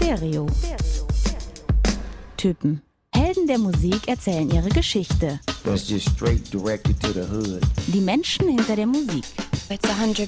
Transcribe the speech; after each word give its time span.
Stereo. 0.00 0.46
Typen. 2.38 2.80
Helden 3.14 3.46
der 3.46 3.58
Musik 3.58 4.08
erzählen 4.08 4.50
ihre 4.50 4.70
Geschichte. 4.70 5.38
That's 5.62 5.88
just 5.90 6.08
straight 6.08 6.50
directed 6.50 6.98
to 7.00 7.08
the 7.12 7.20
hood. 7.30 7.60
Die 7.88 8.00
Menschen 8.00 8.48
hinter 8.48 8.76
der 8.76 8.86
Musik. 8.86 9.24
It's 9.68 9.86
100% 9.86 10.26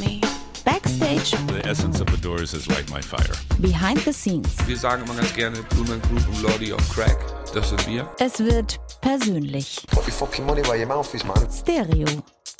me. 0.00 0.20
Backstage, 0.64 1.36
The 1.48 1.68
essence 1.68 2.00
of 2.00 2.08
the 2.10 2.20
Doors 2.20 2.54
is 2.54 2.66
Light 2.68 2.88
My 2.90 3.02
Fire. 3.02 3.34
behind 3.58 3.98
the 4.04 4.12
scenes. 4.12 4.48
Wir 4.66 4.78
sagen 4.78 5.02
immer 5.04 5.14
ganz 5.14 5.34
gerne 5.34 5.58
Blumen 5.70 6.00
Group 6.02 6.26
und 6.28 6.42
Lordy 6.42 6.72
of 6.72 6.80
Crack. 6.88 7.18
Das 7.52 7.68
sind 7.68 7.86
wir. 7.86 8.08
Es 8.18 8.38
wird 8.38 8.80
persönlich. 9.02 9.84
Put 9.88 10.06
your 10.06 10.12
fucking 10.12 10.46
money 10.46 10.62
where 10.64 10.78
your 10.78 10.86
mouth 10.86 11.12
is, 11.12 11.22
man. 11.24 11.46
Stereo. 11.52 12.06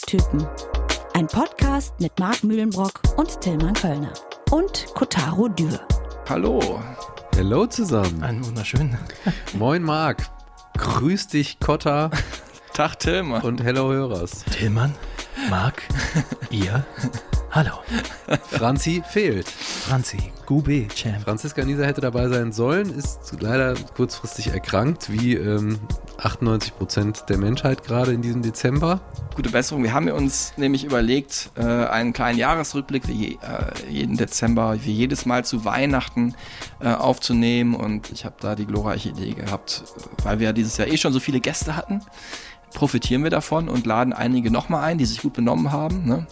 Typen. 0.06 0.46
Ein 1.14 1.28
Podcast 1.28 1.94
mit 1.98 2.18
Marc 2.18 2.44
Mühlenbrock 2.44 3.00
und 3.16 3.40
Tillmann 3.40 3.74
Kölner. 3.74 4.12
Und 4.50 4.86
Kotaro 4.94 5.48
Dürr. 5.48 5.80
Hallo. 6.28 6.82
Hallo 7.36 7.66
zusammen. 7.66 8.22
Einen 8.22 8.44
wunderschönen. 8.46 8.98
Moin 9.54 9.82
Marc. 9.82 10.22
Grüß 10.78 11.28
dich 11.28 11.58
Kotta 11.60 12.10
Tag 12.72 12.98
Tilma. 12.98 13.40
und 13.40 13.62
Hello 13.62 13.90
Hörers. 13.92 14.44
Tillmann, 14.44 14.94
Marc, 15.50 15.82
ihr. 16.50 16.84
Hallo. 17.54 17.72
Franzi 18.46 19.02
fehlt. 19.06 19.46
Franzi, 19.46 20.16
Gube, 20.46 20.88
Champ. 20.88 21.20
Franziska 21.22 21.62
Nieser 21.62 21.86
hätte 21.86 22.00
dabei 22.00 22.26
sein 22.28 22.50
sollen, 22.50 22.88
ist 22.96 23.36
leider 23.40 23.74
kurzfristig 23.94 24.46
erkrankt, 24.46 25.12
wie 25.12 25.34
ähm, 25.34 25.78
98 26.16 26.74
Prozent 26.74 27.24
der 27.28 27.36
Menschheit 27.36 27.84
gerade 27.84 28.14
in 28.14 28.22
diesem 28.22 28.40
Dezember. 28.40 29.02
Gute 29.34 29.50
Besserung. 29.50 29.82
Wir 29.82 29.92
haben 29.92 30.08
uns 30.08 30.54
nämlich 30.56 30.82
überlegt, 30.82 31.50
äh, 31.56 31.62
einen 31.62 32.14
kleinen 32.14 32.38
Jahresrückblick 32.38 33.06
wie 33.06 33.34
äh, 33.34 33.38
jeden 33.90 34.16
Dezember, 34.16 34.78
wie 34.82 34.92
jedes 34.92 35.26
Mal 35.26 35.44
zu 35.44 35.66
Weihnachten 35.66 36.34
äh, 36.80 36.88
aufzunehmen. 36.88 37.74
Und 37.74 38.12
ich 38.12 38.24
habe 38.24 38.36
da 38.40 38.54
die 38.54 38.64
glorreiche 38.64 39.10
Idee 39.10 39.34
gehabt, 39.34 39.84
weil 40.22 40.38
wir 40.38 40.46
ja 40.46 40.52
dieses 40.54 40.78
Jahr 40.78 40.88
eh 40.88 40.96
schon 40.96 41.12
so 41.12 41.20
viele 41.20 41.40
Gäste 41.40 41.76
hatten. 41.76 42.00
Profitieren 42.74 43.22
wir 43.22 43.30
davon 43.30 43.68
und 43.68 43.86
laden 43.86 44.12
einige 44.12 44.50
nochmal 44.50 44.84
ein, 44.84 44.98
die 44.98 45.04
sich 45.04 45.22
gut 45.22 45.34
benommen 45.34 45.72
haben. 45.72 46.04
Ne? 46.06 46.26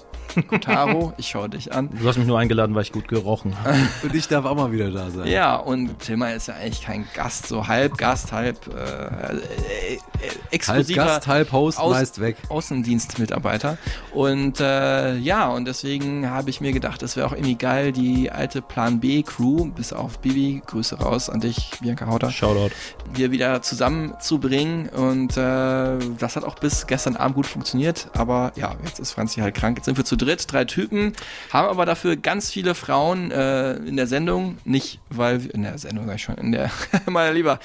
Taro, 0.61 1.13
ich 1.19 1.27
schaue 1.29 1.49
dich 1.49 1.73
an. 1.75 1.89
Du 1.91 2.07
hast 2.09 2.17
mich 2.17 2.27
nur 2.27 2.39
eingeladen, 2.39 2.75
weil 2.77 2.83
ich 2.83 2.93
gut 2.93 3.09
gerochen 3.09 3.57
habe. 3.65 3.77
Und 4.05 4.15
ich 4.15 4.29
darf 4.29 4.45
auch 4.45 4.55
mal 4.55 4.71
wieder 4.71 4.91
da 4.93 5.11
sein. 5.11 5.27
Ja, 5.27 5.57
und 5.57 5.99
Tilma 5.99 6.29
ist 6.31 6.47
ja 6.47 6.55
eigentlich 6.55 6.83
kein 6.83 7.05
Gast, 7.15 7.49
so 7.49 7.67
halb 7.67 7.97
Gast, 7.99 8.31
halb 8.31 8.57
äh, 8.69 8.71
äh, 8.73 9.95
äh, 9.95 9.99
Halb 10.21 10.39
exklusiver 10.53 11.05
Gast, 11.05 11.27
halb 11.27 11.51
Host, 11.53 11.79
Aus- 11.81 11.93
meist 11.95 12.21
weg. 12.21 12.37
Außendienstmitarbeiter. 12.49 13.77
Und 14.13 14.61
äh, 14.61 15.17
ja, 15.17 15.49
und 15.49 15.65
deswegen 15.67 16.29
habe 16.31 16.51
ich 16.51 16.61
mir 16.61 16.73
gedacht, 16.73 17.03
es 17.03 17.17
wäre 17.17 17.27
auch 17.27 17.33
irgendwie 17.33 17.57
geil, 17.57 17.91
die 17.93 18.31
alte 18.31 18.63
Plan 18.63 19.01
B 19.01 19.23
Crew, 19.23 19.67
bis 19.75 19.93
auf 19.93 20.19
Bibi, 20.21 20.63
Grüße 20.67 20.99
raus 21.01 21.29
an 21.29 21.41
dich, 21.41 21.73
Bianca 21.81 22.07
Hauter, 22.07 22.31
Shoutout. 22.31 22.71
hier 23.17 23.31
wieder 23.33 23.63
zusammenzubringen. 23.63 24.89
Und 24.91 25.37
äh, 25.37 25.99
das 26.19 26.30
hat 26.37 26.45
auch 26.45 26.55
bis 26.57 26.87
gestern 26.87 27.17
Abend 27.17 27.37
gut 27.37 27.47
funktioniert. 27.47 28.09
Aber 28.15 28.53
ja, 28.57 28.75
jetzt 28.85 28.99
ist 29.01 29.13
Franzi 29.13 29.41
halt 29.41 29.55
krank. 29.55 29.77
Jetzt 29.79 29.87
sind 29.87 29.97
wir 29.97 30.05
zu 30.05 30.17
dritt, 30.17 30.53
drei 30.53 30.65
Typen, 30.65 31.13
haben 31.53 31.69
aber 31.69 31.87
dafür 31.87 32.17
ganz 32.17 32.51
viele 32.51 32.75
Frauen 32.75 33.31
äh, 33.31 33.75
in 33.77 33.97
der 33.97 34.07
Sendung. 34.07 34.59
Nicht, 34.65 35.01
weil 35.11 35.43
wir, 35.45 35.55
in 35.55 35.63
der 35.63 35.79
Sendung 35.79 36.07
sag 36.07 36.17
ich 36.17 36.23
schon, 36.23 36.35
in 36.37 36.53
der, 36.53 36.71
mein 37.07 37.35
Lieber, 37.35 37.59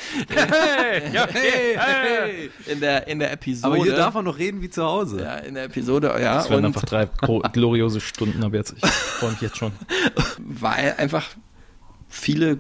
Ja, 1.13 1.27
hey, 1.31 1.77
hey. 1.77 2.52
in 2.67 2.80
der, 2.80 3.07
in 3.07 3.19
der 3.19 3.31
Episode. 3.31 3.67
Aber 3.73 3.83
hier 3.83 3.95
darf 3.95 4.13
man 4.13 4.25
noch 4.25 4.38
reden 4.38 4.61
wie 4.61 4.69
zu 4.69 4.83
Hause. 4.83 5.22
ja, 5.22 5.35
in 5.38 5.55
der 5.55 5.66
Episode, 5.66 6.07
ja. 6.22 6.39
Es 6.39 6.50
werden 6.50 6.59
und- 6.59 6.66
einfach 6.66 6.83
drei 6.83 7.05
gloriose 7.53 8.02
Stunden 8.02 8.44
ab 8.44 8.53
jetzt. 8.53 8.73
Ich 8.83 8.89
freue 8.91 9.31
mich 9.31 9.41
jetzt 9.41 9.57
schon. 9.57 9.72
weil 10.38 10.95
einfach 10.97 11.25
viele 12.09 12.59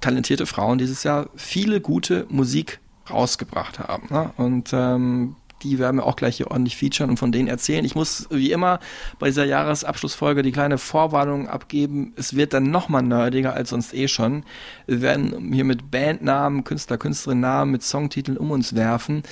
talentierte 0.00 0.46
Frauen 0.46 0.78
dieses 0.78 1.04
Jahr 1.04 1.28
viele 1.36 1.80
gute 1.80 2.26
Musik 2.28 2.80
rausgebracht 3.12 3.78
haben. 3.78 4.08
Ne? 4.10 4.30
Und 4.36 4.70
ähm, 4.72 5.36
die 5.62 5.78
werden 5.78 5.98
wir 5.98 6.06
auch 6.06 6.16
gleich 6.16 6.36
hier 6.36 6.50
ordentlich 6.50 6.76
featuren 6.76 7.10
und 7.10 7.18
von 7.18 7.32
denen 7.32 7.48
erzählen. 7.48 7.84
Ich 7.84 7.94
muss 7.94 8.26
wie 8.30 8.52
immer 8.52 8.80
bei 9.18 9.28
dieser 9.28 9.44
Jahresabschlussfolge 9.44 10.42
die 10.42 10.52
kleine 10.52 10.78
Vorwarnung 10.78 11.48
abgeben. 11.48 12.12
Es 12.16 12.36
wird 12.36 12.52
dann 12.52 12.70
nochmal 12.70 13.02
nerdiger 13.02 13.54
als 13.54 13.70
sonst 13.70 13.94
eh 13.94 14.08
schon. 14.08 14.44
Wir 14.86 15.02
werden 15.02 15.52
hier 15.52 15.64
mit 15.64 15.90
Bandnamen, 15.90 16.64
Künstler, 16.64 16.98
Künstlerinnennamen, 16.98 17.70
mit 17.70 17.82
Songtiteln 17.82 18.36
um 18.36 18.50
uns 18.50 18.74
werfen. 18.74 19.22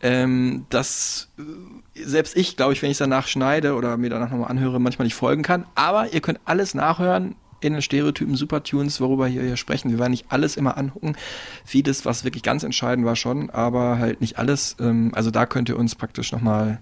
Ähm, 0.00 0.66
das 0.70 1.28
äh, 1.38 2.04
selbst 2.04 2.36
ich, 2.36 2.56
glaube 2.56 2.72
ich, 2.72 2.82
wenn 2.82 2.90
ich 2.90 2.98
danach 2.98 3.26
schneide 3.26 3.74
oder 3.74 3.96
mir 3.96 4.10
danach 4.10 4.30
nochmal 4.30 4.50
anhöre, 4.50 4.80
manchmal 4.80 5.06
nicht 5.06 5.14
folgen 5.14 5.42
kann. 5.42 5.66
Aber 5.74 6.12
ihr 6.12 6.20
könnt 6.20 6.40
alles 6.44 6.74
nachhören 6.74 7.36
in 7.64 7.72
den 7.72 7.82
Stereotypen 7.82 8.36
Supertunes, 8.36 9.00
worüber 9.00 9.32
wir 9.32 9.42
hier 9.42 9.56
sprechen. 9.56 9.90
Wir 9.90 9.98
werden 9.98 10.12
nicht 10.12 10.26
alles 10.28 10.56
immer 10.56 10.76
angucken. 10.76 11.16
Vieles, 11.64 12.04
was 12.04 12.24
wirklich 12.24 12.42
ganz 12.42 12.62
entscheidend 12.62 13.06
war 13.06 13.16
schon, 13.16 13.50
aber 13.50 13.98
halt 13.98 14.20
nicht 14.20 14.38
alles. 14.38 14.76
Ähm, 14.78 15.12
also 15.14 15.30
da 15.30 15.46
könnt 15.46 15.68
ihr 15.68 15.78
uns 15.78 15.94
praktisch 15.94 16.32
nochmal 16.32 16.80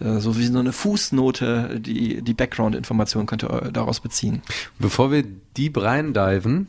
äh, 0.00 0.18
so 0.18 0.38
wie 0.38 0.46
so 0.46 0.58
eine 0.58 0.72
Fußnote, 0.72 1.80
die, 1.80 2.22
die 2.22 2.34
Background-Information 2.34 3.26
könnt 3.26 3.44
ihr 3.44 3.62
äh, 3.62 3.72
daraus 3.72 4.00
beziehen. 4.00 4.42
Bevor 4.78 5.12
wir 5.12 5.24
deep 5.56 5.76
reindiven, 5.80 6.68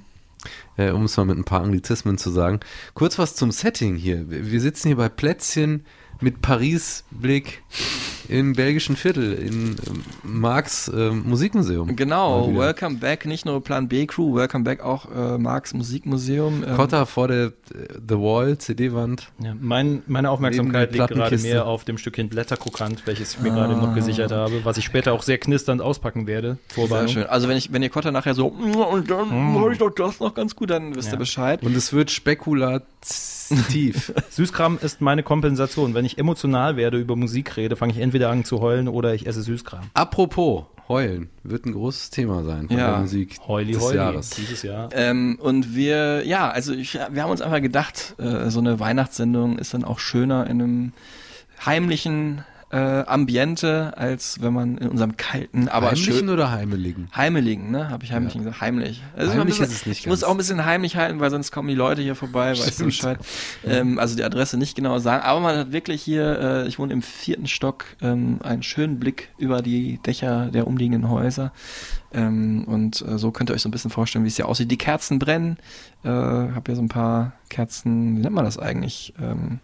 äh, 0.77 0.91
um 0.91 1.05
es 1.05 1.15
mal 1.15 1.25
mit 1.25 1.37
ein 1.37 1.45
paar 1.45 1.61
Anglizismen 1.61 2.17
zu 2.17 2.31
sagen, 2.31 2.59
kurz 2.93 3.17
was 3.17 3.35
zum 3.35 3.51
Setting 3.51 3.95
hier. 3.95 4.29
Wir 4.29 4.51
wir 4.51 4.61
sitzen 4.61 4.89
hier 4.89 4.97
bei 4.97 5.09
Plätzchen 5.09 5.85
mit 6.19 6.41
Paris-Blick 6.41 7.63
im 8.29 8.53
belgischen 8.53 8.95
Viertel, 8.95 9.33
in 9.33 9.75
ähm, 9.87 10.03
Marx 10.23 10.91
ähm, 10.93 11.23
Musikmuseum. 11.27 11.95
Genau. 11.95 12.55
Welcome 12.55 12.97
Back, 12.97 13.25
nicht 13.25 13.45
nur 13.45 13.63
Plan 13.63 13.87
B 13.87 14.05
Crew, 14.05 14.35
Welcome 14.35 14.63
Back 14.63 14.81
auch 14.83 15.05
äh, 15.13 15.37
Marx 15.37 15.73
Musikmuseum. 15.73 16.63
Ähm, 16.67 16.75
Kotta 16.75 17.05
vor 17.05 17.27
der 17.27 17.45
äh, 17.45 17.51
The 18.07 18.15
Wall, 18.15 18.57
CD-Wand. 18.57 19.29
Ja, 19.43 19.53
mein, 19.59 20.03
meine 20.07 20.29
Aufmerksamkeit 20.29 20.93
liegt 20.93 21.07
gerade 21.09 21.37
mehr 21.39 21.65
auf 21.65 21.83
dem 21.83 21.97
Stückchen 21.97 22.29
Blätterkrokant, 22.29 23.03
welches 23.05 23.33
ich 23.35 23.39
mir 23.41 23.49
gerade 23.51 23.75
noch 23.75 23.93
gesichert 23.93 24.31
habe, 24.31 24.63
was 24.63 24.77
ich 24.77 24.85
später 24.85 25.13
auch 25.13 25.23
sehr 25.23 25.37
knisternd 25.37 25.81
auspacken 25.81 26.27
werde. 26.27 26.57
Sehr 26.75 27.07
schön. 27.07 27.25
Also 27.27 27.47
wenn 27.47 27.57
ich, 27.57 27.71
wenn 27.73 27.83
ihr 27.83 27.89
Kotter 27.89 28.11
nachher 28.11 28.33
so 28.33 28.49
"Mm, 28.49 28.75
und 28.75 29.09
dann 29.09 29.53
mache 29.53 29.73
ich 29.73 29.77
doch 29.79 29.89
das 29.89 30.19
noch 30.19 30.33
ganz 30.33 30.55
gut, 30.55 30.69
dann 30.69 30.95
wisst 30.95 31.09
ihr 31.09 31.13
Ja. 31.13 31.19
Bescheid. 31.19 31.63
Und 31.63 31.75
es 31.75 31.93
wird 31.93 32.11
spekulativ. 32.11 34.13
Süßkram 34.29 34.79
ist 34.81 35.01
meine 35.01 35.23
Kompensation. 35.23 35.93
Wenn 35.93 36.05
ich 36.05 36.17
emotional 36.17 36.77
werde, 36.77 36.97
über 36.97 37.15
Musik 37.15 37.57
rede, 37.57 37.75
fange 37.75 37.93
ich 37.93 37.99
entweder 38.13 38.29
an 38.29 38.43
zu 38.45 38.59
heulen 38.61 38.87
oder 38.87 39.15
ich 39.15 39.25
esse 39.25 39.41
Süßkram. 39.41 39.85
Apropos, 39.95 40.65
heulen 40.87 41.29
wird 41.41 41.65
ein 41.65 41.71
großes 41.71 42.11
Thema 42.11 42.43
sein 42.43 42.67
von 42.67 42.77
Ja. 42.77 42.91
der 42.91 42.99
Musik 42.99 43.39
Heuli, 43.47 43.71
des 43.73 43.81
heuli. 43.81 43.95
Jahres. 43.97 44.29
Dieses 44.29 44.61
Jahr. 44.61 44.89
Ähm, 44.93 45.39
und 45.41 45.73
wir, 45.75 46.23
ja, 46.27 46.51
also 46.51 46.73
ich, 46.73 46.93
wir 46.93 47.23
haben 47.23 47.31
uns 47.31 47.41
einfach 47.41 47.59
gedacht, 47.61 48.13
äh, 48.19 48.51
so 48.51 48.59
eine 48.59 48.79
Weihnachtssendung 48.79 49.57
ist 49.57 49.73
dann 49.73 49.83
auch 49.83 49.97
schöner 49.97 50.45
in 50.47 50.61
einem 50.61 50.93
heimlichen 51.65 52.43
äh, 52.73 53.03
Ambiente, 53.05 53.93
als 53.97 54.41
wenn 54.41 54.51
man 54.51 54.79
in 54.79 54.89
unserem 54.89 55.15
kalten, 55.15 55.67
aber 55.67 55.91
Heimlichen 55.91 56.13
schön 56.13 56.29
oder 56.29 56.49
heimeligen? 56.49 57.07
heimeligen, 57.15 57.69
ne? 57.69 57.91
Habe 57.91 58.03
ich 58.03 58.11
heimlich 58.11 58.33
gesagt? 58.33 58.61
Heimlich. 58.61 59.03
Also 59.15 59.31
Heimlich 59.31 59.59
bisschen, 59.59 59.65
ist 59.65 59.73
es 59.73 59.85
nicht 59.85 59.99
Ich 59.99 60.07
muss 60.07 60.21
ganz. 60.21 60.23
auch 60.27 60.31
ein 60.31 60.37
bisschen 60.37 60.65
heimlich 60.65 60.95
halten, 60.95 61.19
weil 61.19 61.29
sonst 61.29 61.51
kommen 61.51 61.67
die 61.67 61.75
Leute 61.75 62.01
hier 62.01 62.15
vorbei, 62.15 62.49
weißt 62.49 62.79
du. 62.79 62.85
Bescheid. 62.85 63.19
Ähm, 63.63 63.99
also 63.99 64.15
die 64.15 64.23
Adresse 64.23 64.57
nicht 64.57 64.75
genau 64.75 64.97
sagen. 64.97 65.23
Aber 65.23 65.39
man 65.39 65.55
hat 65.55 65.71
wirklich 65.71 66.01
hier, 66.01 66.39
äh, 66.39 66.67
ich 66.67 66.79
wohne 66.79 66.93
im 66.93 67.03
vierten 67.03 67.45
Stock, 67.45 67.85
ähm, 68.01 68.39
einen 68.41 68.63
schönen 68.63 68.99
Blick 68.99 69.29
über 69.37 69.61
die 69.61 69.99
Dächer 69.99 70.47
der 70.47 70.65
umliegenden 70.65 71.11
Häuser. 71.11 71.51
Ähm, 72.11 72.63
und 72.65 73.05
äh, 73.07 73.19
so 73.19 73.29
könnt 73.29 73.51
ihr 73.51 73.53
euch 73.53 73.61
so 73.61 73.69
ein 73.69 73.71
bisschen 73.71 73.91
vorstellen, 73.91 74.25
wie 74.25 74.29
es 74.29 74.35
hier 74.35 74.47
aussieht. 74.47 74.71
Die 74.71 74.77
Kerzen 74.77 75.19
brennen. 75.19 75.57
Äh, 76.03 76.09
hab 76.09 76.65
hier 76.65 76.75
so 76.75 76.81
ein 76.81 76.89
paar 76.89 77.33
Kerzen, 77.49 78.17
wie 78.17 78.21
nennt 78.21 78.33
man 78.33 78.45
das 78.45 78.57
eigentlich? 78.57 79.13
Ähm. 79.21 79.59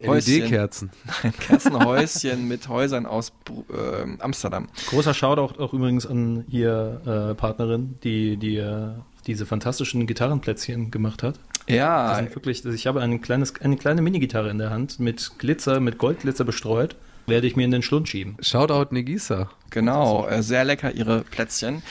LED-Kerzen. 0.00 0.90
Nein, 1.22 1.32
Kerzenhäuschen 1.38 2.48
mit 2.48 2.68
Häusern 2.68 3.06
aus 3.06 3.32
ähm, 3.72 4.18
Amsterdam. 4.20 4.68
Großer 4.90 5.14
Shoutout 5.14 5.60
auch 5.60 5.72
übrigens 5.72 6.06
an 6.06 6.44
hier 6.48 7.00
äh, 7.06 7.34
Partnerin, 7.34 7.96
die, 8.04 8.36
die 8.36 8.56
äh, 8.56 8.88
diese 9.26 9.46
fantastischen 9.46 10.06
Gitarrenplätzchen 10.06 10.90
gemacht 10.90 11.22
hat. 11.22 11.40
Die 11.68 11.74
Ja, 11.74 12.14
sind 12.16 12.34
wirklich, 12.34 12.64
also 12.64 12.74
ich 12.74 12.86
habe 12.86 13.00
ein 13.00 13.20
kleines, 13.20 13.60
eine 13.60 13.76
kleine 13.76 14.02
Mini-Gitarre 14.02 14.50
in 14.50 14.58
der 14.58 14.70
Hand 14.70 15.00
mit 15.00 15.32
Glitzer, 15.38 15.80
mit 15.80 15.98
Goldglitzer 15.98 16.44
bestreut. 16.44 16.96
Werde 17.26 17.48
ich 17.48 17.56
mir 17.56 17.64
in 17.64 17.72
den 17.72 17.82
Schlund 17.82 18.08
schieben. 18.08 18.36
Shoutout 18.40 18.94
Negisa. 18.94 19.50
Genau, 19.70 20.26
äh, 20.28 20.42
sehr 20.42 20.64
lecker 20.64 20.92
ihre 20.92 21.20
Plätzchen. 21.22 21.82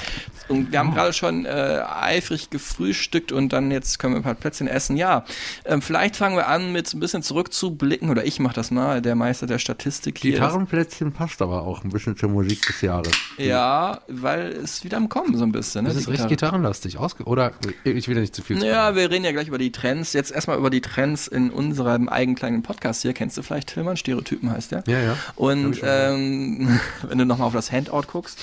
Und 0.48 0.72
wir 0.72 0.80
haben 0.80 0.94
gerade 0.94 1.12
schon 1.14 1.46
äh, 1.46 1.82
eifrig 2.02 2.50
gefrühstückt 2.52 3.32
und 3.32 3.52
dann 3.52 3.72
jetzt 3.72 3.98
können 4.00 4.14
wir 4.14 4.20
ein 4.20 4.24
paar 4.24 4.36
Plätzchen 4.36 4.68
essen. 4.68 4.96
Ja, 4.96 5.26
ähm, 5.66 5.82
vielleicht 5.82 6.16
fangen 6.16 6.36
wir 6.36 6.48
an 6.48 6.72
mit 6.72 6.94
ein 6.94 7.00
bisschen 7.00 7.24
zurückzublicken 7.24 8.10
oder 8.10 8.26
ich 8.26 8.40
mache 8.40 8.54
das 8.54 8.70
mal, 8.72 9.02
der 9.02 9.16
Meister 9.16 9.48
der 9.48 9.58
Statistik 9.60 10.20
hier. 10.20 10.34
Gitarrenplätzchen 10.34 11.12
passt 11.12 11.42
aber 11.42 11.64
auch 11.64 11.84
ein 11.84 11.90
bisschen 11.90 12.16
zur 12.16 12.30
Musik 12.30 12.66
des 12.68 12.82
Jahres. 12.82 13.12
Ja, 13.38 14.02
weil 14.08 14.52
es 14.52 14.84
wieder 14.84 14.98
am 14.98 15.10
Kommen 15.10 15.36
so 15.38 15.44
ein 15.44 15.52
bisschen. 15.52 15.84
Ne, 15.84 15.90
Das 15.90 15.98
ist 15.98 16.08
recht 16.08 16.18
Gitarre. 16.18 16.30
gitarrenlastig. 16.30 16.98
Ausge 16.98 17.24
oder 17.24 17.52
ich 17.84 18.08
will 18.08 18.16
ja 18.16 18.22
nicht 18.22 18.36
zu 18.36 18.42
viel 18.44 18.64
Ja, 18.64 18.96
wir 18.96 19.10
reden 19.10 19.26
ja 19.26 19.32
gleich 19.32 19.48
über 19.48 19.58
die 19.58 19.72
Trends. 19.72 20.14
Jetzt 20.14 20.32
erstmal 20.32 20.58
über 20.58 20.70
die 20.70 20.82
Trends 20.82 21.28
in 21.28 21.50
unserem 21.50 22.08
eigenen 22.08 22.36
kleinen 22.36 22.62
Podcast 22.64 23.02
hier. 23.02 23.14
Kennst 23.14 23.38
du 23.38 23.42
vielleicht 23.42 23.74
Tillmann? 23.74 23.98
Stereotypen 23.98 24.52
heißt 24.52 24.72
der. 24.72 24.84
Ja, 24.88 25.00
ja. 25.00 25.18
Und 25.36 25.80
ähm, 25.84 26.80
wenn 27.04 27.18
du 27.18 27.26
nochmal 27.26 27.48
auf 27.48 27.54
das 27.54 27.65
das 27.66 27.72
Handout 27.72 28.08
guckst. 28.12 28.40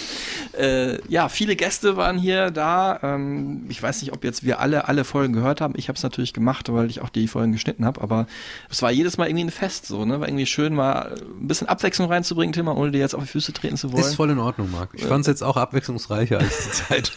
Äh, 0.57 0.99
ja, 1.09 1.29
viele 1.29 1.57
Gäste 1.57 1.97
waren 1.97 2.19
hier 2.19 2.51
da. 2.51 3.01
Ähm, 3.03 3.67
ich 3.69 3.83
weiß 3.83 4.03
nicht, 4.03 4.13
ob 4.13 4.25
jetzt 4.25 4.45
wir 4.45 4.61
alle 4.61 4.89
alle 4.89 5.05
Folgen 5.05 5.33
gehört 5.33 5.61
haben. 5.61 5.75
Ich 5.77 5.89
habe 5.89 5.97
es 5.97 6.03
natürlich 6.03 6.33
gemacht, 6.33 6.73
weil 6.73 6.91
ich 6.91 7.01
auch 7.01 7.09
die 7.09 7.29
Folgen 7.29 7.53
geschnitten 7.53 7.85
habe. 7.85 8.01
Aber 8.01 8.27
es 8.71 8.83
war 8.83 8.91
jedes 8.91 9.19
Mal 9.19 9.29
irgendwie 9.29 9.45
ein 9.45 9.51
Fest 9.51 9.87
so, 9.87 10.05
ne? 10.05 10.21
War 10.21 10.29
irgendwie 10.29 10.47
schön, 10.47 10.75
mal 10.75 11.15
ein 11.41 11.49
bisschen 11.49 11.69
Abwechslung 11.69 12.09
reinzubringen, 12.09 12.53
Tim, 12.53 12.69
ohne 12.69 12.91
dir 12.91 12.99
jetzt 12.99 13.15
auf 13.15 13.23
die 13.23 13.29
Füße 13.29 13.53
treten 13.53 13.77
zu 13.77 13.93
wollen. 13.93 14.03
Ist 14.03 14.15
voll 14.15 14.31
in 14.31 14.39
Ordnung, 14.39 14.71
Marc. 14.71 14.91
Ich 14.93 15.05
fand 15.05 15.23
es 15.23 15.27
jetzt 15.27 15.43
auch 15.43 15.57
abwechslungsreicher 15.57 16.39
als 16.39 16.65
die 16.65 16.71
Zeit. 16.71 17.13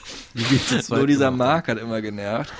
Nur 0.89 1.05
dieser. 1.05 1.35
Mark 1.35 1.67
hat 1.67 1.79
immer 1.79 2.01
genervt. 2.01 2.53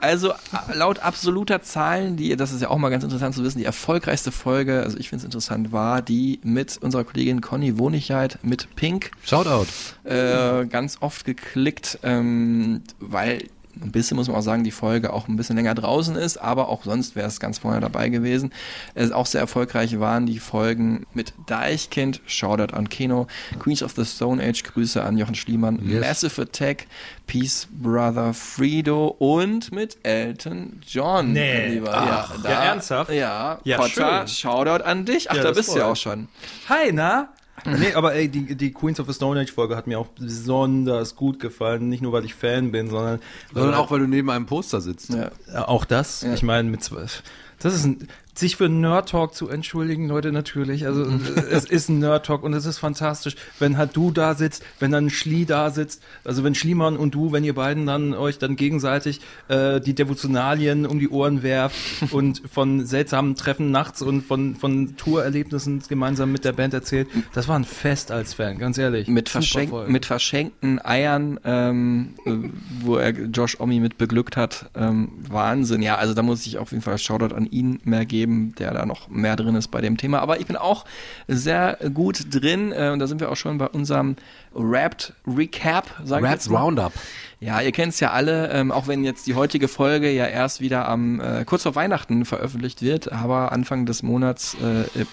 Also 0.00 0.32
laut 0.74 0.98
absoluter 1.00 1.62
Zahlen, 1.62 2.16
die, 2.16 2.36
das 2.36 2.52
ist 2.52 2.62
ja 2.62 2.70
auch 2.70 2.78
mal 2.78 2.90
ganz 2.90 3.04
interessant 3.04 3.34
zu 3.34 3.42
wissen, 3.42 3.58
die 3.58 3.64
erfolgreichste 3.64 4.32
Folge, 4.32 4.82
also 4.82 4.98
ich 4.98 5.08
finde 5.08 5.20
es 5.20 5.24
interessant, 5.24 5.72
war 5.72 6.02
die 6.02 6.40
mit 6.42 6.78
unserer 6.78 7.04
Kollegin 7.04 7.40
Conny 7.40 7.78
Wonichheit 7.78 8.38
mit 8.42 8.74
Pink. 8.76 8.87
Shoutout. 9.24 9.66
Äh, 10.04 10.66
ganz 10.66 10.98
oft 11.00 11.24
geklickt, 11.24 11.98
ähm, 12.02 12.82
weil 13.00 13.44
ein 13.80 13.92
bisschen 13.92 14.16
muss 14.16 14.26
man 14.26 14.36
auch 14.36 14.42
sagen, 14.42 14.64
die 14.64 14.72
Folge 14.72 15.12
auch 15.12 15.28
ein 15.28 15.36
bisschen 15.36 15.54
länger 15.54 15.72
draußen 15.72 16.16
ist, 16.16 16.36
aber 16.38 16.68
auch 16.68 16.82
sonst 16.82 17.14
wäre 17.14 17.28
es 17.28 17.38
ganz 17.38 17.58
vorne 17.58 17.78
dabei 17.78 18.08
gewesen. 18.08 18.52
Es 18.96 19.12
auch 19.12 19.26
sehr 19.26 19.40
erfolgreich 19.40 20.00
waren 20.00 20.26
die 20.26 20.40
Folgen 20.40 21.06
mit 21.14 21.32
Deichkind, 21.46 22.20
Shoutout 22.26 22.74
an 22.74 22.88
Keno, 22.88 23.28
Queens 23.60 23.84
of 23.84 23.92
the 23.94 24.04
Stone 24.04 24.42
Age, 24.42 24.64
Grüße 24.64 25.00
an 25.04 25.16
Jochen 25.16 25.36
Schliemann, 25.36 25.78
Yes. 25.88 26.00
Massive 26.00 26.42
Attack, 26.42 26.86
Peace 27.28 27.68
Brother 27.70 28.34
Frido 28.34 29.14
und 29.18 29.70
mit 29.70 29.98
Elton 30.02 30.80
John. 30.84 31.32
Nee. 31.32 31.68
Lieber. 31.74 31.92
Ach, 31.94 32.34
ja, 32.42 32.50
ja, 32.50 32.64
ernsthaft? 32.64 33.12
Ja, 33.12 33.60
Ja, 33.62 33.76
Potter, 33.76 34.26
schön. 34.26 34.28
Shoutout 34.28 34.82
an 34.82 35.04
dich. 35.04 35.30
Ach, 35.30 35.36
Ja, 35.36 35.42
da 35.44 35.52
bist 35.52 35.72
du 35.72 35.78
ja 35.78 35.86
auch 35.86 35.94
schon. 35.96 36.26
Hi, 36.68 36.90
na? 36.92 37.28
Nee, 37.64 37.94
aber 37.94 38.14
ey, 38.14 38.28
die, 38.28 38.54
die 38.54 38.72
Queens 38.72 39.00
of 39.00 39.06
the 39.06 39.12
Stone 39.12 39.40
Age 39.40 39.52
Folge 39.52 39.76
hat 39.76 39.86
mir 39.86 39.98
auch 39.98 40.08
besonders 40.08 41.16
gut 41.16 41.40
gefallen. 41.40 41.88
Nicht 41.88 42.02
nur, 42.02 42.12
weil 42.12 42.24
ich 42.24 42.34
Fan 42.34 42.72
bin, 42.72 42.88
sondern, 42.88 43.20
Sondern 43.52 43.74
auch, 43.74 43.90
weil 43.90 44.00
du 44.00 44.06
neben 44.06 44.30
einem 44.30 44.46
Poster 44.46 44.80
sitzt. 44.80 45.10
Ja. 45.10 45.30
Äh, 45.52 45.58
auch 45.58 45.84
das. 45.84 46.22
Ja. 46.22 46.34
Ich 46.34 46.42
meine, 46.42 46.70
mit 46.70 46.82
zwölf. 46.82 47.22
Das 47.58 47.74
ist 47.74 47.84
ein, 47.84 48.08
sich 48.38 48.56
für 48.56 48.68
Nerd 48.68 49.08
Talk 49.10 49.34
zu 49.34 49.48
entschuldigen, 49.48 50.08
Leute, 50.08 50.32
natürlich. 50.32 50.86
Also 50.86 51.04
äh, 51.04 51.40
es 51.50 51.64
ist 51.64 51.88
ein 51.88 51.98
Nerd 51.98 52.26
Talk 52.26 52.42
und 52.42 52.52
es 52.54 52.66
ist 52.66 52.78
fantastisch, 52.78 53.36
wenn 53.58 53.76
halt 53.76 53.96
du 53.96 54.10
da 54.10 54.34
sitzt, 54.34 54.62
wenn 54.78 54.90
dann 54.90 55.10
Schlie 55.10 55.46
da 55.46 55.70
sitzt, 55.70 56.02
also 56.24 56.44
wenn 56.44 56.54
Schliemann 56.54 56.96
und 56.96 57.14
du, 57.14 57.32
wenn 57.32 57.44
ihr 57.44 57.54
beiden 57.54 57.86
dann 57.86 58.14
euch 58.14 58.38
dann 58.38 58.56
gegenseitig 58.56 59.20
äh, 59.48 59.80
die 59.80 59.94
Devotionalien 59.94 60.86
um 60.86 60.98
die 60.98 61.08
Ohren 61.08 61.42
werft 61.42 61.76
und 62.12 62.42
von 62.50 62.86
seltsamen 62.86 63.34
Treffen 63.34 63.70
nachts 63.70 64.02
und 64.02 64.22
von, 64.22 64.56
von 64.56 64.96
Tourerlebnissen 64.96 65.82
gemeinsam 65.88 66.32
mit 66.32 66.44
der 66.44 66.52
Band 66.52 66.74
erzählt. 66.74 67.08
Das 67.34 67.48
war 67.48 67.58
ein 67.58 67.64
Fest 67.64 68.10
als 68.12 68.34
Fan, 68.34 68.58
ganz 68.58 68.78
ehrlich. 68.78 69.08
mit, 69.08 69.28
verschenk 69.28 69.70
Folge. 69.70 69.90
mit 69.90 70.06
verschenkten 70.06 70.84
Eiern, 70.84 71.40
ähm, 71.44 72.14
äh, 72.24 72.32
wo 72.80 72.96
er 72.96 73.10
Josh 73.10 73.58
Omi 73.60 73.80
mit 73.80 73.98
beglückt 73.98 74.36
hat. 74.36 74.70
Ähm, 74.74 75.10
Wahnsinn. 75.28 75.82
Ja, 75.82 75.96
also 75.96 76.14
da 76.14 76.22
muss 76.22 76.46
ich 76.46 76.58
auf 76.58 76.70
jeden 76.70 76.82
Fall 76.82 76.98
Shoutout 76.98 77.34
an 77.34 77.46
ihn 77.46 77.80
mehr 77.84 78.06
geben, 78.06 78.27
der 78.58 78.72
da 78.72 78.86
noch 78.86 79.08
mehr 79.08 79.36
drin 79.36 79.54
ist 79.54 79.68
bei 79.68 79.80
dem 79.80 79.96
Thema. 79.96 80.20
Aber 80.20 80.40
ich 80.40 80.46
bin 80.46 80.56
auch 80.56 80.84
sehr 81.26 81.78
gut 81.92 82.34
drin 82.34 82.72
äh, 82.72 82.90
und 82.92 82.98
da 82.98 83.06
sind 83.06 83.20
wir 83.20 83.30
auch 83.30 83.36
schon 83.36 83.58
bei 83.58 83.68
unserem 83.68 84.16
Wrapped 84.52 85.12
Recap, 85.26 85.86
sag 86.04 86.20
ich 86.20 86.24
Rap 86.24 86.32
jetzt 86.32 86.50
mal. 86.50 86.60
Roundup. 86.60 86.92
Ja, 87.40 87.60
ihr 87.60 87.72
kennt 87.72 87.92
es 87.92 88.00
ja 88.00 88.10
alle, 88.10 88.50
ähm, 88.50 88.72
auch 88.72 88.88
wenn 88.88 89.04
jetzt 89.04 89.26
die 89.26 89.34
heutige 89.34 89.68
Folge 89.68 90.10
ja 90.10 90.26
erst 90.26 90.60
wieder 90.60 90.88
am 90.88 91.20
äh, 91.20 91.44
kurz 91.44 91.62
vor 91.62 91.74
Weihnachten 91.74 92.24
veröffentlicht 92.24 92.82
wird, 92.82 93.12
aber 93.12 93.52
Anfang 93.52 93.86
des 93.86 94.02
Monats 94.02 94.54
äh, 94.54 95.04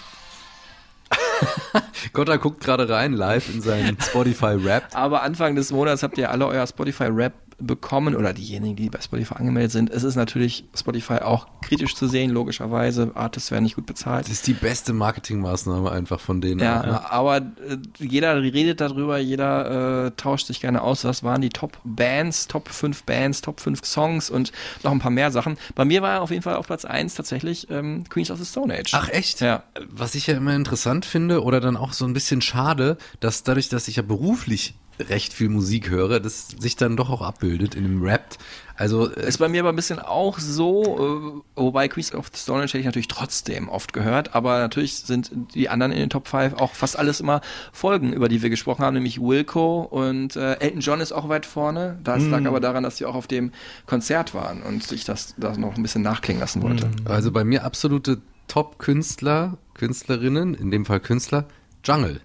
Gotta 2.12 2.36
guckt 2.36 2.60
gerade 2.60 2.88
rein 2.88 3.12
live 3.12 3.52
in 3.52 3.60
seinen 3.60 4.00
Spotify 4.00 4.56
Rap. 4.56 4.84
Aber 4.94 5.22
Anfang 5.22 5.54
des 5.54 5.70
Monats 5.70 6.02
habt 6.02 6.18
ihr 6.18 6.30
alle 6.30 6.46
euer 6.46 6.66
Spotify-Rap 6.66 7.32
bekommen 7.58 8.14
oder 8.14 8.32
diejenigen, 8.32 8.76
die 8.76 8.90
bei 8.90 9.00
Spotify 9.00 9.34
angemeldet 9.34 9.72
sind. 9.72 9.90
Es 9.90 10.04
ist 10.04 10.16
natürlich 10.16 10.64
Spotify 10.76 11.20
auch 11.20 11.46
kritisch 11.62 11.94
zu 11.94 12.06
sehen, 12.06 12.30
logischerweise. 12.30 13.12
Artists 13.14 13.50
werden 13.50 13.64
nicht 13.64 13.76
gut 13.76 13.86
bezahlt. 13.86 14.26
Das 14.26 14.32
ist 14.32 14.46
die 14.46 14.52
beste 14.52 14.92
Marketingmaßnahme 14.92 15.90
einfach 15.90 16.20
von 16.20 16.40
denen. 16.40 16.60
Ja, 16.60 17.06
aber 17.10 17.38
äh, 17.38 17.78
jeder 17.98 18.40
redet 18.42 18.80
darüber, 18.80 19.18
jeder 19.18 20.06
äh, 20.06 20.10
tauscht 20.16 20.46
sich 20.48 20.60
gerne 20.60 20.82
aus. 20.82 21.04
Was 21.04 21.22
waren 21.22 21.40
die 21.40 21.48
Top-Bands, 21.48 22.48
Top 22.48 22.68
5 22.68 23.04
Bands, 23.04 23.40
Top 23.40 23.60
5 23.60 23.84
Songs 23.84 24.28
und 24.28 24.52
noch 24.82 24.92
ein 24.92 24.98
paar 24.98 25.10
mehr 25.10 25.30
Sachen. 25.30 25.56
Bei 25.74 25.84
mir 25.84 26.02
war 26.02 26.20
auf 26.20 26.30
jeden 26.30 26.42
Fall 26.42 26.56
auf 26.56 26.66
Platz 26.66 26.84
1 26.84 27.14
tatsächlich 27.14 27.70
ähm, 27.70 28.04
Queens 28.08 28.30
of 28.30 28.38
the 28.38 28.44
Stone 28.44 28.74
Age. 28.74 28.92
Ach 28.92 29.08
echt? 29.08 29.40
Ja. 29.40 29.62
Was 29.88 30.14
ich 30.14 30.26
ja 30.26 30.36
immer 30.36 30.54
interessant 30.54 31.06
finde 31.06 31.42
oder 31.42 31.60
dann 31.60 31.76
auch 31.76 31.92
so 31.94 32.04
ein 32.04 32.12
bisschen 32.12 32.42
schade, 32.42 32.98
dass 33.20 33.42
dadurch, 33.42 33.68
dass 33.68 33.88
ich 33.88 33.96
ja 33.96 34.02
beruflich 34.02 34.74
recht 34.98 35.32
viel 35.32 35.48
Musik 35.48 35.90
höre, 35.90 36.20
das 36.20 36.48
sich 36.48 36.76
dann 36.76 36.96
doch 36.96 37.10
auch 37.10 37.22
abbildet 37.22 37.74
in 37.74 37.84
dem 37.84 38.02
Rap. 38.02 38.36
Also 38.76 39.10
äh, 39.10 39.28
Ist 39.28 39.38
bei 39.38 39.48
mir 39.48 39.60
aber 39.60 39.70
ein 39.70 39.76
bisschen 39.76 39.98
auch 39.98 40.38
so, 40.38 41.42
äh, 41.56 41.60
wobei 41.60 41.88
Queens 41.88 42.14
of 42.14 42.30
the 42.32 42.38
Stone 42.38 42.62
Age 42.62 42.74
hätte 42.74 42.78
ich 42.80 42.84
natürlich 42.86 43.08
trotzdem 43.08 43.68
oft 43.68 43.92
gehört, 43.92 44.34
aber 44.34 44.58
natürlich 44.58 44.96
sind 44.98 45.30
die 45.54 45.68
anderen 45.68 45.92
in 45.92 45.98
den 45.98 46.10
Top 46.10 46.28
5 46.28 46.54
auch 46.54 46.74
fast 46.74 46.98
alles 46.98 47.20
immer 47.20 47.40
Folgen, 47.72 48.12
über 48.12 48.28
die 48.28 48.42
wir 48.42 48.50
gesprochen 48.50 48.84
haben, 48.84 48.94
nämlich 48.94 49.20
Wilco 49.20 49.82
und 49.82 50.36
äh, 50.36 50.54
Elton 50.54 50.80
John 50.80 51.00
ist 51.00 51.12
auch 51.12 51.28
weit 51.28 51.46
vorne. 51.46 51.98
Das 52.04 52.24
lag 52.26 52.44
aber 52.44 52.60
daran, 52.60 52.82
dass 52.82 52.98
sie 52.98 53.06
auch 53.06 53.14
auf 53.14 53.26
dem 53.26 53.52
Konzert 53.86 54.34
waren 54.34 54.62
und 54.62 54.90
ich 54.92 55.04
das, 55.04 55.34
das 55.36 55.58
noch 55.58 55.76
ein 55.76 55.82
bisschen 55.82 56.02
nachklingen 56.02 56.40
lassen 56.40 56.62
wollte. 56.62 56.90
Also 57.04 57.32
bei 57.32 57.44
mir 57.44 57.64
absolute 57.64 58.20
Top-Künstler, 58.48 59.58
Künstlerinnen, 59.74 60.54
in 60.54 60.70
dem 60.70 60.84
Fall 60.84 61.00
Künstler, 61.00 61.46
Jungle. 61.84 62.20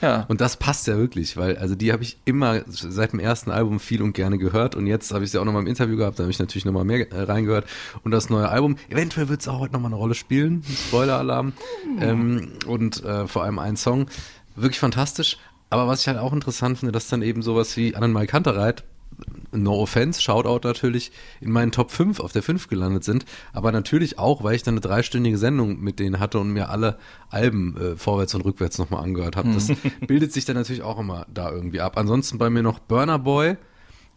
Ja. 0.00 0.24
Und 0.28 0.40
das 0.40 0.56
passt 0.56 0.86
ja 0.86 0.96
wirklich, 0.96 1.36
weil 1.36 1.56
also 1.58 1.74
die 1.74 1.92
habe 1.92 2.02
ich 2.02 2.18
immer 2.24 2.62
seit 2.66 3.12
dem 3.12 3.20
ersten 3.20 3.50
Album 3.50 3.80
viel 3.80 4.02
und 4.02 4.12
gerne 4.12 4.38
gehört 4.38 4.74
und 4.74 4.86
jetzt 4.86 5.12
habe 5.12 5.24
ich 5.24 5.30
sie 5.30 5.38
auch 5.38 5.44
nochmal 5.44 5.62
im 5.62 5.68
Interview 5.68 5.96
gehabt, 5.96 6.18
da 6.18 6.24
habe 6.24 6.30
ich 6.30 6.38
natürlich 6.38 6.64
nochmal 6.64 6.84
mehr 6.84 7.10
äh, 7.12 7.22
reingehört 7.22 7.66
und 8.02 8.10
das 8.10 8.30
neue 8.30 8.48
Album, 8.48 8.76
eventuell 8.88 9.28
wird 9.28 9.40
es 9.40 9.48
auch 9.48 9.58
heute 9.58 9.72
nochmal 9.72 9.90
eine 9.90 9.96
Rolle 9.96 10.14
spielen, 10.14 10.62
Spoiler-Alarm 10.88 11.52
ähm, 12.00 12.52
und 12.66 13.04
äh, 13.04 13.26
vor 13.26 13.44
allem 13.44 13.58
ein 13.58 13.76
Song, 13.76 14.06
wirklich 14.56 14.78
fantastisch, 14.78 15.38
aber 15.70 15.86
was 15.86 16.00
ich 16.00 16.08
halt 16.08 16.18
auch 16.18 16.32
interessant 16.32 16.78
finde, 16.78 16.92
dass 16.92 17.08
dann 17.08 17.22
eben 17.22 17.42
sowas 17.42 17.76
wie 17.76 17.94
Annenmal 17.94 18.26
Kantereit 18.26 18.84
No 19.52 19.74
Offense, 19.80 20.20
Shoutout 20.22 20.66
natürlich, 20.66 21.12
in 21.40 21.50
meinen 21.50 21.72
Top 21.72 21.90
5 21.90 22.20
auf 22.20 22.32
der 22.32 22.42
5 22.42 22.68
gelandet 22.68 23.04
sind. 23.04 23.24
Aber 23.52 23.72
natürlich 23.72 24.18
auch, 24.18 24.44
weil 24.44 24.54
ich 24.54 24.62
dann 24.62 24.74
eine 24.74 24.80
dreistündige 24.80 25.38
Sendung 25.38 25.80
mit 25.80 25.98
denen 25.98 26.20
hatte 26.20 26.38
und 26.38 26.50
mir 26.52 26.68
alle 26.70 26.98
Alben 27.30 27.76
äh, 27.76 27.96
vorwärts 27.96 28.34
und 28.34 28.42
rückwärts 28.42 28.78
nochmal 28.78 29.02
angehört 29.02 29.36
habe. 29.36 29.52
Das 29.52 29.68
bildet 30.06 30.32
sich 30.32 30.44
dann 30.44 30.56
natürlich 30.56 30.82
auch 30.82 30.98
immer 30.98 31.26
da 31.32 31.50
irgendwie 31.50 31.80
ab. 31.80 31.96
Ansonsten 31.98 32.38
bei 32.38 32.50
mir 32.50 32.62
noch 32.62 32.78
Burner 32.78 33.18
Boy 33.18 33.56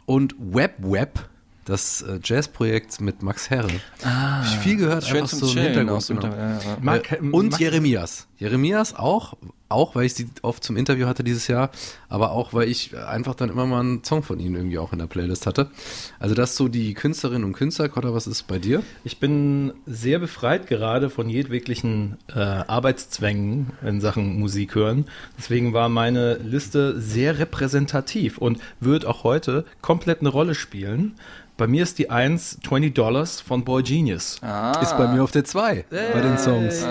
und 0.06 0.36
Web 0.38 0.76
Web, 0.80 1.30
das 1.66 2.02
äh, 2.02 2.20
Jazzprojekt 2.22 3.00
mit 3.00 3.24
Max 3.24 3.50
Herre. 3.50 3.70
Ah, 4.04 4.44
ich 4.44 4.58
viel 4.60 4.76
gehört, 4.76 5.06
einfach 5.06 5.28
so 5.28 5.50
im 5.52 5.58
Hintergrund. 5.64 6.08
genau. 6.08 6.28
Ja, 6.28 6.50
ja. 6.60 6.60
Mark- 6.82 7.12
Äh, 7.14 7.18
und 7.20 7.52
Mark- 7.52 7.62
Jeremias. 7.62 8.28
Jeremias 8.44 8.94
auch, 8.94 9.36
auch 9.70 9.96
weil 9.96 10.06
ich 10.06 10.16
sie 10.16 10.28
oft 10.42 10.66
zum 10.66 10.76
Interview 10.76 11.08
hatte 11.08 11.24
dieses 11.24 11.48
Jahr, 11.48 11.72
aber 12.10 12.32
auch 12.32 12.54
weil 12.54 12.68
ich 12.68 12.98
einfach 12.98 13.36
dann 13.36 13.50
immer 13.50 13.66
mal 13.66 13.80
einen 13.80 14.04
Song 14.04 14.22
von 14.22 14.38
ihnen 14.38 14.56
irgendwie 14.56 14.78
auch 14.78 14.92
in 14.92 15.00
der 15.00 15.08
Playlist 15.08 15.48
hatte. 15.48 15.72
Also 16.20 16.36
das 16.36 16.58
so 16.58 16.68
die 16.68 16.94
Künstlerinnen 16.94 17.46
und 17.46 17.54
Künstler. 17.54 17.88
Kotta, 17.88 18.14
was 18.14 18.28
ist 18.28 18.46
bei 18.48 18.60
dir? 18.60 18.84
Ich 19.06 19.22
bin 19.22 19.72
sehr 19.86 20.20
befreit 20.20 20.68
gerade 20.68 21.10
von 21.10 21.30
jedweglichen 21.30 22.18
äh, 22.36 22.40
Arbeitszwängen 22.40 23.72
in 23.82 24.02
Sachen 24.02 24.38
Musik 24.40 24.76
hören. 24.76 25.06
Deswegen 25.38 25.72
war 25.72 25.88
meine 25.88 26.36
Liste 26.36 27.00
sehr 27.00 27.40
repräsentativ 27.40 28.38
und 28.38 28.60
wird 28.82 29.06
auch 29.06 29.24
heute 29.24 29.64
komplett 29.82 30.20
eine 30.20 30.30
Rolle 30.30 30.54
spielen. 30.54 31.16
Bei 31.56 31.68
mir 31.68 31.84
ist 31.84 32.00
die 32.00 32.10
1 32.10 32.62
20 32.68 32.96
Dollars 32.96 33.40
von 33.40 33.64
Boy 33.64 33.84
Genius. 33.84 34.40
Ist 34.82 34.98
bei 34.98 35.08
mir 35.08 35.24
auf 35.24 35.30
der 35.30 35.46
2 35.46 35.86
bei 35.92 36.22
den 36.22 36.38
Songs. 36.40 36.84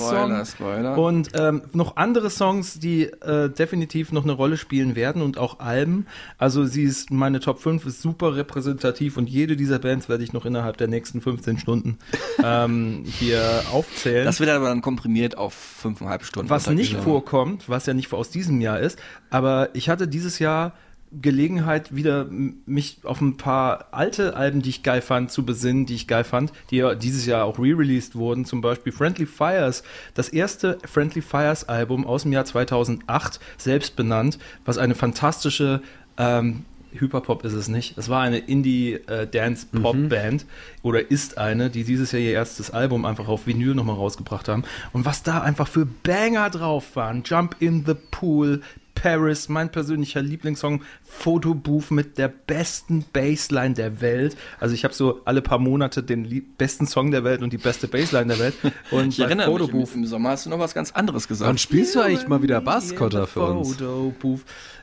Wahnsinnssong. 0.00 0.46
Spoiler, 0.46 0.94
Spoiler. 0.94 0.98
Und 0.98 1.30
ähm, 1.34 1.62
noch 1.72 1.96
andere 1.96 2.30
Songs, 2.30 2.78
die 2.78 3.04
äh, 3.04 3.48
definitiv 3.50 4.12
noch 4.12 4.24
eine 4.24 4.32
Rolle 4.32 4.56
spielen 4.56 4.96
werden 4.96 5.22
und 5.22 5.38
auch 5.38 5.60
Alben. 5.60 6.06
Also 6.38 6.64
sie 6.64 6.82
ist, 6.84 7.10
meine 7.10 7.40
Top 7.40 7.60
5 7.60 7.86
ist 7.86 8.02
super 8.02 8.36
repräsentativ 8.36 9.16
und 9.16 9.28
jede 9.28 9.56
dieser 9.56 9.78
Bands 9.78 10.08
werde 10.08 10.24
ich 10.24 10.32
noch 10.32 10.46
innerhalb 10.46 10.76
der 10.76 10.88
nächsten 10.88 11.20
15 11.20 11.58
Stunden 11.58 11.98
ähm, 12.42 13.04
hier 13.18 13.62
aufzählen. 13.72 14.24
Das 14.24 14.40
wird 14.40 14.50
aber 14.50 14.68
dann 14.68 14.82
komprimiert 14.82 15.36
auf 15.38 15.54
fünfeinhalb 15.54 16.24
Stunden. 16.24 16.50
was 16.50 16.68
nicht 16.68 16.96
vorkommt, 16.96 17.68
was 17.68 17.86
ja 17.86 17.94
nicht 17.94 18.12
aus 18.12 18.30
diesem 18.30 18.60
Jahr 18.60 18.80
ist, 18.80 18.98
aber 19.30 19.70
ich 19.74 19.88
hatte 19.88 20.08
dieses 20.08 20.38
Jahr 20.38 20.72
Gelegenheit, 21.12 21.94
wieder 21.94 22.26
mich 22.66 22.98
auf 23.02 23.20
ein 23.20 23.36
paar 23.36 23.88
alte 23.90 24.36
Alben, 24.36 24.62
die 24.62 24.70
ich 24.70 24.82
geil 24.82 25.02
fand, 25.02 25.32
zu 25.32 25.44
besinnen, 25.44 25.86
die 25.86 25.94
ich 25.94 26.06
geil 26.06 26.24
fand, 26.24 26.52
die 26.70 26.76
ja 26.76 26.94
dieses 26.94 27.26
Jahr 27.26 27.44
auch 27.44 27.58
re-released 27.58 28.14
wurden, 28.14 28.44
zum 28.44 28.60
Beispiel 28.60 28.92
Friendly 28.92 29.26
Fires, 29.26 29.82
das 30.14 30.28
erste 30.28 30.78
Friendly 30.84 31.20
Fires 31.20 31.68
Album 31.68 32.06
aus 32.06 32.22
dem 32.22 32.32
Jahr 32.32 32.44
2008, 32.44 33.40
selbst 33.58 33.96
benannt, 33.96 34.38
was 34.64 34.78
eine 34.78 34.94
fantastische 34.94 35.82
ähm, 36.16 36.64
Hyperpop 36.92 37.44
ist 37.44 37.52
es 37.52 37.68
nicht. 37.68 37.96
Es 37.98 38.08
war 38.08 38.22
eine 38.22 38.38
Indie-Dance-Pop-Band 38.38 40.46
oder 40.82 41.10
ist 41.10 41.38
eine, 41.38 41.70
die 41.70 41.84
dieses 41.84 42.12
Jahr 42.12 42.20
ihr 42.20 42.32
erstes 42.32 42.70
Album 42.70 43.04
einfach 43.04 43.28
auf 43.28 43.46
Vinyl 43.46 43.74
nochmal 43.74 43.96
rausgebracht 43.96 44.48
haben. 44.48 44.64
Und 44.92 45.04
was 45.04 45.22
da 45.22 45.40
einfach 45.40 45.68
für 45.68 45.86
Banger 45.86 46.50
drauf 46.50 46.96
waren. 46.96 47.22
Jump 47.24 47.56
in 47.60 47.84
the 47.86 47.94
Pool, 48.10 48.62
Paris, 48.94 49.48
mein 49.48 49.70
persönlicher 49.70 50.22
Lieblingssong, 50.22 50.82
Fotobooth 51.02 51.90
mit 51.90 52.18
der 52.18 52.28
besten 52.28 53.04
Bassline 53.12 53.74
der 53.74 54.00
Welt. 54.00 54.36
Also 54.58 54.74
ich 54.74 54.84
habe 54.84 54.94
so 54.94 55.20
alle 55.24 55.42
paar 55.42 55.58
Monate 55.58 56.02
den 56.02 56.44
besten 56.58 56.86
Song 56.86 57.10
der 57.10 57.24
Welt 57.24 57.42
und 57.42 57.52
die 57.52 57.58
beste 57.58 57.88
Bassline 57.88 58.26
der 58.26 58.38
Welt. 58.38 58.54
Und 58.90 59.08
Ich 59.08 59.20
erinnere 59.20 59.48
mich, 59.50 59.60
im, 59.60 59.66
Fotobooth 59.68 59.94
im 59.94 60.06
Sommer 60.06 60.30
hast 60.30 60.46
du 60.46 60.50
noch 60.50 60.58
was 60.58 60.74
ganz 60.74 60.92
anderes 60.92 61.24
Wann 61.24 61.28
gesagt. 61.28 61.60
spielst 61.60 61.94
du 61.94 62.00
eigentlich 62.00 62.28
mal 62.28 62.42
wieder 62.42 62.60
Basskotter 62.60 63.26
für 63.26 63.42
uns? 63.42 63.74
Fotobooth. 63.74 64.40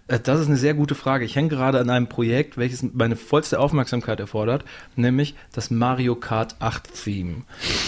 Äh, 0.07 0.19
Das 0.19 0.39
ist 0.39 0.47
eine 0.47 0.57
sehr 0.57 0.73
gute 0.73 0.95
Frage. 0.95 1.25
Ich 1.25 1.35
hänge 1.35 1.49
gerade 1.49 1.79
an 1.79 1.89
einem 1.89 2.07
Projekt, 2.07 2.57
welches 2.57 2.83
meine 2.93 3.15
vollste 3.15 3.59
Aufmerksamkeit 3.59 4.19
erfordert, 4.19 4.63
nämlich 4.95 5.35
das 5.53 5.69
Mario 5.71 6.15
Kart 6.15 6.55
8 6.59 7.03
Theme. 7.03 7.43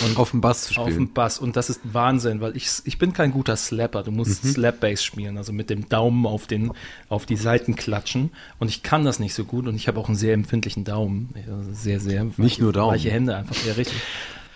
Und 0.05 0.17
Auf 0.17 0.31
dem 0.31 0.41
Bass 0.41 0.63
zu 0.67 0.79
auf 0.79 0.87
dem 0.87 0.93
spielen. 0.93 1.13
Bass. 1.13 1.39
Und 1.39 1.55
das 1.55 1.69
ist 1.69 1.81
Wahnsinn, 1.83 2.41
weil 2.41 2.55
ich, 2.57 2.67
ich 2.83 2.97
bin 2.97 3.13
kein 3.13 3.31
guter 3.31 3.55
Slapper. 3.55 4.03
Du 4.03 4.11
musst 4.11 4.43
Mhm. 4.43 4.49
Slap 4.49 4.79
Bass 4.79 5.03
spielen, 5.03 5.37
also 5.37 5.53
mit 5.53 5.69
dem 5.69 5.87
Daumen 5.89 6.25
auf, 6.25 6.47
den, 6.47 6.71
auf 7.09 7.25
die 7.25 7.35
Seiten 7.37 7.75
klatschen. 7.75 8.31
Und 8.59 8.69
ich 8.69 8.83
kann 8.83 9.03
das 9.05 9.19
nicht 9.19 9.33
so 9.33 9.43
gut 9.45 9.67
und 9.67 9.75
ich 9.75 9.87
habe 9.87 9.99
auch 9.99 10.07
einen 10.07 10.17
sehr 10.17 10.33
empfindlichen 10.33 10.83
Daumen. 10.83 11.29
Sehr, 11.73 11.99
sehr. 11.99 12.25
weiche- 12.37 12.61
nur 12.61 12.73
Daumen. 12.73 12.93
Weiche 12.95 13.11
Hände 13.11 13.35
einfach. 13.35 13.55
Ja, 13.65 13.73
richtig. 13.73 13.97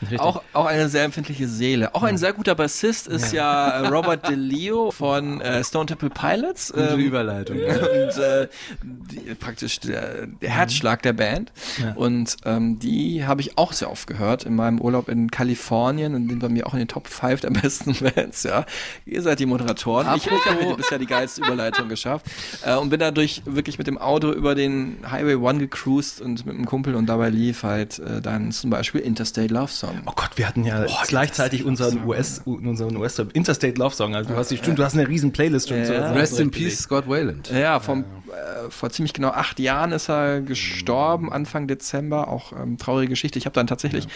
Richtig. 0.03 0.19
Auch, 0.19 0.43
auch 0.53 0.65
eine 0.65 0.89
sehr 0.89 1.03
empfindliche 1.03 1.47
Seele. 1.47 1.93
Auch 1.95 2.03
ein 2.03 2.17
sehr 2.17 2.33
guter 2.33 2.55
Bassist 2.55 3.07
ist 3.07 3.33
ja, 3.33 3.69
äh, 3.69 3.87
Robert 3.87 4.27
DeLeo 4.27 4.91
von 4.91 5.41
äh, 5.41 5.63
Stone 5.63 5.85
Temple 5.85 6.09
Pilots. 6.09 6.71
Gute 6.73 6.93
Ähm, 6.93 6.99
Überleitung. 6.99 7.57
und 7.57 8.17
äh, 8.17 8.47
die, 8.83 9.35
praktisch 9.35 9.79
der, 9.79 10.27
der 10.27 10.49
Herzschlag 10.49 11.01
der 11.01 11.13
Band. 11.13 11.51
Ja. 11.81 11.93
Und 11.93 12.37
ähm, 12.45 12.79
die 12.79 13.25
habe 13.25 13.41
ich 13.41 13.57
auch 13.57 13.73
sehr 13.73 13.91
oft 13.91 14.07
gehört 14.07 14.43
in 14.43 14.55
meinem 14.55 14.79
Urlaub 14.79 15.09
in 15.09 15.31
Kalifornien 15.31 16.15
und 16.15 16.29
sind 16.29 16.39
bei 16.39 16.49
mir 16.49 16.67
auch 16.67 16.73
in 16.73 16.79
den 16.79 16.87
Top 16.87 17.07
5 17.07 17.41
der 17.41 17.49
besten 17.61 17.95
Bands. 17.95 18.43
Ja. 18.43 18.65
Ihr 19.05 19.21
seid 19.21 19.39
die 19.39 19.45
Moderatoren. 19.45 20.07
Ich, 20.15 20.25
ich 20.27 20.45
habe 20.45 20.75
bisher 20.75 20.99
die 20.99 21.05
geilste 21.05 21.41
Überleitung 21.41 21.89
geschafft 21.89 22.25
äh, 22.65 22.75
und 22.75 22.89
bin 22.89 22.99
dadurch 22.99 23.41
wirklich 23.45 23.77
mit 23.77 23.87
dem 23.87 23.97
Auto 23.97 24.31
über 24.31 24.55
den 24.55 24.97
Highway 25.09 25.35
One 25.35 25.59
gecruised 25.59 26.21
und 26.21 26.45
mit 26.45 26.55
einem 26.55 26.65
Kumpel 26.65 26.95
und 26.95 27.07
dabei 27.07 27.29
lief 27.29 27.63
halt 27.63 27.99
äh, 27.99 28.21
dann 28.21 28.51
zum 28.51 28.69
Beispiel 28.69 29.01
Interstate 29.01 29.53
Love 29.53 29.71
Song. 29.71 29.92
Oh 30.05 30.11
Gott, 30.15 30.31
wir 30.35 30.47
hatten 30.47 30.63
ja 30.65 30.85
gleichzeitig 31.07 31.63
unseren 31.65 32.05
US, 32.05 32.41
unseren 32.45 32.95
US 32.97 33.19
Interstate 33.33 33.75
Love 33.79 33.95
Song. 33.95 34.15
Also 34.15 34.29
du 34.31 34.35
hast 34.37 34.51
die 34.51 34.57
stimmt, 34.57 34.79
du 34.79 34.83
hast 34.83 34.93
eine 34.93 35.07
riesen 35.07 35.31
Playlist 35.31 35.69
schon. 35.69 35.77
Ja. 35.79 35.85
so- 36.09 36.13
Rest 36.13 36.39
in. 36.39 36.51
Peace, 36.51 36.79
Scott 36.79 37.07
Wayland. 37.07 37.49
Ja, 37.51 37.79
vom, 37.79 38.01
äh, 38.01 38.69
vor 38.69 38.89
ziemlich 38.89 39.13
genau 39.13 39.29
acht 39.29 39.59
Jahren 39.59 39.91
ist 39.91 40.09
er 40.09 40.41
gestorben, 40.41 41.31
Anfang 41.31 41.67
Dezember. 41.67 42.27
Auch 42.27 42.53
ähm, 42.53 42.77
traurige 42.77 43.09
Geschichte. 43.09 43.39
Ich 43.39 43.45
habe 43.45 43.53
dann 43.53 43.67
tatsächlich 43.67 44.07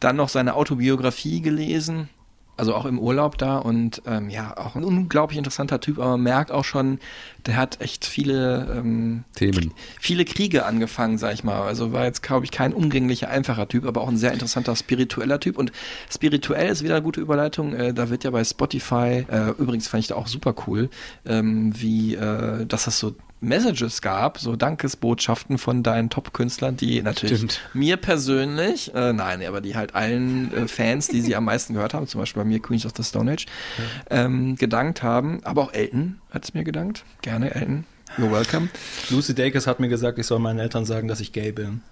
dann 0.00 0.16
noch 0.16 0.28
seine 0.28 0.54
Autobiografie 0.54 1.40
gelesen. 1.40 2.08
Also 2.60 2.74
auch 2.74 2.84
im 2.84 2.98
Urlaub 2.98 3.38
da 3.38 3.56
und 3.56 4.02
ähm, 4.04 4.28
ja, 4.28 4.54
auch 4.54 4.76
ein 4.76 4.84
unglaublich 4.84 5.38
interessanter 5.38 5.80
Typ, 5.80 5.98
aber 5.98 6.10
man 6.10 6.20
merkt 6.20 6.52
auch 6.52 6.64
schon, 6.64 6.98
der 7.46 7.56
hat 7.56 7.80
echt 7.80 8.04
viele 8.04 8.70
ähm, 8.76 9.24
Themen. 9.34 9.72
viele 9.98 10.26
Kriege 10.26 10.66
angefangen, 10.66 11.16
sag 11.16 11.32
ich 11.32 11.42
mal. 11.42 11.62
Also 11.62 11.94
war 11.94 12.04
jetzt, 12.04 12.22
glaube 12.22 12.44
ich, 12.44 12.50
kein 12.50 12.74
umgänglicher, 12.74 13.30
einfacher 13.30 13.66
Typ, 13.66 13.86
aber 13.86 14.02
auch 14.02 14.08
ein 14.08 14.18
sehr 14.18 14.34
interessanter 14.34 14.76
spiritueller 14.76 15.40
Typ. 15.40 15.56
Und 15.56 15.72
spirituell 16.12 16.68
ist 16.68 16.84
wieder 16.84 16.96
eine 16.96 17.02
gute 17.02 17.22
Überleitung. 17.22 17.72
Äh, 17.72 17.94
da 17.94 18.10
wird 18.10 18.24
ja 18.24 18.30
bei 18.30 18.44
Spotify, 18.44 19.24
äh, 19.26 19.54
übrigens 19.56 19.88
fand 19.88 20.02
ich 20.02 20.08
da 20.08 20.16
auch 20.16 20.26
super 20.26 20.54
cool, 20.66 20.90
ähm, 21.24 21.72
wie, 21.80 22.14
äh, 22.14 22.66
dass 22.66 22.86
es 22.86 22.98
so 22.98 23.14
Messages 23.40 24.02
gab, 24.02 24.38
so 24.38 24.54
Dankesbotschaften 24.54 25.58
von 25.58 25.82
deinen 25.82 26.10
Top-Künstlern, 26.10 26.76
die 26.76 27.00
natürlich 27.02 27.38
Stimmt. 27.38 27.60
mir 27.72 27.96
persönlich, 27.96 28.94
äh, 28.94 29.12
nein, 29.12 29.42
aber 29.46 29.60
die 29.60 29.76
halt 29.76 29.94
allen 29.94 30.52
äh, 30.52 30.68
Fans, 30.68 31.08
die 31.08 31.22
sie 31.22 31.34
am 31.34 31.44
meisten 31.46 31.74
gehört 31.74 31.94
haben, 31.94 32.06
zum 32.06 32.20
Beispiel 32.20 32.42
bei 32.42 32.48
mir 32.48 32.60
Queens 32.60 32.84
of 32.84 32.92
the 32.96 33.02
Stone 33.02 33.32
Age, 33.32 33.46
ähm, 34.10 34.56
gedankt 34.56 35.02
haben. 35.02 35.40
Aber 35.44 35.62
auch 35.62 35.72
Elton 35.72 36.20
hat 36.30 36.44
es 36.44 36.54
mir 36.54 36.64
gedankt. 36.64 37.04
Gerne, 37.22 37.54
Elton. 37.54 37.84
You're 38.18 38.30
welcome. 38.30 38.68
Lucy 39.08 39.34
Dacus 39.34 39.66
hat 39.66 39.80
mir 39.80 39.88
gesagt, 39.88 40.18
ich 40.18 40.26
soll 40.26 40.40
meinen 40.40 40.58
Eltern 40.58 40.84
sagen, 40.84 41.08
dass 41.08 41.20
ich 41.20 41.32
gay 41.32 41.52
bin. 41.52 41.82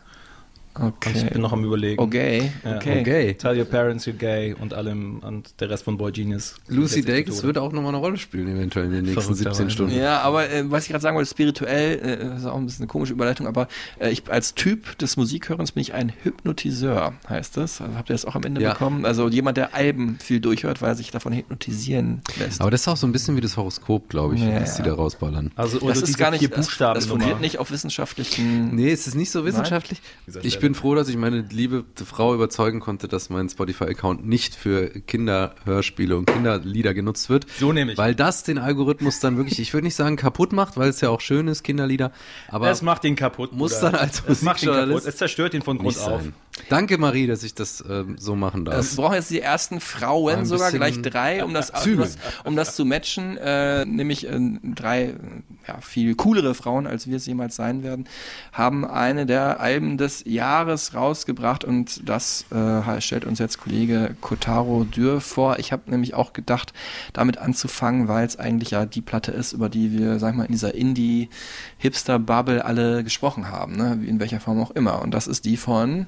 Okay. 0.75 1.11
Und 1.11 1.17
ich 1.17 1.31
bin 1.31 1.41
noch 1.43 1.53
am 1.53 1.65
überlegen. 1.65 2.01
Okay, 2.01 2.53
Ja, 2.65 2.77
okay. 2.77 3.01
Okay. 3.01 3.35
Tell 3.35 3.59
your 3.59 3.65
parents 3.65 4.07
you're 4.07 4.13
gay 4.13 4.55
und 4.59 4.75
allem 4.75 5.19
und 5.21 5.61
der 5.61 5.71
Rest 5.71 5.85
von 5.85 5.99
Boy 5.99 6.13
Genius. 6.13 6.55
Lucy 6.69 7.03
Dacus 7.05 7.37
Tode. 7.37 7.47
wird 7.49 7.59
auch 7.59 7.73
nochmal 7.73 7.91
eine 7.91 7.99
Rolle 7.99 8.17
spielen, 8.17 8.49
eventuell 8.49 8.87
in 8.87 8.93
den 8.93 9.05
nächsten 9.07 9.21
Verrückterweise. 9.23 9.57
17 9.57 9.71
Stunden. 9.71 9.97
Ja, 9.97 10.21
aber 10.21 10.49
äh, 10.51 10.71
was 10.71 10.85
ich 10.85 10.91
gerade 10.91 11.03
sagen 11.03 11.17
wollte, 11.17 11.29
spirituell, 11.31 11.99
äh, 11.99 12.17
das 12.25 12.41
ist 12.41 12.47
auch 12.47 12.57
ein 12.57 12.65
bisschen 12.67 12.83
eine 12.85 12.89
komische 12.89 13.13
Überleitung, 13.13 13.47
aber 13.47 13.67
äh, 13.99 14.11
ich 14.11 14.23
als 14.31 14.55
Typ 14.55 14.97
des 14.99 15.17
Musikhörens 15.17 15.73
bin 15.73 15.81
ich 15.81 15.95
ein 15.95 16.13
Hypnotiseur, 16.23 17.15
heißt 17.29 17.57
das. 17.57 17.81
Also 17.81 17.95
habt 17.97 18.11
ihr 18.11 18.15
das 18.15 18.25
auch 18.25 18.35
am 18.35 18.43
Ende 18.45 18.61
Ja. 18.63 18.73
bekommen? 18.73 19.05
Also 19.05 19.29
jemand, 19.29 19.57
der 19.57 19.75
Alben 19.75 20.19
viel 20.21 20.41
durchhört, 20.41 20.81
weil 20.83 20.91
er 20.91 20.95
sich 20.95 21.11
davon 21.11 21.33
hypnotisieren 21.33 22.21
lässt. 22.39 22.61
Aber 22.61 22.71
das 22.71 22.83
ist 22.83 22.89
auch 22.89 22.97
so 22.97 23.07
ein 23.07 23.13
bisschen 23.13 23.37
wie 23.37 23.41
das 23.41 23.57
Horoskop, 23.57 24.09
glaube 24.09 24.35
ich, 24.37 24.43
Ja, 24.43 24.61
was 24.61 24.77
die 24.77 24.83
da 24.83 24.95
rausballern. 24.95 25.51
Also, 25.57 25.79
oder 25.79 25.89
das 25.89 25.99
ist 25.99 26.07
diese 26.09 26.19
gar 26.19 26.31
nicht, 26.31 26.41
vier 26.41 26.49
das, 26.49 26.67
Buchstaben. 26.67 26.95
das 26.95 27.07
fundiert 27.07 27.41
nicht 27.41 27.59
auf 27.59 27.71
wissenschaftlichen... 27.71 28.75
Nee, 28.75 28.91
es 28.93 29.07
ist 29.07 29.15
nicht 29.15 29.31
so 29.31 29.45
wissenschaftlich. 29.45 30.01
Ich 30.27 30.33
Stelle. 30.55 30.68
Bin 30.69 30.75
froh, 30.75 30.95
dass 30.95 31.09
ich 31.09 31.17
meine 31.17 31.47
liebe 31.51 31.87
Frau 32.05 32.35
überzeugen 32.35 32.81
konnte, 32.81 33.09
dass 33.09 33.31
mein 33.31 33.49
Spotify-Account 33.49 34.27
nicht 34.27 34.55
für 34.55 34.91
Kinderhörspiele 34.91 36.15
und 36.15 36.27
Kinderlieder 36.27 36.93
genutzt 36.93 37.31
wird. 37.31 37.47
So 37.59 37.73
nämlich. 37.73 37.97
Weil 37.97 38.15
das 38.15 38.43
den 38.43 38.59
Algorithmus 38.59 39.19
dann 39.19 39.39
wirklich, 39.39 39.61
ich 39.61 39.73
würde 39.73 39.87
nicht 39.87 39.95
sagen 39.95 40.17
kaputt 40.17 40.53
macht, 40.53 40.77
weil 40.77 40.91
es 40.91 41.01
ja 41.01 41.09
auch 41.09 41.23
schön 41.23 41.49
ist, 41.49 41.63
Kinderlieder. 41.63 42.13
Aber 42.49 42.69
Es 42.69 42.83
macht 42.83 43.05
ihn 43.05 43.17
kaputt. 43.17 43.55
muss 43.55 43.77
Bruder. 43.77 43.93
dann 43.93 44.01
als 44.01 44.23
es 44.29 44.43
macht 44.43 44.63
ihn 44.63 44.73
kaputt. 44.73 45.07
Es 45.07 45.17
zerstört 45.17 45.55
ihn 45.55 45.63
von 45.63 45.79
Grund 45.79 45.97
auf. 45.97 46.21
sein. 46.23 46.35
Danke, 46.69 46.99
Marie, 46.99 47.27
dass 47.27 47.43
ich 47.43 47.55
das 47.55 47.83
ähm, 47.89 48.17
so 48.19 48.37
machen 48.37 48.65
darf. 48.65 48.77
brauchen 48.97 49.15
jetzt 49.15 49.31
die 49.31 49.41
ersten 49.41 49.81
Frauen, 49.81 50.45
sogar 50.45 50.73
gleich 50.73 51.01
drei, 51.03 51.45
um 51.45 51.55
das, 51.55 51.71
um 51.71 51.99
das, 51.99 52.19
um 52.45 52.57
das 52.57 52.77
zu 52.77 52.85
matchen. 52.85 53.37
Äh, 53.39 53.85
nämlich 53.85 54.29
äh, 54.29 54.39
drei 54.63 55.15
ja, 55.67 55.81
viel 55.81 56.15
coolere 56.15 56.55
Frauen, 56.55 56.87
als 56.87 57.07
wir 57.07 57.17
es 57.17 57.27
jemals 57.27 57.57
sein 57.57 57.83
werden, 57.83 58.09
haben 58.53 58.85
eine 58.85 59.27
der 59.27 59.61
Alben 59.61 59.99
des 59.99 60.25
Jahres 60.27 60.95
rausgebracht 60.95 61.65
und 61.65 62.09
das 62.09 62.47
äh, 62.51 63.01
stellt 63.01 63.25
uns 63.25 63.39
jetzt 63.39 63.59
Kollege 63.59 64.17
Kotaro 64.21 64.85
Dürr 64.85 65.21
vor. 65.21 65.59
Ich 65.59 65.73
habe 65.73 65.91
nämlich 65.91 66.15
auch 66.15 66.33
gedacht, 66.33 66.73
damit 67.13 67.39
anzufangen, 67.39 68.09
weil 68.09 68.27
es 68.27 68.39
eigentlich 68.39 68.71
ja 68.71 68.87
die 68.87 69.03
Platte 69.03 69.33
ist, 69.33 69.53
über 69.53 69.69
die 69.69 69.93
wir, 69.97 70.19
sag 70.19 70.31
ich 70.31 70.37
mal, 70.37 70.45
in 70.45 70.53
dieser 70.53 70.75
Indie-Hipster-Bubble 70.75 72.65
alle 72.65 73.05
gesprochen 73.05 73.49
haben, 73.51 73.77
ne? 73.77 74.01
in 74.07 74.21
welcher 74.21 74.41
Form 74.41 74.61
auch 74.61 74.71
immer. 74.71 75.03
Und 75.03 75.13
das 75.13 75.27
ist 75.27 75.45
die 75.45 75.57
von 75.57 76.07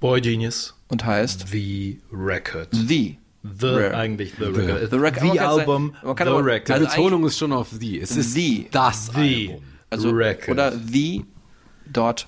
Boy 0.00 0.20
Genius. 0.20 0.74
und 0.88 1.04
heißt 1.04 1.48
The 1.48 2.00
Record. 2.12 2.68
The. 2.72 3.18
The, 3.42 3.66
Rare. 3.66 3.96
eigentlich 3.96 4.34
The 4.38 4.44
Record. 4.44 4.90
The 4.90 4.96
Record. 4.96 5.22
The 5.22 5.28
kann 5.28 5.38
Album, 5.38 5.92
sagen- 5.92 6.06
man 6.06 6.16
kann 6.16 6.26
The 6.26 6.32
aber- 6.34 6.44
Record. 6.44 6.68
Die 6.68 6.72
Also 6.74 6.86
Betonung 6.86 7.26
ist 7.26 7.38
schon 7.38 7.52
auf 7.52 7.68
the. 7.70 8.00
Es 8.00 8.16
ist 8.16 8.34
The. 8.34 8.68
das 8.70 9.10
The 9.14 9.48
Album. 9.50 9.62
Also, 9.88 10.10
Record. 10.10 10.48
Oder 10.50 10.72
The 10.72 11.24
Dot 11.86 12.26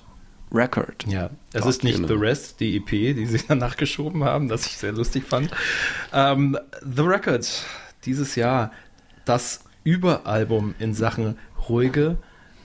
Record. 0.53 1.05
Ja, 1.07 1.31
es 1.53 1.65
ist 1.67 1.85
nicht 1.85 1.97
genau. 1.97 2.09
The 2.09 2.15
Rest, 2.15 2.61
die 2.61 2.77
EP, 2.77 2.91
die 3.15 3.27
sie 3.27 3.41
danach 3.49 3.77
geschoben 3.77 4.25
haben, 4.25 4.49
das 4.49 4.67
ich 4.67 4.77
sehr 4.79 4.93
lustig 4.93 5.25
fand. 5.25 5.51
Ähm, 6.13 6.59
The 6.83 7.03
Record, 7.03 7.47
dieses 8.05 8.35
Jahr 8.35 8.73
das 9.25 9.65
Überalbum 9.85 10.75
in 10.79 10.95
Sachen 10.95 11.37
ruhige 11.69 12.17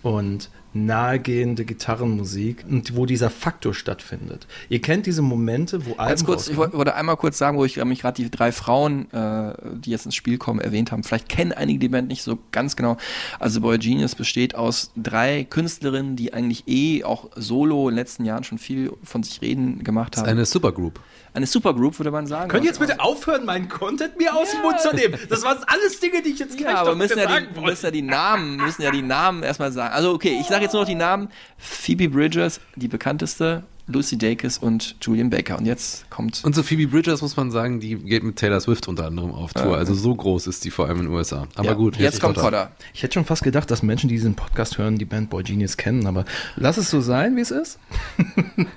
und 0.03 0.49
nahegehende 0.85 1.65
Gitarrenmusik 1.65 2.65
und 2.69 2.95
wo 2.95 3.05
dieser 3.05 3.29
Faktor 3.29 3.73
stattfindet. 3.73 4.47
Ihr 4.69 4.81
kennt 4.81 5.05
diese 5.05 5.21
Momente, 5.21 5.85
wo 5.85 5.91
Alben 5.93 6.09
Ganz 6.09 6.25
kurz, 6.25 6.43
ich 6.43 6.49
rauskommen. 6.49 6.57
wollte 6.57 6.77
wollte 6.77 6.95
einmal 6.95 7.17
kurz 7.17 7.37
sagen, 7.37 7.57
wo 7.57 7.65
ich 7.65 7.83
mich 7.83 8.01
gerade 8.01 8.21
die 8.21 8.29
drei 8.29 8.51
Frauen, 8.51 9.11
äh, 9.11 9.53
die 9.75 9.91
jetzt 9.91 10.05
ins 10.05 10.15
Spiel 10.15 10.37
kommen, 10.37 10.59
erwähnt 10.59 10.91
haben. 10.91 11.03
Vielleicht 11.03 11.29
kennen 11.29 11.51
einige 11.51 11.79
die 11.79 11.89
Band 11.89 12.07
nicht 12.07 12.23
so 12.23 12.37
ganz 12.51 12.75
genau. 12.75 12.97
Also 13.39 13.61
Boy 13.61 13.77
Genius 13.77 14.15
besteht 14.15 14.55
aus 14.55 14.91
drei 14.95 15.43
Künstlerinnen, 15.43 16.15
die 16.15 16.33
eigentlich 16.33 16.67
eh 16.67 17.03
auch 17.03 17.29
solo 17.35 17.89
in 17.89 17.95
den 17.95 17.99
letzten 17.99 18.25
Jahren 18.25 18.43
schon 18.43 18.57
viel 18.57 18.91
von 19.03 19.23
sich 19.23 19.41
reden 19.41 19.83
gemacht 19.83 20.17
haben. 20.17 20.27
Eine 20.27 20.45
Supergroup. 20.45 20.99
Eine 21.37 21.45
Supergroup, 21.45 21.99
würde 21.99 22.09
man 22.09 22.25
sagen. 22.25 22.49
Könnt 22.49 22.63
ihr 22.63 22.69
jetzt 22.69 22.79
bitte 22.79 22.99
aufhören, 22.99 23.45
meinen 23.45 23.69
Content 23.69 24.17
mir 24.17 24.35
aus 24.35 24.49
dem 24.49 24.63
Mund 24.63 24.81
zu 24.81 24.91
nehmen? 24.95 25.19
Das 25.29 25.43
waren 25.43 25.59
alles 25.67 25.99
Dinge, 25.99 26.23
die 26.23 26.29
ich 26.29 26.39
jetzt 26.39 26.57
gleich 26.57 26.73
Ja, 26.73 26.79
aber 26.79 26.95
müssen 26.95 27.19
ja, 27.19 27.39
die, 27.39 27.61
müssen 27.61 27.85
ja 27.85 27.91
die 27.91 28.01
Namen, 28.01 28.55
müssen 28.55 28.81
ja 28.81 28.89
die 28.89 29.03
Namen 29.03 29.43
erstmal 29.43 29.71
sagen. 29.71 29.93
Also 29.93 30.13
okay, 30.13 30.35
ich 30.41 30.47
sage 30.47 30.63
jetzt 30.63 30.73
nur 30.73 30.81
noch 30.81 30.89
die 30.89 30.95
Namen. 30.95 31.29
Phoebe 31.59 32.09
Bridgers, 32.09 32.59
die 32.75 32.87
bekannteste, 32.87 33.63
Lucy 33.87 34.17
Dacus 34.17 34.57
und 34.57 34.97
Julian 35.01 35.29
Baker. 35.29 35.57
Und 35.57 35.65
jetzt 35.65 36.09
kommt 36.09 36.43
Und 36.43 36.53
so 36.53 36.61
Phoebe 36.61 36.87
Bridgers 36.87 37.21
muss 37.21 37.37
man 37.37 37.51
sagen, 37.51 37.79
die 37.79 37.95
geht 37.95 38.23
mit 38.23 38.35
Taylor 38.35 38.59
Swift 38.59 38.87
unter 38.87 39.05
anderem 39.05 39.31
auf 39.31 39.53
Tour. 39.53 39.77
Also 39.77 39.93
so 39.93 40.13
groß 40.13 40.47
ist 40.47 40.65
die 40.65 40.71
vor 40.71 40.87
allem 40.87 40.97
in 40.97 41.03
den 41.05 41.13
USA. 41.13 41.47
Aber 41.55 41.69
ja, 41.69 41.73
gut, 41.73 41.97
jetzt 41.97 42.19
kommt 42.19 42.35
Potter. 42.35 42.65
Potter. 42.65 42.71
Ich 42.93 43.03
hätte 43.03 43.13
schon 43.13 43.25
fast 43.25 43.43
gedacht, 43.43 43.71
dass 43.71 43.83
Menschen, 43.83 44.09
die 44.09 44.15
diesen 44.15 44.35
Podcast 44.35 44.77
hören, 44.77 44.97
die 44.97 45.05
Band 45.05 45.29
Boy 45.29 45.43
Genius 45.43 45.77
kennen, 45.77 46.05
aber 46.05 46.25
lass 46.57 46.77
es 46.77 46.89
so 46.89 46.99
sein, 46.99 47.37
wie 47.37 47.41
es 47.41 47.51
ist. 47.51 47.79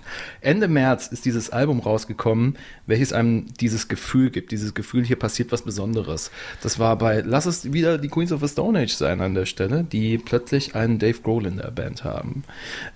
Ende 0.40 0.68
März 0.68 1.08
ist 1.08 1.24
dieses 1.24 1.50
Album 1.50 1.80
rausgekommen, 1.80 2.56
welches 2.86 3.12
einem 3.12 3.46
dieses 3.60 3.88
Gefühl 3.88 4.30
gibt, 4.30 4.52
dieses 4.52 4.74
Gefühl, 4.74 5.04
hier 5.04 5.16
passiert 5.16 5.52
was 5.52 5.62
Besonderes. 5.62 6.30
Das 6.62 6.78
war 6.78 6.96
bei, 6.96 7.22
lass 7.24 7.46
es 7.46 7.72
wieder 7.72 7.98
die 7.98 8.08
Queens 8.08 8.32
of 8.32 8.40
the 8.40 8.48
Stone 8.48 8.78
Age 8.78 8.92
sein 8.92 9.20
an 9.20 9.34
der 9.34 9.46
Stelle, 9.46 9.84
die 9.84 10.18
plötzlich 10.18 10.74
einen 10.74 10.98
Dave 10.98 11.20
Grohl 11.20 11.46
in 11.46 11.56
der 11.56 11.70
Band 11.70 12.04
haben. 12.04 12.44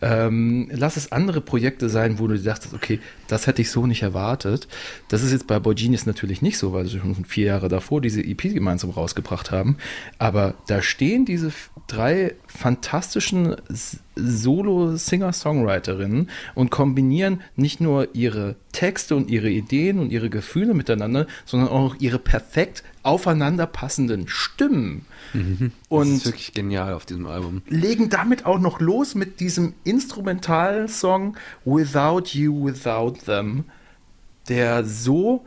Ähm, 0.00 0.68
lass 0.72 0.96
es 0.96 1.12
andere 1.12 1.40
Projekte 1.40 1.88
sein, 1.88 2.03
wo 2.18 2.26
du 2.26 2.38
dachtest, 2.38 2.74
okay, 2.74 3.00
das 3.28 3.46
hätte 3.46 3.62
ich 3.62 3.70
so 3.70 3.86
nicht 3.86 4.02
erwartet. 4.02 4.68
Das 5.08 5.22
ist 5.22 5.32
jetzt 5.32 5.46
bei 5.46 5.58
Boy 5.58 5.74
Genius 5.74 6.06
natürlich 6.06 6.42
nicht 6.42 6.58
so, 6.58 6.72
weil 6.72 6.86
sie 6.86 6.98
schon 6.98 7.24
vier 7.24 7.46
Jahre 7.46 7.68
davor 7.68 8.00
diese 8.00 8.22
EP 8.22 8.42
gemeinsam 8.42 8.90
rausgebracht 8.90 9.50
haben. 9.50 9.76
Aber 10.18 10.54
da 10.66 10.82
stehen 10.82 11.24
diese 11.24 11.52
drei 11.86 12.34
fantastischen 12.46 13.56
Solo-Singer-Songwriterinnen 14.16 16.30
und 16.54 16.70
kombinieren 16.70 17.42
nicht 17.56 17.80
nur 17.80 18.14
ihre 18.14 18.56
Texte 18.72 19.16
und 19.16 19.30
ihre 19.30 19.50
Ideen 19.50 19.98
und 19.98 20.10
ihre 20.10 20.30
Gefühle 20.30 20.74
miteinander, 20.74 21.26
sondern 21.44 21.68
auch 21.68 21.96
ihre 21.98 22.18
perfekt 22.18 22.82
aufeinander 23.02 23.66
passenden 23.66 24.28
Stimmen. 24.28 25.04
Das 25.34 25.70
Und 25.88 26.14
ist 26.14 26.26
wirklich 26.26 26.54
genial 26.54 26.94
auf 26.94 27.06
diesem 27.06 27.26
Album. 27.26 27.62
legen 27.68 28.08
damit 28.08 28.46
auch 28.46 28.58
noch 28.58 28.80
los 28.80 29.14
mit 29.14 29.40
diesem 29.40 29.74
Instrumentalsong 29.84 31.36
Without 31.64 32.28
You, 32.32 32.66
Without 32.66 33.24
Them, 33.24 33.64
der 34.48 34.84
so 34.84 35.44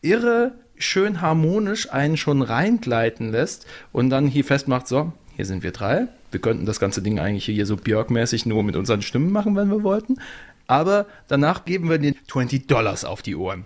irre 0.00 0.54
schön 0.78 1.20
harmonisch 1.20 1.90
einen 1.90 2.16
schon 2.16 2.42
reingleiten 2.42 3.30
lässt 3.32 3.66
und 3.92 4.10
dann 4.10 4.26
hier 4.26 4.44
festmacht, 4.44 4.86
so, 4.86 5.12
hier 5.34 5.46
sind 5.46 5.62
wir 5.62 5.72
drei. 5.72 6.08
Wir 6.30 6.40
könnten 6.40 6.66
das 6.66 6.80
ganze 6.80 7.02
Ding 7.02 7.18
eigentlich 7.18 7.46
hier 7.46 7.66
so 7.66 7.76
Björk-mäßig 7.76 8.46
nur 8.46 8.62
mit 8.62 8.76
unseren 8.76 9.02
Stimmen 9.02 9.32
machen, 9.32 9.56
wenn 9.56 9.70
wir 9.70 9.82
wollten. 9.82 10.18
Aber 10.66 11.06
danach 11.28 11.64
geben 11.64 11.88
wir 11.88 11.98
den 11.98 12.16
20 12.28 12.66
Dollars 12.66 13.04
auf 13.04 13.22
die 13.22 13.36
Ohren. 13.36 13.64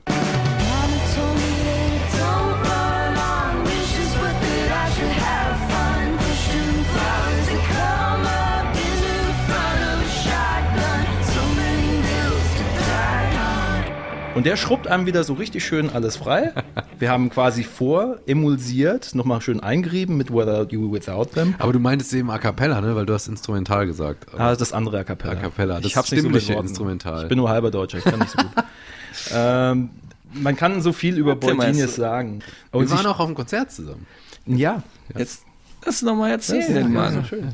Und 14.34 14.46
der 14.46 14.56
schrubbt 14.56 14.86
einem 14.86 15.06
wieder 15.06 15.24
so 15.24 15.34
richtig 15.34 15.64
schön 15.64 15.90
alles 15.90 16.16
frei. 16.16 16.52
Wir 16.98 17.10
haben 17.10 17.30
quasi 17.30 17.64
vor 17.64 18.18
emulsiert, 18.26 19.14
nochmal 19.14 19.40
schön 19.40 19.60
eingerieben 19.60 20.16
mit 20.16 20.32
Without 20.32 20.68
You, 20.70 20.92
Without 20.92 21.26
Them. 21.34 21.54
Aber 21.58 21.72
du 21.72 21.80
meintest 21.80 22.12
eben 22.14 22.30
A 22.30 22.38
Cappella, 22.38 22.80
ne? 22.80 22.94
Weil 22.94 23.06
du 23.06 23.12
hast 23.12 23.26
instrumental 23.26 23.86
gesagt. 23.86 24.26
Ah, 24.38 24.54
das 24.54 24.72
andere 24.72 25.00
A 25.00 25.04
Cappella. 25.04 25.32
A 25.32 25.36
Cappella, 25.36 25.76
das 25.78 25.86
ich 25.86 25.96
hab's 25.96 26.10
nicht 26.12 26.20
so 26.22 26.28
stimmliche 26.28 26.54
Worten. 26.54 26.68
Instrumental. 26.68 27.22
Ich 27.24 27.28
bin 27.28 27.38
nur 27.38 27.50
halber 27.50 27.70
Deutscher, 27.70 27.98
ich 27.98 28.04
kann 28.04 28.20
nicht 28.20 28.30
so 28.30 28.38
gut. 28.38 28.50
ähm, 29.34 29.90
man 30.32 30.56
kann 30.56 30.80
so 30.80 30.92
viel 30.92 31.18
über 31.18 31.34
Genius 31.36 31.76
jetzt. 31.76 31.96
sagen. 31.96 32.38
Wir 32.70 32.80
Und 32.80 32.88
waren 32.90 32.98
sich- 32.98 33.06
auch 33.08 33.18
auf 33.18 33.26
dem 33.26 33.34
Konzert 33.34 33.72
zusammen. 33.72 34.06
ja, 34.46 34.82
Jetzt 35.18 35.44
das 35.84 36.02
nochmal 36.02 36.30
erzählen, 36.30 36.90
Mann. 36.92 37.24
schön. 37.24 37.52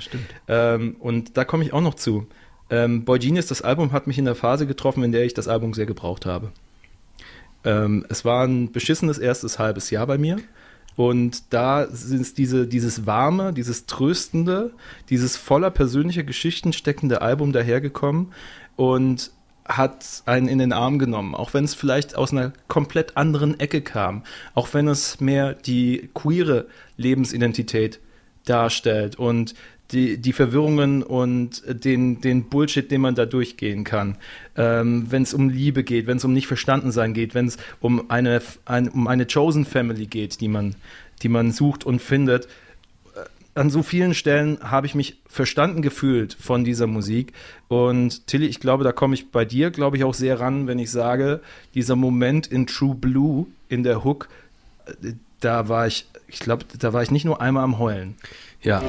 Ähm, 0.49 0.97
und 0.99 1.37
da 1.39 1.45
komme 1.45 1.65
ich 1.65 1.73
auch 1.73 1.81
noch 1.81 1.95
zu. 1.95 2.27
Ähm, 2.69 3.05
Boy 3.05 3.19
Genius, 3.19 3.47
das 3.47 3.63
Album 3.63 3.93
hat 3.93 4.07
mich 4.09 4.19
in 4.19 4.25
der 4.27 4.35
Phase 4.35 4.67
getroffen, 4.67 5.03
in 5.05 5.13
der 5.13 5.25
ich 5.25 5.33
das 5.35 5.49
Album 5.49 5.73
sehr 5.73 5.87
gebraucht 5.87 6.27
habe. 6.27 6.51
Ähm, 7.67 8.07
es 8.09 8.25
war 8.25 8.47
ein 8.47 8.73
beschissenes 8.73 9.19
erstes 9.19 9.59
halbes 9.59 9.91
Jahr 9.91 10.07
bei 10.07 10.17
mir. 10.17 10.39
Und 10.95 11.53
da 11.53 11.89
sind 11.91 12.39
diese, 12.39 12.67
dieses 12.67 13.05
warme, 13.05 13.53
dieses 13.53 13.85
tröstende, 13.85 14.73
dieses 15.11 15.37
voller 15.37 15.71
persönlicher 15.71 16.23
Geschichten 16.23 16.73
steckende 16.73 17.21
Album 17.21 17.53
dahergekommen 17.53 18.33
und 18.77 19.31
hat 19.67 20.23
einen 20.27 20.49
in 20.49 20.59
den 20.59 20.73
Arm 20.73 20.99
genommen, 20.99 21.35
auch 21.35 21.53
wenn 21.53 21.65
es 21.65 21.75
vielleicht 21.75 22.17
aus 22.17 22.33
einer 22.33 22.53
komplett 22.69 23.17
anderen 23.17 23.61
Ecke 23.61 23.83
kam, 23.83 24.23
auch 24.55 24.73
wenn 24.73 24.89
es 24.89 25.21
mehr 25.21 25.55
die 25.55 26.09
queere 26.15 26.67
Lebensidentität 26.97 28.01
darstellt 28.47 29.17
und 29.17 29.55
die, 29.93 30.19
die 30.19 30.33
Verwirrungen 30.33 31.03
und 31.03 31.63
den, 31.67 32.21
den 32.21 32.45
Bullshit, 32.45 32.91
den 32.91 33.01
man 33.01 33.15
da 33.15 33.27
durchgehen 33.27 33.85
kann. 33.85 34.19
Ähm, 34.57 35.07
wenn 35.11 35.23
es 35.23 35.35
um 35.35 35.49
Liebe 35.49 35.85
geht, 35.85 36.07
wenn 36.07 36.17
es 36.17 36.25
um 36.25 36.33
nicht 36.33 36.47
verstanden 36.47 36.91
sein 36.91 37.15
geht, 37.15 37.35
wenn 37.35 37.47
es 37.47 37.57
um 37.81 38.11
eine, 38.11 38.43
ein, 38.65 38.89
um 38.89 39.07
eine 39.07 39.27
Chosen 39.27 39.65
Family 39.65 40.07
geht, 40.07 40.41
die 40.41 40.49
man, 40.49 40.75
die 41.23 41.29
man 41.29 41.53
sucht 41.53 41.85
und 41.85 42.03
findet. 42.03 42.47
Äh, 43.15 43.21
An 43.55 43.71
so 43.71 43.83
vielen 43.83 44.15
Stellen 44.15 44.59
habe 44.61 44.87
ich 44.87 44.95
mich 44.95 45.19
verstanden 45.29 45.83
gefühlt 45.83 46.35
von 46.35 46.65
dieser 46.65 46.87
Musik. 46.87 47.33
Und 47.69 48.27
Tilly, 48.27 48.47
ich 48.47 48.61
glaube, 48.61 48.83
da 48.83 48.93
komme 48.93 49.15
ich 49.15 49.31
bei 49.31 49.45
dir, 49.45 49.71
glaube 49.71 49.97
ich, 49.97 50.05
auch 50.05 50.15
sehr 50.15 50.41
ran, 50.41 50.67
wenn 50.67 50.79
ich 50.79 50.91
sage, 50.91 51.41
dieser 51.75 51.97
Moment 51.97 52.47
in 52.47 52.67
True 52.67 52.95
Blue 52.95 53.47
in 53.69 53.83
der 53.83 54.03
Hook, 54.03 54.29
äh, 54.87 55.13
da 55.41 55.69
war 55.69 55.87
ich, 55.87 56.07
ich 56.29 56.41
glaube, 56.41 56.65
da 56.79 56.93
war 56.93 57.03
ich 57.03 57.11
nicht 57.11 57.25
nur 57.25 57.41
einmal 57.41 57.63
am 57.63 57.79
Heulen. 57.79 58.17
Ja. 58.63 58.83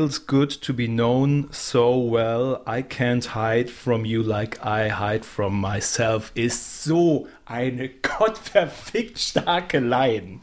Feels 0.00 0.18
good 0.18 0.48
to 0.48 0.72
be 0.72 0.88
known 0.88 1.46
so 1.50 1.98
well. 1.98 2.62
I 2.66 2.80
can't 2.80 3.26
hide 3.26 3.68
from 3.68 4.06
you 4.06 4.22
like 4.22 4.64
I 4.64 4.88
hide 4.88 5.26
from 5.26 5.60
myself. 5.60 6.32
Ist 6.34 6.84
so 6.84 7.28
eine 7.44 7.90
gottverfickt 8.18 9.18
starke 9.18 9.78
Line. 9.78 10.40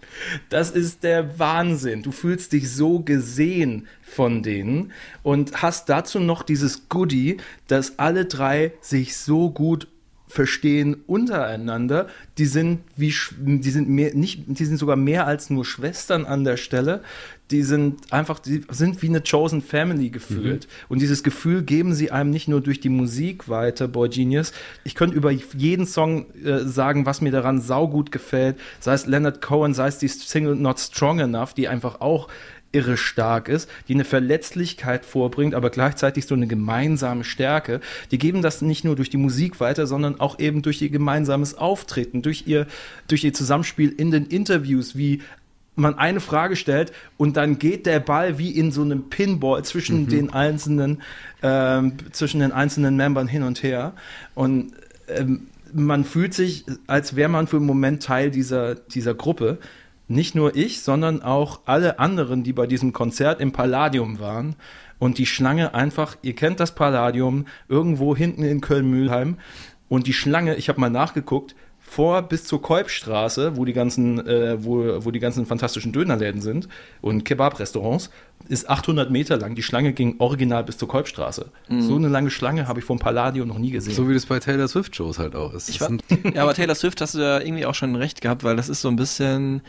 Das 0.50 0.70
ist 0.70 1.02
der 1.02 1.40
Wahnsinn. 1.40 2.04
Du 2.04 2.12
fühlst 2.12 2.54
dich 2.54 2.72
so 2.72 3.00
gesehen 3.00 3.88
von 4.04 4.44
denen 4.44 4.92
und 5.24 5.64
hast 5.64 5.90
dazu 5.90 6.20
noch 6.20 6.44
dieses 6.44 6.88
Goodie, 6.88 7.38
dass 7.68 7.98
alle 7.98 8.26
drei 8.26 8.74
sich 8.80 9.18
so 9.18 9.50
gut 9.50 9.88
verstehen 10.28 10.98
untereinander. 11.08 12.08
Die 12.38 12.46
sind 12.46 12.82
wie 12.96 13.14
die 13.38 13.72
sind 13.72 13.90
mehr 13.90 14.14
nicht 14.14 14.44
die 14.46 14.66
sind 14.66 14.78
sogar 14.78 14.98
mehr 14.98 15.26
als 15.26 15.50
nur 15.50 15.66
Schwestern 15.66 16.26
an 16.26 16.44
der 16.44 16.58
Stelle. 16.58 17.02
Die 17.52 17.64
sind 17.64 18.12
einfach 18.12 18.40
die 18.40 18.64
sind 18.70 19.02
wie 19.02 19.08
eine 19.08 19.22
chosen 19.22 19.62
family 19.62 20.10
gefühlt 20.10 20.68
und 20.90 21.02
dieses 21.02 21.24
Gefühl 21.24 21.64
geben 21.64 21.94
sie 21.94 22.12
einem 22.12 22.30
nicht 22.30 22.48
nur 22.48 22.60
durch 22.60 22.80
die 22.80 22.90
Musik 22.90 23.48
weiter 23.48 23.88
Boy 23.88 24.10
Genius. 24.10 24.52
Ich 24.84 24.96
könnte 24.96 25.16
über 25.16 25.32
jeden 25.32 25.86
Song 25.86 26.26
äh, 26.44 26.60
sagen, 26.60 27.06
was 27.06 27.22
mir 27.22 27.32
daran 27.32 27.62
saugut 27.62 28.12
gefällt, 28.12 28.58
sei 28.80 28.94
es 28.94 29.06
Leonard 29.06 29.42
Cohen, 29.42 29.74
sei 29.74 29.88
es 29.88 29.98
die 29.98 30.10
Single 30.10 30.56
Not 30.56 30.80
Strong 30.80 31.20
Enough, 31.20 31.54
die 31.54 31.68
einfach 31.68 32.02
auch 32.02 32.28
irre 32.72 32.98
stark 32.98 33.50
ist, 33.50 33.70
die 33.88 33.94
eine 33.94 34.04
Verletzlichkeit 34.04 35.06
vorbringt, 35.06 35.56
aber 35.56 35.70
gleichzeitig 35.70 36.26
so 36.26 36.36
eine 36.36 36.48
gemeinsame 36.48 37.24
Stärke. 37.24 37.80
Die 38.12 38.18
geben 38.18 38.42
das 38.42 38.62
nicht 38.62 38.84
nur 38.84 38.96
durch 38.96 39.10
die 39.10 39.18
Musik 39.18 39.60
weiter, 39.60 39.88
sondern 39.88 40.20
auch 40.20 40.40
eben 40.40 40.62
durch 40.62 40.82
ihr 40.82 40.90
gemeinsames 40.90 41.56
Auftreten, 41.56 42.22
durch 42.22 42.44
ihr, 42.46 42.68
durch 43.08 43.24
ihr 43.24 43.34
Zusammenspiel 43.34 43.90
in 43.90 44.12
den 44.12 44.26
Interviews, 44.26 44.98
wie 44.98 45.22
man 45.78 45.98
eine 45.98 46.20
Frage 46.20 46.56
stellt 46.56 46.92
und 47.18 47.38
dann 47.38 47.60
geht 47.60 47.86
der 47.86 48.00
Ball 48.00 48.38
wie 48.38 48.52
in 48.52 48.72
so 48.72 48.82
einem 48.82 49.10
Pinball 49.10 49.64
zwischen 49.64 50.08
den 50.08 50.34
einzelnen, 50.34 51.02
ähm, 51.44 51.94
zwischen 52.12 52.40
den 52.40 52.52
einzelnen 52.52 52.98
Membern 52.98 53.28
hin 53.28 53.44
und 53.44 53.64
her. 53.64 53.94
Und 54.34 54.74
ähm, 55.08 55.48
man 55.74 56.04
fühlt 56.04 56.34
sich, 56.34 56.66
als 56.88 57.16
wäre 57.16 57.30
man 57.30 57.48
für 57.48 57.58
einen 57.58 57.66
Moment 57.66 58.04
Teil 58.04 58.32
dieser, 58.32 58.76
dieser 58.76 59.14
Gruppe. 59.14 59.60
Nicht 60.08 60.36
nur 60.36 60.56
ich, 60.56 60.82
sondern 60.82 61.22
auch 61.22 61.62
alle 61.66 62.00
anderen, 62.00 62.44
die 62.44 62.54
bei 62.54 62.66
diesem 62.66 62.94
Konzert 62.94 63.42
im 63.42 63.52
Palladium 63.52 64.20
waren. 64.20 64.56
Und 65.00 65.20
die 65.20 65.26
Schlange 65.26 65.76
einfach, 65.76 66.18
ihr 66.24 66.34
kennt 66.34 66.60
das 66.60 66.74
Palladium, 66.74 67.46
irgendwo 67.70 68.16
hinten 68.16 68.44
in 68.44 68.62
Köln-Mühlheim. 68.62 69.38
Und 69.90 70.08
die 70.08 70.14
Schlange, 70.14 70.56
ich 70.56 70.70
habe 70.70 70.82
mal 70.82 70.90
nachgeguckt, 70.90 71.56
vor 71.90 72.22
bis 72.22 72.44
zur 72.44 72.62
Kolbstraße, 72.62 73.56
wo 73.56 73.64
die 73.64 73.72
ganzen, 73.72 74.20
äh, 74.28 74.64
wo, 74.64 75.06
wo 75.06 75.12
die 75.12 75.20
ganzen 75.20 75.46
fantastischen 75.46 75.94
Dönerläden 75.94 76.42
sind 76.42 76.68
und 77.02 77.24
Kebab-Restaurants, 77.24 78.10
ist 78.50 78.70
800 78.70 79.10
Meter 79.10 79.38
lang. 79.38 79.56
Die 79.56 79.64
Schlange 79.64 79.94
ging 79.94 80.16
original 80.20 80.64
bis 80.66 80.78
zur 80.78 80.90
Kolbstraße. 80.90 81.50
So 81.80 81.96
eine 81.96 82.10
lange 82.10 82.30
Schlange 82.30 82.68
habe 82.68 82.80
ich 82.80 82.86
vom 82.86 83.00
Palladio 83.00 83.46
noch 83.46 83.58
nie 83.58 83.72
gesehen. 83.72 83.94
So 83.94 84.08
wie 84.10 84.14
das 84.14 84.26
bei 84.26 84.40
Taylor 84.40 84.68
Swift 84.68 84.96
Shows 84.96 85.18
halt 85.18 85.36
auch 85.36 85.54
ist. 85.54 85.80
War, 85.80 85.90
ja, 86.34 86.44
aber 86.44 86.54
Taylor 86.54 86.76
Swift 86.76 87.00
hast 87.02 87.16
du 87.16 87.20
ja 87.20 87.40
irgendwie 87.40 87.66
auch 87.66 87.76
schon 87.76 87.96
recht 87.96 88.20
gehabt, 88.22 88.44
weil 88.44 88.56
das 88.58 88.68
ist 88.70 88.82
so 88.82 88.90
ein 88.90 88.96
bisschen, 88.98 89.62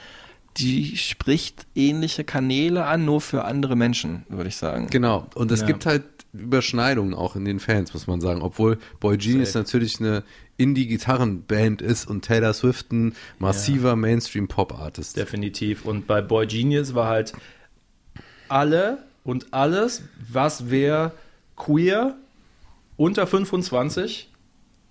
die 0.57 0.97
spricht 0.97 1.67
ähnliche 1.77 2.25
Kanäle 2.25 2.85
an, 2.87 3.05
nur 3.05 3.21
für 3.21 3.45
andere 3.45 3.77
Menschen, 3.77 4.25
würde 4.29 4.49
ich 4.49 4.57
sagen. 4.57 4.89
Genau. 4.91 5.27
Und 5.35 5.53
es 5.53 5.61
Ja. 5.61 5.67
gibt 5.67 5.87
halt 5.87 6.03
Überschneidungen 6.33 7.15
auch 7.15 7.37
in 7.37 7.45
den 7.45 7.61
Fans, 7.61 7.95
muss 7.95 8.07
man 8.07 8.21
sagen. 8.21 8.43
Obwohl 8.43 8.79
Boy 9.01 9.17
Genius 9.17 9.53
Safe. 9.53 9.65
natürlich 9.65 10.01
eine 10.01 10.25
Indie-Gitarrenband 10.57 11.83
ist 11.83 12.07
und 12.09 12.25
Taylor 12.25 12.53
Swift 12.53 12.93
ein 12.93 13.15
massiver 13.39 13.97
Mainstream-Pop-Artist. 13.97 15.17
Definitiv. 15.17 15.85
Und 15.85 16.07
bei 16.07 16.21
Boy 16.21 16.47
Genius 16.47 16.95
war 16.95 17.09
halt 17.09 17.33
alle 18.49 19.05
und 19.25 19.53
alles, 19.53 20.03
was 20.31 20.71
wer 20.71 21.13
queer 21.57 22.17
unter 22.97 23.27
25 23.27 24.31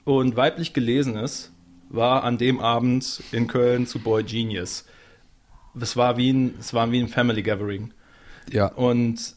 und 0.05 0.35
weiblich 0.35 0.73
gelesen 0.73 1.15
ist, 1.17 1.51
war 1.89 2.23
an 2.23 2.37
dem 2.37 2.59
Abend 2.59 3.21
in 3.31 3.47
Köln 3.47 3.87
zu 3.87 3.99
Boy 3.99 4.23
Genius. 4.23 4.85
Es 5.79 5.95
war 5.95 6.17
wie 6.17 6.31
ein, 6.31 6.55
es 6.59 6.73
war 6.73 6.91
wie 6.91 6.99
ein 6.99 7.07
Family 7.07 7.43
Gathering. 7.43 7.93
Ja. 8.51 8.67
Und 8.67 9.35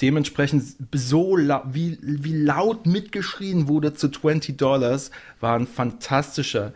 dementsprechend 0.00 0.64
so 0.94 1.36
wie, 1.72 1.98
wie 2.02 2.36
laut 2.36 2.86
mitgeschrien 2.86 3.68
wurde 3.68 3.94
zu 3.94 4.08
20 4.08 4.56
Dollars, 4.58 5.10
war 5.40 5.56
ein 5.58 5.66
fantastischer, 5.66 6.72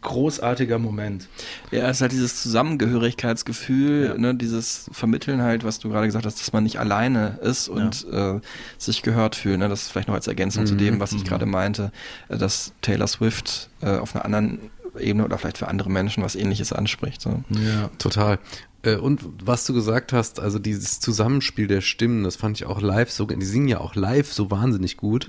großartiger 0.00 0.78
Moment. 0.80 1.28
Ja, 1.70 1.88
es 1.88 1.98
ist 1.98 2.00
halt 2.02 2.12
dieses 2.12 2.42
Zusammengehörigkeitsgefühl, 2.42 4.06
Ja. 4.06 4.18
ne, 4.18 4.34
dieses 4.34 4.88
Vermitteln 4.92 5.42
halt, 5.42 5.64
was 5.64 5.78
du 5.78 5.88
gerade 5.88 6.06
gesagt 6.06 6.26
hast, 6.26 6.40
dass 6.40 6.52
man 6.52 6.64
nicht 6.64 6.78
alleine 6.80 7.38
ist 7.42 7.68
und 7.68 8.06
äh, 8.12 8.40
sich 8.78 9.02
gehört 9.02 9.36
fühlt. 9.36 9.58
Ne? 9.58 9.68
Das 9.68 9.82
ist 9.82 9.92
vielleicht 9.92 10.08
noch 10.08 10.14
als 10.14 10.26
Ergänzung 10.26 10.66
zu 10.66 10.74
dem, 10.74 10.98
was 11.00 11.12
ich 11.12 11.24
gerade 11.24 11.46
meinte, 11.46 11.92
äh, 12.28 12.36
dass 12.36 12.72
Taylor 12.82 13.06
Swift 13.06 13.70
äh, 13.80 13.96
auf 13.98 14.14
einer 14.14 14.24
anderen 14.24 14.58
Ebene 14.98 15.24
oder 15.24 15.38
vielleicht 15.38 15.58
für 15.58 15.68
andere 15.68 15.90
Menschen 15.90 16.22
was 16.22 16.34
ähnliches 16.34 16.72
anspricht. 16.72 17.20
So. 17.22 17.42
Ja. 17.50 17.88
Total. 17.98 18.38
Äh, 18.82 18.96
Und 18.96 19.20
was 19.44 19.64
du 19.64 19.74
gesagt 19.74 20.12
hast, 20.12 20.40
also 20.40 20.58
dieses 20.58 21.00
Zusammenspiel 21.00 21.66
der 21.66 21.80
Stimmen, 21.80 22.24
das 22.24 22.36
fand 22.36 22.56
ich 22.58 22.66
auch 22.66 22.80
live 22.80 23.10
so, 23.10 23.26
die 23.26 23.44
singen 23.44 23.68
ja 23.68 23.80
auch 23.80 23.94
live 23.94 24.32
so 24.32 24.50
wahnsinnig 24.50 24.96
gut. 24.96 25.28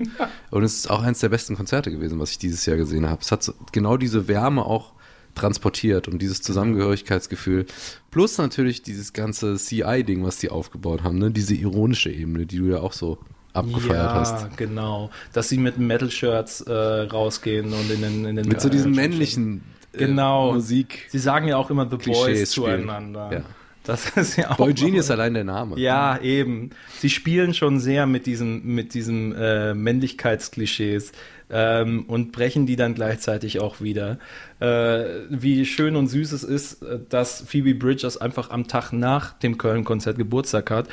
Und 0.50 0.62
es 0.62 0.74
ist 0.74 0.90
auch 0.90 1.02
eines 1.02 1.20
der 1.20 1.28
besten 1.28 1.56
Konzerte 1.56 1.90
gewesen, 1.90 2.18
was 2.18 2.32
ich 2.32 2.38
dieses 2.38 2.66
Jahr 2.66 2.76
gesehen 2.76 3.08
habe. 3.08 3.22
Es 3.22 3.32
hat 3.32 3.42
so, 3.42 3.54
genau 3.72 3.96
diese 3.96 4.28
Wärme 4.28 4.64
auch 4.64 4.92
transportiert 5.34 6.08
und 6.08 6.20
dieses 6.22 6.42
Zusammengehörigkeitsgefühl. 6.42 7.66
Plus 8.10 8.38
natürlich 8.38 8.82
dieses 8.82 9.12
ganze 9.12 9.56
CI-Ding, 9.56 10.24
was 10.24 10.38
die 10.38 10.48
aufgebaut 10.48 11.02
haben, 11.02 11.18
ne? 11.18 11.30
diese 11.30 11.54
ironische 11.54 12.10
Ebene, 12.10 12.46
die 12.46 12.58
du 12.58 12.66
ja 12.66 12.78
auch 12.78 12.92
so 12.92 13.18
abgefeiert 13.52 14.10
ja, 14.10 14.14
hast. 14.14 14.56
genau. 14.56 15.10
Dass 15.32 15.48
sie 15.48 15.58
mit 15.58 15.78
Metal-Shirts 15.78 16.62
äh, 16.62 16.72
rausgehen 16.72 17.72
und 17.72 17.90
in 17.90 18.02
den, 18.02 18.24
in 18.24 18.36
den 18.36 18.48
Mit 18.48 18.60
so 18.60 18.68
diesen 18.68 18.92
äh, 18.98 19.60
äh, 19.94 19.98
genau. 19.98 20.52
Musik. 20.52 21.06
Sie 21.08 21.18
sagen 21.18 21.48
ja 21.48 21.56
auch 21.56 21.70
immer 21.70 21.88
The 21.88 21.96
Klischees 21.96 22.24
Boys 22.26 22.50
zueinander. 22.50 23.30
Ja. 23.32 23.42
Das 23.84 24.08
ist 24.16 24.36
ja 24.36 24.50
auch. 24.50 24.56
Boy 24.56 24.72
Genius 24.72 25.10
allein 25.10 25.34
der 25.34 25.44
Name. 25.44 25.78
Ja, 25.78 26.18
eben. 26.20 26.70
Sie 26.98 27.10
spielen 27.10 27.52
schon 27.54 27.80
sehr 27.80 28.06
mit 28.06 28.26
diesem, 28.26 28.64
mit 28.64 28.94
diesem 28.94 29.34
äh, 29.36 29.74
Männlichkeitsklischees 29.74 31.12
ähm, 31.50 32.04
und 32.06 32.32
brechen 32.32 32.66
die 32.66 32.76
dann 32.76 32.94
gleichzeitig 32.94 33.60
auch 33.60 33.80
wieder. 33.80 34.18
Äh, 34.60 35.04
wie 35.28 35.66
schön 35.66 35.96
und 35.96 36.08
süß 36.08 36.32
es 36.32 36.44
ist, 36.44 36.82
äh, 36.82 36.98
dass 37.10 37.42
Phoebe 37.46 37.74
Bridgers 37.74 38.16
einfach 38.16 38.50
am 38.50 38.66
Tag 38.68 38.92
nach 38.92 39.34
dem 39.38 39.58
Köln-Konzert 39.58 40.16
Geburtstag 40.16 40.70
hat. 40.70 40.88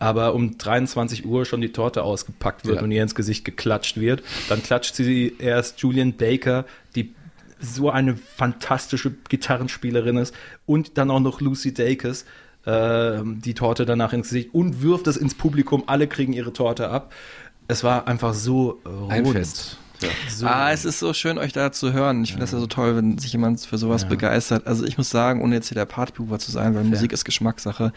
Aber 0.00 0.34
um 0.34 0.58
23 0.58 1.24
Uhr 1.24 1.44
schon 1.44 1.60
die 1.60 1.70
Torte 1.70 2.02
ausgepackt 2.02 2.66
wird 2.66 2.78
Ja. 2.78 2.82
und 2.82 2.90
ihr 2.90 3.04
ins 3.04 3.14
Gesicht 3.14 3.44
geklatscht 3.44 4.00
wird. 4.00 4.24
Dann 4.48 4.60
klatscht 4.60 4.96
sie 4.96 5.36
erst 5.38 5.78
Julian 5.80 6.14
Baker, 6.14 6.64
die 6.96 7.14
so 7.62 7.90
eine 7.90 8.16
fantastische 8.16 9.14
Gitarrenspielerin 9.28 10.16
ist 10.16 10.34
und 10.66 10.98
dann 10.98 11.10
auch 11.10 11.20
noch 11.20 11.40
Lucy 11.40 11.72
Dacus 11.72 12.24
äh, 12.64 13.20
die 13.24 13.54
Torte 13.54 13.86
danach 13.86 14.12
ins 14.12 14.28
Gesicht 14.28 14.54
und 14.54 14.82
wirft 14.82 15.06
es 15.06 15.16
ins 15.16 15.34
Publikum. 15.34 15.84
Alle 15.86 16.06
kriegen 16.06 16.32
ihre 16.32 16.52
Torte 16.52 16.88
ab. 16.90 17.12
Es 17.68 17.84
war 17.84 18.08
einfach 18.08 18.34
so 18.34 18.80
äh, 18.84 19.12
Ein 19.12 19.24
rund. 19.24 19.36
Fest. 19.36 19.78
Ja. 20.02 20.08
So 20.28 20.46
Ah, 20.46 20.72
es 20.72 20.84
ist 20.84 20.98
so 20.98 21.12
schön, 21.12 21.38
euch 21.38 21.52
da 21.52 21.72
zu 21.72 21.92
hören. 21.92 22.22
Ich 22.24 22.30
finde 22.30 22.42
das 22.42 22.52
ja 22.52 22.58
so 22.58 22.66
toll, 22.66 22.96
wenn 22.96 23.18
sich 23.18 23.32
jemand 23.32 23.60
für 23.60 23.78
sowas 23.78 24.08
begeistert. 24.08 24.66
Also 24.66 24.84
ich 24.84 24.98
muss 24.98 25.10
sagen, 25.10 25.42
ohne 25.42 25.54
jetzt 25.54 25.68
hier 25.68 25.76
der 25.76 25.86
Partypuber 25.86 26.38
zu 26.38 26.50
sein, 26.50 26.74
weil 26.74 26.84
Musik 26.84 27.12
ist 27.12 27.24
Geschmackssache, 27.24 27.92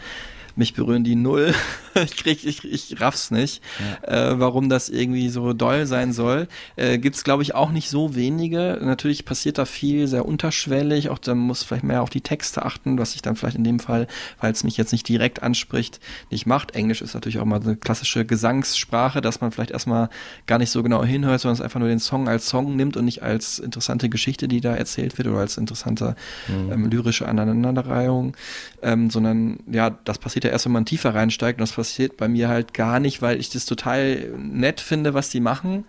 mich 0.56 0.74
berühren 0.74 1.04
die 1.04 1.16
null. 1.16 1.54
ich 1.94 2.16
krieg, 2.16 2.44
ich, 2.44 2.64
ich 2.64 3.00
raff's 3.00 3.30
nicht, 3.30 3.62
äh, 4.02 4.32
warum 4.36 4.68
das 4.68 4.88
irgendwie 4.88 5.28
so 5.28 5.52
doll 5.52 5.86
sein 5.86 6.12
soll. 6.12 6.48
Äh, 6.76 6.98
gibt's 6.98 7.24
glaube 7.24 7.42
ich 7.42 7.54
auch 7.54 7.70
nicht 7.70 7.90
so 7.90 8.14
wenige. 8.14 8.78
Natürlich 8.82 9.24
passiert 9.24 9.58
da 9.58 9.66
viel, 9.66 10.08
sehr 10.08 10.24
unterschwellig. 10.24 11.10
Auch 11.10 11.18
da 11.18 11.34
muss 11.34 11.62
vielleicht 11.62 11.84
mehr 11.84 12.02
auf 12.02 12.10
die 12.10 12.22
Texte 12.22 12.64
achten, 12.64 12.98
was 12.98 13.14
ich 13.14 13.22
dann 13.22 13.36
vielleicht 13.36 13.56
in 13.56 13.64
dem 13.64 13.78
Fall, 13.78 14.06
weil 14.40 14.50
es 14.52 14.64
mich 14.64 14.76
jetzt 14.76 14.92
nicht 14.92 15.06
direkt 15.08 15.42
anspricht, 15.42 16.00
nicht 16.30 16.46
macht. 16.46 16.74
Englisch 16.74 17.02
ist 17.02 17.14
natürlich 17.14 17.38
auch 17.38 17.44
mal 17.44 17.60
eine 17.60 17.76
klassische 17.76 18.24
Gesangssprache, 18.24 19.20
dass 19.20 19.40
man 19.40 19.52
vielleicht 19.52 19.70
erstmal 19.70 20.08
gar 20.46 20.58
nicht 20.58 20.70
so 20.70 20.82
genau 20.82 21.04
hinhört, 21.04 21.42
sondern 21.42 21.54
es 21.54 21.60
einfach 21.60 21.80
nur 21.80 21.88
den 21.88 21.95
Song 21.98 22.28
als 22.28 22.48
Song 22.48 22.76
nimmt 22.76 22.96
und 22.96 23.04
nicht 23.04 23.22
als 23.22 23.58
interessante 23.58 24.08
Geschichte, 24.08 24.48
die 24.48 24.60
da 24.60 24.74
erzählt 24.74 25.18
wird 25.18 25.28
oder 25.28 25.38
als 25.38 25.56
interessante 25.56 26.16
ähm, 26.48 26.90
lyrische 26.90 27.26
Aneinanderreihung, 27.26 28.36
ähm, 28.82 29.10
sondern 29.10 29.58
ja, 29.70 29.90
das 29.90 30.18
passiert 30.18 30.44
ja 30.44 30.50
erst, 30.50 30.66
wenn 30.66 30.72
man 30.72 30.86
tiefer 30.86 31.14
reinsteigt 31.14 31.58
und 31.58 31.62
das 31.62 31.72
passiert 31.72 32.16
bei 32.16 32.28
mir 32.28 32.48
halt 32.48 32.74
gar 32.74 33.00
nicht, 33.00 33.22
weil 33.22 33.40
ich 33.40 33.50
das 33.50 33.64
total 33.64 34.30
nett 34.36 34.80
finde, 34.80 35.14
was 35.14 35.30
die 35.30 35.40
machen. 35.40 35.84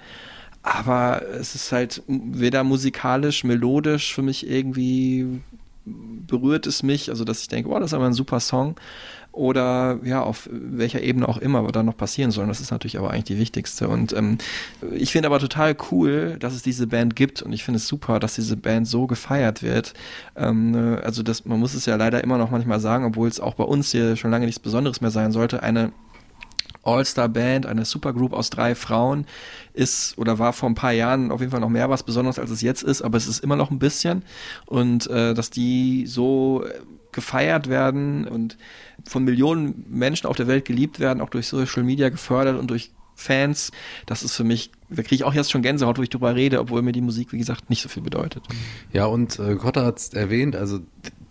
Aber 0.63 1.22
es 1.39 1.56
ist 1.56 1.72
halt 1.72 2.04
weder 2.08 2.63
musikalisch, 2.63 3.43
melodisch 3.46 4.13
für 4.13 4.22
mich 4.22 4.50
irgendwie 4.50 5.41
berührt 5.86 6.67
es 6.67 6.84
mich, 6.84 7.10
also 7.10 7.24
dass 7.24 7.41
ich 7.41 7.48
denke, 7.48 7.70
oh, 7.70 7.80
das 7.80 7.91
ist 7.91 7.93
aber 7.93 8.06
ein 8.06 8.13
super 8.13 8.39
Song. 8.39 8.76
Oder 9.38 10.00
ja, 10.04 10.23
auf 10.23 10.50
welcher 10.52 11.04
Ebene 11.04 11.30
auch 11.30 11.38
immer, 11.38 11.67
da 11.71 11.84
noch 11.84 11.95
passieren 11.95 12.32
soll. 12.32 12.47
Das 12.47 12.60
ist 12.60 12.71
natürlich 12.71 12.97
aber 12.97 13.12
eigentlich 13.12 13.26
die 13.26 13.38
wichtigste. 13.38 13.88
Und 13.88 14.12
ähm, 14.13 14.39
ich 14.95 15.12
finde 15.12 15.28
aber 15.28 15.38
total 15.38 15.78
cool, 15.91 16.38
dass 16.39 16.56
es 16.56 16.63
diese 16.63 16.88
Band 16.88 17.15
gibt 17.15 17.43
und 17.43 17.54
ich 17.54 17.63
finde 17.63 17.78
es 17.78 17.88
super, 17.88 18.19
dass 18.19 18.34
diese 18.34 18.58
Band 18.58 18.88
so 18.88 19.06
gefeiert 19.06 19.62
wird. 19.62 19.93
Ähm, 20.36 20.71
ne, 20.71 21.02
also 21.04 21.21
das, 21.21 21.45
man 21.45 21.60
muss 21.60 21.76
es 21.76 21.86
ja 21.86 21.95
leider 21.97 22.23
immer 22.23 22.39
noch 22.39 22.50
manchmal 22.50 22.80
sagen, 22.80 23.06
obwohl 23.06 23.28
es 23.28 23.39
auch 23.39 23.54
bei 23.54 23.63
uns 23.63 23.91
hier 23.91 24.15
schon 24.15 24.32
lange 24.32 24.47
nichts 24.47 24.60
Besonderes 24.60 25.02
mehr 25.02 25.12
sein 25.12 25.32
sollte. 25.32 25.62
Eine 25.62 25.91
All-Star-Band, 26.82 27.67
eine 27.67 27.86
Supergroup 27.86 28.34
aus 28.34 28.50
drei 28.50 28.73
Frauen 28.73 29.28
ist 29.73 30.17
oder 30.17 30.39
war 30.39 30.52
vor 30.52 30.67
ein 30.67 30.76
paar 30.76 30.93
Jahren 30.93 31.32
auf 31.32 31.41
jeden 31.41 31.52
Fall 31.52 31.60
noch 31.60 31.69
mehr 31.69 31.91
was 31.91 32.02
Besonderes, 32.02 32.39
als 32.39 32.50
es 32.50 32.62
jetzt 32.62 32.82
ist, 32.82 33.04
aber 33.04 33.17
es 33.17 33.28
ist 33.28 33.43
immer 33.43 33.56
noch 33.56 33.69
ein 33.69 33.78
bisschen. 33.78 34.23
Und 34.65 35.08
äh, 35.08 35.36
dass 35.36 35.52
die 35.52 36.08
so 36.08 36.65
gefeiert 37.17 37.67
werden 37.67 38.27
und 38.27 38.58
von 39.03 39.23
Millionen 39.23 39.86
Menschen 39.89 40.27
auf 40.27 40.36
der 40.36 40.45
Welt 40.45 40.65
geliebt 40.65 40.99
werden, 40.99 41.19
auch 41.19 41.32
durch 41.32 41.47
Social 41.47 41.82
Media 41.82 42.10
gefördert 42.10 42.60
und 42.60 42.69
durch 42.69 42.91
Fans, 43.15 43.71
das 44.06 44.21
ist 44.21 44.36
für 44.36 44.43
mich, 44.43 44.69
da 44.89 45.01
kriege 45.01 45.15
ich 45.15 45.23
auch 45.23 45.34
jetzt 45.34 45.49
schon 45.49 45.63
Gänsehaut, 45.63 45.97
wo 45.97 46.03
ich 46.03 46.10
drüber 46.10 46.36
rede, 46.36 46.60
obwohl 46.60 46.84
mir 46.84 46.91
die 46.91 47.01
Musik, 47.01 47.34
wie 47.34 47.39
gesagt, 47.39 47.71
nicht 47.71 47.82
so 47.82 47.89
viel 47.89 48.03
bedeutet. 48.03 48.43
Ja, 48.93 49.08
und 49.08 49.39
äh, 49.39 49.56
Kotter 49.56 49.84
hat 49.84 49.97
es 49.97 50.10
erwähnt, 50.10 50.56
also 50.56 50.82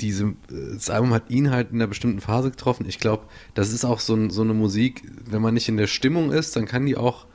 diese, 0.01 0.35
das 0.49 0.91
Album 0.91 1.15
hat 1.15 1.31
ihn 1.31 1.53
halt 1.53 1.71
in 1.71 1.77
einer 1.77 1.87
bestimmten 1.87 2.21
Phase 2.21 2.51
getroffen. 2.51 2.87
Ich 2.89 2.99
glaube, 2.99 3.27
das 3.55 3.73
ist 3.73 3.85
auch 3.85 4.01
so, 4.01 4.29
so 4.31 4.43
eine 4.43 4.53
Musik, 4.53 5.05
wenn 5.31 5.41
man 5.41 5.55
nicht 5.55 5.69
in 5.69 5.77
der 5.77 5.87
Stimmung 5.87 6.33
ist, 6.33 6.57
dann 6.57 6.67
kann 6.67 6.87
die 6.87 6.97
auch 6.97 7.27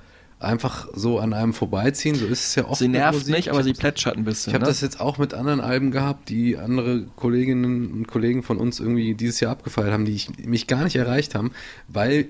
einfach 0.43 0.87
so 0.93 1.19
an 1.19 1.33
einem 1.33 1.53
vorbeiziehen. 1.53 2.15
So 2.15 2.25
ist 2.25 2.45
es 2.45 2.55
ja 2.55 2.65
oft. 2.65 2.79
Sie 2.79 2.87
mit 2.87 2.99
nerft 2.99 3.19
Musik. 3.19 3.35
nicht, 3.35 3.49
aber 3.49 3.63
sie 3.63 3.73
plätschert 3.73 4.17
ein 4.17 4.23
bisschen. 4.23 4.51
Ich 4.51 4.53
habe 4.55 4.65
ne? 4.65 4.69
das 4.69 4.81
jetzt 4.81 4.99
auch 4.99 5.17
mit 5.17 5.33
anderen 5.33 5.61
Alben 5.61 5.91
gehabt, 5.91 6.29
die 6.29 6.57
andere 6.57 7.05
Kolleginnen 7.15 7.91
und 7.91 8.07
Kollegen 8.07 8.43
von 8.43 8.57
uns 8.57 8.79
irgendwie 8.79 9.13
dieses 9.13 9.39
Jahr 9.39 9.51
abgefeiert 9.51 9.91
haben, 9.91 10.05
die 10.05 10.13
ich, 10.13 10.29
mich 10.45 10.67
gar 10.67 10.83
nicht 10.83 10.95
erreicht 10.95 11.35
haben, 11.35 11.51
weil 11.87 12.27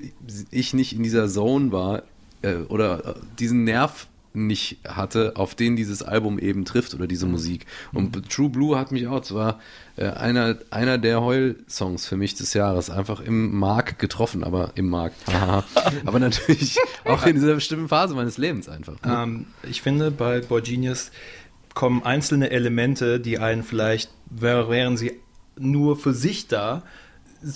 ich 0.51 0.73
nicht 0.73 0.93
in 0.93 1.03
dieser 1.03 1.27
Zone 1.27 1.71
war 1.71 2.03
äh, 2.41 2.55
oder 2.69 3.05
äh, 3.05 3.13
diesen 3.39 3.63
Nerv 3.63 4.07
nicht 4.33 4.77
hatte, 4.87 5.33
auf 5.35 5.55
den 5.55 5.75
dieses 5.75 6.01
Album 6.03 6.39
eben 6.39 6.63
trifft 6.65 6.93
oder 6.93 7.07
diese 7.07 7.25
Musik. 7.25 7.65
Und 7.93 8.29
True 8.29 8.49
Blue 8.49 8.77
hat 8.77 8.91
mich 8.91 9.07
auch, 9.07 9.21
es 9.23 9.33
war 9.33 9.59
äh, 9.97 10.07
einer, 10.07 10.57
einer 10.69 10.97
der 10.97 11.21
Heul-Songs 11.21 12.05
für 12.05 12.15
mich 12.17 12.35
des 12.35 12.53
Jahres, 12.53 12.89
einfach 12.89 13.19
im 13.19 13.53
Mark 13.57 13.99
getroffen, 13.99 14.43
aber 14.43 14.71
im 14.75 14.89
Markt. 14.89 15.15
Aber 16.05 16.19
natürlich 16.19 16.77
auch 17.05 17.25
in 17.25 17.35
dieser 17.35 17.55
bestimmten 17.55 17.87
Phase 17.89 18.15
meines 18.15 18.37
Lebens 18.37 18.69
einfach. 18.69 18.95
Ähm, 19.05 19.47
ich 19.69 19.81
finde, 19.81 20.11
bei 20.11 20.39
Boy 20.41 20.61
Genius 20.61 21.11
kommen 21.73 22.03
einzelne 22.03 22.51
Elemente, 22.51 23.19
die 23.19 23.39
einen 23.39 23.63
vielleicht, 23.63 24.11
wär- 24.29 24.69
wären 24.69 24.97
sie 24.97 25.13
nur 25.57 25.97
für 25.97 26.13
sich 26.13 26.47
da, 26.47 26.83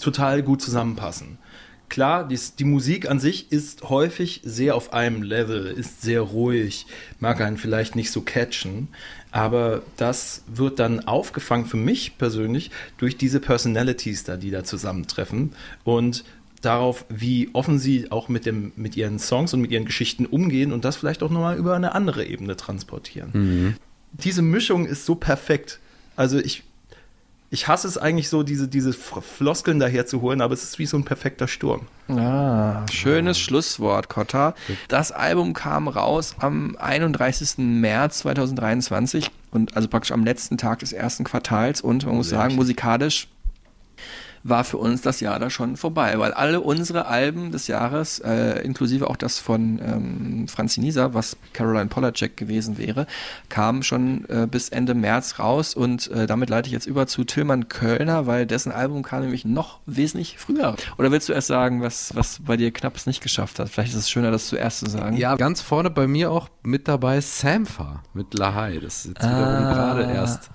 total 0.01 0.41
gut 0.43 0.61
zusammenpassen. 0.61 1.37
Klar, 1.89 2.27
die, 2.27 2.39
die 2.57 2.63
Musik 2.63 3.09
an 3.09 3.19
sich 3.19 3.51
ist 3.51 3.89
häufig 3.89 4.41
sehr 4.43 4.75
auf 4.75 4.93
einem 4.93 5.23
Level, 5.23 5.67
ist 5.67 6.01
sehr 6.01 6.21
ruhig, 6.21 6.85
mag 7.19 7.41
einen 7.41 7.57
vielleicht 7.57 7.95
nicht 7.95 8.11
so 8.11 8.21
catchen, 8.21 8.87
aber 9.31 9.81
das 9.97 10.43
wird 10.47 10.79
dann 10.79 11.07
aufgefangen 11.07 11.65
für 11.65 11.77
mich 11.77 12.17
persönlich 12.17 12.71
durch 12.97 13.17
diese 13.17 13.39
Personalities 13.39 14.23
da, 14.23 14.37
die 14.37 14.51
da 14.51 14.63
zusammentreffen 14.63 15.53
und 15.83 16.23
darauf, 16.61 17.05
wie 17.09 17.49
offen 17.53 17.77
sie 17.79 18.11
auch 18.11 18.27
mit, 18.27 18.45
dem, 18.45 18.71
mit 18.75 18.97
ihren 18.97 19.19
Songs 19.19 19.53
und 19.53 19.61
mit 19.61 19.71
ihren 19.71 19.85
Geschichten 19.85 20.25
umgehen 20.25 20.71
und 20.71 20.85
das 20.85 20.95
vielleicht 20.95 21.21
auch 21.21 21.29
nochmal 21.29 21.57
über 21.57 21.75
eine 21.75 21.93
andere 21.93 22.25
Ebene 22.25 22.55
transportieren. 22.55 23.77
Diese 24.13 24.41
Mischung 24.41 24.85
ist 24.85 25.05
so 25.05 25.15
perfekt. 25.15 25.79
Also 26.15 26.39
ich, 26.39 26.63
ich 27.55 27.69
hasse 27.69 27.87
es 27.87 27.97
eigentlich 27.97 28.27
so, 28.27 28.43
diese, 28.43 28.67
diese 28.67 28.91
Floskeln 28.91 29.79
daher 29.79 30.05
zu 30.05 30.21
holen, 30.21 30.41
aber 30.41 30.53
es 30.53 30.63
ist 30.63 30.77
wie 30.77 30.85
so 30.85 30.97
ein 30.97 31.05
perfekter 31.05 31.47
Sturm. 31.47 31.87
Ah, 32.09 32.85
schönes 32.91 33.39
Schlusswort, 33.39 34.09
Cotta. 34.09 34.55
Das 34.89 35.13
Album 35.13 35.53
kam 35.53 35.87
raus 35.87 36.35
am 36.39 36.75
31. 36.77 37.57
März 37.59 38.19
2023 38.19 39.31
und 39.51 39.75
also 39.77 39.87
praktisch 39.87 40.11
am 40.11 40.25
letzten 40.25 40.57
Tag 40.57 40.79
des 40.79 40.91
ersten 40.91 41.23
Quartals 41.23 41.79
und 41.79 42.05
man 42.05 42.17
muss 42.17 42.29
sagen, 42.29 42.55
musikalisch 42.55 43.29
war 44.47 44.63
für 44.63 44.77
uns 44.77 45.01
das 45.01 45.21
Jahr 45.21 45.39
da 45.39 45.49
schon 45.49 45.75
vorbei, 45.75 46.19
weil 46.19 46.31
alle 46.31 46.61
unsere 46.61 47.07
Alben 47.07 47.51
des 47.51 47.65
Jahres, 47.67 48.19
äh, 48.19 48.59
inklusive 48.63 49.09
auch 49.09 49.15
das 49.15 49.39
von 49.39 49.79
ähm, 49.79 50.47
Franzi 50.47 50.75
was 50.85 51.35
Caroline 51.53 51.87
Polacek 51.87 52.37
gewesen 52.37 52.77
wäre, 52.77 53.07
kamen 53.49 53.81
schon 53.81 54.29
äh, 54.29 54.45
bis 54.45 54.69
Ende 54.69 54.93
März 54.93 55.39
raus 55.39 55.73
und 55.73 56.11
äh, 56.11 56.27
damit 56.27 56.51
leite 56.51 56.67
ich 56.67 56.73
jetzt 56.73 56.85
über 56.85 57.07
zu 57.07 57.23
Tillmann 57.23 57.69
Kölner, 57.69 58.27
weil 58.27 58.45
dessen 58.45 58.71
Album 58.71 59.01
kam 59.01 59.21
nämlich 59.21 59.45
noch 59.45 59.79
wesentlich 59.87 60.37
früher. 60.37 60.75
Oder 60.99 61.11
willst 61.11 61.27
du 61.27 61.33
erst 61.33 61.47
sagen, 61.47 61.81
was, 61.81 62.15
was 62.15 62.39
bei 62.45 62.55
dir 62.55 62.69
knapp 62.71 62.95
es 62.95 63.07
nicht 63.07 63.23
geschafft 63.23 63.57
hat? 63.57 63.69
Vielleicht 63.69 63.93
ist 63.93 63.99
es 63.99 64.09
schöner, 64.11 64.29
das 64.29 64.45
zuerst 64.45 64.79
zu 64.79 64.89
sagen. 64.91 65.17
Ja, 65.17 65.35
ganz 65.37 65.61
vorne 65.61 65.89
bei 65.89 66.05
mir 66.05 66.29
auch 66.31 66.49
mit 66.61 66.87
dabei 66.87 67.19
Sampha 67.19 68.03
mit 68.13 68.37
Lahai. 68.37 68.77
Das 68.77 68.97
ist 68.99 69.05
jetzt 69.07 69.23
wiederum 69.23 69.65
Ah. 69.65 69.73
gerade 69.73 70.03
erst 70.13 70.51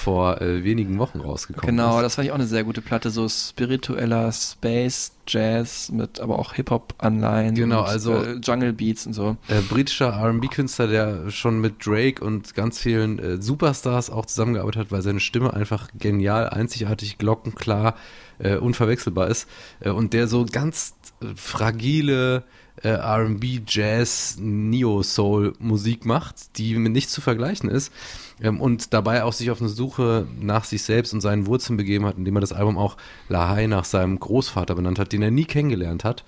vor 0.00 0.40
äh, 0.40 0.64
wenigen 0.64 0.98
Wochen 0.98 1.20
rausgekommen. 1.20 1.76
Genau, 1.76 1.98
ist. 1.98 2.02
das 2.02 2.14
fand 2.14 2.26
ich 2.26 2.32
auch 2.32 2.36
eine 2.36 2.46
sehr 2.46 2.64
gute 2.64 2.80
Platte, 2.80 3.10
so 3.10 3.28
spiritueller 3.28 4.32
Space 4.32 5.12
Jazz 5.26 5.92
mit 5.92 6.18
aber 6.18 6.38
auch 6.38 6.54
Hip-Hop-Anleihen. 6.54 7.54
Genau, 7.54 7.80
und, 7.80 7.88
also- 7.88 8.14
äh, 8.14 8.36
Jungle 8.42 8.72
Beats 8.72 9.06
und 9.06 9.12
so. 9.12 9.36
äh, 9.48 9.60
britischer 9.60 10.08
R&B-Künstler, 10.08 10.86
der 10.88 11.30
schon 11.30 11.60
mit 11.60 11.86
Drake 11.86 12.24
und 12.24 12.54
ganz 12.54 12.78
vielen 12.80 13.18
äh, 13.18 13.40
Superstars 13.40 14.10
auch 14.10 14.26
zusammengearbeitet 14.26 14.80
hat, 14.80 14.92
weil 14.92 15.02
seine 15.02 15.20
Stimme 15.20 15.52
einfach 15.52 15.88
genial, 15.98 16.48
einzigartig, 16.48 17.18
glockenklar, 17.18 17.94
äh, 18.38 18.56
unverwechselbar 18.56 19.28
ist 19.28 19.46
äh, 19.80 19.90
und 19.90 20.14
der 20.14 20.26
so 20.26 20.46
ganz 20.50 20.94
fragile 21.36 22.44
äh, 22.82 22.88
R&B, 22.88 23.60
Jazz, 23.66 24.36
Neo-Soul 24.40 25.54
Musik 25.58 26.04
macht, 26.04 26.58
die 26.58 26.74
mit 26.76 26.92
nichts 26.92 27.12
zu 27.12 27.20
vergleichen 27.20 27.68
ist 27.68 27.92
ähm, 28.40 28.60
und 28.60 28.92
dabei 28.92 29.24
auch 29.24 29.32
sich 29.32 29.50
auf 29.50 29.60
eine 29.60 29.68
Suche 29.68 30.26
nach 30.40 30.64
sich 30.64 30.82
selbst 30.82 31.12
und 31.12 31.20
seinen 31.20 31.46
Wurzeln 31.46 31.76
begeben 31.76 32.06
hat, 32.06 32.16
indem 32.16 32.36
er 32.36 32.40
das 32.40 32.52
Album 32.52 32.78
auch 32.78 32.96
Lahai 33.28 33.66
nach 33.66 33.84
seinem 33.84 34.18
Großvater 34.18 34.74
benannt 34.74 34.98
hat, 34.98 35.12
den 35.12 35.22
er 35.22 35.30
nie 35.30 35.44
kennengelernt 35.44 36.04
hat 36.04 36.24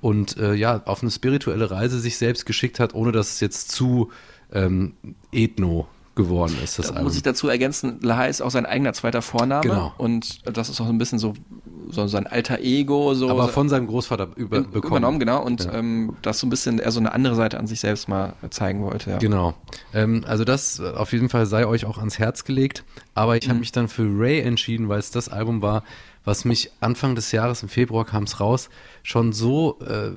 und 0.00 0.36
äh, 0.36 0.54
ja, 0.54 0.82
auf 0.84 1.02
eine 1.02 1.10
spirituelle 1.10 1.70
Reise 1.70 1.98
sich 1.98 2.18
selbst 2.18 2.44
geschickt 2.44 2.80
hat, 2.80 2.94
ohne 2.94 3.12
dass 3.12 3.30
es 3.30 3.40
jetzt 3.40 3.70
zu 3.70 4.10
ähm, 4.52 4.94
ethno 5.32 5.88
geworden 6.16 6.56
ist, 6.62 6.78
das 6.78 6.86
Da 6.86 6.92
Album. 6.92 7.04
muss 7.08 7.16
ich 7.16 7.22
dazu 7.22 7.48
ergänzen, 7.48 7.98
Lahai 8.02 8.28
ist 8.28 8.40
auch 8.40 8.50
sein 8.50 8.66
eigener 8.66 8.92
zweiter 8.92 9.20
Vorname. 9.22 9.62
Genau. 9.62 9.92
Und 9.98 10.46
das 10.56 10.68
ist 10.68 10.80
auch 10.80 10.86
so 10.86 10.92
ein 10.92 10.98
bisschen 10.98 11.18
so, 11.18 11.34
so 11.90 12.06
sein 12.06 12.26
alter 12.26 12.60
Ego. 12.60 13.14
So, 13.14 13.28
Aber 13.30 13.48
von 13.48 13.68
seinem 13.68 13.86
Großvater 13.88 14.28
über, 14.36 14.58
in- 14.58 14.70
bekommen. 14.70 14.86
übernommen, 14.92 15.18
genau. 15.18 15.42
Und 15.42 15.64
Ja. 15.64 15.72
ähm, 15.74 16.16
das 16.22 16.38
so 16.38 16.46
ein 16.46 16.50
bisschen, 16.50 16.78
er 16.78 16.92
so 16.92 17.00
eine 17.00 17.12
andere 17.12 17.34
Seite 17.34 17.58
an 17.58 17.66
sich 17.66 17.80
selbst 17.80 18.08
mal 18.08 18.34
zeigen 18.50 18.82
wollte. 18.82 19.10
Ja. 19.10 19.18
Genau. 19.18 19.54
Ähm, 19.92 20.24
also 20.26 20.44
das 20.44 20.78
äh, 20.78 20.90
auf 20.92 21.12
jeden 21.12 21.28
Fall 21.28 21.46
sei 21.46 21.66
euch 21.66 21.84
auch 21.84 21.98
ans 21.98 22.18
Herz 22.18 22.44
gelegt. 22.44 22.84
Aber 23.14 23.36
ich 23.36 23.48
habe 23.48 23.58
mich 23.58 23.72
dann 23.72 23.88
für 23.88 24.04
Ray 24.04 24.40
entschieden, 24.40 24.88
weil 24.88 24.98
es 25.00 25.10
das 25.10 25.28
Album 25.28 25.62
war, 25.62 25.82
was 26.24 26.44
mich 26.44 26.70
Anfang 26.80 27.14
des 27.16 27.32
Jahres, 27.32 27.62
im 27.62 27.68
Februar 27.68 28.04
kam 28.04 28.22
es 28.24 28.40
raus, 28.40 28.70
schon 29.02 29.32
so 29.32 29.78
äh, 29.80 30.10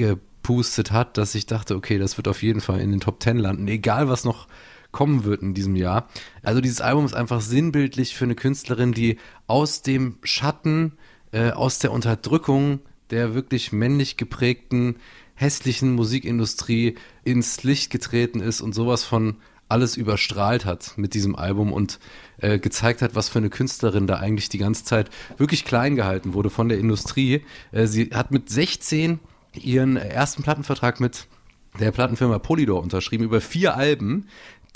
weggepustet 0.00 0.90
hat, 0.92 1.18
dass 1.18 1.34
ich 1.34 1.46
dachte, 1.46 1.74
okay, 1.76 1.98
das 1.98 2.16
wird 2.16 2.28
auf 2.28 2.42
jeden 2.42 2.60
Fall 2.60 2.80
in 2.80 2.90
den 2.90 3.00
Top 3.00 3.20
Ten 3.20 3.36
landen, 3.38 3.68
egal 3.68 4.08
was 4.08 4.24
noch 4.24 4.46
kommen 4.92 5.24
wird 5.24 5.42
in 5.42 5.54
diesem 5.54 5.76
Jahr. 5.76 6.08
Also 6.42 6.60
dieses 6.60 6.80
Album 6.80 7.04
ist 7.04 7.14
einfach 7.14 7.40
sinnbildlich 7.40 8.14
für 8.14 8.24
eine 8.24 8.34
Künstlerin, 8.34 8.92
die 8.92 9.18
aus 9.46 9.82
dem 9.82 10.18
Schatten, 10.22 10.92
äh, 11.32 11.50
aus 11.50 11.78
der 11.78 11.92
Unterdrückung 11.92 12.80
der 13.10 13.34
wirklich 13.34 13.72
männlich 13.72 14.16
geprägten, 14.16 14.96
hässlichen 15.34 15.94
Musikindustrie 15.94 16.96
ins 17.24 17.62
Licht 17.62 17.90
getreten 17.90 18.40
ist 18.40 18.60
und 18.60 18.74
sowas 18.74 19.04
von 19.04 19.36
alles 19.68 19.96
überstrahlt 19.96 20.64
hat 20.64 20.94
mit 20.96 21.14
diesem 21.14 21.36
Album 21.36 21.72
und 21.72 22.00
äh, 22.38 22.58
gezeigt 22.58 23.02
hat, 23.02 23.14
was 23.14 23.28
für 23.28 23.38
eine 23.38 23.50
Künstlerin 23.50 24.06
da 24.06 24.16
eigentlich 24.16 24.48
die 24.48 24.58
ganze 24.58 24.84
Zeit 24.84 25.10
wirklich 25.36 25.64
klein 25.64 25.94
gehalten 25.94 26.34
wurde 26.34 26.50
von 26.50 26.68
der 26.68 26.78
Industrie. 26.78 27.42
Äh, 27.70 27.86
sie 27.86 28.10
hat 28.12 28.32
mit 28.32 28.50
16 28.50 29.20
ihren 29.54 29.96
ersten 29.96 30.42
Plattenvertrag 30.42 31.00
mit 31.00 31.26
der 31.78 31.92
Plattenfirma 31.92 32.40
Polydor 32.40 32.82
unterschrieben 32.82 33.24
über 33.24 33.40
vier 33.40 33.76
Alben, 33.76 34.26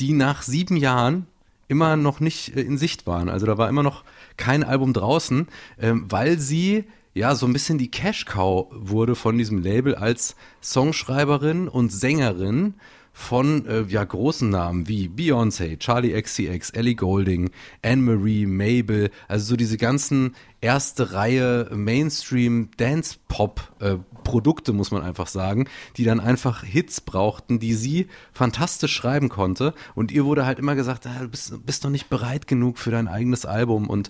die 0.00 0.12
nach 0.12 0.42
sieben 0.42 0.76
Jahren 0.76 1.26
immer 1.68 1.96
noch 1.96 2.20
nicht 2.20 2.56
äh, 2.56 2.60
in 2.60 2.78
Sicht 2.78 3.06
waren. 3.06 3.28
Also 3.28 3.46
da 3.46 3.58
war 3.58 3.68
immer 3.68 3.82
noch 3.82 4.04
kein 4.36 4.64
Album 4.64 4.92
draußen, 4.92 5.48
ähm, 5.80 6.06
weil 6.08 6.38
sie 6.38 6.84
ja 7.14 7.34
so 7.34 7.46
ein 7.46 7.52
bisschen 7.52 7.78
die 7.78 7.90
Cash 7.90 8.24
Cow 8.26 8.66
wurde 8.70 9.14
von 9.14 9.38
diesem 9.38 9.62
Label 9.62 9.94
als 9.94 10.34
Songschreiberin 10.62 11.68
und 11.68 11.92
Sängerin 11.92 12.74
von 13.12 13.64
äh, 13.66 13.84
ja 13.88 14.02
großen 14.02 14.50
Namen 14.50 14.88
wie 14.88 15.08
Beyoncé, 15.08 15.78
Charlie 15.78 16.20
XCX, 16.20 16.70
Ellie 16.70 16.96
Goulding, 16.96 17.50
Anne-Marie, 17.82 18.44
Mabel, 18.46 19.10
also 19.28 19.46
so 19.46 19.56
diese 19.56 19.76
ganzen 19.76 20.34
erste 20.64 21.12
Reihe 21.12 21.68
Mainstream 21.74 22.70
Dance 22.78 23.16
Pop 23.28 23.72
äh, 23.80 23.96
Produkte 24.24 24.72
muss 24.72 24.90
man 24.90 25.02
einfach 25.02 25.26
sagen, 25.26 25.68
die 25.98 26.04
dann 26.04 26.18
einfach 26.18 26.64
Hits 26.64 27.02
brauchten, 27.02 27.58
die 27.58 27.74
sie 27.74 28.06
fantastisch 28.32 28.94
schreiben 28.94 29.28
konnte 29.28 29.74
und 29.94 30.10
ihr 30.10 30.24
wurde 30.24 30.46
halt 30.46 30.58
immer 30.58 30.74
gesagt, 30.74 31.06
ah, 31.06 31.18
du 31.20 31.28
bist, 31.28 31.66
bist 31.66 31.84
noch 31.84 31.90
nicht 31.90 32.08
bereit 32.08 32.46
genug 32.46 32.78
für 32.78 32.90
dein 32.90 33.06
eigenes 33.06 33.44
Album 33.44 33.90
und 33.90 34.08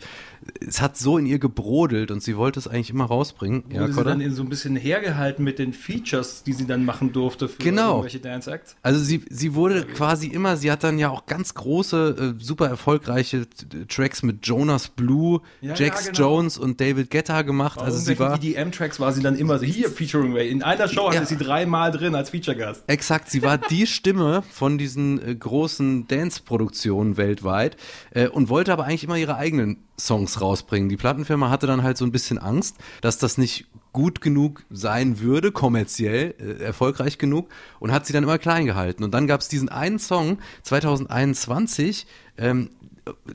es 0.64 0.80
hat 0.80 0.96
so 0.96 1.18
in 1.18 1.26
ihr 1.26 1.40
gebrodelt 1.40 2.12
und 2.12 2.22
sie 2.22 2.36
wollte 2.36 2.60
es 2.60 2.68
eigentlich 2.68 2.90
immer 2.90 3.06
rausbringen. 3.06 3.64
Wurde 3.68 3.88
sie 3.88 3.92
Kodda? 3.94 4.10
dann 4.10 4.20
in 4.20 4.32
so 4.34 4.44
ein 4.44 4.48
bisschen 4.48 4.76
hergehalten 4.76 5.42
mit 5.44 5.58
den 5.58 5.72
Features, 5.72 6.44
die 6.44 6.52
sie 6.52 6.66
dann 6.66 6.84
machen 6.84 7.12
durfte 7.12 7.48
für 7.48 7.60
Genau. 7.60 7.90
irgendwelche 7.96 8.20
Dance 8.20 8.48
Acts? 8.52 8.76
Also 8.82 9.00
sie, 9.00 9.24
sie 9.30 9.54
wurde 9.54 9.84
quasi 9.84 10.28
immer, 10.28 10.56
sie 10.56 10.70
hat 10.70 10.84
dann 10.84 11.00
ja 11.00 11.10
auch 11.10 11.26
ganz 11.26 11.54
große, 11.54 12.34
äh, 12.38 12.40
super 12.44 12.68
erfolgreiche 12.68 13.48
Tracks 13.88 14.22
mit 14.22 14.46
Jonas 14.46 14.86
Blue, 14.88 15.40
Ja, 15.60 15.74
Jax 15.74 16.06
ja, 16.06 16.12
genau. 16.12 16.18
Jones 16.36 16.43
und 16.58 16.80
David 16.80 17.10
Guetta 17.10 17.42
gemacht. 17.42 17.80
Also 17.80 17.98
sie 17.98 18.18
war 18.18 18.34
EDM-Tracks 18.42 19.00
war 19.00 19.12
sie 19.12 19.22
dann 19.22 19.36
immer 19.36 19.58
so, 19.58 19.64
hier, 19.64 19.88
featuring 19.90 20.32
Ray. 20.34 20.50
In 20.50 20.62
einer 20.62 20.88
Show 20.88 21.10
Ja. 21.10 21.16
hatte 21.16 21.26
sie 21.26 21.36
dreimal 21.36 21.90
drin 21.90 22.14
als 22.14 22.30
Feature-Gast. 22.30 22.84
Exakt, 22.86 23.30
sie 23.30 23.42
war 23.42 23.58
die 23.58 23.86
Stimme 23.86 24.42
von 24.50 24.78
diesen 24.78 25.20
äh, 25.26 25.34
großen 25.34 26.06
Dance-Produktionen 26.08 27.16
weltweit 27.16 27.76
äh, 28.10 28.28
und 28.28 28.48
wollte 28.48 28.72
aber 28.72 28.84
eigentlich 28.84 29.04
immer 29.04 29.16
ihre 29.16 29.36
eigenen 29.36 29.78
Songs 29.98 30.40
rausbringen. 30.40 30.88
Die 30.88 30.96
Plattenfirma 30.96 31.50
hatte 31.50 31.66
dann 31.66 31.82
halt 31.82 31.96
so 31.96 32.04
ein 32.04 32.12
bisschen 32.12 32.38
Angst, 32.38 32.76
dass 33.00 33.18
das 33.18 33.38
nicht 33.38 33.66
gut 33.92 34.20
genug 34.20 34.64
sein 34.70 35.20
würde, 35.20 35.52
kommerziell 35.52 36.34
äh, 36.40 36.64
erfolgreich 36.64 37.16
genug 37.16 37.48
und 37.78 37.92
hat 37.92 38.06
sie 38.06 38.12
dann 38.12 38.24
immer 38.24 38.38
klein 38.38 38.66
gehalten. 38.66 39.04
Und 39.04 39.14
dann 39.14 39.28
gab 39.28 39.40
es 39.40 39.46
diesen 39.48 39.68
einen 39.68 40.00
Song 40.00 40.38
2021, 40.62 42.06
ähm, 42.38 42.70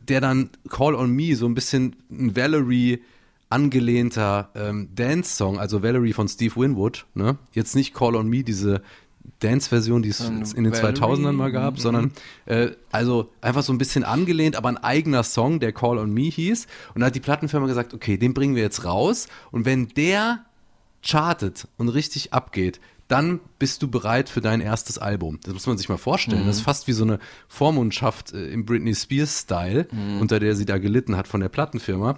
der 0.07 0.21
dann 0.21 0.49
Call 0.69 0.95
on 0.95 1.11
Me 1.11 1.35
so 1.35 1.45
ein 1.45 1.53
bisschen 1.53 1.95
ein 2.11 2.35
Valerie 2.35 3.01
angelehnter 3.49 4.49
ähm, 4.55 4.89
Dance-Song, 4.93 5.59
also 5.59 5.81
Valerie 5.81 6.13
von 6.13 6.27
Steve 6.27 6.55
Winwood, 6.55 7.05
ne? 7.15 7.37
Jetzt 7.51 7.75
nicht 7.75 7.93
Call 7.93 8.15
on 8.15 8.27
Me, 8.27 8.43
diese 8.43 8.81
Dance-Version, 9.39 10.01
die 10.01 10.09
es 10.09 10.21
Ähm, 10.21 10.43
in 10.55 10.63
den 10.65 10.73
Valerie, 10.73 10.99
2000ern 10.99 11.31
mal 11.31 11.51
gab, 11.51 11.75
mhm. 11.75 11.79
sondern 11.79 12.11
äh, 12.45 12.71
also 12.91 13.31
einfach 13.41 13.63
so 13.63 13.73
ein 13.73 13.77
bisschen 13.77 14.03
angelehnt, 14.03 14.55
aber 14.55 14.69
ein 14.69 14.77
eigener 14.77 15.23
Song, 15.23 15.59
der 15.59 15.71
Call 15.71 15.97
on 15.97 16.13
Me 16.13 16.23
hieß. 16.23 16.67
Und 16.93 17.01
da 17.01 17.07
hat 17.07 17.15
die 17.15 17.19
Plattenfirma 17.19 17.67
gesagt, 17.67 17.93
okay, 17.93 18.17
den 18.17 18.33
bringen 18.33 18.55
wir 18.55 18.63
jetzt 18.63 18.85
raus. 18.85 19.27
Und 19.51 19.65
wenn 19.65 19.87
der 19.89 20.45
chartet 21.01 21.67
und 21.77 21.89
richtig 21.89 22.33
abgeht, 22.33 22.79
dann 23.09 23.41
bist 23.59 23.81
du 23.83 23.89
bereit 23.89 24.29
für 24.29 24.39
dein 24.39 24.61
erstes 24.61 24.97
Album. 24.97 25.39
Das 25.43 25.53
muss 25.53 25.67
man 25.67 25.77
sich 25.77 25.89
mal 25.89 25.97
vorstellen. 25.97 26.45
Das 26.45 26.55
ist 26.57 26.61
fast 26.61 26.87
wie 26.87 26.93
so 26.93 27.03
eine 27.03 27.19
Vormundschaft 27.49 28.31
äh, 28.33 28.47
im 28.51 28.65
Britney 28.65 28.95
Spears-Style, 28.95 29.87
unter 30.21 30.39
der 30.39 30.55
sie 30.55 30.65
da 30.65 30.77
gelitten 30.77 31.17
hat 31.17 31.27
von 31.27 31.41
der 31.41 31.49
Plattenfirma. 31.49 32.17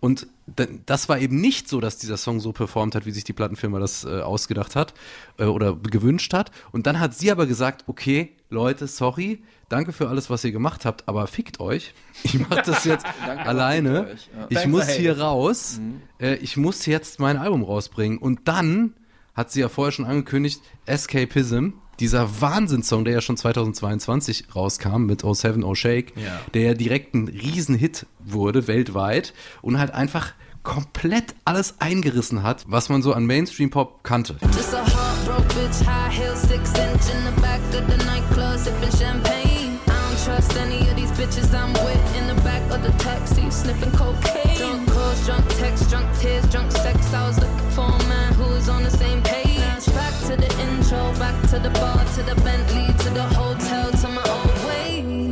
Und 0.00 0.26
da- 0.48 0.66
das 0.84 1.08
war 1.08 1.18
eben 1.20 1.40
nicht 1.40 1.68
so, 1.68 1.80
dass 1.80 1.96
dieser 1.96 2.16
Song 2.16 2.40
so 2.40 2.52
performt 2.52 2.94
hat, 2.96 3.06
wie 3.06 3.12
sich 3.12 3.22
die 3.24 3.32
Plattenfirma 3.32 3.78
das 3.78 4.04
äh, 4.04 4.20
ausgedacht 4.20 4.74
hat 4.76 4.92
äh, 5.38 5.44
oder 5.44 5.74
gewünscht 5.76 6.34
hat. 6.34 6.50
Und 6.72 6.86
dann 6.88 6.98
hat 7.00 7.14
sie 7.14 7.30
aber 7.30 7.46
gesagt, 7.46 7.84
okay, 7.86 8.32
Leute, 8.50 8.88
sorry, 8.88 9.42
danke 9.68 9.92
für 9.92 10.08
alles, 10.08 10.28
was 10.28 10.42
ihr 10.44 10.52
gemacht 10.52 10.84
habt, 10.84 11.08
aber 11.08 11.26
fickt 11.28 11.60
euch. 11.60 11.94
Ich 12.24 12.38
mache 12.38 12.62
das 12.66 12.84
jetzt 12.84 13.06
alleine. 13.44 14.08
ja. 14.36 14.46
Ich 14.50 14.56
Thanks 14.58 14.68
muss 14.68 14.88
hier 14.90 15.18
raus. 15.20 15.80
Äh, 16.20 16.34
ich 16.36 16.56
muss 16.56 16.84
jetzt 16.86 17.20
mein 17.20 17.36
Album 17.36 17.62
rausbringen. 17.62 18.18
Und 18.18 18.40
dann 18.48 18.94
hat 19.34 19.50
sie 19.50 19.60
ja 19.60 19.68
vorher 19.68 19.92
schon 19.92 20.04
angekündigt, 20.04 20.60
Escapism, 20.86 21.70
dieser 22.00 22.40
Wahnsinnssong, 22.40 23.04
der 23.04 23.14
ja 23.14 23.20
schon 23.20 23.36
2022 23.36 24.44
rauskam 24.54 25.04
mit 25.06 25.24
Oh 25.24 25.34
Seven 25.34 25.62
Oh 25.64 25.74
Shake, 25.74 26.12
Ja. 26.16 26.40
der 26.54 26.62
ja 26.62 26.74
direkt 26.74 27.14
ein 27.14 27.28
Riesenhit 27.28 28.06
wurde 28.18 28.66
weltweit 28.66 29.32
und 29.62 29.78
halt 29.78 29.92
einfach 29.92 30.32
komplett 30.62 31.34
alles 31.44 31.74
eingerissen 31.80 32.42
hat, 32.42 32.64
was 32.68 32.88
man 32.88 33.02
so 33.02 33.12
an 33.12 33.26
Mainstream-Pop 33.26 34.04
kannte. 34.04 34.36
Just 34.54 34.74
a 34.74 34.78
heartbroken 34.84 35.48
bitch, 35.48 35.86
high 35.86 36.10
heel, 36.12 36.36
six 36.36 36.70
inch 36.70 37.08
in 37.12 37.24
the 37.34 37.40
back 37.40 37.60
of 37.72 37.82
the 37.90 38.04
nightclub, 38.06 38.58
sipping 38.58 38.90
champagne. 38.98 39.78
I 39.86 39.90
don't 39.90 40.24
trust 40.24 40.56
any 40.56 40.88
of 40.88 40.94
these 40.96 41.10
bitches 41.12 41.52
I'm 41.52 41.72
with 41.72 42.16
in 42.16 42.28
the 42.34 42.40
back 42.42 42.62
of 42.70 42.82
the 42.84 42.92
taxi, 43.02 43.50
sniffing 43.50 43.90
cocaine. 43.92 44.41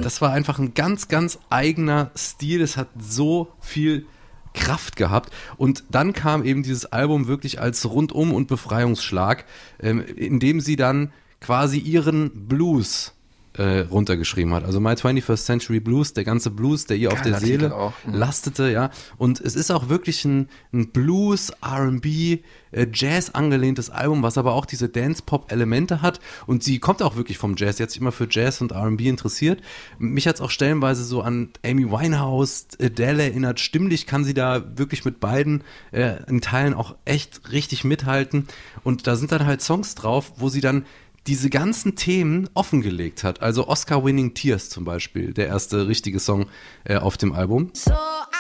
Das 0.03 0.21
war 0.21 0.33
einfach 0.33 0.59
ein 0.59 0.75
ganz, 0.75 1.09
ganz 1.09 1.39
eigener 1.49 2.11
Stil. 2.15 2.61
Es 2.61 2.77
hat 2.77 2.89
so 2.99 3.53
viel 3.59 4.05
Kraft 4.53 4.97
gehabt. 4.97 5.33
Und 5.57 5.85
dann 5.89 6.13
kam 6.13 6.45
eben 6.45 6.63
dieses 6.63 6.85
Album 6.87 7.27
wirklich 7.27 7.61
als 7.61 7.89
Rundum- 7.89 8.35
und 8.35 8.49
Befreiungsschlag, 8.49 9.47
ähm, 9.81 10.05
in 10.05 10.41
dem 10.41 10.61
sie 10.61 10.77
dann 10.77 11.13
quasi 11.41 11.79
ihren 11.79 12.49
Blues 12.49 13.15
äh, 13.61 13.81
runtergeschrieben 13.81 14.55
hat. 14.55 14.65
Also 14.65 14.81
My 14.81 14.93
21st 14.93 15.45
Century 15.45 15.81
Blues, 15.81 16.15
der 16.15 16.25
ganze 16.25 16.51
Blues, 16.51 16.87
der 16.87 16.97
ihr 16.97 17.13
auf 17.13 17.21
der 17.21 17.39
Seele 17.39 17.77
auch. 17.77 17.93
Mhm. 18.07 18.15
lastete, 18.15 18.71
ja. 18.71 18.91
Und 19.19 19.39
es 19.39 19.55
ist 19.55 19.71
auch 19.71 19.91
wirklich 19.91 20.25
ein, 20.25 20.49
ein 20.73 20.93
Blues, 20.93 21.53
R&B, 21.61 22.39
äh, 22.71 22.87
Jazz 22.91 23.29
angelehntes 23.29 23.91
Album, 23.91 24.23
was 24.23 24.39
aber 24.39 24.55
auch 24.55 24.65
diese 24.65 24.89
Dance-Pop-Elemente 24.89 26.01
hat. 26.01 26.21
Und 26.47 26.65
sie 26.65 26.79
kommt 26.79 27.03
auch 27.03 27.17
wirklich 27.17 27.37
vom 27.37 27.55
Jazz. 27.55 27.77
Sie 27.77 27.83
hat 27.83 27.91
sich 27.91 28.01
immer 28.01 28.13
für 28.13 28.27
Jazz 28.31 28.63
und 28.63 28.73
R&B 28.73 29.07
interessiert. 29.07 29.61
Mich 29.99 30.27
hat 30.27 30.37
es 30.37 30.41
auch 30.41 30.51
stellenweise 30.51 31.05
so 31.05 31.21
an 31.21 31.51
Amy 31.63 31.91
Winehouse, 31.91 32.69
Adele 32.81 33.25
erinnert. 33.25 33.61
Stimmlich 33.61 34.07
kann 34.07 34.25
sie 34.25 34.33
da 34.33 34.65
wirklich 34.79 35.05
mit 35.05 35.21
beiden 35.21 35.65
äh, 35.93 36.23
in 36.29 36.41
Teilen 36.41 36.73
auch 36.73 36.95
echt 37.05 37.53
richtig 37.53 37.85
mithalten. 37.85 38.47
Und 38.85 39.07
da 39.07 39.17
sind 39.17 39.33
dann 39.33 39.45
halt 39.45 39.61
Songs 39.61 39.95
drauf, 39.97 40.33
wo 40.37 40.49
sie 40.49 40.63
dann 40.63 40.87
diese 41.27 41.51
ganzen 41.51 41.97
Themen 41.97 42.49
offengelegt 42.55 43.25
hat. 43.25 43.43
Also 43.43 43.69
Oscar-Winning 43.69 44.35
Tears 44.35 44.71
zum 44.71 44.85
Beispiel, 44.85 45.33
der 45.33 45.49
erste 45.49 45.87
richtige 45.87 46.19
Song 46.19 46.47
äh, 46.85 46.97
auf 46.97 47.17
dem 47.17 47.33
Album. 47.33 47.71
So 47.75 47.93
I'll 47.93 48.40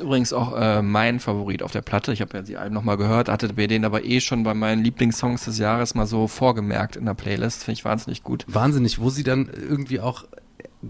übrigens 0.00 0.32
auch 0.32 0.56
äh, 0.56 0.82
mein 0.82 1.20
Favorit 1.20 1.62
auf 1.62 1.72
der 1.72 1.82
Platte. 1.82 2.12
Ich 2.12 2.20
habe 2.20 2.36
ja 2.36 2.42
die 2.42 2.56
Alben 2.56 2.74
nochmal 2.74 2.96
gehört, 2.96 3.28
hatte 3.28 3.52
mir 3.54 3.68
den 3.68 3.84
aber 3.84 4.04
eh 4.04 4.20
schon 4.20 4.42
bei 4.42 4.54
meinen 4.54 4.82
Lieblingssongs 4.82 5.44
des 5.44 5.58
Jahres 5.58 5.94
mal 5.94 6.06
so 6.06 6.26
vorgemerkt 6.26 6.96
in 6.96 7.06
der 7.06 7.14
Playlist. 7.14 7.64
Finde 7.64 7.78
ich 7.78 7.84
wahnsinnig 7.84 8.22
gut. 8.22 8.44
Wahnsinnig, 8.48 9.00
wo 9.00 9.10
sie 9.10 9.22
dann 9.22 9.48
irgendwie 9.48 10.00
auch 10.00 10.24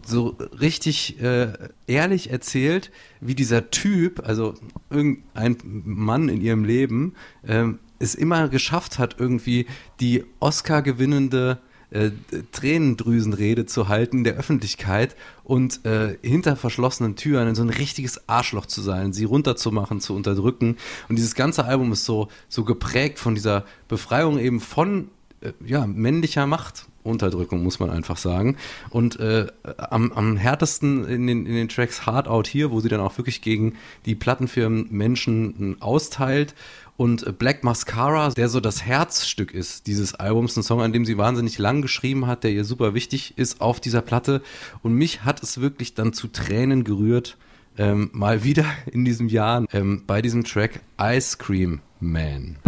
so 0.06 0.36
richtig 0.60 1.20
äh, 1.20 1.48
ehrlich 1.86 2.30
erzählt, 2.30 2.90
wie 3.20 3.34
dieser 3.34 3.70
Typ, 3.70 4.22
also 4.24 4.54
irgendein 4.88 5.56
Mann 5.62 6.28
in 6.28 6.40
ihrem 6.40 6.64
Leben, 6.64 7.14
ähm, 7.46 7.80
es 7.98 8.14
immer 8.14 8.48
geschafft 8.48 8.98
hat, 8.98 9.16
irgendwie 9.18 9.66
die 10.00 10.24
Oscar-gewinnende 10.38 11.58
äh, 11.90 12.10
Tränendrüsenrede 12.52 13.66
zu 13.66 13.88
halten 13.88 14.18
in 14.18 14.24
der 14.24 14.36
Öffentlichkeit 14.36 15.16
und 15.44 15.84
äh, 15.84 16.16
hinter 16.22 16.56
verschlossenen 16.56 17.16
Türen 17.16 17.54
so 17.54 17.62
ein 17.62 17.70
richtiges 17.70 18.28
Arschloch 18.28 18.66
zu 18.66 18.80
sein, 18.80 19.12
sie 19.12 19.24
runterzumachen, 19.24 20.00
zu 20.00 20.14
unterdrücken. 20.14 20.76
Und 21.08 21.16
dieses 21.16 21.34
ganze 21.34 21.64
Album 21.64 21.92
ist 21.92 22.04
so, 22.04 22.28
so 22.48 22.64
geprägt 22.64 23.18
von 23.18 23.34
dieser 23.34 23.64
Befreiung 23.88 24.38
eben 24.38 24.60
von 24.60 25.08
äh, 25.40 25.52
ja, 25.64 25.86
männlicher 25.86 26.46
Machtunterdrückung, 26.46 27.62
muss 27.62 27.80
man 27.80 27.90
einfach 27.90 28.18
sagen. 28.18 28.56
Und 28.90 29.18
äh, 29.18 29.46
am, 29.76 30.12
am 30.12 30.36
härtesten 30.36 31.04
in 31.06 31.26
den, 31.26 31.46
in 31.46 31.54
den 31.54 31.68
Tracks 31.68 32.06
Hard 32.06 32.28
Out 32.28 32.46
hier, 32.46 32.70
wo 32.70 32.80
sie 32.80 32.88
dann 32.88 33.00
auch 33.00 33.16
wirklich 33.18 33.40
gegen 33.40 33.74
die 34.06 34.14
Plattenfirmen 34.14 34.88
Menschen 34.90 35.76
äh, 35.78 35.82
austeilt. 35.82 36.54
Und 37.00 37.26
äh, 37.26 37.32
Black 37.32 37.64
Mascara, 37.64 38.28
der 38.28 38.50
so 38.50 38.60
das 38.60 38.84
Herzstück 38.84 39.54
ist 39.54 39.86
dieses 39.86 40.14
Albums, 40.16 40.58
ein 40.58 40.62
Song, 40.62 40.82
an 40.82 40.92
dem 40.92 41.06
sie 41.06 41.16
wahnsinnig 41.16 41.56
lang 41.56 41.80
geschrieben 41.80 42.26
hat, 42.26 42.44
der 42.44 42.50
ihr 42.50 42.66
super 42.66 42.92
wichtig 42.92 43.32
ist 43.38 43.62
auf 43.62 43.80
dieser 43.80 44.02
Platte. 44.02 44.42
Und 44.82 44.92
mich 44.92 45.24
hat 45.24 45.42
es 45.42 45.62
wirklich 45.62 45.94
dann 45.94 46.12
zu 46.12 46.28
Tränen 46.28 46.84
gerührt, 46.84 47.38
ähm, 47.78 48.10
mal 48.12 48.44
wieder 48.44 48.66
in 48.92 49.06
diesem 49.06 49.28
Jahr 49.28 49.64
ähm, 49.72 50.02
bei 50.06 50.20
diesem 50.20 50.44
Track 50.44 50.80
Ice 51.00 51.38
Cream 51.38 51.80
Man. 52.00 52.58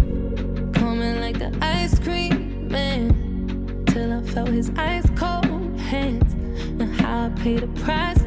coming 0.72 1.20
the 7.60 7.66
price 7.82 8.21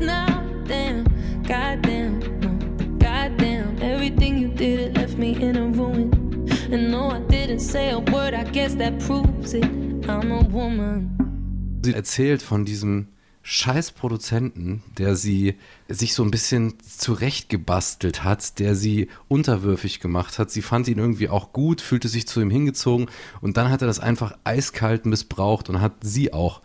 didn't 7.56 7.72
say 7.72 7.92
a 7.92 8.00
word. 8.12 8.34
I 8.34 8.44
guess 8.52 8.76
that 8.78 9.00
proves 9.00 9.54
it. 9.54 9.64
I'm 9.64 10.32
a 10.32 10.52
woman. 10.52 11.82
Sie 11.84 11.94
erzählt 11.94 12.42
von 12.42 12.66
diesem 12.66 13.08
scheiß 13.44 13.92
Produzenten, 13.92 14.84
der 14.98 15.16
sie 15.16 15.56
sich 15.88 16.16
so 16.16 16.24
ein 16.24 16.32
bisschen 16.32 16.74
zurechtgebastelt 16.82 18.26
hat, 18.26 18.60
der 18.60 18.76
sie 18.76 19.08
unterwürfig 19.30 20.02
gemacht 20.02 20.38
hat. 20.38 20.52
Sie 20.52 20.62
fand 20.62 20.90
ihn 20.90 20.98
irgendwie 20.98 21.30
auch 21.30 21.54
gut, 21.54 21.80
fühlte 21.80 22.10
sich 22.10 22.28
zu 22.28 22.42
ihm 22.42 22.50
hingezogen 22.50 23.08
und 23.40 23.56
dann 23.56 23.70
hat 23.70 23.82
er 23.82 23.88
das 23.88 24.00
einfach 24.00 24.38
eiskalt 24.44 25.06
missbraucht 25.06 25.70
und 25.70 25.80
hat 25.80 25.94
sie 26.02 26.34
auch 26.34 26.62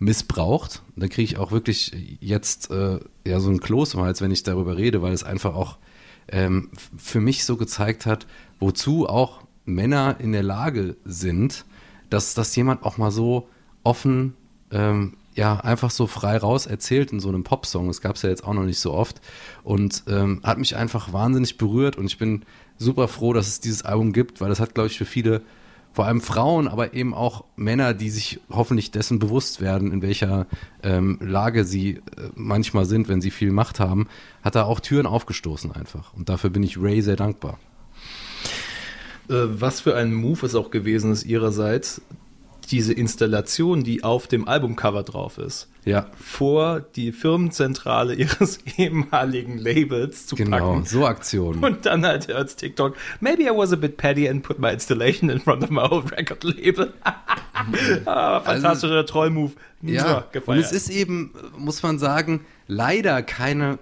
missbraucht. 0.00 0.82
Da 0.96 1.06
kriege 1.06 1.22
ich 1.22 1.36
auch 1.36 1.52
wirklich 1.52 2.16
jetzt 2.20 2.70
äh, 2.70 2.98
ja 3.24 3.38
so 3.38 3.50
ein 3.50 3.60
Kloß 3.60 3.94
im 3.94 4.00
Hals, 4.00 4.20
wenn 4.22 4.32
ich 4.32 4.42
darüber 4.42 4.76
rede, 4.76 5.02
weil 5.02 5.12
es 5.12 5.22
einfach 5.22 5.54
auch 5.54 5.78
ähm, 6.28 6.70
für 6.96 7.20
mich 7.20 7.44
so 7.44 7.56
gezeigt 7.56 8.06
hat, 8.06 8.26
wozu 8.58 9.06
auch 9.06 9.42
Männer 9.64 10.16
in 10.18 10.32
der 10.32 10.42
Lage 10.42 10.96
sind, 11.04 11.64
dass 12.10 12.34
das 12.34 12.54
jemand 12.56 12.82
auch 12.84 12.98
mal 12.98 13.10
so 13.10 13.48
offen, 13.84 14.34
ähm, 14.70 15.14
ja, 15.34 15.60
einfach 15.60 15.90
so 15.90 16.06
frei 16.06 16.36
raus 16.36 16.66
erzählt 16.66 17.12
in 17.12 17.20
so 17.20 17.28
einem 17.28 17.44
Popsong. 17.44 17.86
Das 17.86 18.00
gab 18.00 18.16
es 18.16 18.22
ja 18.22 18.28
jetzt 18.28 18.44
auch 18.44 18.52
noch 18.52 18.64
nicht 18.64 18.78
so 18.78 18.92
oft. 18.92 19.20
Und 19.64 20.04
ähm, 20.08 20.40
hat 20.42 20.58
mich 20.58 20.76
einfach 20.76 21.12
wahnsinnig 21.12 21.56
berührt 21.56 21.96
und 21.96 22.06
ich 22.06 22.18
bin 22.18 22.44
super 22.76 23.08
froh, 23.08 23.32
dass 23.32 23.48
es 23.48 23.60
dieses 23.60 23.82
Album 23.82 24.12
gibt, 24.12 24.40
weil 24.40 24.48
das 24.48 24.60
hat, 24.60 24.74
glaube 24.74 24.88
ich, 24.88 24.98
für 24.98 25.04
viele, 25.06 25.40
vor 25.92 26.06
allem 26.06 26.20
Frauen, 26.20 26.68
aber 26.68 26.94
eben 26.94 27.14
auch 27.14 27.44
Männer, 27.56 27.94
die 27.94 28.10
sich 28.10 28.40
hoffentlich 28.50 28.90
dessen 28.90 29.18
bewusst 29.18 29.60
werden, 29.60 29.92
in 29.92 30.02
welcher 30.02 30.46
ähm, 30.82 31.18
Lage 31.20 31.64
sie 31.64 31.92
äh, 31.92 32.00
manchmal 32.34 32.84
sind, 32.84 33.08
wenn 33.08 33.20
sie 33.20 33.30
viel 33.30 33.52
Macht 33.52 33.80
haben, 33.80 34.08
hat 34.42 34.54
da 34.54 34.64
auch 34.64 34.80
Türen 34.80 35.06
aufgestoßen 35.06 35.72
einfach. 35.72 36.12
Und 36.14 36.28
dafür 36.28 36.50
bin 36.50 36.62
ich 36.62 36.78
Ray 36.78 37.00
sehr 37.00 37.16
dankbar. 37.16 37.58
Äh, 39.32 39.60
was 39.60 39.80
für 39.80 39.96
ein 39.96 40.12
Move 40.12 40.44
es 40.46 40.54
auch 40.54 40.70
gewesen 40.70 41.10
ist 41.12 41.24
ihrerseits, 41.24 42.00
diese 42.70 42.92
Installation, 42.92 43.82
die 43.82 44.04
auf 44.04 44.28
dem 44.28 44.46
Albumcover 44.48 45.02
drauf 45.02 45.36
ist, 45.38 45.68
Ja, 45.84 46.06
vor 46.18 46.80
die 46.80 47.12
Firmenzentrale 47.12 48.14
ihres 48.14 48.60
ehemaligen 48.78 49.58
Labels 49.58 50.26
zu 50.26 50.36
genau, 50.36 50.58
packen. 50.58 50.84
so 50.86 51.04
Aktionen. 51.04 51.62
Und 51.64 51.86
dann 51.86 52.06
halt 52.06 52.30
als 52.30 52.56
TikTok, 52.56 52.96
maybe 53.20 53.42
I 53.42 53.50
was 53.50 53.72
a 53.72 53.76
bit 53.76 53.96
petty 53.96 54.28
and 54.28 54.42
put 54.42 54.58
my 54.58 54.70
installation 54.72 55.28
in 55.28 55.40
front 55.40 55.64
of 55.64 55.70
my 55.70 55.82
old 55.82 56.12
record 56.12 56.44
label. 56.44 56.92
Ah, 58.06 58.40
fantastischer 58.40 59.06
Trollmove. 59.06 59.52
Ja, 59.82 60.18
und 60.18 60.32
gefeiert. 60.32 60.64
es 60.64 60.72
ist 60.72 60.90
eben, 60.90 61.32
muss 61.56 61.80
man 61.84 62.00
sagen, 62.00 62.40
leider 62.66 63.22
keine, 63.22 63.78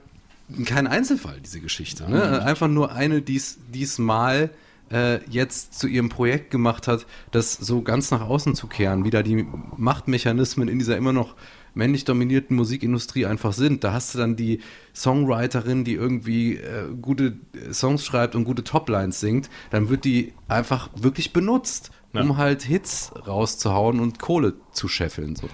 kein 0.66 0.86
Einzelfall, 0.86 1.38
diese 1.42 1.60
Geschichte. 1.60 2.10
Ne? 2.10 2.42
Einfach 2.42 2.68
nur 2.68 2.92
eine, 2.92 3.22
die 3.22 3.36
es 3.36 3.98
mal 3.98 4.50
äh, 4.90 5.20
jetzt 5.29 5.79
zu 5.79 5.87
ihrem 5.87 6.09
Projekt 6.09 6.50
gemacht 6.50 6.88
hat, 6.88 7.07
das 7.31 7.55
so 7.55 7.83
ganz 7.83 8.11
nach 8.11 8.22
außen 8.22 8.55
zu 8.55 8.66
kehren, 8.66 9.05
wie 9.05 9.11
da 9.11 9.22
die 9.22 9.46
Machtmechanismen 9.76 10.68
in 10.68 10.79
dieser 10.79 10.96
immer 10.96 11.12
noch 11.12 11.35
männlich 11.74 12.05
dominierten 12.05 12.57
Musikindustrie 12.57 13.26
einfach 13.26 13.53
sind. 13.53 13.85
Da 13.85 13.92
hast 13.92 14.14
du 14.14 14.18
dann 14.18 14.37
die 14.37 14.61
Songwriterin, 14.94 15.85
die 15.85 15.94
irgendwie 15.94 16.57
äh, 16.57 16.87
gute 17.00 17.37
Songs 17.72 18.05
schreibt 18.05 18.35
und 18.35 18.44
gute 18.44 18.64
Toplines 18.64 19.20
singt, 19.20 19.48
dann 19.70 19.88
wird 19.88 20.05
die 20.05 20.33
einfach 20.48 20.90
wirklich 20.96 21.33
benutzt, 21.33 21.90
um 22.12 22.37
halt 22.37 22.62
Hits 22.62 23.12
rauszuhauen 23.26 24.00
und 24.00 24.18
Kohle 24.18 24.55
zu 24.72 24.88
scheffeln. 24.88 25.37
So. 25.37 25.48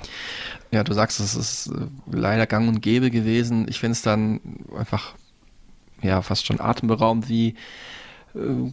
Ja, 0.71 0.85
du 0.85 0.95
sagst, 0.95 1.21
es 1.21 1.35
ist 1.35 1.67
äh, 1.67 1.87
leider 2.11 2.47
gang 2.47 2.69
und 2.69 2.81
gäbe 2.81 3.11
gewesen. 3.11 3.67
Ich 3.69 3.79
finde 3.79 3.93
es 3.93 4.03
dann 4.03 4.41
einfach, 4.75 5.15
ja, 6.03 6.23
fast 6.23 6.47
schon 6.47 6.61
atemberaubend, 6.61 7.29
wie 7.29 7.51
äh, 7.51 7.55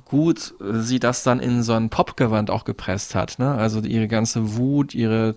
gut 0.05 0.53
sie 0.59 0.99
das 0.99 1.23
dann 1.23 1.39
in 1.39 1.63
so 1.63 1.73
ein 1.73 1.89
Popgewand 1.89 2.49
auch 2.49 2.65
gepresst 2.65 3.15
hat. 3.15 3.39
Ne? 3.39 3.53
Also 3.53 3.81
ihre 3.81 4.07
ganze 4.07 4.55
Wut, 4.57 4.93
ihre 4.93 5.35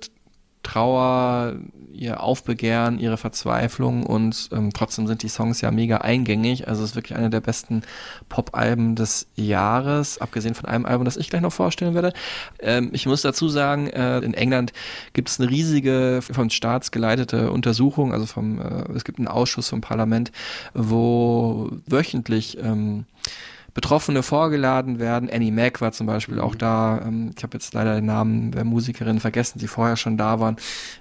Trauer, 0.67 1.55
ihr 1.93 2.21
Aufbegehren, 2.21 2.99
ihre 2.99 3.17
Verzweiflung 3.17 4.05
und 4.05 4.49
ähm, 4.53 4.73
trotzdem 4.73 5.07
sind 5.07 5.23
die 5.23 5.29
Songs 5.29 5.61
ja 5.61 5.71
mega 5.71 5.98
eingängig. 5.98 6.67
Also 6.67 6.83
es 6.83 6.90
ist 6.90 6.96
wirklich 6.96 7.17
eine 7.17 7.31
der 7.31 7.40
besten 7.40 7.83
Pop-Alben 8.29 8.96
des 8.96 9.29
Jahres, 9.37 10.19
abgesehen 10.19 10.57
von 10.57 10.69
einem 10.69 10.85
Album, 10.85 11.05
das 11.05 11.17
ich 11.17 11.31
gleich 11.31 11.40
noch 11.40 11.53
vorstellen 11.53 11.94
werde. 11.94 12.13
Ähm, 12.59 12.90
ich 12.92 13.07
muss 13.07 13.23
dazu 13.23 13.48
sagen, 13.48 13.87
äh, 13.87 14.19
in 14.19 14.35
England 14.35 14.73
gibt 15.13 15.29
es 15.29 15.38
eine 15.38 15.48
riesige 15.48 16.19
vom 16.21 16.50
Staats 16.50 16.90
geleitete 16.90 17.53
Untersuchung, 17.53 18.13
also 18.13 18.27
vom, 18.27 18.61
äh, 18.61 18.92
es 18.94 19.05
gibt 19.05 19.21
einen 19.21 19.29
Ausschuss 19.29 19.69
vom 19.69 19.81
Parlament, 19.81 20.33
wo 20.75 21.71
wöchentlich 21.87 22.59
ähm, 22.61 23.05
Betroffene 23.77 24.22
vorgeladen 24.22 24.98
werden. 24.98 25.29
Annie 25.31 25.52
Mac 25.52 25.83
war 25.83 25.92
zum 25.92 26.06
Beispiel 26.06 26.40
auch 26.40 26.54
da. 26.54 27.02
Ähm, 27.04 27.33
ich 27.37 27.42
habe 27.42 27.58
jetzt 27.58 27.74
leider 27.74 27.94
den 27.94 28.06
Namen 28.06 28.50
der 28.50 28.64
Musikerin 28.64 29.20
vergessen, 29.20 29.58
die 29.58 29.68
vorher 29.68 29.98
schon 29.98 30.16
da 30.16 30.40
waren. 30.40 30.56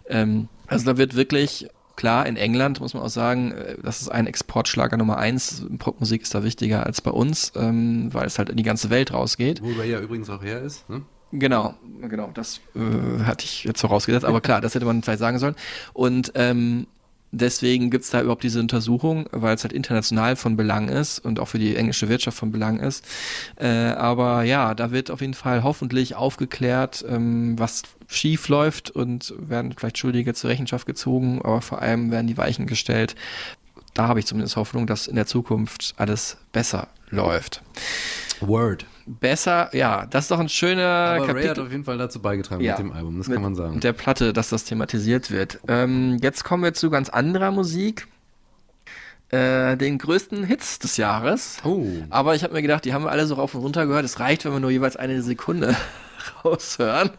Ähm, 0.10 0.50
also 0.68 0.86
da 0.86 0.98
wird 0.98 1.16
wirklich 1.16 1.70
klar, 1.96 2.26
in 2.26 2.36
England 2.36 2.82
muss 2.82 2.94
man 2.94 3.02
auch 3.02 3.10
sagen, 3.10 3.54
äh, 3.54 3.78
das 3.82 4.02
ist 4.02 4.10
ein 4.10 4.28
Exportschlager 4.28 4.98
Nummer 4.98 5.18
eins. 5.18 5.66
Popmusik 5.80 6.24
ist 6.24 6.36
da 6.36 6.44
wichtiger 6.44 6.86
als 6.86 7.00
bei 7.00 7.12
uns, 7.12 7.54
ähm, 7.56 8.14
weil 8.14 8.28
es 8.28 8.38
halt 8.38 8.50
in 8.50 8.58
die 8.58 8.64
ganze 8.64 8.90
Welt 8.90 9.14
rausgeht. 9.14 9.64
Wo 9.64 9.72
er 9.80 9.86
ja 9.86 10.02
übrigens 10.02 10.30
auch 10.30 10.44
her 10.44 10.62
ist. 10.62 10.90
Ne? 10.90 11.04
Genau, 11.32 11.76
genau, 12.02 12.30
das 12.34 12.60
äh, 12.76 13.24
hatte 13.24 13.46
ich 13.46 13.64
jetzt 13.64 13.80
vorausgesetzt, 13.80 14.26
aber 14.26 14.42
klar, 14.50 14.60
das 14.60 14.76
hätte 14.76 14.86
man 14.86 15.02
vielleicht 15.02 15.20
sagen 15.20 15.40
sollen. 15.40 15.56
Und 15.94 16.34
ähm, 16.36 16.88
deswegen 17.36 17.90
gibt's 17.90 18.10
da 18.10 18.22
überhaupt 18.22 18.44
diese 18.44 18.60
Untersuchung, 18.60 19.28
weil 19.32 19.56
es 19.56 19.64
halt 19.64 19.74
international 19.74 20.36
von 20.36 20.58
Belang 20.58 20.88
ist 20.88 21.20
und 21.20 21.40
auch 21.40 21.48
für 21.48 21.60
die 21.60 21.76
englische 21.76 22.10
Wirtschaft 22.10 22.38
von 22.38 22.52
Belang 22.52 22.80
ist. 22.80 23.06
Äh, 23.58 23.68
aber 23.68 24.44
ja, 24.44 24.74
da 24.74 24.92
wird 24.92 25.12
auf 25.12 25.22
jeden 25.22 25.34
Fall 25.34 25.64
hoffentlich 25.64 26.16
aufgeklärt, 26.16 27.06
ähm, 27.08 27.58
was 27.60 27.84
schief 28.08 28.48
läuft 28.48 28.92
und 28.92 29.34
werden 29.38 29.74
vielleicht 29.78 29.98
Schuldige 29.98 30.34
zur 30.34 30.50
Rechenschaft 30.50 30.86
gezogen, 30.86 31.42
aber 31.44 31.62
vor 31.62 31.82
allem 31.82 32.12
werden 32.12 32.28
die 32.28 32.38
Weichen 32.38 32.68
gestellt. 32.68 33.16
Da 33.94 34.08
habe 34.08 34.20
ich 34.20 34.26
zumindest 34.26 34.56
Hoffnung, 34.56 34.88
dass 34.88 35.08
in 35.08 35.16
der 35.16 35.26
Zukunft 35.26 35.94
alles 35.98 36.38
besser 36.52 36.88
läuft. 37.10 37.62
Word. 38.42 38.86
Besser, 39.08 39.70
ja, 39.76 40.06
das 40.08 40.26
ist 40.26 40.32
doch 40.32 40.40
ein 40.40 40.50
schöner 40.50 40.84
Aber 40.84 41.20
Ray 41.20 41.28
Kapitel. 41.28 41.50
hat 41.52 41.60
auf 41.60 41.72
jeden 41.72 41.84
Fall 41.84 41.98
dazu 42.00 42.20
beigetragen 42.22 42.64
Ja. 42.64 42.72
mit 42.74 42.80
dem 42.80 42.92
Album, 42.92 43.18
das 43.20 43.30
kann 43.30 43.42
man 43.42 43.54
sagen. 43.56 43.80
der 43.80 43.94
Platte, 43.94 44.34
dass 44.34 44.50
das 44.50 44.64
thematisiert 44.64 45.30
wird. 45.30 45.60
Ähm, 45.68 46.18
jetzt 46.22 46.44
kommen 46.44 46.64
wir 46.64 46.74
zu 46.74 46.90
ganz 46.90 47.10
anderer 47.10 47.52
Musik. 47.52 48.08
Äh, 49.30 49.76
den 49.78 49.98
größten 49.98 50.44
Hits 50.44 50.78
des 50.80 50.98
Jahres. 50.98 51.58
Oh. 51.64 51.86
Aber 52.12 52.36
ich 52.36 52.44
habe 52.44 52.54
mir 52.54 52.62
gedacht, 52.62 52.86
die 52.86 52.94
haben 52.94 53.04
wir 53.04 53.12
alle 53.12 53.26
so 53.26 53.36
rauf 53.36 53.56
und 53.56 53.62
runter 53.62 53.86
gehört. 53.88 54.06
Es 54.06 54.20
reicht, 54.20 54.46
wenn 54.46 54.54
wir 54.54 54.60
nur 54.60 54.70
jeweils 54.70 54.96
eine 54.98 55.22
Sekunde 55.24 55.76
raushören. 56.46 57.10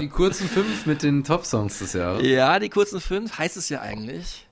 Die 0.00 0.08
kurzen 0.08 0.48
fünf 0.48 0.86
mit 0.86 1.02
den 1.02 1.22
Top-Songs 1.22 1.78
des 1.80 1.92
Jahres. 1.92 2.26
ja, 2.26 2.58
die 2.58 2.70
kurzen 2.70 3.00
fünf 3.00 3.38
heißt 3.38 3.56
es 3.58 3.68
ja 3.68 3.80
eigentlich. 3.82 4.46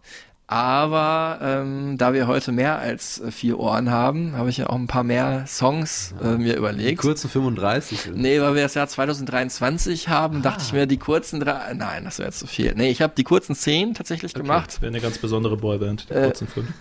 Aber 0.51 1.39
ähm, 1.43 1.99
da 1.99 2.15
wir 2.15 2.27
heute 2.27 2.53
mehr 2.53 2.79
als 2.79 3.21
äh, 3.21 3.31
vier 3.31 3.59
Ohren 3.61 3.91
haben, 3.91 4.35
habe 4.35 4.49
ich 4.49 4.57
ja 4.57 4.71
auch 4.71 4.77
ein 4.77 4.87
paar 4.87 5.05
mehr 5.05 5.45
Songs 5.47 6.15
äh, 6.23 6.39
mir 6.39 6.55
Die 6.55 6.59
überlegt. 6.59 7.03
kurzen 7.03 7.29
35 7.29 8.01
sind. 8.01 8.17
Nee, 8.17 8.41
weil 8.41 8.55
wir 8.55 8.63
das 8.63 8.73
Jahr 8.73 8.89
2023 8.89 10.09
haben, 10.09 10.41
dachte 10.41 10.63
ich 10.67 10.73
mir, 10.73 10.87
die 10.87 10.97
kurzen 10.97 11.41
drei. 11.41 11.75
Nein, 11.75 12.05
das 12.05 12.19
wäre 12.19 12.29
jetzt 12.31 12.39
zu 12.39 12.47
viel. 12.47 12.73
Nee, 12.75 12.89
ich 12.91 13.03
habe 13.03 13.13
die 13.15 13.25
kurzen 13.25 13.55
zehn 13.55 13.93
tatsächlich 13.93 14.33
gemacht. 14.33 14.81
Wäre 14.81 14.91
eine 14.91 15.03
ganz 15.03 15.19
besondere 15.19 15.59
Boyband, 15.59 16.09
die 16.09 16.15
Äh, 16.15 16.25
kurzen 16.25 16.49
fünf. 16.49 16.69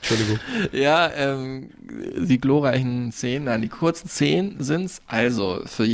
Entschuldigung. 0.00 0.38
Ja, 0.72 1.08
ähm, 1.16 1.70
die 2.18 2.40
glorreichen 2.40 3.12
zehn, 3.12 3.44
nein, 3.44 3.62
die 3.62 3.68
kurzen 3.68 4.08
zehn 4.08 4.56
sind's. 4.58 5.02
Also, 5.06 5.62
für 5.66 5.86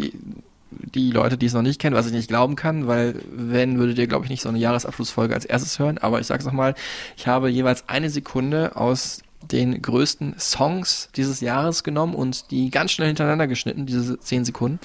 die, 0.79 1.11
Leute, 1.11 1.39
die 1.39 1.47
es 1.47 1.53
noch 1.53 1.63
nicht 1.63 1.81
kennen, 1.81 1.97
was 1.97 2.07
ich 2.07 2.13
nicht 2.13 2.29
glauben 2.29 2.57
kann, 2.57 2.87
weil 2.87 3.15
wenn, 3.33 3.79
würdet 3.79 3.99
ihr, 3.99 4.07
glaube 4.07 4.25
ich, 4.25 4.31
nicht 4.31 4.43
so 4.43 4.49
eine 4.49 4.59
Jahresabschlussfolge 4.59 5.35
als 5.35 5.45
erstes 5.45 5.79
hören. 5.79 5.99
Aber 5.99 6.21
ich 6.21 6.27
sag's 6.27 6.45
nochmal, 6.45 6.75
ich 7.17 7.27
habe 7.27 7.49
jeweils 7.49 7.89
eine 7.89 8.11
Sekunde 8.11 8.77
aus 8.77 9.23
den 9.51 9.83
größten 9.83 10.37
Songs 10.39 11.09
dieses 11.17 11.41
Jahres 11.41 11.83
genommen 11.83 12.15
und 12.15 12.51
die 12.51 12.71
ganz 12.71 12.93
schnell 12.93 13.09
hintereinander 13.09 13.47
geschnitten, 13.47 13.87
diese 13.87 14.19
zehn 14.21 14.45
Sekunden. 14.45 14.79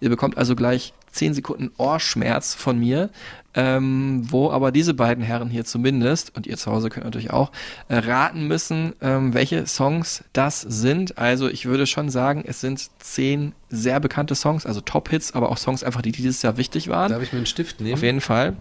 Ihr 0.00 0.08
bekommt 0.08 0.36
also 0.36 0.56
gleich 0.56 0.92
zehn 1.12 1.34
Sekunden 1.34 1.70
Ohrschmerz 1.76 2.54
von 2.54 2.78
mir, 2.78 3.10
ähm, 3.54 4.22
wo 4.30 4.50
aber 4.50 4.72
diese 4.72 4.94
beiden 4.94 5.22
Herren 5.22 5.50
hier 5.50 5.64
zumindest, 5.64 6.34
und 6.36 6.46
ihr 6.46 6.56
zu 6.56 6.70
Hause 6.70 6.88
könnt 6.88 7.04
natürlich 7.04 7.30
auch, 7.30 7.52
äh, 7.88 7.96
raten 7.96 8.46
müssen, 8.48 8.94
ähm, 9.00 9.34
welche 9.34 9.66
Songs 9.66 10.24
das 10.32 10.60
sind. 10.60 11.18
Also 11.18 11.48
ich 11.48 11.66
würde 11.66 11.86
schon 11.86 12.10
sagen, 12.10 12.44
es 12.46 12.60
sind 12.60 12.90
zehn 12.98 13.52
sehr 13.68 14.00
bekannte 14.00 14.34
Songs, 14.34 14.66
also 14.66 14.80
Top-Hits, 14.80 15.34
aber 15.34 15.50
auch 15.50 15.58
Songs 15.58 15.82
einfach, 15.84 16.02
die 16.02 16.12
dieses 16.12 16.42
Jahr 16.42 16.56
wichtig 16.56 16.88
waren. 16.88 17.10
Darf 17.10 17.22
ich 17.22 17.32
mir 17.32 17.38
einen 17.38 17.46
Stift 17.46 17.80
nehmen? 17.80 17.94
Auf 17.94 18.02
jeden 18.02 18.20
Fall. 18.20 18.56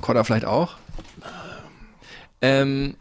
Kodda 0.00 0.24
vielleicht 0.24 0.46
auch. 0.46 0.76
Ähm, 2.42 2.96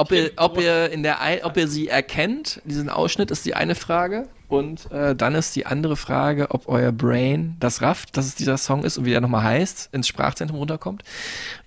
ob 0.00 0.12
ihr, 0.12 0.30
ob 0.36 0.58
ihr 0.58 0.90
in 0.90 1.02
der, 1.02 1.18
ob 1.42 1.56
ihr 1.56 1.68
sie 1.68 1.88
erkennt, 1.88 2.62
diesen 2.64 2.88
Ausschnitt 2.88 3.30
ist 3.30 3.44
die 3.44 3.54
eine 3.54 3.74
Frage. 3.74 4.28
Und 4.48 4.90
äh, 4.90 5.14
dann 5.14 5.36
ist 5.36 5.54
die 5.54 5.66
andere 5.66 5.94
Frage, 5.94 6.50
ob 6.50 6.68
euer 6.68 6.90
Brain 6.90 7.56
das 7.60 7.82
rafft, 7.82 8.16
dass 8.16 8.26
es 8.26 8.34
dieser 8.34 8.58
Song 8.58 8.82
ist 8.82 8.98
und 8.98 9.04
wie 9.04 9.10
der 9.10 9.20
nochmal 9.20 9.44
heißt, 9.44 9.90
ins 9.92 10.08
Sprachzentrum 10.08 10.58
runterkommt. 10.58 11.04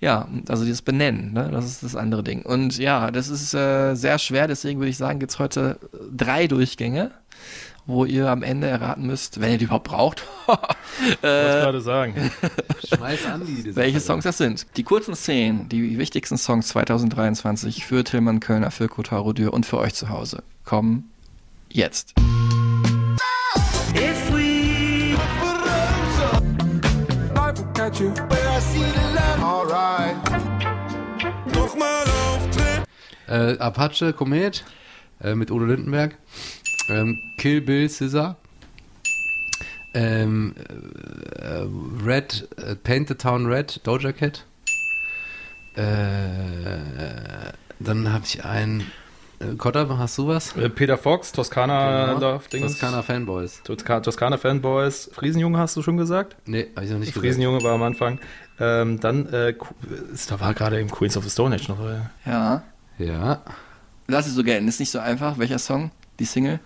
Ja, 0.00 0.28
also 0.48 0.64
dieses 0.64 0.82
Benennen, 0.82 1.32
ne? 1.32 1.48
das 1.50 1.64
ist 1.64 1.82
das 1.82 1.96
andere 1.96 2.22
Ding. 2.22 2.42
Und 2.42 2.76
ja, 2.76 3.10
das 3.10 3.28
ist 3.28 3.54
äh, 3.54 3.94
sehr 3.94 4.18
schwer, 4.18 4.48
deswegen 4.48 4.80
würde 4.80 4.90
ich 4.90 4.98
sagen, 4.98 5.18
gibt's 5.18 5.38
heute 5.38 5.78
drei 6.14 6.46
Durchgänge, 6.46 7.12
wo 7.86 8.04
ihr 8.04 8.28
am 8.30 8.42
Ende 8.42 8.66
erraten 8.66 9.06
müsst, 9.06 9.40
wenn 9.40 9.52
ihr 9.52 9.58
die 9.58 9.64
überhaupt 9.64 9.88
braucht, 9.88 10.24
Ich 11.00 11.22
wollte 11.22 11.22
gerade 11.22 11.80
sagen. 11.80 12.30
Schmeiß 12.86 13.26
an 13.26 13.44
die. 13.46 13.76
welche. 13.76 14.00
Songs 14.00 14.24
das 14.24 14.38
sind. 14.38 14.66
Die 14.76 14.84
kurzen 14.84 15.14
Szenen, 15.14 15.68
die 15.68 15.98
wichtigsten 15.98 16.38
Songs 16.38 16.68
2023 16.68 17.84
für 17.84 18.04
Tillmann 18.04 18.40
Kölner, 18.40 18.70
für 18.70 18.88
Kotaro 18.88 19.32
Dürr 19.32 19.52
und 19.52 19.66
für 19.66 19.78
euch 19.78 19.94
zu 19.94 20.08
Hause 20.08 20.42
kommen 20.64 21.10
jetzt. 21.70 22.14
Äh, 33.26 33.58
Apache 33.58 34.12
Komet 34.12 34.64
äh, 35.20 35.34
mit 35.34 35.50
Udo 35.50 35.64
Lindenberg. 35.64 36.16
Ähm, 36.88 37.18
Kill 37.38 37.60
Bill 37.60 37.88
Scissor. 37.88 38.36
Ähm, 39.94 40.54
äh, 41.38 41.64
Red, 42.04 42.48
äh, 42.56 42.74
Paint 42.76 43.08
the 43.08 43.14
Town 43.14 43.46
Red, 43.46 43.80
Doja 43.84 44.12
Cat. 44.12 44.44
Äh, 45.76 47.52
dann 47.80 48.12
habe 48.12 48.24
ich 48.24 48.44
einen. 48.44 48.80
Äh, 49.40 49.56
Kotta, 49.56 49.86
hast 49.98 50.18
du 50.18 50.28
was? 50.28 50.56
Äh, 50.56 50.68
Peter 50.70 50.96
Fox, 50.96 51.32
Toskana, 51.32 52.14
Genau. 52.14 52.32
Love, 52.34 52.48
Dings. 52.52 52.72
Toskana 52.72 53.02
Fanboys. 53.02 53.60
Toska 53.64 54.00
Toskana 54.00 54.38
Fanboys. 54.38 55.10
Friesenjunge 55.12 55.58
hast 55.58 55.76
du 55.76 55.82
schon 55.82 55.96
gesagt? 55.96 56.36
Nee, 56.46 56.68
habe 56.76 56.86
ich 56.86 56.92
noch 56.92 56.98
nicht 56.98 57.08
gesagt. 57.08 57.24
Friesenjunge 57.26 57.62
war 57.62 57.72
am 57.74 57.82
Anfang. 57.82 58.20
Ähm, 58.60 59.00
dann, 59.00 59.26
äh, 59.32 59.54
da 60.28 60.40
war 60.40 60.54
gerade 60.54 60.78
im 60.80 60.90
Queens 60.90 61.16
of 61.16 61.24
the 61.24 61.30
Stone 61.30 61.54
Age 61.56 61.68
noch. 61.68 61.80
Äh, 61.84 62.00
Ja. 62.26 62.62
Ja. 62.98 63.42
Lass 64.06 64.26
es 64.28 64.34
so 64.34 64.44
gelten, 64.44 64.68
ist 64.68 64.78
nicht 64.80 64.90
so 64.90 65.00
einfach. 65.00 65.38
Welcher 65.38 65.58
Song? 65.58 65.90
Die 66.20 66.24
Single? 66.24 66.60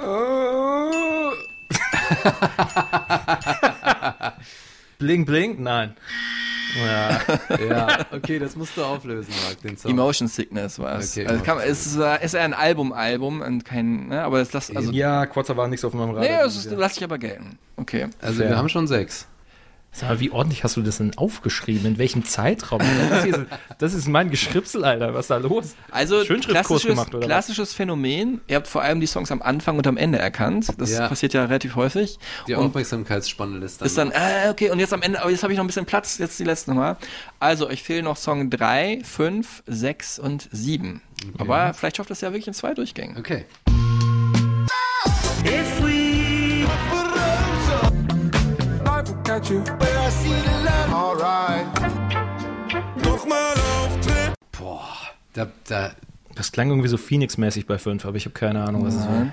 Bling 4.98 5.24
Bling? 5.24 5.62
Nein. 5.62 5.94
Ja. 6.78 7.20
Ja, 7.68 8.06
okay, 8.12 8.38
das 8.38 8.56
musst 8.56 8.76
du 8.76 8.84
auflösen, 8.84 9.32
Marc, 9.44 9.60
den 9.62 9.76
Song. 9.76 9.90
Emotion 9.90 10.28
Sickness 10.28 10.78
war 10.78 10.98
es. 10.98 11.16
Okay, 11.16 11.26
also 11.26 11.42
kann, 11.42 11.58
es 11.58 11.86
ist, 11.86 11.96
äh, 11.96 12.24
ist 12.24 12.34
eher 12.34 12.44
ein 12.44 12.54
Album-Album 12.54 13.40
und 13.40 13.64
kein, 13.64 14.08
ne, 14.08 14.22
aber 14.22 14.38
das 14.38 14.52
lass, 14.52 14.74
also, 14.74 14.92
ja, 14.92 15.26
Quatzer 15.26 15.56
war 15.56 15.68
nichts 15.68 15.84
auf 15.84 15.94
meinem 15.94 16.14
nee, 16.14 16.28
Radar. 16.28 16.44
das 16.44 16.56
ist, 16.56 16.70
lass 16.70 16.96
ich 16.96 17.04
aber 17.04 17.18
gelten. 17.18 17.58
Okay. 17.76 18.08
Also 18.20 18.40
Fair. 18.40 18.50
wir 18.50 18.56
haben 18.56 18.68
schon 18.68 18.86
sechs. 18.86 19.26
Sag 19.92 20.08
mal, 20.08 20.20
wie 20.20 20.30
ordentlich 20.30 20.62
hast 20.62 20.76
du 20.76 20.82
das 20.82 20.98
denn 20.98 21.18
aufgeschrieben? 21.18 21.84
In 21.84 21.98
welchem 21.98 22.24
Zeitraum? 22.24 22.80
Das, 23.10 23.24
hier 23.24 23.34
ist, 23.36 23.46
das 23.78 23.92
ist 23.94 24.06
mein 24.06 24.30
Geschripsel, 24.30 24.84
Alter. 24.84 25.14
Was 25.14 25.24
ist 25.24 25.30
da 25.30 25.38
los? 25.38 25.74
Also 25.90 26.24
Schönschriftkurs 26.24 26.66
klassisches, 26.82 26.88
gemacht, 26.90 27.08
oder 27.08 27.22
was? 27.22 27.26
klassisches 27.26 27.74
Phänomen. 27.74 28.40
Ihr 28.46 28.56
habt 28.56 28.68
vor 28.68 28.82
allem 28.82 29.00
die 29.00 29.08
Songs 29.08 29.32
am 29.32 29.42
Anfang 29.42 29.76
und 29.78 29.86
am 29.88 29.96
Ende 29.96 30.18
erkannt. 30.18 30.68
Das 30.78 30.92
Ja. 30.92 31.08
passiert 31.08 31.32
ja 31.34 31.44
relativ 31.44 31.74
häufig. 31.74 32.18
Die 32.46 32.54
und 32.54 32.66
Aufmerksamkeitsspanne 32.66 33.64
ist 33.64 33.80
dann. 33.80 33.86
ist 33.86 33.98
dann, 33.98 34.10
äh, 34.12 34.50
okay, 34.50 34.70
und 34.70 34.78
jetzt 34.78 34.92
am 34.92 35.02
Ende, 35.02 35.20
aber 35.20 35.30
jetzt 35.32 35.42
habe 35.42 35.52
ich 35.52 35.56
noch 35.56 35.64
ein 35.64 35.66
bisschen 35.66 35.86
Platz, 35.86 36.18
jetzt 36.18 36.38
die 36.38 36.44
letzte 36.44 36.72
Mal. 36.72 36.96
Also, 37.40 37.68
euch 37.68 37.82
fehlen 37.82 38.04
noch 38.04 38.16
Song 38.16 38.48
3, 38.48 39.00
5, 39.02 39.64
6 39.66 40.20
und 40.20 40.48
7. 40.52 41.00
Aber 41.36 41.74
vielleicht 41.74 41.96
schafft 41.96 42.12
es 42.12 42.20
ja 42.20 42.28
wirklich 42.30 42.46
in 42.46 42.54
zwei 42.54 42.74
Durchgängen. 42.74 43.18
Okay. 43.18 43.44
Boah, 54.50 54.82
da, 55.34 55.46
da, 55.68 55.92
Das 56.34 56.50
klang 56.50 56.68
irgendwie 56.70 56.88
so 56.88 56.96
Phoenix-mäßig 56.96 57.66
bei 57.66 57.78
5, 57.78 58.04
aber 58.06 58.16
ich 58.16 58.24
habe 58.24 58.32
keine 58.34 58.64
Ahnung, 58.64 58.84
was 58.84 58.94
es 58.96 59.06
war. 59.06 59.32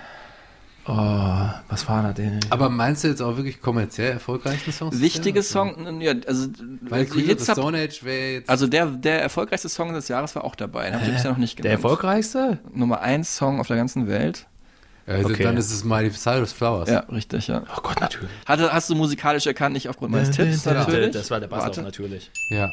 Oh, 0.90 1.50
was 1.68 1.90
war 1.90 2.04
da 2.04 2.14
denn? 2.14 2.40
aber 2.52 2.70
meinst 2.70 3.04
du 3.04 3.08
jetzt 3.08 3.22
auch 3.22 3.38
wirklich 3.38 3.60
kommerziell 3.60 4.12
erfolgreichen 4.12 4.72
Songs? 4.72 5.02
Wichtige 5.02 5.42
Song, 5.42 6.00
ja, 6.00 6.14
also, 6.28 6.48
Weil 6.82 7.06
Queen 7.08 7.24
of 7.24 7.30
Hits 7.30 7.46
the 7.46 7.52
hab, 7.54 7.58
Stone 7.58 7.78
Age 7.80 8.04
wäre 8.04 8.34
jetzt. 8.34 8.50
also 8.52 8.68
der, 8.68 8.86
der 8.86 9.22
erfolgreichste 9.24 9.68
Song 9.68 9.94
des 9.94 10.08
Jahres 10.10 10.36
war 10.36 10.44
auch 10.44 10.56
dabei. 10.56 10.86
Den 10.86 10.94
habt 10.94 11.08
ihr 11.08 11.14
bisher 11.14 11.32
noch 11.32 11.38
nicht 11.40 11.58
Der 11.58 11.64
genannt. 11.64 11.84
erfolgreichste? 11.84 12.60
Nummer 12.72 13.02
1 13.02 13.36
Song 13.36 13.60
auf 13.60 13.68
der 13.68 13.78
ganzen 13.78 14.08
Welt. 14.08 14.46
Also 15.08 15.30
okay. 15.30 15.44
dann 15.44 15.58
ist 15.58 15.72
es 15.72 15.84
Miley 15.84 16.12
Cyrus 16.12 16.52
Flowers. 16.52 16.90
Ja, 16.90 17.00
richtig, 17.00 17.48
ja. 17.48 17.64
Oh 17.76 17.82
Gott, 17.82 18.02
natürlich. 18.02 18.30
Hatte, 18.46 18.74
hast 18.74 18.90
du 18.90 18.96
musikalisch 18.96 19.48
erkannt, 19.48 19.74
nicht 19.74 19.88
aufgrund 19.88 20.12
meines 20.12 20.32
Tipps 20.32 20.66
natürlich? 20.66 21.12
Das 21.12 21.32
war 21.32 21.40
der 21.40 21.48
Bass 21.48 21.78
natürlich. 21.78 22.30
Ja. 22.50 22.72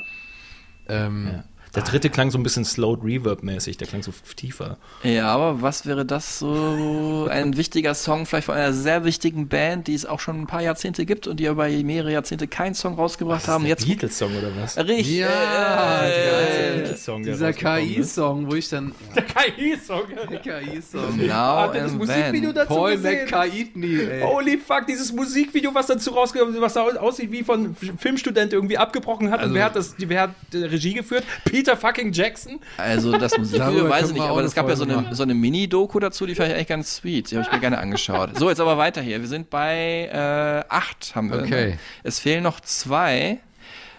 Ähm, 0.88 1.30
Ja. 1.32 1.44
Der 1.74 1.82
dritte 1.82 2.08
klang 2.10 2.30
so 2.30 2.38
ein 2.38 2.42
bisschen 2.42 2.64
slowed 2.64 3.02
Reverb-mäßig, 3.02 3.76
der 3.78 3.88
klang 3.88 4.02
so 4.02 4.12
tiefer. 4.36 4.76
Ja, 5.02 5.26
aber 5.34 5.60
was 5.60 5.86
wäre 5.86 6.04
das 6.04 6.38
so 6.38 7.26
ein 7.30 7.56
wichtiger 7.56 7.94
Song 7.94 8.26
vielleicht 8.26 8.46
von 8.46 8.54
einer 8.54 8.72
sehr 8.72 9.04
wichtigen 9.04 9.48
Band, 9.48 9.88
die 9.88 9.94
es 9.94 10.06
auch 10.06 10.20
schon 10.20 10.40
ein 10.40 10.46
paar 10.46 10.62
Jahrzehnte 10.62 11.04
gibt 11.04 11.26
und 11.26 11.38
die 11.40 11.48
aber 11.48 11.68
mehrere 11.68 12.12
Jahrzehnte 12.12 12.46
keinen 12.46 12.74
Song 12.74 12.94
rausgebracht 12.94 13.48
haben. 13.48 13.66
Jetzt 13.66 13.86
Beatles-Song 13.86 14.36
oder 14.36 14.50
was? 14.56 14.76
richtig. 14.78 15.18
Ja, 15.18 16.06
äh, 16.06 16.76
Beatles-Song, 16.78 17.22
der 17.24 17.32
dieser 17.34 17.46
rausgekommen 17.48 17.78
ist. 17.80 17.94
KI-Song, 17.96 18.50
wo 18.50 18.54
ich 18.54 18.68
dann. 18.68 18.92
Der 19.14 19.22
KI-Song. 19.24 20.02
KI-Song. 20.42 21.26
Now 21.26 21.32
Hat 21.34 21.74
er 21.74 21.84
das 21.84 21.92
Musikvideo 21.92 22.52
dazu 22.52 22.68
Paul 22.74 22.92
gesehen? 22.92 23.24
McCartney, 23.24 24.00
ey. 24.00 24.22
Holy 24.22 24.58
fuck, 24.58 24.86
dieses 24.86 25.12
Musikvideo, 25.12 25.74
was 25.74 25.86
dazu 25.86 26.10
rausgekommen 26.10 26.54
ist, 26.54 26.60
was 26.60 26.74
da 26.74 26.82
aussieht 26.82 27.30
wie 27.32 27.42
von 27.42 27.74
Filmstudent 27.74 28.52
irgendwie 28.52 28.78
abgebrochen 28.78 29.30
hat. 29.30 29.40
Also- 29.40 29.50
und 29.50 29.54
wer 29.54 29.64
hat 29.64 29.76
das, 29.76 29.94
wer 29.98 30.20
hat 30.22 30.30
Regie 30.52 30.94
geführt? 30.94 31.24
Peter 31.64 31.76
fucking 31.76 32.12
Jackson? 32.12 32.60
Also 32.76 33.16
das 33.16 33.36
Musikvideo 33.38 33.88
weiß 33.88 34.08
ich 34.08 34.12
nicht, 34.14 34.22
aber 34.22 34.42
es 34.42 34.54
gab 34.54 34.68
ja 34.68 34.76
so 34.76 34.84
eine, 34.84 35.14
so 35.14 35.22
eine 35.22 35.34
Mini-Doku 35.34 35.98
dazu, 35.98 36.26
die 36.26 36.34
fand 36.34 36.50
ich 36.50 36.54
eigentlich 36.54 36.68
ganz 36.68 36.96
sweet. 36.96 37.30
Die 37.30 37.36
habe 37.36 37.46
ich 37.46 37.52
mir 37.52 37.60
gerne 37.60 37.78
angeschaut. 37.78 38.38
So, 38.38 38.50
jetzt 38.50 38.60
aber 38.60 38.76
weiter 38.76 39.00
hier. 39.00 39.20
Wir 39.20 39.28
sind 39.28 39.48
bei 39.48 40.10
äh, 40.12 40.64
acht 40.68 41.14
haben 41.14 41.30
wir. 41.30 41.42
Okay. 41.42 41.70
Ne? 41.70 41.78
Es 42.02 42.18
fehlen 42.18 42.42
noch 42.42 42.60
zwei. 42.60 43.38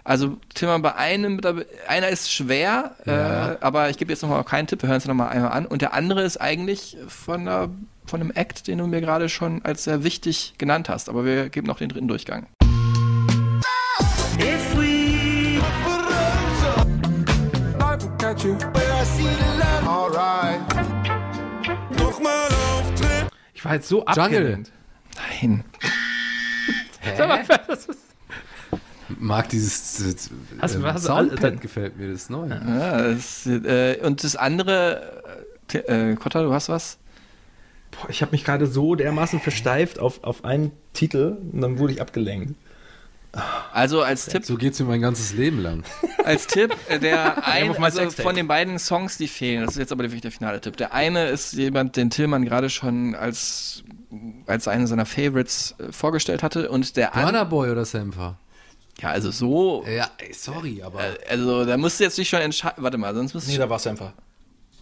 Also 0.04 0.38
Thema 0.54 0.78
bei 0.78 0.94
einem, 0.96 1.42
einer 1.88 2.10
ist 2.10 2.32
schwer, 2.32 2.92
Ja. 3.06 3.54
äh, 3.54 3.58
aber 3.62 3.90
ich 3.90 3.98
gebe 3.98 4.12
jetzt 4.12 4.22
noch 4.22 4.30
mal 4.30 4.44
keinen 4.44 4.68
Tipp, 4.68 4.84
wir 4.84 4.90
hören 4.90 4.98
es 5.00 5.06
noch 5.08 5.16
mal 5.16 5.30
einmal 5.30 5.52
an. 5.52 5.66
Und 5.66 5.82
der 5.82 5.96
andere 5.96 6.22
ist 6.22 6.38
eigentlich 6.40 6.96
von, 7.08 7.42
einer, 7.42 7.70
von 8.06 8.22
einem 8.22 8.30
Act, 8.30 8.68
den 8.68 8.78
du 8.78 8.86
mir 8.86 9.02
gerade 9.02 9.30
schon 9.30 9.66
als 9.66 9.86
sehr 9.86 10.04
wichtig 10.04 10.54
genannt 10.60 10.90
hast. 10.90 11.10
Aber 11.10 11.26
wir 11.26 11.50
geben 11.50 11.66
noch 11.66 11.80
den 11.80 11.90
dritten 11.90 12.08
Durchgang. 12.08 12.46
Ich 23.54 23.64
war 23.66 23.74
jetzt 23.76 23.88
so 23.88 24.06
abgelehnt. 24.06 24.72
Nein. 25.42 25.64
Mag 29.20 29.50
dieses. 29.50 29.98
dieses 29.98 30.30
Hast 30.60 30.76
du- 30.76 30.80
ähm, 30.80 30.86
hast 30.86 31.04
du- 31.04 31.08
Soundpad 31.08 31.44
dann- 31.44 31.60
gefällt 31.60 31.98
mir, 31.98 32.08
das 32.12 32.24
ist 32.24 32.30
neu. 32.30 32.48
Ja, 32.48 33.04
das, 33.14 33.46
äh, 33.46 34.00
und 34.04 34.24
das 34.24 34.36
andere, 34.36 35.22
äh, 35.74 36.12
äh, 36.12 36.16
Kotta, 36.16 36.42
du 36.44 36.52
hast 36.54 36.70
was? 36.70 36.98
Boah, 37.92 38.10
ich 38.10 38.22
habe 38.22 38.32
mich 38.32 38.44
gerade 38.44 38.66
so 38.68 38.96
dermaßen 38.96 39.40
versteift 39.40 40.00
auf, 40.00 40.24
auf 40.24 40.44
einen 40.44 40.72
Titel 40.94 41.38
und 41.54 41.62
dann 41.62 41.78
wurde 41.80 41.94
ich 41.94 42.02
abgelenkt. 42.02 42.56
Also 43.74 44.02
als 44.02 44.26
Tipp, 44.28 44.46
So 44.46 44.56
geht's 44.56 44.80
mir 44.80 44.86
mein 44.86 45.02
ganzes 45.02 45.34
Leben 45.34 45.60
lang. 45.62 45.84
als 46.24 46.48
Tipp, 46.48 46.76
äh, 46.88 47.00
der 47.00 47.46
ein, 47.46 47.70
auf 47.70 47.78
mein 47.80 47.92
also 47.98 48.10
von 48.24 48.36
den 48.36 48.48
beiden 48.48 48.80
Songs, 48.80 49.18
die 49.18 49.28
fehlen, 49.28 49.66
das 49.66 49.74
ist 49.76 49.80
jetzt 49.80 49.92
aber 49.92 50.04
wirklich 50.04 50.22
der 50.22 50.32
finale 50.32 50.62
Tipp. 50.62 50.78
Der 50.78 50.94
eine 50.94 51.28
ist 51.28 51.54
jemand, 51.54 51.96
den 51.98 52.10
Tillmann 52.10 52.46
gerade 52.46 52.70
schon 52.70 53.14
als, 53.16 53.84
als 54.48 54.68
einen 54.68 54.88
seiner 54.88 55.06
Favorites 55.06 55.76
äh, 55.80 55.92
vorgestellt 55.92 56.44
hatte 56.44 56.70
und 56.70 56.96
der 56.96 57.16
andere, 57.16 57.46
Boy 57.46 57.70
oder 57.72 57.84
Sampler? 57.86 58.38
ja, 59.02 59.10
also 59.10 59.32
so, 59.32 59.84
Ja, 59.86 60.10
ey, 60.18 60.34
sorry, 60.34 60.82
aber. 60.82 61.02
äh, 61.04 61.18
also 61.30 61.66
da 61.66 61.76
musst 61.78 62.00
du 62.00 62.06
jetzt 62.06 62.18
nicht 62.18 62.30
schon 62.30 62.40
entscheiden, 62.42 62.82
warte 62.82 62.98
mal, 62.98 63.14
sonst 63.14 63.34
musst 63.34 63.48
du 63.48 63.52
Nee, 63.52 63.58
da 63.58 63.70
war 63.70 63.86
einfach. 63.86 64.14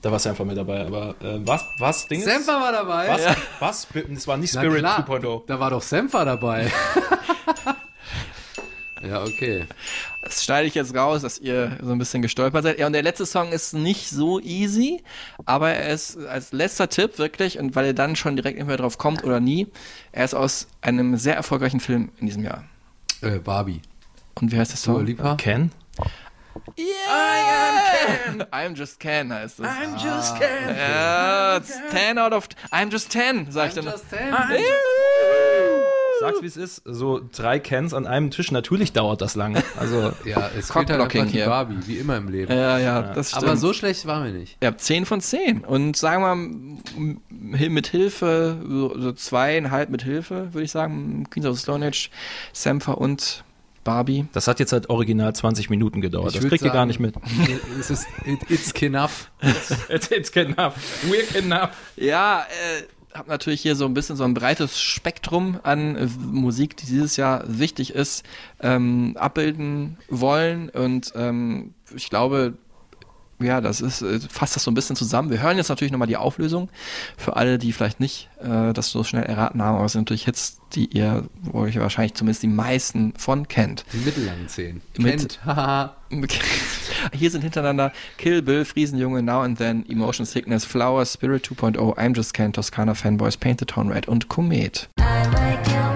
Da 0.04 0.12
war 0.12 0.24
einfach 0.26 0.44
mit 0.44 0.58
dabei. 0.58 0.86
Aber 0.86 1.16
äh, 1.22 1.40
was, 1.48 1.66
was, 1.80 2.08
Ding 2.10 2.20
ist- 2.20 2.26
Sampler 2.26 2.60
war 2.60 2.72
dabei. 2.74 3.08
Was? 3.08 3.38
Was? 3.60 3.88
Es 4.14 4.28
war 4.28 4.36
nicht 4.36 4.54
Spirit 4.54 4.80
klar, 4.80 5.08
2.0. 5.08 5.44
Da 5.48 5.60
war 5.62 5.70
doch 5.70 5.82
Sampler 5.82 6.26
dabei. 6.26 6.70
ja, 9.08 9.24
okay. 9.24 9.66
Das 10.22 10.44
schneide 10.44 10.68
ich 10.68 10.76
jetzt 10.76 10.96
raus, 10.96 11.22
dass 11.22 11.40
ihr 11.40 11.78
so 11.82 11.92
ein 11.92 11.98
bisschen 11.98 12.22
gestolpert 12.22 12.64
seid. 12.64 12.80
Ja, 12.80 12.88
und 12.88 12.94
der 12.94 13.04
letzte 13.04 13.26
Song 13.26 13.52
ist 13.52 13.74
nicht 13.74 14.10
so 14.10 14.40
easy, 14.40 15.04
aber 15.46 15.72
er 15.72 15.94
ist 15.94 16.18
als 16.18 16.52
letzter 16.52 16.90
Tipp 16.90 17.18
wirklich, 17.18 17.60
und 17.60 17.76
weil 17.76 17.88
ihr 17.88 17.94
dann 17.94 18.16
schon 18.16 18.36
direkt 18.36 18.60
entweder 18.60 18.78
drauf 18.78 18.98
kommt 18.98 19.24
oder 19.24 19.40
nie, 19.40 19.68
er 20.12 20.26
ist 20.26 20.34
aus 20.34 20.68
einem 20.82 21.18
sehr 21.18 21.36
erfolgreichen 21.36 21.80
Film 21.80 22.10
in 22.20 22.28
diesem 22.28 22.44
Jahr. 22.44 22.64
Äh, 23.22 23.40
Barbie. 23.40 23.82
Und 24.36 24.52
wie 24.52 24.58
heißt 24.58 24.72
der 24.72 24.80
Dua 24.80 24.96
Song? 25.00 25.06
Lipa? 25.06 25.36
Ken? 25.36 25.72
Yeah! 26.78 28.46
I'm 28.52 28.76
just 28.76 29.00
Ken 29.00 29.34
heißt 29.34 29.60
es. 29.60 29.66
I'm 29.66 29.94
just 29.98 30.38
Ken. 30.40 30.76
Ja, 30.76 31.58
it's 31.58 31.80
10 31.92 32.18
out 32.18 32.34
of... 32.34 32.48
I'm 32.72 32.92
just 32.92 33.12
10, 33.12 33.52
sag 33.52 33.70
ich 33.70 33.76
dann. 33.76 33.86
Sag's 36.24 36.42
wie 36.42 36.48
es 36.48 36.58
ist. 36.58 36.82
So 36.86 37.22
drei 37.32 37.60
Cans 37.60 37.94
an 37.94 38.08
einem 38.08 38.32
Tisch. 38.32 38.52
Natürlich 38.52 38.94
dauert 38.94 39.22
das 39.22 39.36
lange. 39.36 39.64
Also, 39.78 40.12
Ja, 40.26 40.50
es 40.58 40.72
fehlt 40.72 40.90
halt 40.90 41.02
einfach 41.02 41.26
die 41.26 41.32
hier. 41.32 41.46
Barbie, 41.46 41.76
wie 41.86 41.98
immer 41.98 42.18
im 42.18 42.30
Leben. 42.30 42.52
Ja, 42.52 42.78
ja, 42.78 43.14
das 43.14 43.32
stimmt. 43.32 43.44
aber 43.44 43.58
so 43.58 43.74
schlecht 43.74 44.06
waren 44.06 44.26
wir 44.26 44.32
nicht. 44.32 44.58
Ihr 44.62 44.68
habt 44.68 44.82
10 44.82 45.06
von 45.06 45.22
10. 45.22 45.62
Und 45.62 45.98
sagen 45.98 46.24
wir 46.24 46.36
mal, 46.36 47.18
mit 47.70 47.88
Hilfe, 47.88 48.58
so, 48.68 49.00
so 49.00 49.12
zweieinhalb 49.12 49.90
mit 49.90 50.04
Hilfe, 50.04 50.54
würde 50.54 50.64
ich 50.64 50.72
sagen, 50.72 51.28
Queens 51.30 51.46
of 51.46 51.58
the 51.58 51.64
Stone 51.64 51.86
Age, 51.86 52.10
Sampler 52.54 52.98
und 52.98 53.44
Barbie. 53.84 54.26
das 54.32 54.48
hat 54.48 54.60
jetzt 54.60 54.72
halt 54.72 54.90
original 54.90 55.36
20 55.36 55.70
Minuten 55.70 56.02
gedauert. 56.02 56.34
Ich 56.34 56.40
das 56.40 56.50
kriegt 56.50 56.64
ihr 56.64 56.72
gar 56.72 56.86
nicht 56.86 57.00
mit. 57.00 57.16
es 57.80 57.90
ist, 57.90 58.08
it, 58.26 58.40
it's 58.50 58.72
enough. 58.82 59.30
It's, 59.90 60.10
it's 60.12 60.30
enough. 60.38 60.76
We're 61.10 61.38
enough. 61.38 61.72
Ja, 61.98 62.42
äh, 62.42 62.84
hab 63.14 63.28
natürlich 63.28 63.62
hier 63.62 63.76
so 63.76 63.86
ein 63.86 63.94
bisschen 63.94 64.16
so 64.16 64.24
ein 64.24 64.34
breites 64.34 64.80
Spektrum 64.80 65.60
an 65.64 65.96
äh, 65.96 66.08
Musik, 66.20 66.78
die 66.78 66.86
dieses 66.86 67.18
Jahr 67.18 67.44
wichtig 67.48 67.94
ist, 67.94 68.24
ähm, 68.62 69.16
abbilden 69.18 69.98
wollen. 70.10 70.70
Und 70.70 71.14
ähm, 71.16 71.74
ich 71.96 72.10
glaube, 72.10 72.54
ja, 73.44 73.62
das 73.62 73.82
ist, 73.82 74.02
äh, 74.02 74.20
fasst 74.30 74.56
das 74.56 74.64
so 74.64 74.72
ein 74.72 74.74
bisschen 74.74 74.96
zusammen. 74.96 75.30
Wir 75.30 75.42
hören 75.42 75.58
jetzt 75.58 75.70
natürlich 75.70 75.92
nochmal 75.92 76.08
die 76.08 76.18
Auflösung 76.18 76.70
für 77.18 77.36
alle, 77.36 77.58
die 77.58 77.72
vielleicht 77.74 78.00
nicht 78.00 78.30
äh, 78.42 78.74
das 78.74 78.90
so 78.92 79.04
schnell 79.04 79.24
erraten 79.24 79.62
haben, 79.62 79.76
aber 79.78 79.86
es 79.86 79.92
sind 79.94 80.02
natürlich 80.02 80.26
Hits, 80.26 80.60
die 80.74 80.86
ihr, 80.86 81.24
wo 81.42 81.66
ihr 81.66 81.82
wahrscheinlich 81.82 82.14
zumindest 82.16 82.44
die 82.44 82.48
meisten 82.48 83.14
von 83.18 83.48
kennt. 83.48 83.86
Die 83.94 83.98
mittellangen 83.98 84.48
Zehen. 84.48 84.82
Mit- 84.98 85.18
Kennt. 85.20 85.46
Haha. 85.46 85.96
Hier 87.14 87.32
sind 87.32 87.42
hintereinander 87.42 87.92
Kill 88.18 88.42
Bill, 88.44 88.66
Friesenjunge, 88.66 89.24
Now 89.24 89.42
and 89.42 89.58
Then, 89.58 89.84
Emotion 89.90 90.26
Sickness, 90.26 90.64
Flower, 90.66 91.06
Spirit 91.06 91.46
2.0, 91.48 91.78
I'm 91.98 92.14
Just 92.16 92.34
Ken, 92.34 92.54
Toscana 92.54 92.94
Fanboys, 92.94 93.36
Paint 93.38 93.60
the 93.60 93.66
Town 93.66 93.90
Red 93.92 94.08
und 94.08 94.30
Komet. 94.30 94.90
aber 94.98 95.93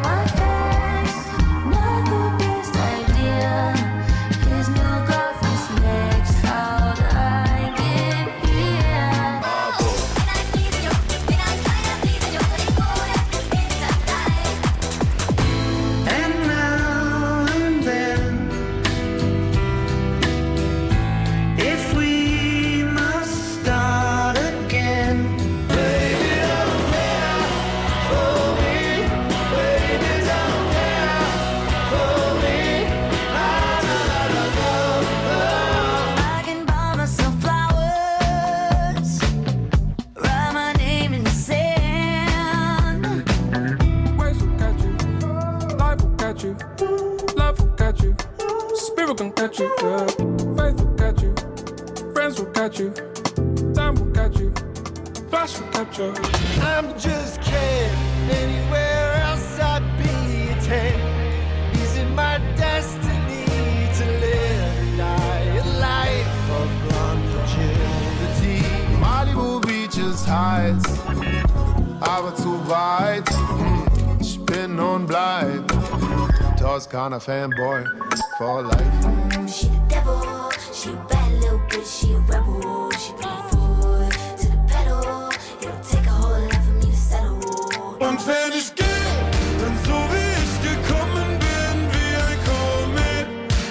Toskana 77.07 77.19
Fanboy 77.23 77.85
for 78.37 78.63
life. 78.63 79.49
She 79.49 79.67
the 79.67 79.79
devil, 79.87 80.51
she 80.73 80.89
a 80.89 80.95
bad 81.07 81.31
little 81.39 81.59
bitch, 81.59 82.01
she 82.01 82.13
a 82.13 82.19
rebel. 82.19 82.91
She 82.91 83.13
put 83.13 83.25
her 83.25 83.49
foot 83.49 84.11
to 84.39 84.47
the 84.47 84.57
pedal. 84.67 85.29
It'll 85.61 85.79
take 85.83 86.05
a 86.05 86.09
whole 86.09 86.41
lot 86.41 86.63
for 86.65 86.73
me 86.73 86.81
to 86.81 86.97
settle. 86.97 87.37
Und 87.99 88.27
wenn 88.27 88.51
ich 88.51 88.75
gehe, 88.75 88.85
dann 89.59 89.77
so 89.85 89.97
wie 90.11 90.33
ich 90.43 90.53
gekommen 90.67 91.39
bin, 91.39 91.75
wie 91.93 92.13
ein 92.27 92.39
Komet, 92.45 93.27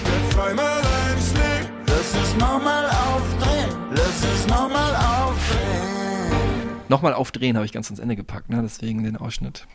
der 0.06 0.30
zweimal 0.30 0.82
einschlägt. 1.08 1.70
Lass 1.88 2.14
es 2.14 2.36
nochmal 2.36 2.86
aufdrehen, 2.86 3.70
lass 3.90 4.24
es 4.34 4.46
nochmal 4.46 4.94
aufdrehen. 4.96 6.80
Nochmal 6.88 7.12
aufdrehen 7.12 7.56
habe 7.56 7.66
ich 7.66 7.72
ganz 7.72 7.88
ans 7.88 8.00
Ende 8.00 8.16
gepackt, 8.16 8.48
ne? 8.48 8.62
deswegen 8.62 9.02
den 9.04 9.16
Ausschnitt. 9.16 9.66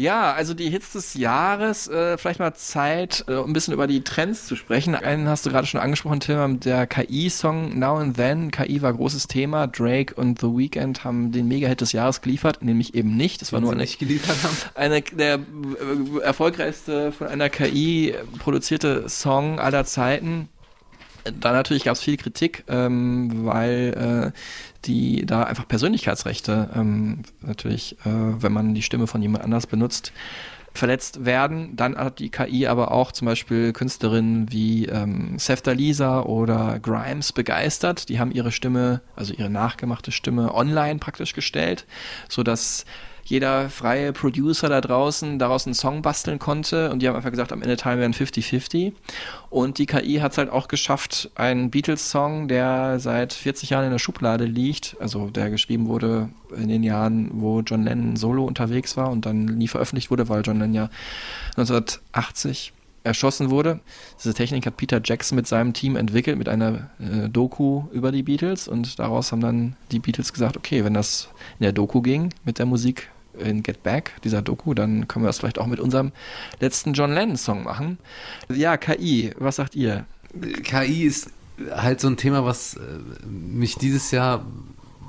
Ja, 0.00 0.32
also 0.32 0.54
die 0.54 0.70
Hits 0.70 0.92
des 0.92 1.12
Jahres, 1.12 1.86
äh, 1.86 2.16
vielleicht 2.16 2.40
mal 2.40 2.54
Zeit, 2.54 3.26
äh, 3.28 3.34
um 3.34 3.50
ein 3.50 3.52
bisschen 3.52 3.74
über 3.74 3.86
die 3.86 4.02
Trends 4.02 4.46
zu 4.46 4.56
sprechen. 4.56 4.94
Einen 4.94 5.28
hast 5.28 5.44
du 5.44 5.50
gerade 5.50 5.66
schon 5.66 5.78
angesprochen, 5.78 6.20
Tim, 6.20 6.58
der 6.58 6.86
KI-Song 6.86 7.78
Now 7.78 7.98
and 7.98 8.16
Then. 8.16 8.50
KI 8.50 8.80
war 8.80 8.94
großes 8.94 9.26
Thema. 9.26 9.66
Drake 9.66 10.14
und 10.14 10.40
The 10.40 10.46
Weeknd 10.46 11.04
haben 11.04 11.32
den 11.32 11.48
Mega-Hit 11.48 11.82
des 11.82 11.92
Jahres 11.92 12.22
geliefert, 12.22 12.62
nämlich 12.62 12.94
eben 12.94 13.14
nicht. 13.14 13.42
Das 13.42 13.52
war 13.52 13.60
nur 13.60 13.72
eine, 13.72 13.82
nicht 13.82 13.98
geliefert 13.98 14.42
haben. 14.42 14.56
eine 14.74 15.02
der 15.02 15.34
äh, 15.34 16.20
erfolgreichste 16.22 17.12
von 17.12 17.26
einer 17.26 17.50
KI 17.50 18.14
produzierte 18.38 19.06
Song 19.06 19.58
aller 19.58 19.84
Zeiten. 19.84 20.48
Da 21.38 21.52
natürlich 21.52 21.84
gab 21.84 21.94
es 21.94 22.02
viel 22.02 22.16
Kritik, 22.16 22.64
ähm, 22.68 23.44
weil 23.44 24.32
äh, 24.34 24.38
die 24.86 25.26
da 25.26 25.42
einfach 25.44 25.68
Persönlichkeitsrechte 25.68 26.70
ähm, 26.74 27.22
natürlich, 27.40 27.96
äh, 28.04 28.42
wenn 28.42 28.52
man 28.52 28.74
die 28.74 28.82
Stimme 28.82 29.06
von 29.06 29.20
jemand 29.20 29.44
anders 29.44 29.66
benutzt, 29.66 30.12
verletzt 30.72 31.24
werden. 31.24 31.76
Dann 31.76 31.96
hat 31.96 32.20
die 32.20 32.30
KI 32.30 32.66
aber 32.66 32.92
auch 32.92 33.12
zum 33.12 33.26
Beispiel 33.26 33.72
Künstlerinnen 33.72 34.52
wie 34.52 34.86
ähm, 34.86 35.38
Sefta 35.38 35.72
Lisa 35.72 36.22
oder 36.22 36.78
Grimes 36.78 37.32
begeistert. 37.32 38.08
Die 38.08 38.20
haben 38.20 38.30
ihre 38.30 38.52
Stimme, 38.52 39.00
also 39.16 39.34
ihre 39.34 39.50
nachgemachte 39.50 40.12
Stimme 40.12 40.54
online 40.54 40.98
praktisch 40.98 41.34
gestellt, 41.34 41.86
so 42.28 42.42
dass 42.42 42.84
jeder 43.30 43.70
freie 43.70 44.12
Producer 44.12 44.68
da 44.68 44.80
draußen 44.80 45.38
daraus 45.38 45.64
einen 45.64 45.74
Song 45.74 46.02
basteln 46.02 46.40
konnte 46.40 46.90
und 46.90 47.00
die 47.00 47.08
haben 47.08 47.14
einfach 47.14 47.30
gesagt, 47.30 47.52
am 47.52 47.62
Ende 47.62 47.76
teilen 47.76 48.00
wir 48.00 48.04
ein 48.04 48.12
50-50. 48.12 48.92
Und 49.50 49.78
die 49.78 49.86
KI 49.86 50.16
hat 50.16 50.32
es 50.32 50.38
halt 50.38 50.50
auch 50.50 50.66
geschafft, 50.66 51.30
einen 51.36 51.70
Beatles-Song, 51.70 52.48
der 52.48 52.98
seit 52.98 53.32
40 53.32 53.70
Jahren 53.70 53.84
in 53.84 53.92
der 53.92 54.00
Schublade 54.00 54.44
liegt, 54.44 54.96
also 55.00 55.30
der 55.30 55.48
geschrieben 55.50 55.86
wurde 55.86 56.28
in 56.56 56.68
den 56.68 56.82
Jahren, 56.82 57.30
wo 57.34 57.60
John 57.60 57.84
Lennon 57.84 58.16
solo 58.16 58.44
unterwegs 58.44 58.96
war 58.96 59.10
und 59.10 59.26
dann 59.26 59.44
nie 59.44 59.68
veröffentlicht 59.68 60.10
wurde, 60.10 60.28
weil 60.28 60.42
John 60.44 60.58
Lennon 60.58 60.74
ja 60.74 60.90
1980 61.56 62.72
erschossen 63.04 63.50
wurde. 63.50 63.80
Diese 64.18 64.34
Technik 64.34 64.66
hat 64.66 64.76
Peter 64.76 65.00
Jackson 65.02 65.36
mit 65.36 65.46
seinem 65.46 65.72
Team 65.72 65.94
entwickelt, 65.94 66.36
mit 66.36 66.48
einer 66.48 66.90
äh, 66.98 67.28
Doku 67.28 67.84
über 67.92 68.10
die 68.12 68.24
Beatles 68.24 68.66
und 68.66 68.98
daraus 68.98 69.30
haben 69.30 69.40
dann 69.40 69.76
die 69.92 70.00
Beatles 70.00 70.32
gesagt, 70.32 70.56
okay, 70.56 70.84
wenn 70.84 70.94
das 70.94 71.28
in 71.60 71.64
der 71.64 71.72
Doku 71.72 72.02
ging 72.02 72.30
mit 72.44 72.58
der 72.58 72.66
Musik 72.66 73.08
in 73.40 73.62
Get 73.62 73.82
Back, 73.82 74.12
dieser 74.24 74.42
Doku, 74.42 74.74
dann 74.74 75.08
können 75.08 75.24
wir 75.24 75.28
das 75.28 75.38
vielleicht 75.38 75.58
auch 75.58 75.66
mit 75.66 75.80
unserem 75.80 76.12
letzten 76.60 76.92
John 76.92 77.12
Lennon-Song 77.12 77.64
machen. 77.64 77.98
Ja, 78.48 78.76
KI, 78.76 79.32
was 79.38 79.56
sagt 79.56 79.74
ihr? 79.74 80.04
KI 80.62 81.04
ist 81.04 81.30
halt 81.70 82.00
so 82.00 82.08
ein 82.08 82.16
Thema, 82.16 82.44
was 82.44 82.74
äh, 82.74 82.80
mich 83.26 83.76
dieses 83.76 84.10
Jahr 84.10 84.44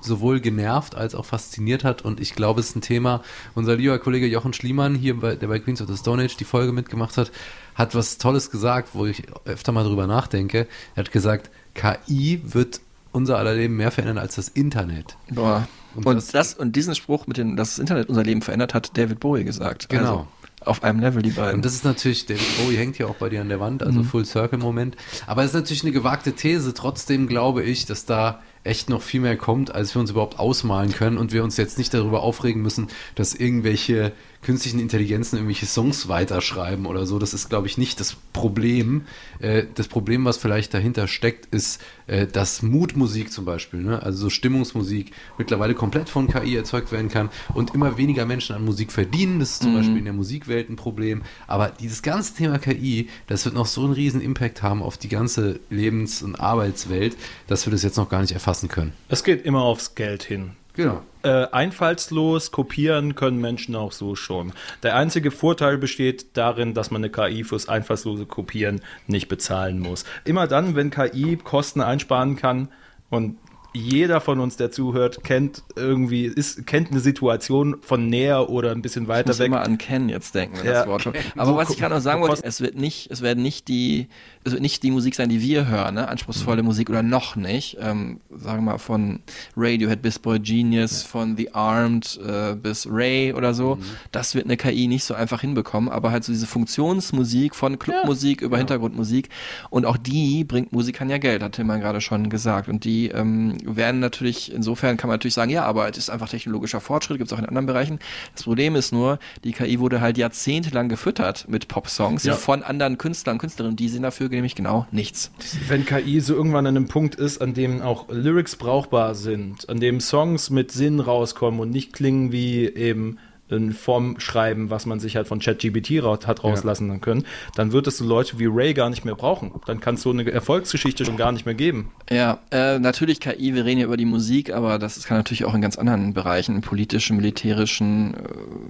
sowohl 0.01 0.39
genervt 0.39 0.95
als 0.95 1.15
auch 1.15 1.25
fasziniert 1.25 1.83
hat 1.83 2.01
und 2.01 2.19
ich 2.19 2.33
glaube, 2.33 2.59
es 2.59 2.69
ist 2.69 2.75
ein 2.75 2.81
Thema, 2.81 3.21
unser 3.53 3.75
lieber 3.75 3.99
Kollege 3.99 4.27
Jochen 4.27 4.53
Schliemann 4.53 4.95
hier, 4.95 5.19
bei, 5.19 5.35
der 5.35 5.47
bei 5.47 5.59
Queens 5.59 5.81
of 5.81 5.87
the 5.87 5.97
Stone 5.97 6.23
Age 6.23 6.35
die 6.37 6.43
Folge 6.43 6.71
mitgemacht 6.71 7.17
hat, 7.17 7.31
hat 7.75 7.95
was 7.95 8.17
Tolles 8.17 8.49
gesagt, 8.49 8.89
wo 8.93 9.05
ich 9.05 9.23
öfter 9.45 9.71
mal 9.71 9.83
drüber 9.83 10.07
nachdenke. 10.07 10.67
Er 10.95 11.03
hat 11.03 11.11
gesagt, 11.11 11.51
KI 11.75 12.41
wird 12.43 12.81
unser 13.11 13.37
aller 13.37 13.53
Leben 13.55 13.75
mehr 13.77 13.91
verändern 13.91 14.17
als 14.17 14.35
das 14.35 14.47
Internet. 14.49 15.17
Boah. 15.29 15.67
Und, 15.95 16.05
Und 16.05 16.15
das, 16.15 16.27
das- 16.27 16.53
und 16.53 16.75
diesen 16.75 16.95
Spruch, 16.95 17.27
mit 17.27 17.37
dem, 17.37 17.57
dass 17.57 17.71
das 17.71 17.79
Internet 17.79 18.07
unser 18.09 18.23
Leben 18.23 18.41
verändert 18.41 18.73
hat, 18.73 18.97
David 18.97 19.19
Bowie 19.19 19.43
gesagt. 19.43 19.89
Genau. 19.89 20.01
Also, 20.01 20.27
auf 20.63 20.83
einem 20.83 20.99
Level, 20.99 21.23
die 21.23 21.31
beiden. 21.31 21.55
Und 21.55 21.65
das 21.65 21.73
ist 21.73 21.83
natürlich, 21.83 22.27
David 22.27 22.45
Bowie 22.63 22.77
hängt 22.77 22.97
ja 22.99 23.07
auch 23.07 23.15
bei 23.15 23.29
dir 23.29 23.41
an 23.41 23.49
der 23.49 23.59
Wand, 23.59 23.81
also 23.81 23.99
Mhm. 23.99 24.05
Full 24.05 24.25
Circle 24.25 24.59
Moment. 24.59 24.95
Aber 25.25 25.41
es 25.41 25.47
ist 25.49 25.55
natürlich 25.55 25.81
eine 25.83 25.91
gewagte 25.91 26.33
These. 26.33 26.73
Trotzdem 26.75 27.27
glaube 27.27 27.63
ich, 27.63 27.87
dass 27.87 28.05
da 28.05 28.41
echt 28.63 28.87
noch 28.87 29.01
viel 29.01 29.21
mehr 29.21 29.37
kommt, 29.37 29.73
als 29.73 29.95
wir 29.95 29.99
uns 29.99 30.11
überhaupt 30.11 30.37
ausmalen 30.37 30.93
können 30.93 31.17
und 31.17 31.33
wir 31.33 31.43
uns 31.43 31.57
jetzt 31.57 31.79
nicht 31.79 31.93
darüber 31.95 32.21
aufregen 32.21 32.61
müssen, 32.61 32.89
dass 33.15 33.33
irgendwelche 33.33 34.11
künstlichen 34.41 34.79
Intelligenzen 34.79 35.35
irgendwelche 35.35 35.65
Songs 35.65 36.07
weiterschreiben 36.07 36.85
oder 36.85 37.05
so. 37.05 37.19
Das 37.19 37.33
ist, 37.33 37.49
glaube 37.49 37.67
ich, 37.67 37.77
nicht 37.77 37.99
das 37.99 38.15
Problem. 38.33 39.03
Äh, 39.39 39.63
das 39.75 39.87
Problem, 39.87 40.25
was 40.25 40.37
vielleicht 40.37 40.73
dahinter 40.73 41.07
steckt, 41.07 41.53
ist, 41.53 41.81
äh, 42.07 42.25
dass 42.27 42.61
Mutmusik 42.61 43.31
zum 43.31 43.45
Beispiel, 43.45 43.81
ne? 43.81 44.01
also 44.01 44.17
so 44.23 44.29
Stimmungsmusik, 44.29 45.11
mittlerweile 45.37 45.75
komplett 45.75 46.09
von 46.09 46.27
KI 46.27 46.55
erzeugt 46.55 46.91
werden 46.91 47.09
kann 47.09 47.29
und 47.53 47.73
immer 47.75 47.97
weniger 47.97 48.25
Menschen 48.25 48.55
an 48.55 48.65
Musik 48.65 48.91
verdienen. 48.91 49.39
Das 49.39 49.51
ist 49.51 49.61
zum 49.61 49.73
Mhm. 49.73 49.77
Beispiel 49.77 49.97
in 49.97 50.05
der 50.05 50.13
Musikwelt 50.13 50.69
ein 50.69 50.75
Problem. 50.75 51.21
Aber 51.47 51.69
dieses 51.69 52.01
ganze 52.01 52.33
Thema 52.33 52.57
KI, 52.59 53.09
das 53.27 53.45
wird 53.45 53.55
noch 53.55 53.67
so 53.67 53.83
einen 53.83 53.93
riesen 53.93 54.21
Impact 54.21 54.61
haben 54.63 54.81
auf 54.81 54.97
die 54.97 55.09
ganze 55.09 55.59
Lebens- 55.69 56.21
und 56.23 56.35
Arbeitswelt, 56.35 57.15
dass 57.47 57.65
wir 57.67 57.71
das 57.71 57.83
jetzt 57.83 57.97
noch 57.97 58.09
gar 58.09 58.21
nicht 58.21 58.31
erfassen 58.33 58.69
können. 58.69 58.93
Es 59.07 59.23
geht 59.23 59.45
immer 59.45 59.61
aufs 59.61 59.95
Geld 59.95 60.23
hin. 60.23 60.51
Genau. 60.73 61.01
Äh, 61.23 61.47
einfallslos 61.51 62.51
kopieren 62.51 63.13
können 63.13 63.39
Menschen 63.39 63.75
auch 63.75 63.91
so 63.91 64.15
schon. 64.15 64.53
Der 64.81 64.95
einzige 64.95 65.29
Vorteil 65.29 65.77
besteht 65.77 66.35
darin, 66.35 66.73
dass 66.73 66.89
man 66.89 67.03
eine 67.03 67.11
KI 67.11 67.43
fürs 67.43 67.69
einfallslose 67.69 68.25
Kopieren 68.25 68.81
nicht 69.05 69.27
bezahlen 69.27 69.79
muss. 69.79 70.03
Immer 70.25 70.47
dann, 70.47 70.75
wenn 70.75 70.89
KI 70.89 71.37
Kosten 71.37 71.81
einsparen 71.81 72.37
kann 72.37 72.69
und 73.11 73.37
jeder 73.73 74.19
von 74.19 74.39
uns, 74.39 74.57
der 74.57 74.69
zuhört, 74.71 75.23
kennt 75.23 75.63
irgendwie, 75.75 76.25
ist, 76.25 76.67
kennt 76.67 76.91
eine 76.91 76.99
Situation 76.99 77.77
von 77.81 78.07
näher 78.07 78.49
oder 78.49 78.71
ein 78.71 78.81
bisschen 78.81 79.03
ich 79.03 79.07
weiter 79.09 79.29
muss 79.29 79.39
weg. 79.39 79.47
immer 79.47 79.61
an 79.61 79.77
Ken 79.77 80.09
jetzt 80.09 80.35
denken, 80.35 80.57
wenn 80.57 80.65
Ja, 80.65 80.73
das 80.73 80.87
Wort. 80.87 81.03
Ken. 81.03 81.13
Aber 81.37 81.51
So 81.51 81.55
was 81.55 81.69
ich 81.69 81.77
gerade 81.77 81.95
noch 81.95 82.01
sagen 82.01 82.21
wollte, 82.21 82.43
es 82.43 82.59
wird 82.59 82.75
nicht, 82.75 83.09
es 83.11 83.21
werden 83.21 83.41
nicht 83.41 83.67
die, 83.69 84.07
es 84.43 84.51
wird 84.51 84.61
nicht 84.61 84.83
die 84.83 84.91
Musik 84.91 85.15
sein, 85.15 85.29
die 85.29 85.41
wir 85.41 85.67
hören, 85.67 85.95
ne? 85.95 86.07
anspruchsvolle 86.09 86.63
Musik 86.63 86.89
oder 86.89 87.01
noch 87.01 87.35
nicht. 87.37 87.77
Ähm, 87.79 88.19
sagen 88.29 88.65
wir 88.65 88.73
mal 88.73 88.77
von 88.77 89.21
Radiohead 89.55 90.01
bis 90.01 90.19
Boy 90.19 90.39
Genius, 90.39 91.03
von 91.03 91.37
The 91.37 91.53
Armed 91.53 92.19
äh, 92.27 92.55
bis 92.55 92.87
Ray 92.91 93.33
oder 93.33 93.53
so. 93.53 93.77
Das 94.11 94.35
wird 94.35 94.45
eine 94.45 94.57
KI 94.57 94.87
nicht 94.87 95.05
so 95.05 95.13
einfach 95.13 95.41
hinbekommen, 95.41 95.89
aber 95.89 96.11
halt 96.11 96.25
so 96.25 96.33
diese 96.33 96.47
Funktionsmusik 96.47 97.55
von 97.55 97.79
Clubmusik 97.79 98.41
über 98.41 98.57
Hintergrundmusik 98.57 99.29
und 99.69 99.85
auch 99.85 99.97
die 99.97 100.43
bringt 100.43 100.73
Musikern 100.73 101.09
ja 101.09 101.17
Geld, 101.19 101.41
hat 101.41 101.53
Tillmann 101.53 101.79
gerade 101.79 102.01
schon 102.01 102.29
gesagt. 102.29 102.67
Und 102.67 102.83
die 102.83 103.07
ähm, 103.09 103.55
werden 103.65 103.99
natürlich, 103.99 104.51
insofern 104.53 104.97
kann 104.97 105.07
man 105.07 105.15
natürlich 105.15 105.33
sagen, 105.33 105.51
ja, 105.51 105.63
aber 105.63 105.89
es 105.89 105.97
ist 105.97 106.09
einfach 106.09 106.29
technologischer 106.29 106.79
Fortschritt, 106.81 107.17
gibt 107.17 107.31
es 107.31 107.33
auch 107.33 107.39
in 107.39 107.45
anderen 107.45 107.65
Bereichen. 107.65 107.99
Das 108.33 108.43
Problem 108.43 108.75
ist 108.75 108.91
nur, 108.91 109.19
die 109.43 109.51
KI 109.53 109.79
wurde 109.79 110.01
halt 110.01 110.17
jahrzehntelang 110.17 110.89
gefüttert 110.89 111.45
mit 111.47 111.67
Pop-Songs 111.67 112.23
Ja. 112.23 112.35
von 112.35 112.63
anderen 112.63 112.97
Künstlern 112.97 113.35
und 113.35 113.39
Künstlerinnen, 113.39 113.75
die 113.75 113.89
sehen 113.89 114.03
dafür 114.03 114.29
nämlich 114.29 114.55
genau 114.55 114.85
nichts. 114.91 115.31
Wenn 115.67 115.85
KI 115.85 116.19
so 116.21 116.33
irgendwann 116.35 116.67
an 116.67 116.75
einem 116.77 116.87
Punkt 116.87 117.15
ist, 117.15 117.41
an 117.41 117.53
dem 117.53 117.81
auch 117.81 118.09
Lyrics 118.09 118.55
brauchbar 118.55 119.15
sind, 119.15 119.69
an 119.69 119.79
dem 119.79 119.99
Songs 119.99 120.49
mit 120.49 120.71
Sinn 120.71 120.99
rauskommen 120.99 121.59
und 121.59 121.69
nicht 121.71 121.93
klingen 121.93 122.31
wie 122.31 122.65
eben 122.65 123.17
ein 123.51 123.73
Formschreiben, 123.73 124.69
was 124.69 124.85
man 124.85 124.99
sich 124.99 125.15
halt 125.15 125.27
von 125.27 125.39
ChatGPT 125.39 126.03
ra 126.03 126.17
hat 126.25 126.43
rauslassen 126.43 127.01
können, 127.01 127.25
dann 127.55 127.71
wird 127.71 127.87
es 127.87 127.97
so 127.97 128.05
Leute 128.05 128.37
wie 128.39 128.47
Ray 128.47 128.73
gar 128.73 128.89
nicht 128.89 129.05
mehr 129.05 129.15
brauchen. 129.15 129.51
Dann 129.65 129.79
kann 129.79 129.95
es 129.95 130.01
so 130.01 130.11
eine 130.11 130.29
Erfolgsgeschichte 130.29 131.05
schon 131.05 131.17
gar 131.17 131.31
nicht 131.31 131.45
mehr 131.45 131.55
geben. 131.55 131.91
Ja, 132.09 132.39
äh, 132.51 132.79
natürlich 132.79 133.19
KI, 133.19 133.55
wir 133.55 133.65
reden 133.65 133.79
ja 133.79 133.85
über 133.85 133.97
die 133.97 134.05
Musik, 134.05 134.53
aber 134.53 134.77
das 134.79 135.03
kann 135.05 135.17
natürlich 135.17 135.45
auch 135.45 135.53
in 135.53 135.61
ganz 135.61 135.77
anderen 135.77 136.13
Bereichen, 136.13 136.59
politischen, 136.61 137.15
militärischen, 137.17 138.13
äh, 138.13 138.17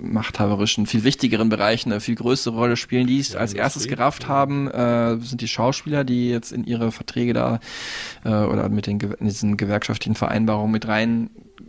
machthaberischen, 0.02 0.86
viel 0.86 1.04
wichtigeren 1.04 1.50
Bereichen 1.50 1.92
eine 1.92 2.02
viel 2.02 2.16
größere 2.16 2.56
Rolle 2.56 2.78
spielen. 2.78 3.08
Die 3.08 3.20
es 3.20 3.36
als 3.36 3.54
erstes 3.54 3.88
gerafft 3.88 4.28
haben, 4.28 4.70
äh, 4.70 5.18
sind 5.18 5.42
die 5.42 5.48
Schauspieler, 5.48 6.04
die 6.04 6.30
jetzt 6.30 6.52
in 6.52 6.64
ihre 6.64 6.92
Verträge 6.92 7.34
da 7.34 7.60
äh, 8.24 8.30
oder 8.30 8.70
mit 8.70 8.88
den 8.88 9.00
in 9.00 9.26
diesen 9.28 9.58
gewerkschaftlichen 9.58 10.16
Vereinbarungen 10.16 10.72
mit 10.72 10.88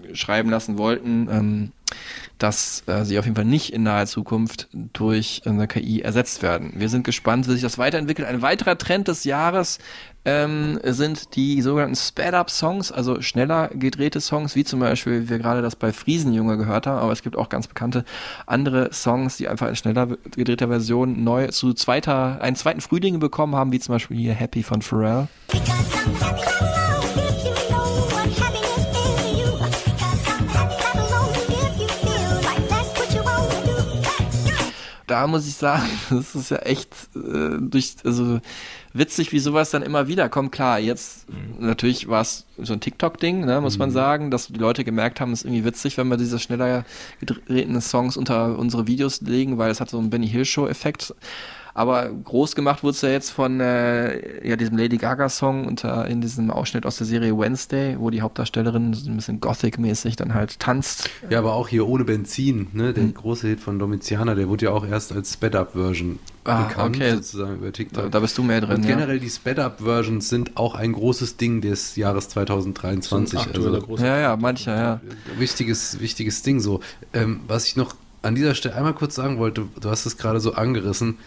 reinschreiben 0.05 0.51
lassen 0.51 0.78
wollten. 0.78 1.28
Ähm, 1.30 1.72
dass 2.38 2.82
äh, 2.86 3.05
sie 3.05 3.18
auf 3.18 3.24
jeden 3.24 3.36
Fall 3.36 3.45
nicht 3.45 3.72
in 3.72 3.84
naher 3.84 4.07
Zukunft 4.07 4.68
durch 4.72 5.43
eine 5.45 5.68
KI 5.68 6.01
ersetzt 6.01 6.43
werden. 6.43 6.72
Wir 6.76 6.88
sind 6.88 7.05
gespannt, 7.05 7.47
wie 7.47 7.53
sich 7.53 7.62
das 7.62 7.78
weiterentwickelt. 7.78 8.26
Ein 8.26 8.43
weiterer 8.43 8.76
Trend 8.76 9.09
des 9.09 9.24
Jahres 9.24 9.78
ähm, 10.24 10.80
sind 10.84 11.36
die 11.36 11.62
sogenannten 11.62 11.97
Sped-Up-Songs, 11.97 12.93
also 12.93 13.20
schneller 13.22 13.68
gedrehte 13.68 14.20
Songs, 14.20 14.55
wie 14.55 14.64
zum 14.64 14.80
Beispiel, 14.80 15.24
wie 15.24 15.28
wir 15.28 15.38
gerade 15.38 15.62
das 15.62 15.76
bei 15.76 15.93
Friesenjunge 15.93 16.57
gehört 16.57 16.86
haben, 16.86 16.99
aber 16.99 17.12
es 17.12 17.22
gibt 17.22 17.36
auch 17.36 17.49
ganz 17.49 17.66
bekannte 17.66 18.05
andere 18.47 18.93
Songs, 18.93 19.36
die 19.36 19.49
einfach 19.49 19.68
in 19.68 19.76
schneller 19.76 20.09
gedrehter 20.34 20.68
Version 20.68 21.24
neu 21.24 21.49
zu 21.49 21.74
zweiter, 21.74 22.40
einen 22.40 22.57
zweiten 22.57 22.80
Frühling 22.80 23.18
bekommen 23.18 23.55
haben, 23.57 23.72
wie 23.72 23.80
zum 23.80 23.95
Beispiel 23.95 24.16
hier 24.16 24.34
Happy 24.34 24.62
von 24.62 24.82
Pharrell. 24.82 25.28
Da 35.12 35.26
muss 35.26 35.46
ich 35.46 35.54
sagen, 35.54 35.86
das 36.10 36.34
ist 36.34 36.50
ja 36.50 36.56
echt 36.58 36.88
äh, 37.14 37.58
durch, 37.60 37.96
also 38.02 38.40
witzig, 38.94 39.30
wie 39.32 39.40
sowas 39.40 39.68
dann 39.68 39.82
immer 39.82 40.08
wieder 40.08 40.30
kommt. 40.30 40.52
Klar, 40.52 40.78
jetzt 40.78 41.26
natürlich 41.58 42.08
war 42.08 42.22
es 42.22 42.46
so 42.56 42.72
ein 42.72 42.80
TikTok-Ding, 42.80 43.44
ne, 43.44 43.60
muss 43.60 43.76
man 43.76 43.90
sagen, 43.90 44.30
dass 44.30 44.46
die 44.48 44.58
Leute 44.58 44.84
gemerkt 44.84 45.20
haben, 45.20 45.32
es 45.32 45.40
ist 45.40 45.44
irgendwie 45.44 45.66
witzig, 45.66 45.98
wenn 45.98 46.08
wir 46.08 46.16
diese 46.16 46.38
schneller 46.38 46.86
gedrehten 47.20 47.78
Songs 47.82 48.16
unter 48.16 48.58
unsere 48.58 48.86
Videos 48.86 49.20
legen, 49.20 49.58
weil 49.58 49.70
es 49.70 49.82
hat 49.82 49.90
so 49.90 49.98
einen 49.98 50.08
Benny 50.08 50.28
Hill 50.28 50.46
Show-Effekt. 50.46 51.14
Aber 51.75 52.11
groß 52.11 52.55
gemacht 52.55 52.83
wurde 52.83 52.93
es 52.97 53.01
ja 53.01 53.09
jetzt 53.09 53.31
von 53.31 53.59
äh, 53.61 54.47
ja, 54.47 54.57
diesem 54.57 54.77
Lady 54.77 54.99
Gaga-Song 54.99 55.66
unter 55.66 56.07
in 56.07 56.20
diesem 56.20 56.51
Ausschnitt 56.51 56.85
aus 56.85 56.99
der 56.99 57.07
Serie 57.07 57.37
Wednesday, 57.39 57.97
wo 57.99 58.11
die 58.11 58.20
Hauptdarstellerin 58.20 58.93
so 58.93 59.11
ein 59.11 59.16
bisschen 59.16 59.41
Gothic-mäßig 59.41 60.16
dann 60.16 60.35
halt 60.35 60.61
tanzt. 60.61 61.09
Ja, 61.31 61.39
aber 61.39 61.55
auch 61.55 61.68
hier 61.68 61.89
ohne 61.89 62.05
Benzin, 62.05 62.68
ne? 62.73 62.93
Der 62.93 63.05
Mhm. 63.05 63.14
große 63.14 63.49
Hit 63.49 63.61
von 63.61 63.79
Domitiana, 63.79 64.35
der 64.35 64.49
wurde 64.49 64.66
ja 64.66 64.70
auch 64.73 64.87
erst 64.87 65.12
als 65.12 65.33
Sped-Up-Version 65.33 66.18
Ah, 66.45 66.64
bekannt, 66.64 66.97
okay. 66.97 67.14
sozusagen 67.14 67.55
über 67.57 67.73
TikTok. 67.73 68.03
Da, 68.05 68.09
da 68.11 68.20
bist 68.20 68.37
du 68.37 68.43
mehr 68.43 68.61
drin. 68.61 68.77
Und 68.77 68.83
ja. 68.85 68.91
generell 68.91 69.20
die 69.20 69.31
Sped-Up-Versions 69.31 70.29
sind 70.29 70.57
auch 70.57 70.75
ein 70.75 70.93
großes 70.93 71.37
Ding 71.37 71.61
des 71.62 71.97
Jahres 71.97 72.29
2023. 72.31 73.39
Aktueller 73.39 73.75
Also, 73.77 73.87
großer 73.87 74.07
Ja, 74.07 74.18
ja, 74.18 74.37
mancher, 74.37 74.77
ja. 74.77 75.01
wichtiges, 75.39 76.01
wichtiges 76.01 76.43
Ding 76.43 76.61
so. 76.61 76.81
Ähm, 77.14 77.41
was 77.47 77.66
ich 77.66 77.77
noch 77.77 77.95
an 78.23 78.35
dieser 78.35 78.55
Stelle 78.55 78.75
einmal 78.75 78.95
kurz 78.95 79.14
sagen 79.14 79.39
wollte, 79.39 79.64
du 79.81 79.89
hast 79.91 80.05
es 80.07 80.16
gerade 80.16 80.41
so 80.41 80.55
angerissen, 80.55 81.18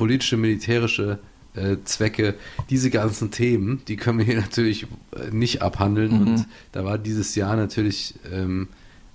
politische, 0.00 0.38
militärische 0.38 1.18
äh, 1.54 1.76
Zwecke, 1.84 2.34
diese 2.70 2.88
ganzen 2.90 3.30
Themen, 3.30 3.82
die 3.86 3.96
können 3.96 4.18
wir 4.18 4.24
hier 4.24 4.40
natürlich 4.40 4.86
äh, 5.14 5.30
nicht 5.30 5.60
abhandeln 5.60 6.12
Mhm. 6.12 6.20
und 6.20 6.46
da 6.72 6.84
war 6.86 6.96
dieses 6.96 7.34
Jahr 7.34 7.54
natürlich 7.56 8.14
ähm, 8.32 8.68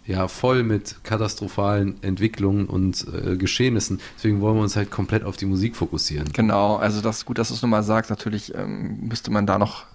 ja 0.05 0.27
voll 0.27 0.61
mit 0.61 0.97
katastrophalen 1.03 1.95
Entwicklungen 2.03 2.67
und 2.67 3.03
äh, 3.11 3.35
Geschehnissen. 3.37 3.99
Deswegen 4.15 4.41
wollen 4.41 4.57
wir 4.57 4.61
uns 4.61 4.75
halt 4.75 4.91
komplett 4.91 5.23
auf 5.23 5.37
die 5.37 5.47
Musik 5.47 5.75
fokussieren. 5.75 6.29
Genau, 6.33 6.75
also 6.75 7.01
das 7.01 7.17
ist 7.17 7.25
gut, 7.25 7.39
dass 7.39 7.47
du 7.47 7.55
es 7.55 7.63
nochmal 7.63 7.81
sagst. 7.83 8.11
Natürlich 8.11 8.53
ähm, 8.53 9.07
müsste 9.07 9.31
man 9.31 9.47
da 9.47 9.57
noch. 9.57 9.85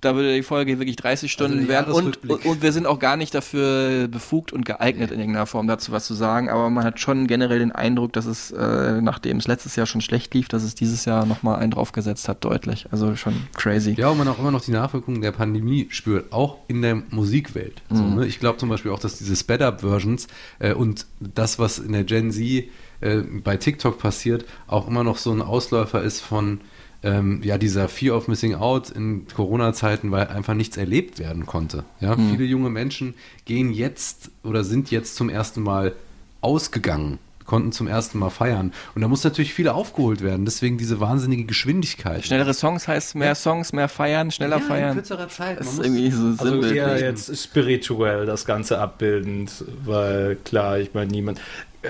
Da 0.00 0.14
würde 0.14 0.34
die 0.34 0.42
Folge 0.42 0.78
wirklich 0.78 0.96
30 0.96 1.30
Stunden 1.30 1.58
der 1.60 1.68
werden 1.68 1.92
und, 1.92 2.22
und, 2.28 2.44
und 2.46 2.62
wir 2.62 2.72
sind 2.72 2.86
auch 2.86 2.98
gar 2.98 3.16
nicht 3.16 3.34
dafür 3.34 4.08
befugt 4.08 4.52
und 4.52 4.64
geeignet 4.64 5.10
in 5.10 5.18
irgendeiner 5.20 5.46
Form 5.46 5.66
dazu 5.66 5.92
was 5.92 6.06
zu 6.06 6.14
sagen, 6.14 6.48
aber 6.48 6.70
man 6.70 6.84
hat 6.84 7.00
schon 7.00 7.26
generell 7.26 7.58
den 7.58 7.72
Eindruck, 7.72 8.12
dass 8.12 8.26
es, 8.26 8.50
äh, 8.50 9.00
nachdem 9.02 9.36
es 9.38 9.46
letztes 9.46 9.76
Jahr 9.76 9.86
schon 9.86 10.00
schlecht 10.00 10.32
lief, 10.34 10.48
dass 10.48 10.62
es 10.62 10.74
dieses 10.74 11.04
Jahr 11.04 11.26
nochmal 11.26 11.58
einen 11.60 11.70
draufgesetzt 11.70 12.28
hat, 12.28 12.44
deutlich. 12.44 12.86
Also 12.90 13.14
schon 13.16 13.34
crazy. 13.54 13.94
Ja, 13.98 14.08
und 14.08 14.18
man 14.18 14.28
auch 14.28 14.38
immer 14.38 14.50
noch 14.50 14.62
die 14.64 14.70
Nachwirkungen 14.72 15.20
der 15.20 15.32
Pandemie 15.32 15.86
spürt, 15.90 16.32
auch 16.32 16.58
in 16.68 16.82
der 16.82 17.02
Musikwelt. 17.10 17.82
So, 17.90 18.02
Mhm. 18.02 18.14
ne? 18.20 18.26
Ich 18.26 18.40
glaube 18.40 18.58
zum 18.58 18.68
Beispiel 18.68 18.90
auch, 18.92 18.98
dass 19.00 19.18
diese 19.18 19.36
Sped-Up-Versions 19.36 20.28
äh, 20.58 20.72
und 20.74 21.06
das, 21.20 21.58
was 21.58 21.78
in 21.78 21.92
der 21.92 22.04
Gen 22.04 22.30
Z 22.32 22.64
äh, 23.00 23.18
bei 23.44 23.56
TikTok 23.56 23.98
passiert, 23.98 24.44
auch 24.66 24.88
immer 24.88 25.04
noch 25.04 25.18
so 25.18 25.30
ein 25.32 25.42
Ausläufer 25.42 26.02
ist 26.02 26.20
von 26.20 26.60
ähm, 27.02 27.40
ja, 27.42 27.56
dieser 27.58 27.88
Fear 27.88 28.16
of 28.16 28.28
Missing 28.28 28.54
Out 28.54 28.90
in 28.90 29.26
Corona-Zeiten, 29.34 30.10
weil 30.10 30.26
einfach 30.28 30.54
nichts 30.54 30.76
erlebt 30.76 31.18
werden 31.18 31.46
konnte. 31.46 31.84
Ja? 32.00 32.14
Mhm. 32.16 32.30
Viele 32.32 32.44
junge 32.44 32.70
Menschen 32.70 33.14
gehen 33.46 33.72
jetzt 33.72 34.30
oder 34.44 34.64
sind 34.64 34.90
jetzt 34.90 35.16
zum 35.16 35.30
ersten 35.30 35.62
Mal 35.62 35.94
ausgegangen, 36.42 37.18
konnten 37.46 37.72
zum 37.72 37.88
ersten 37.88 38.18
Mal 38.18 38.30
feiern. 38.30 38.72
Und 38.94 39.02
da 39.02 39.08
muss 39.08 39.24
natürlich 39.24 39.52
viel 39.54 39.68
aufgeholt 39.68 40.22
werden. 40.22 40.44
Deswegen 40.44 40.78
diese 40.78 41.00
wahnsinnige 41.00 41.44
Geschwindigkeit. 41.44 42.24
Schnellere 42.24 42.54
Songs 42.54 42.86
heißt 42.86 43.14
mehr 43.16 43.34
Songs, 43.34 43.72
mehr 43.72 43.88
feiern, 43.88 44.30
schneller 44.30 44.56
Ja, 44.58 44.62
in 44.62 44.68
feiern. 44.68 44.94
kürzerer 44.94 45.28
Zeit. 45.28 45.58
Das 45.58 45.66
Man 45.66 45.72
ist 45.72 45.76
muss- 45.78 45.86
irgendwie 45.86 46.10
so 46.38 46.44
Also 46.44 46.62
eher 46.74 47.00
jetzt 47.00 47.36
spirituell 47.42 48.26
das 48.26 48.44
Ganze 48.46 48.78
abbildend, 48.78 49.64
weil 49.84 50.36
klar, 50.44 50.78
ich 50.78 50.94
meine, 50.94 51.10
niemand. 51.10 51.40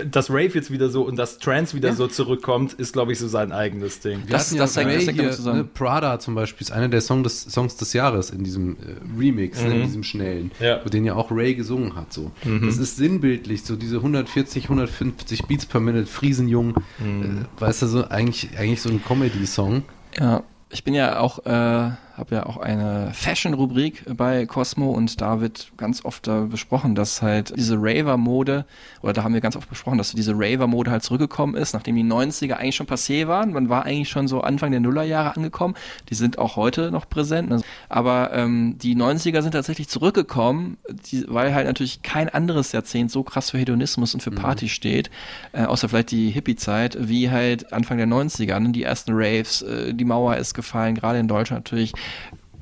Dass 0.08 0.30
Rave 0.30 0.50
jetzt 0.54 0.70
wieder 0.70 0.88
so 0.88 1.02
und 1.02 1.16
dass 1.16 1.38
Trance 1.38 1.74
wieder 1.76 1.92
so 1.94 2.06
zurückkommt, 2.06 2.74
ist, 2.74 2.92
glaube 2.92 3.10
ich, 3.12 3.18
so 3.18 3.26
sein 3.26 3.50
eigenes 3.50 3.98
Ding. 3.98 4.20
Wir 4.26 4.30
Das- 4.36 4.50
das 4.54 4.76
ja 4.76 4.84
das 4.84 5.06
hängt 5.06 5.20
hier, 5.20 5.32
zusammen. 5.32 5.58
Ne, 5.58 5.64
Prada 5.64 6.20
zum 6.20 6.36
Beispiel 6.36 6.64
ist 6.64 6.70
einer 6.70 6.88
der 6.88 7.00
Song 7.00 7.24
des, 7.24 7.42
Songs 7.42 7.76
des 7.76 7.92
Jahres 7.92 8.30
in 8.30 8.44
diesem 8.44 8.76
äh, 8.76 9.18
Remix, 9.18 9.60
ne, 9.62 9.74
in 9.74 9.82
diesem 9.86 10.04
schnellen, 10.04 10.52
Ja. 10.60 10.80
wo 10.84 10.88
den 10.88 11.04
ja 11.04 11.14
auch 11.16 11.32
Ray 11.32 11.54
gesungen 11.56 11.96
hat. 11.96 12.12
So. 12.12 12.30
Das 12.64 12.78
ist 12.78 12.98
sinnbildlich, 12.98 13.64
so 13.64 13.74
diese 13.74 13.96
140, 13.96 14.64
150 14.68 15.46
Beats 15.46 15.66
per 15.66 15.80
Minute, 15.80 16.06
Friesenjung, 16.06 16.76
äh, 17.00 17.60
weißt 17.60 17.82
du, 17.82 17.86
so 17.88 18.04
eigentlich, 18.08 18.50
eigentlich 18.56 18.80
so 18.82 18.90
ein 18.90 19.02
Comedy-Song. 19.04 19.82
Ja, 20.20 20.44
ich 20.70 20.84
bin 20.84 20.94
ja 20.94 21.18
auch, 21.18 21.44
äh, 21.46 21.90
habe 22.20 22.34
ja 22.34 22.46
auch 22.46 22.58
eine 22.58 23.10
Fashion-Rubrik 23.14 24.04
bei 24.16 24.46
Cosmo 24.46 24.90
und 24.90 25.20
da 25.20 25.40
wird 25.40 25.72
ganz 25.76 26.04
oft 26.04 26.26
da 26.26 26.42
besprochen, 26.42 26.94
dass 26.94 27.22
halt 27.22 27.52
diese 27.56 27.76
Raver-Mode, 27.76 28.66
oder 29.02 29.12
da 29.12 29.24
haben 29.24 29.34
wir 29.34 29.40
ganz 29.40 29.56
oft 29.56 29.68
besprochen, 29.68 29.98
dass 29.98 30.12
diese 30.12 30.34
Raver-Mode 30.34 30.90
halt 30.90 31.02
zurückgekommen 31.02 31.54
ist, 31.56 31.72
nachdem 31.72 31.96
die 31.96 32.04
90er 32.04 32.54
eigentlich 32.54 32.76
schon 32.76 32.86
passé 32.86 33.26
waren. 33.26 33.52
Man 33.52 33.68
war 33.68 33.84
eigentlich 33.84 34.10
schon 34.10 34.28
so 34.28 34.42
Anfang 34.42 34.70
der 34.70 34.80
Nullerjahre 34.80 35.34
angekommen. 35.36 35.74
Die 36.10 36.14
sind 36.14 36.38
auch 36.38 36.56
heute 36.56 36.90
noch 36.90 37.08
präsent. 37.08 37.48
ne? 37.48 37.62
Aber 37.88 38.32
ähm, 38.32 38.76
die 38.78 38.94
90er 38.94 39.42
sind 39.42 39.52
tatsächlich 39.52 39.88
zurückgekommen, 39.88 40.76
die, 41.10 41.24
weil 41.26 41.54
halt 41.54 41.66
natürlich 41.66 42.02
kein 42.02 42.28
anderes 42.28 42.72
Jahrzehnt 42.72 43.10
so 43.10 43.22
krass 43.22 43.50
für 43.50 43.58
Hedonismus 43.58 44.14
und 44.14 44.22
für 44.22 44.30
Party 44.30 44.68
steht, 44.68 45.10
äh, 45.52 45.64
außer 45.64 45.88
vielleicht 45.88 46.10
die 46.10 46.30
Hippie-Zeit, 46.30 46.98
wie 47.00 47.30
halt 47.30 47.72
Anfang 47.72 47.96
der 47.96 48.06
90er. 48.06 48.58
Ne? 48.60 48.70
Die 48.72 48.82
ersten 48.82 49.12
Raves, 49.14 49.62
äh, 49.62 49.94
die 49.94 50.04
Mauer 50.04 50.36
ist 50.36 50.52
gefallen, 50.52 50.94
gerade 50.94 51.18
in 51.18 51.26
Deutschland 51.26 51.64
natürlich 51.64 51.94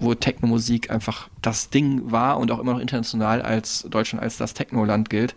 wo 0.01 0.14
Techno-Musik 0.14 0.90
einfach 0.90 1.28
das 1.42 1.70
Ding 1.70 2.11
war 2.11 2.38
und 2.38 2.51
auch 2.51 2.61
immer 2.61 2.74
noch 2.74 2.80
international 2.80 3.42
als 3.42 3.86
Deutschland 3.90 4.22
als 4.22 4.36
das 4.36 4.55
Technoland 4.55 5.11
gilt. 5.11 5.34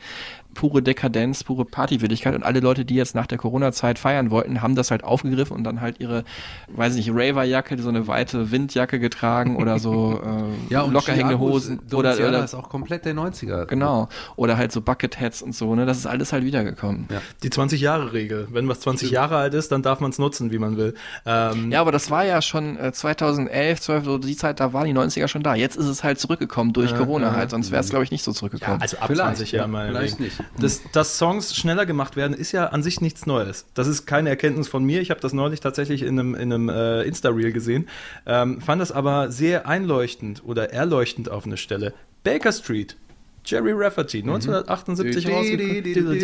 Pure 0.54 0.82
Dekadenz, 0.82 1.44
pure 1.44 1.66
Partywilligkeit 1.66 2.36
und 2.36 2.44
alle 2.44 2.60
Leute, 2.60 2.86
die 2.86 2.96
jetzt 2.96 3.16
nach 3.16 3.28
der 3.28 3.38
Corona-Zeit 3.38 3.98
feiern 4.00 4.32
wollten, 4.32 4.62
haben 4.62 4.76
das 4.76 4.92
halt 4.92 5.04
aufgegriffen 5.04 5.56
und 5.56 5.64
dann 5.64 5.82
halt 5.82 6.00
ihre, 6.00 6.24
weiß 6.70 6.96
ich 6.96 7.08
nicht, 7.08 7.16
Raver-Jacke, 7.16 7.82
so 7.82 7.90
eine 7.90 8.08
weite 8.08 8.52
Windjacke 8.52 9.00
getragen 9.00 9.56
oder 9.56 9.80
so 9.80 10.22
äh, 10.70 10.76
locker 10.90 11.14
hängende 11.14 11.40
Hosen 11.40 11.80
oder, 11.94 12.16
oder 12.16 12.28
oder 12.30 12.44
ist 12.44 12.54
auch 12.56 12.70
komplett 12.70 13.06
der 13.06 13.14
90er. 13.16 13.66
genau 13.66 14.10
oder 14.36 14.58
halt 14.58 14.72
so 14.72 14.82
Bucketheads 14.82 15.42
und 15.42 15.56
so, 15.56 15.74
ne, 15.76 15.86
das 15.86 15.98
ist 15.98 16.06
alles 16.06 16.34
halt 16.34 16.44
wiedergekommen. 16.44 17.08
Ja. 17.12 17.22
Die 17.44 17.50
20-Jahre-Regel. 17.50 18.48
Wenn 18.52 18.68
was 18.68 18.82
20 18.82 19.12
Jahre 19.12 19.38
alt 19.38 19.54
ist, 19.54 19.72
dann 19.72 19.82
darf 19.82 20.00
man 20.00 20.12
es 20.12 20.20
nutzen, 20.20 20.52
wie 20.52 20.60
man 20.60 20.78
will. 20.78 20.94
Ähm, 21.26 21.72
Ja, 21.72 21.82
aber 21.82 21.92
das 21.92 22.12
war 22.12 22.26
ja 22.26 22.42
schon 22.42 22.78
äh, 22.78 22.92
2011, 22.92 23.82
12, 23.82 24.06
so 24.06 24.18
die 24.18 24.36
Zeit, 24.36 24.60
da 24.60 24.74
waren 24.74 24.86
die 24.86 24.94
90er 24.94 25.28
schon 25.28 25.44
da. 25.44 25.56
Jetzt 25.56 25.76
ist 25.78 25.88
es 25.88 26.04
halt 26.04 26.20
zurückgekommen 26.20 26.74
durch 26.74 26.96
Corona 26.96 27.36
halt, 27.36 27.50
sonst 27.52 27.72
wäre 27.72 27.82
es, 27.82 27.90
glaube 27.90 28.04
ich, 28.04 28.12
nicht 28.12 28.24
so 28.24 28.32
Ja, 28.32 28.36
zurückgekommen. 28.36 28.82
also 28.82 28.98
ab 28.98 29.08
Vielleicht, 29.08 29.38
20 29.38 29.52
ja, 29.52 29.60
Jahren 29.60 29.72
mal. 29.72 29.88
vielleicht 29.88 30.20
nicht. 30.20 30.41
Das, 30.60 30.82
dass 30.92 31.18
Songs 31.18 31.56
schneller 31.56 31.86
gemacht 31.86 32.16
werden, 32.16 32.34
ist 32.34 32.52
ja 32.52 32.68
an 32.68 32.84
sich 32.84 33.02
nichts 33.02 33.26
Neues. 33.26 33.66
Das 33.74 33.88
ist 33.88 34.06
keine 34.06 34.30
Erkenntnis 34.30 34.68
von 34.68 34.84
mir. 34.84 35.02
Ich 35.02 35.10
habe 35.12 35.20
das 35.22 35.34
neulich 35.34 35.60
tatsächlich 35.60 36.02
in 36.04 36.20
einem, 36.20 36.36
in 36.36 36.52
einem 36.54 36.70
äh, 36.70 37.04
Insta-Reel 37.04 37.52
gesehen. 37.52 37.88
Ähm, 38.26 38.62
fand 38.62 38.82
das 38.82 38.92
aber 38.92 39.32
sehr 39.32 39.68
einleuchtend 39.68 40.44
oder 40.46 40.72
erleuchtend 40.72 41.30
auf 41.30 41.46
eine 41.46 41.58
Stelle. 41.58 41.94
Baker 42.24 42.52
Street. 42.52 42.96
Jerry 43.44 43.72
Rafferty, 43.74 44.20
1978 44.20 45.26
Dü- 45.26 45.32
rausgekommen. 45.32 46.20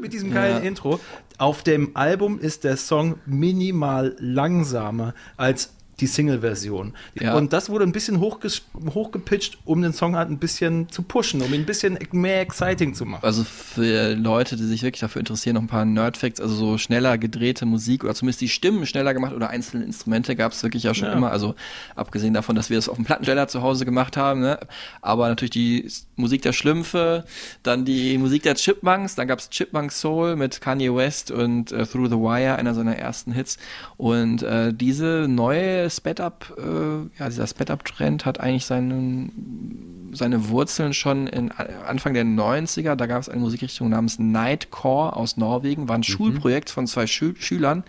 Mit 0.00 0.12
diesem 0.12 0.32
geilen 0.32 0.62
Intro. 0.64 0.98
Auf 1.38 1.62
dem 1.62 1.96
Album 1.96 2.40
ist 2.40 2.64
der 2.64 2.76
Song 2.76 3.16
minimal 3.26 4.16
langsamer 4.18 5.14
als 5.36 5.72
die 6.00 6.06
Single-Version. 6.06 6.94
Ja. 7.20 7.34
Und 7.34 7.52
das 7.52 7.68
wurde 7.70 7.84
ein 7.84 7.92
bisschen 7.92 8.18
hochges 8.18 8.62
hochgepitcht, 8.94 9.58
um 9.64 9.82
den 9.82 9.92
Song 9.92 10.16
halt 10.16 10.30
ein 10.30 10.38
bisschen 10.38 10.88
zu 10.88 11.02
pushen, 11.02 11.42
um 11.42 11.52
ihn 11.52 11.60
ein 11.60 11.66
bisschen 11.66 11.98
mehr 12.12 12.40
exciting 12.40 12.94
zu 12.94 13.04
machen. 13.04 13.24
Also 13.24 13.44
für 13.44 14.14
Leute, 14.14 14.56
die 14.56 14.64
sich 14.64 14.82
wirklich 14.82 15.00
dafür 15.00 15.20
interessieren, 15.20 15.54
noch 15.54 15.62
ein 15.62 15.68
paar 15.68 15.84
Nerdfacts, 15.84 16.40
also 16.40 16.54
so 16.54 16.78
schneller 16.78 17.18
gedrehte 17.18 17.66
Musik 17.66 18.04
oder 18.04 18.14
zumindest 18.14 18.40
die 18.40 18.48
Stimmen 18.48 18.86
schneller 18.86 19.14
gemacht 19.14 19.34
oder 19.34 19.50
einzelne 19.50 19.84
Instrumente 19.84 20.34
gab 20.34 20.52
es 20.52 20.62
wirklich 20.62 20.82
ja 20.82 20.94
schon 20.94 21.08
Ja. 21.08 21.14
immer. 21.14 21.30
Also 21.30 21.54
abgesehen 21.94 22.34
davon, 22.34 22.56
dass 22.56 22.70
wir 22.70 22.78
es 22.78 22.88
auf 22.88 22.96
dem 22.96 23.04
Plattensteller 23.04 23.48
zu 23.48 23.62
Hause 23.62 23.84
gemacht 23.84 24.16
haben, 24.16 24.40
ne? 24.40 24.58
aber 25.02 25.28
natürlich 25.28 25.50
die 25.50 25.90
Musik 26.16 26.42
der 26.42 26.52
Schlümpfe, 26.52 27.24
dann 27.62 27.84
die 27.84 28.16
Musik 28.18 28.42
der 28.44 28.54
Chipmunks, 28.54 29.14
dann 29.14 29.28
gab 29.28 29.38
es 29.38 29.50
Chipmunk 29.50 29.92
Soul 29.92 30.36
mit 30.36 30.60
Kanye 30.60 30.94
West 30.94 31.30
und 31.30 31.70
äh, 31.72 31.86
Through 31.86 32.08
the 32.08 32.16
Wire, 32.16 32.56
einer 32.56 32.74
seiner 32.74 32.96
ersten 32.96 33.32
Hits. 33.32 33.58
Und 33.96 34.42
äh, 34.42 34.72
diese 34.72 35.26
neue 35.28 35.90
Sped-Up, 35.96 36.54
äh, 36.58 37.18
ja, 37.18 37.28
dieser 37.28 37.46
Sped-Up-Trend 37.46 38.24
hat 38.24 38.40
eigentlich 38.40 38.66
seinen 38.66 39.92
seine 40.12 40.50
Wurzeln 40.50 40.92
schon 40.92 41.26
in 41.26 41.50
Anfang 41.52 42.14
der 42.14 42.24
90er. 42.24 42.96
Da 42.96 43.06
gab 43.06 43.20
es 43.20 43.28
eine 43.28 43.40
Musikrichtung 43.40 43.88
namens 43.88 44.18
Nightcore 44.18 45.16
aus 45.16 45.36
Norwegen. 45.36 45.88
War 45.88 45.96
ein 45.96 46.02
Schulprojekt 46.02 46.70
von 46.70 46.86
zwei 46.86 47.06
Schü 47.06 47.34
Schülern, 47.38 47.82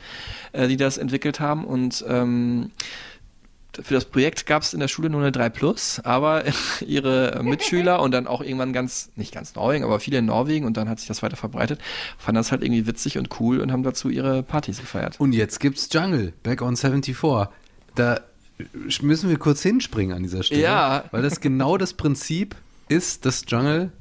äh, 0.54 0.68
die 0.68 0.78
das 0.78 0.98
entwickelt 0.98 1.40
haben. 1.40 1.66
Und 1.66 2.04
ähm, 2.08 2.72
für 3.82 3.96
das 3.96 4.06
Projekt 4.06 4.46
gab 4.46 4.62
es 4.62 4.74
in 4.74 4.80
der 4.80 4.88
Schule 4.88 5.10
nur 5.10 5.22
eine 5.22 5.32
3 5.32 5.50
Plus, 5.50 6.00
aber 6.04 6.44
ihre 6.86 7.42
Mitschüler 7.44 8.02
und 8.02 8.12
dann 8.12 8.28
auch 8.28 8.42
irgendwann 8.42 8.72
ganz, 8.72 9.10
nicht 9.16 9.34
ganz 9.34 9.56
Norwegen, 9.56 9.84
aber 9.84 10.00
viele 10.00 10.20
in 10.20 10.26
Norwegen 10.26 10.66
und 10.66 10.78
dann 10.78 10.88
hat 10.88 11.00
sich 11.00 11.08
das 11.08 11.24
weiter 11.24 11.36
verbreitet, 11.36 11.80
fanden 12.18 12.38
das 12.38 12.52
halt 12.52 12.62
irgendwie 12.62 12.86
witzig 12.86 13.18
und 13.18 13.30
cool 13.40 13.60
und 13.60 13.72
haben 13.72 13.84
dazu 13.84 14.10
ihre 14.10 14.44
Partys 14.44 14.80
gefeiert. 14.80 15.20
Und 15.20 15.34
jetzt 15.34 15.60
gibt's 15.60 15.90
Jungle, 15.92 16.34
Back 16.44 16.62
on 16.62 16.78
74. 16.78 17.50
Da 17.96 18.22
müssen 19.02 19.30
wir 19.30 19.38
kurz 19.38 19.62
hinspringen 19.62 20.16
an 20.16 20.24
dieser 20.24 20.44
Stelle. 20.44 20.62
Ja. 20.62 21.04
Weil 21.12 21.22
das 21.22 21.42
genau 21.42 21.78
das 21.78 21.94
Prinzip 21.94 22.56
ist, 22.90 23.26
dass 23.26 23.44
Jungle 23.48 23.92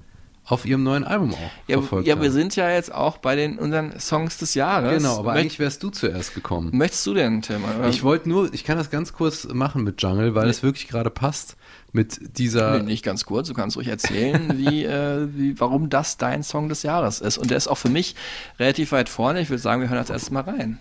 auf 0.45 0.67
ihrem 0.67 0.83
neuen 0.83 1.05
Album 1.05 1.33
auch 1.35 1.39
Ja, 1.69 1.79
verfolgt 1.79 2.07
ja 2.09 2.15
haben. 2.17 2.23
wir 2.23 2.33
sind 2.33 2.57
ja 2.57 2.69
jetzt 2.69 2.93
auch 2.93 3.19
bei 3.19 3.37
den 3.37 3.59
unseren 3.59 3.99
Songs 4.01 4.39
des 4.39 4.55
Jahres. 4.55 4.99
Genau, 4.99 5.19
aber 5.21 5.33
Möcht- 5.33 5.39
eigentlich 5.41 5.59
wärst 5.61 5.83
du 5.85 5.91
zuerst 5.91 6.35
gekommen. 6.35 6.71
möchtest 6.73 7.07
du 7.07 7.15
denn, 7.15 7.43
Tim? 7.43 7.63
Ich 7.89 8.03
wollte 8.03 8.29
nur, 8.29 8.53
ich 8.53 8.65
kann 8.65 8.77
das 8.77 8.91
ganz 8.91 9.13
kurz 9.13 9.45
machen 9.53 9.85
mit 9.85 10.03
Jungle, 10.03 10.35
weil 10.35 10.49
es 10.49 10.63
wirklich 10.65 10.89
gerade 10.89 11.11
passt 11.11 11.57
mit 11.93 12.39
dieser. 12.39 12.79
Nee, 12.79 12.83
nicht 12.85 13.05
ganz 13.05 13.25
kurz, 13.25 13.47
du 13.49 13.55
kannst 13.55 13.77
ruhig 13.77 13.87
erzählen, 13.89 14.53
wie, 14.59 14.85
äh, 14.85 15.29
wie, 15.33 15.59
warum 15.61 15.89
das 15.91 16.17
dein 16.17 16.43
Song 16.43 16.69
des 16.69 16.83
Jahres 16.83 17.21
ist. 17.21 17.39
Und 17.39 17.51
der 17.51 17.57
ist 17.57 17.69
auch 17.69 17.79
für 17.79 17.89
mich 17.91 18.17
relativ 18.59 18.91
weit 18.93 19.09
vorne. 19.09 19.41
Ich 19.41 19.49
würde 19.49 19.63
sagen, 19.63 19.81
wir 19.81 19.89
hören 19.89 19.99
als 19.99 20.11
erstes 20.11 20.31
mal 20.33 20.41
rein. 20.43 20.81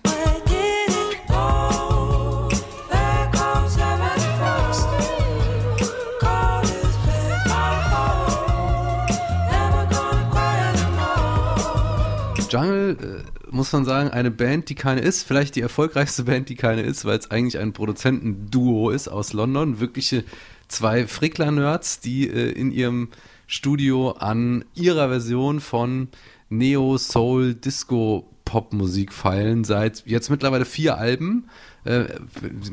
Jungle, 12.52 12.97
äh, 12.99 13.52
muss 13.56 13.72
man 13.72 13.86
sagen, 13.86 14.10
eine 14.10 14.32
Band, 14.32 14.70
die 14.70 14.76
keine 14.76 15.02
ist, 15.02 15.24
vielleicht 15.24 15.56
die 15.56 15.62
erfolgreichste 15.62 16.24
Band, 16.24 16.49
die 16.49 16.56
keine 16.56 16.82
ist, 16.82 17.06
weil 17.06 17.18
es 17.18 17.32
eigentlich 17.32 17.60
ein 17.60 17.74
Produzentenduo 17.74 18.89
ist 18.89 19.08
aus 19.08 19.34
London. 19.34 19.80
Wirkliche 19.80 20.24
zwei 20.68 21.08
Frickler-Nerds, 21.08 22.02
die 22.02 22.28
äh, 22.28 22.52
in 22.52 22.72
ihrem 22.72 23.10
Studio 23.47 24.12
an 24.12 24.66
ihrer 24.76 25.10
Version 25.10 25.60
von 25.60 26.10
Neo, 26.49 26.97
Soul, 26.97 27.54
Disco, 27.54 28.28
Popmusik 28.45 29.14
feilen, 29.14 29.64
seit 29.64 30.04
jetzt 30.06 30.30
mittlerweile 30.30 30.66
vier 30.66 30.97
Alben. 30.97 31.49
Äh, 31.86 32.06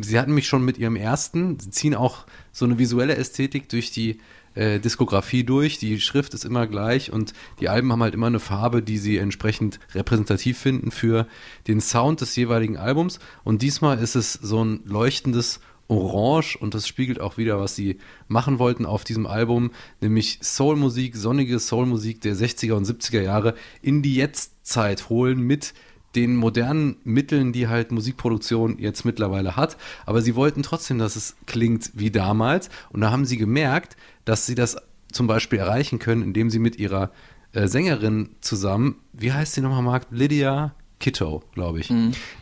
sie 0.01 0.19
hatten 0.19 0.35
mich 0.35 0.49
schon 0.49 0.65
mit 0.65 0.77
ihrem 0.77 0.97
ersten, 0.97 1.61
sie 1.61 1.71
ziehen 1.71 1.95
auch 1.95 2.27
so 2.51 2.65
eine 2.65 2.79
visuelle 2.79 3.17
Ästhetik 3.17 3.69
durch 3.69 3.93
die 3.93 4.19
äh, 4.55 4.81
Diskografie 4.81 5.45
durch. 5.45 5.79
Die 5.79 6.01
Schrift 6.01 6.35
ist 6.35 6.45
immer 6.45 6.67
gleich 6.67 7.13
und 7.13 7.33
die 7.61 7.69
Alben 7.69 7.93
haben 7.93 8.03
halt 8.03 8.15
immer 8.15 8.27
eine 8.27 8.41
Farbe, 8.41 8.83
die 8.83 8.99
sie 8.99 9.19
entsprechend 9.19 9.81
repräsentativ 9.95 10.59
finden 10.59 10.91
für 10.91 11.27
den 11.67 11.81
Sound 11.81 12.21
des 12.21 12.35
jeweiligen 12.37 12.77
Albums. 12.77 13.19
Und 13.45 13.63
diesmal 13.63 13.99
ist 13.99 14.17
es 14.17 14.33
so 14.33 14.65
ein 14.65 14.81
leuchtendes 14.85 15.61
Orange 15.89 16.57
und 16.57 16.75
das 16.75 16.87
spiegelt 16.87 17.21
auch 17.21 17.39
wieder, 17.39 17.59
was 17.59 17.75
sie 17.75 17.99
machen 18.29 18.59
wollten 18.59 18.85
auf 18.85 19.05
diesem 19.05 19.27
Album, 19.27 19.71
nämlich 20.01 20.39
Soulmusik, 20.43 21.17
sonnige 21.17 21.59
Soulmusik 21.59 22.21
der 22.21 22.37
60er 22.37 22.75
und 22.75 22.87
70er 22.87 23.23
Jahre 23.23 23.55
in 23.81 24.03
die 24.03 24.15
Jetztzeit 24.15 25.09
holen 25.09 25.41
mit 25.41 25.73
den 26.15 26.37
modernen 26.37 26.97
Mitteln, 27.05 27.53
die 27.53 27.69
halt 27.69 27.93
Musikproduktion 27.93 28.79
jetzt 28.79 29.05
mittlerweile 29.05 29.57
hat. 29.57 29.77
Aber 30.07 30.23
sie 30.23 30.35
wollten 30.35 30.63
trotzdem, 30.63 30.99
dass 30.99 31.17
es 31.17 31.37
klingt 31.47 31.91
wie 31.95 32.11
damals. 32.11 32.71
Und 32.91 33.01
da 33.03 33.11
haben 33.11 33.25
sie 33.25 33.37
gemerkt, 33.37 33.97
dass 34.25 34.47
sie 34.47 34.55
das 34.55 34.77
zum 35.13 35.27
Beispiel 35.27 35.59
erreichen 35.59 35.99
können, 35.99 36.23
indem 36.23 36.51
sie 36.51 36.59
mit 36.59 36.79
ihrer 36.79 37.11
äh, 37.53 37.67
Sängerin 37.69 38.31
zusammen, 38.41 38.97
wie 39.13 39.33
heißt 39.33 39.55
sie 39.55 39.61
nochmal, 39.61 39.83
Marc? 39.83 40.07
Lydia 40.11 40.75
Kitto, 41.01 41.45
glaube 41.55 41.79
ich. 41.81 41.93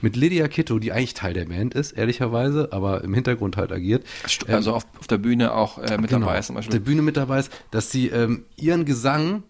Mit 0.01 0.17
Lydia 0.17 0.49
Kitto, 0.49 0.79
die 0.79 0.91
eigentlich 0.91 1.13
Teil 1.15 1.35
der 1.35 1.45
Band 1.45 1.75
ist, 1.75 1.93
ehrlicherweise, 1.93 2.69
aber 2.73 3.05
im 3.05 3.13
Hintergrund 3.13 3.57
halt 3.59 3.71
agiert. 3.71 4.05
St- 4.27 4.51
Also 4.51 4.73
auf, 4.73 4.87
auf 4.99 5.07
der 5.07 5.19
Bühne 5.19 5.53
auch 5.53 5.77
äh, 5.79 5.99
mit 5.99 6.11
dabei 6.11 6.39
ist 6.39 6.47
zum 6.47 6.55
Genau. 6.55 6.61
auf 6.61 6.65
Beispiel. 6.67 6.71
der 6.81 6.85
Bühne 6.85 7.03
mit 7.03 7.17
dabei 7.19 7.41
ist, 7.41 7.53
dass 7.71 7.91
sie 7.91 8.09
ähm, 8.09 8.45
ihren 8.57 8.85
Gesang 8.87 9.43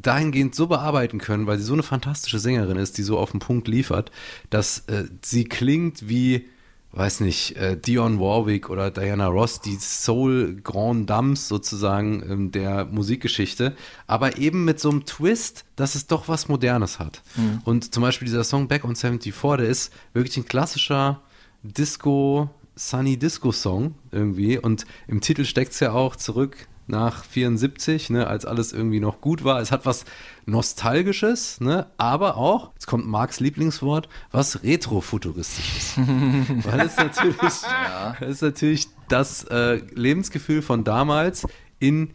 dahingehend 0.00 0.54
so 0.54 0.66
bearbeiten 0.66 1.18
können, 1.18 1.46
weil 1.46 1.58
sie 1.58 1.64
so 1.64 1.74
eine 1.74 1.82
fantastische 1.82 2.38
Sängerin 2.38 2.78
ist, 2.78 2.96
die 2.96 3.02
so 3.02 3.18
auf 3.18 3.32
den 3.32 3.40
Punkt 3.40 3.68
liefert, 3.68 4.10
dass 4.48 4.80
äh, 4.88 5.04
sie 5.22 5.44
klingt 5.44 6.08
wie, 6.08 6.48
weiß 6.92 7.20
nicht, 7.20 7.56
äh, 7.56 7.76
Dionne 7.76 8.18
Warwick 8.18 8.70
oder 8.70 8.90
Diana 8.90 9.26
Ross, 9.26 9.60
die 9.60 9.76
Soul 9.76 10.60
Grand 10.62 11.10
Dames 11.10 11.46
sozusagen 11.46 12.22
ähm, 12.28 12.52
der 12.52 12.86
Musikgeschichte, 12.86 13.76
aber 14.06 14.38
eben 14.38 14.64
mit 14.64 14.80
so 14.80 14.90
einem 14.90 15.04
Twist, 15.04 15.64
dass 15.76 15.94
es 15.94 16.06
doch 16.06 16.26
was 16.26 16.48
Modernes 16.48 16.98
hat. 16.98 17.22
Und 17.64 17.92
zum 17.92 18.02
Beispiel 18.02 18.26
dieser 18.26 18.44
Song 18.44 18.68
Back 18.68 18.84
on 18.84 18.96
74, 18.96 19.34
der 19.58 19.68
ist 19.68 19.92
wirklich 20.14 20.38
ein 20.38 20.46
klassischer 20.46 21.20
Disco, 21.62 22.48
Sunny 22.74 23.18
Disco 23.18 23.52
Song 23.52 23.94
irgendwie 24.10 24.58
und 24.58 24.86
im 25.06 25.20
Titel 25.20 25.44
steckt 25.44 25.72
es 25.72 25.80
ja 25.80 25.92
auch 25.92 26.16
zurück 26.16 26.66
nach 26.86 27.24
74, 27.24 28.10
ne, 28.10 28.26
als 28.26 28.44
alles 28.44 28.72
irgendwie 28.72 29.00
noch 29.00 29.20
gut 29.20 29.44
war. 29.44 29.60
Es 29.60 29.72
hat 29.72 29.86
was 29.86 30.04
Nostalgisches, 30.46 31.60
ne, 31.60 31.86
aber 31.96 32.36
auch, 32.36 32.72
jetzt 32.74 32.86
kommt 32.86 33.06
Marks 33.06 33.40
Lieblingswort, 33.40 34.08
was 34.30 34.62
Retrofuturistisches. 34.62 35.96
Weil 35.96 36.80
es 36.80 36.96
natürlich, 36.96 37.36
es 38.20 38.28
ist 38.28 38.42
natürlich 38.42 38.88
das 39.08 39.44
äh, 39.44 39.80
Lebensgefühl 39.94 40.62
von 40.62 40.84
damals 40.84 41.46
in 41.78 42.10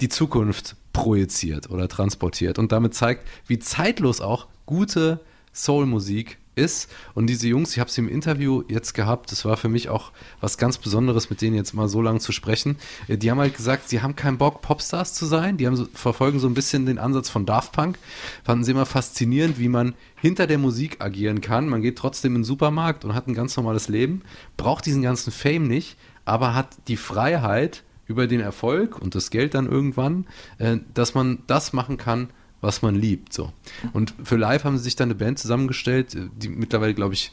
die 0.00 0.08
Zukunft 0.08 0.76
projiziert 0.92 1.70
oder 1.70 1.88
transportiert 1.88 2.58
und 2.58 2.72
damit 2.72 2.94
zeigt, 2.94 3.26
wie 3.46 3.58
zeitlos 3.58 4.20
auch 4.20 4.48
gute 4.66 5.20
Soulmusik 5.52 6.38
ist. 6.58 6.90
Und 7.14 7.28
diese 7.28 7.48
Jungs, 7.48 7.72
ich 7.72 7.80
habe 7.80 7.90
sie 7.90 8.00
im 8.00 8.08
Interview 8.08 8.62
jetzt 8.68 8.92
gehabt, 8.92 9.32
das 9.32 9.44
war 9.44 9.56
für 9.56 9.68
mich 9.68 9.88
auch 9.88 10.12
was 10.40 10.58
ganz 10.58 10.76
Besonderes, 10.78 11.30
mit 11.30 11.40
denen 11.40 11.56
jetzt 11.56 11.72
mal 11.72 11.88
so 11.88 12.02
lange 12.02 12.18
zu 12.18 12.32
sprechen. 12.32 12.76
Äh, 13.06 13.16
Die 13.16 13.30
haben 13.30 13.38
halt 13.38 13.56
gesagt, 13.56 13.88
sie 13.88 14.02
haben 14.02 14.16
keinen 14.16 14.38
Bock, 14.38 14.60
Popstars 14.60 15.14
zu 15.14 15.24
sein. 15.26 15.56
Die 15.56 15.66
haben 15.66 15.76
so, 15.76 15.86
verfolgen 15.94 16.38
so 16.38 16.48
ein 16.48 16.54
bisschen 16.54 16.84
den 16.86 16.98
Ansatz 16.98 17.28
von 17.28 17.46
Daft 17.46 17.72
Punk. 17.72 17.98
Fanden 18.44 18.64
sie 18.64 18.72
immer 18.72 18.86
faszinierend, 18.86 19.58
wie 19.58 19.68
man 19.68 19.94
hinter 20.16 20.46
der 20.46 20.58
Musik 20.58 20.96
agieren 21.00 21.40
kann. 21.40 21.68
Man 21.68 21.82
geht 21.82 21.96
trotzdem 21.96 22.34
in 22.34 22.40
den 22.40 22.44
Supermarkt 22.44 23.04
und 23.04 23.14
hat 23.14 23.28
ein 23.28 23.34
ganz 23.34 23.56
normales 23.56 23.88
Leben, 23.88 24.22
braucht 24.56 24.84
diesen 24.86 25.02
ganzen 25.02 25.30
Fame 25.30 25.68
nicht, 25.68 25.96
aber 26.24 26.54
hat 26.54 26.76
die 26.88 26.96
Freiheit 26.96 27.84
über 28.06 28.26
den 28.26 28.40
Erfolg 28.40 29.00
und 29.00 29.14
das 29.14 29.30
Geld 29.30 29.54
dann 29.54 29.70
irgendwann, 29.70 30.26
äh, 30.58 30.78
dass 30.94 31.14
man 31.14 31.42
das 31.46 31.72
machen 31.72 31.98
kann, 31.98 32.30
was 32.60 32.82
man 32.82 32.94
liebt. 32.94 33.32
So. 33.32 33.52
Und 33.92 34.14
für 34.22 34.36
live 34.36 34.64
haben 34.64 34.78
sie 34.78 34.84
sich 34.84 34.96
dann 34.96 35.08
eine 35.08 35.14
Band 35.14 35.38
zusammengestellt, 35.38 36.16
die 36.36 36.48
mittlerweile, 36.48 36.94
glaube 36.94 37.14
ich, 37.14 37.32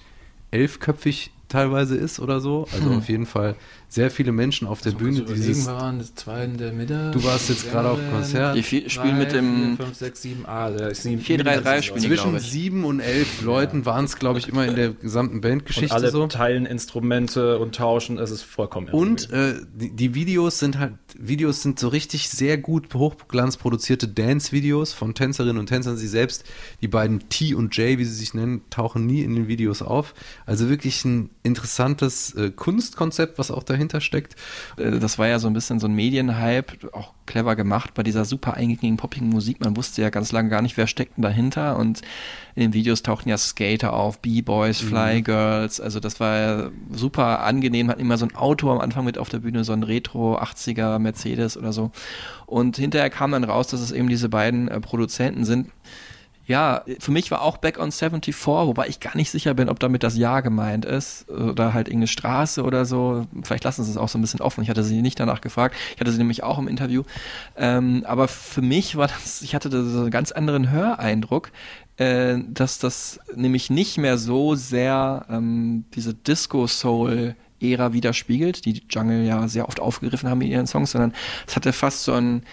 elfköpfig 0.51 1.31
teilweise 1.47 1.95
ist 1.95 2.19
oder 2.19 2.39
so. 2.39 2.67
Also 2.73 2.91
auf 2.91 3.09
jeden 3.09 3.25
Fall 3.25 3.55
sehr 3.95 4.11
viele 4.11 4.33
Menschen 4.33 4.67
auf 4.67 4.81
der 4.81 4.91
Bühne. 4.91 5.21
Dieses, 5.21 5.67
waren 5.67 6.03
zwei 6.15 6.43
in 6.43 6.57
der 6.57 6.73
Mitte. 6.73 7.11
du 7.13 7.23
warst 7.23 7.47
jetzt 7.47 7.71
gerade 7.71 7.89
auf 7.89 7.99
Konzert. 8.11 8.57
Die 8.57 8.61
vier, 8.61 8.89
spielen 8.89 9.17
mit 9.17 9.31
dem 9.31 9.77
5, 9.77 9.95
6, 9.95 10.21
7, 10.21 10.45
ah, 10.45 10.69
der 10.69 10.89
ist 10.89 11.03
7, 11.03 11.21
4-3-3 11.21 11.81
spielen 11.81 12.01
Zwischen 12.01 12.39
sieben 12.39 12.83
und 12.83 12.99
elf 12.99 13.41
Leuten 13.41 13.85
waren 13.85 14.03
es, 14.03 14.17
glaube 14.17 14.39
ich, 14.39 14.49
immer 14.49 14.65
in 14.65 14.75
der 14.75 14.89
gesamten 14.89 15.35
Und 15.35 15.41
Bandgeschichte 15.41 15.95
alle 15.95 16.11
so. 16.11 16.27
teilen 16.27 16.65
Instrumente 16.65 17.57
und 17.57 17.75
tauschen, 17.75 18.17
es 18.19 18.31
ist 18.31 18.41
vollkommen 18.41 18.89
Und 18.89 19.29
äh, 19.31 19.61
die, 19.73 19.91
die 19.91 20.13
Videos 20.13 20.59
sind 20.59 20.77
halt, 20.77 20.95
Videos 21.17 21.61
sind 21.61 21.79
so 21.79 21.87
richtig 21.87 22.27
sehr 22.27 22.57
gut 22.57 22.93
hochglanzproduzierte 22.93 24.09
Dance-Videos 24.09 24.91
von 24.91 25.15
Tänzerinnen 25.15 25.57
und 25.57 25.67
Tänzern. 25.67 25.95
Sie 25.95 26.09
selbst, 26.09 26.43
die 26.81 26.89
beiden 26.89 27.29
T 27.29 27.55
und 27.55 27.77
J, 27.77 27.97
wie 27.97 28.03
sie 28.03 28.13
sich 28.13 28.33
nennen, 28.33 28.61
tauchen 28.69 29.05
nie 29.05 29.21
in 29.21 29.35
den 29.35 29.47
Videos 29.47 29.81
auf. 29.81 30.13
Also 30.45 30.67
wirklich 30.67 31.05
ein 31.05 31.29
interessantes 31.43 32.35
äh, 32.35 32.51
Kunstkonzept, 32.51 33.37
was 33.37 33.51
auch 33.51 33.63
dahinter 33.63 33.84
steckt. 34.01 34.35
Äh, 34.77 34.99
das 34.99 35.19
war 35.19 35.27
ja 35.27 35.39
so 35.39 35.47
ein 35.47 35.53
bisschen 35.53 35.79
so 35.79 35.87
ein 35.87 35.93
Medienhype, 35.93 36.93
auch 36.93 37.13
clever 37.25 37.55
gemacht 37.55 37.93
bei 37.93 38.03
dieser 38.03 38.25
super 38.25 38.53
eingängigen, 38.53 38.97
poppigen 38.97 39.29
Musik. 39.29 39.59
Man 39.59 39.75
wusste 39.75 40.01
ja 40.01 40.09
ganz 40.09 40.31
lange 40.31 40.49
gar 40.49 40.61
nicht, 40.61 40.77
wer 40.77 40.87
steckt 40.87 41.17
denn 41.17 41.23
dahinter. 41.23 41.77
Und 41.77 42.01
in 42.55 42.61
den 42.61 42.73
Videos 42.73 43.03
tauchten 43.03 43.29
ja 43.29 43.37
Skater 43.37 43.93
auf, 43.93 44.19
B-Boys, 44.19 44.79
Fly 44.79 45.21
Girls. 45.21 45.81
Also 45.81 45.99
das 45.99 46.19
war 46.19 46.37
ja 46.37 46.69
super 46.91 47.41
angenehm. 47.41 47.89
Hatten 47.89 48.01
immer 48.01 48.17
so 48.17 48.25
ein 48.25 48.35
Auto 48.35 48.71
am 48.71 48.79
Anfang 48.79 49.05
mit 49.05 49.17
auf 49.17 49.29
der 49.29 49.39
Bühne, 49.39 49.63
so 49.63 49.73
ein 49.73 49.83
Retro 49.83 50.37
80er 50.37 50.99
Mercedes 50.99 51.57
oder 51.57 51.73
so. 51.73 51.91
Und 52.45 52.77
hinterher 52.77 53.09
kam 53.09 53.31
dann 53.31 53.43
raus, 53.43 53.67
dass 53.67 53.81
es 53.81 53.91
eben 53.91 54.07
diese 54.07 54.29
beiden 54.29 54.67
äh, 54.67 54.79
Produzenten 54.79 55.45
sind. 55.45 55.69
Ja, 56.47 56.83
für 56.99 57.11
mich 57.11 57.31
war 57.31 57.41
auch 57.41 57.57
Back 57.57 57.79
on 57.79 57.91
74, 57.91 58.45
wobei 58.45 58.87
ich 58.87 58.99
gar 58.99 59.15
nicht 59.17 59.31
sicher 59.31 59.55
bin, 59.55 59.67
ob 59.67 59.79
damit 59.79 60.03
das 60.03 60.15
Jahr 60.15 60.43
gemeint 60.43 60.85
ist 60.85 61.27
oder 61.29 61.73
halt 61.73 61.87
irgendeine 61.87 62.07
Straße 62.07 62.63
oder 62.63 62.85
so. 62.85 63.25
Vielleicht 63.41 63.63
lassen 63.63 63.83
sie 63.83 63.89
es 63.89 63.97
auch 63.97 64.09
so 64.09 64.19
ein 64.19 64.21
bisschen 64.21 64.41
offen. 64.41 64.61
Ich 64.63 64.69
hatte 64.69 64.83
sie 64.83 65.01
nicht 65.01 65.19
danach 65.19 65.41
gefragt. 65.41 65.75
Ich 65.95 65.99
hatte 65.99 66.11
sie 66.11 66.19
nämlich 66.19 66.43
auch 66.43 66.59
im 66.59 66.67
Interview. 66.67 67.03
Ähm, 67.57 68.03
aber 68.05 68.27
für 68.27 68.61
mich 68.61 68.95
war 68.95 69.07
das, 69.07 69.41
ich 69.41 69.55
hatte 69.55 69.69
da 69.69 69.83
so 69.83 70.01
einen 70.01 70.11
ganz 70.11 70.31
anderen 70.31 70.69
Höreindruck, 70.69 71.51
äh, 71.97 72.37
dass 72.47 72.77
das 72.77 73.19
nämlich 73.35 73.71
nicht 73.71 73.97
mehr 73.97 74.17
so 74.19 74.53
sehr 74.53 75.25
ähm, 75.29 75.85
diese 75.95 76.13
Disco-Soul 76.13 77.35
Ära 77.61 77.93
widerspiegelt, 77.93 78.65
die 78.65 78.83
Jungle 78.89 79.25
ja 79.25 79.47
sehr 79.47 79.67
oft 79.67 79.79
aufgegriffen 79.79 80.29
haben 80.29 80.41
in 80.41 80.51
ihren 80.51 80.67
Songs, 80.67 80.91
sondern 80.91 81.13
es 81.47 81.55
hatte 81.55 81.73
fast 81.73 82.03
so 82.03 82.13
einen 82.13 82.43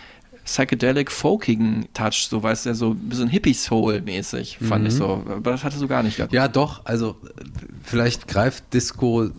psychedelic 0.45 1.11
folkigen 1.11 1.87
Touch, 1.95 2.27
so 2.29 2.43
weißt 2.43 2.67
du, 2.67 2.75
so 2.75 2.91
ein 2.91 3.09
bisschen 3.09 3.29
Hippie-Soul-mäßig, 3.29 4.59
fand 4.59 4.87
ich 4.87 4.95
so. 4.95 5.25
Aber 5.29 5.53
das 5.53 5.63
hatte 5.65 5.79
so 5.79 5.87
gar 5.87 6.03
nicht. 6.03 6.17
gehabt. 6.17 6.33
Ja, 6.33 6.49
doch, 6.49 6.85
also 6.85 7.17
äh, 7.27 7.45
vielleicht 7.83 8.27
greift 8.27 8.75
Disco, 8.75 9.25
äh, 9.25 9.31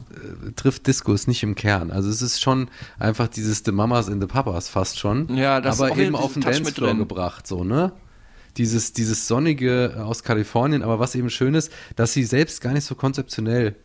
trifft 0.55 0.87
Disco 0.87 1.13
es 1.13 1.27
nicht 1.27 1.43
im 1.43 1.55
Kern. 1.55 1.91
Also 1.91 2.09
es 2.09 2.21
ist 2.21 2.41
schon 2.41 2.69
einfach 2.99 3.27
dieses 3.27 3.63
The 3.65 3.71
Mamas 3.71 4.07
and 4.07 4.21
the 4.21 4.27
Papas 4.27 4.69
fast 4.69 4.99
schon. 4.99 5.35
Ja, 5.35 5.59
das 5.61 5.75
ist 5.75 5.81
aber 5.81 5.91
auch 5.91 5.97
eben 5.97 6.15
auf 6.15 6.33
den 6.33 6.41
Dancefloor 6.41 6.89
drin. 6.89 6.99
gebracht, 6.99 7.47
so, 7.47 7.63
ne? 7.63 7.91
Dieses, 8.57 8.93
dieses 8.93 9.27
Sonnige 9.27 10.03
aus 10.05 10.23
Kalifornien, 10.23 10.83
aber 10.83 10.99
was 10.99 11.15
eben 11.15 11.31
schön 11.31 11.55
ist, 11.55 11.71
dass 11.95 12.13
sie 12.13 12.23
selbst 12.23 12.61
gar 12.61 12.71
nicht 12.73 12.85
so 12.85 12.93
konzeptionell 12.93 13.75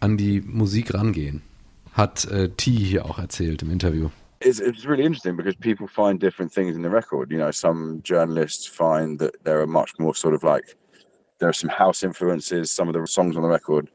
an 0.00 0.16
die 0.16 0.40
Musik 0.40 0.94
rangehen. 0.94 1.42
Hat 1.92 2.24
äh, 2.26 2.48
T 2.50 2.70
hier 2.70 3.04
auch 3.04 3.18
erzählt 3.18 3.62
im 3.62 3.70
Interview. 3.70 4.10
It's, 4.44 4.60
it's 4.60 4.84
really 4.84 5.04
interesting 5.04 5.36
because 5.36 5.56
people 5.56 5.86
find 5.86 6.20
different 6.20 6.52
things 6.52 6.76
in 6.76 6.82
the 6.82 6.90
record. 6.90 7.30
You 7.30 7.38
know, 7.38 7.50
some 7.50 8.00
journalists 8.02 8.66
find 8.66 9.18
that 9.18 9.42
there 9.44 9.60
are 9.60 9.66
much 9.66 9.92
more 9.98 10.14
sort 10.14 10.34
of 10.34 10.42
like 10.42 10.76
there 11.38 11.48
are 11.48 11.52
some 11.52 11.70
house 11.70 12.02
influences. 12.02 12.70
Some 12.70 12.88
of 12.88 12.94
the 12.94 13.06
songs 13.06 13.36
on 13.36 13.42
the 13.42 13.48
record 13.48 13.90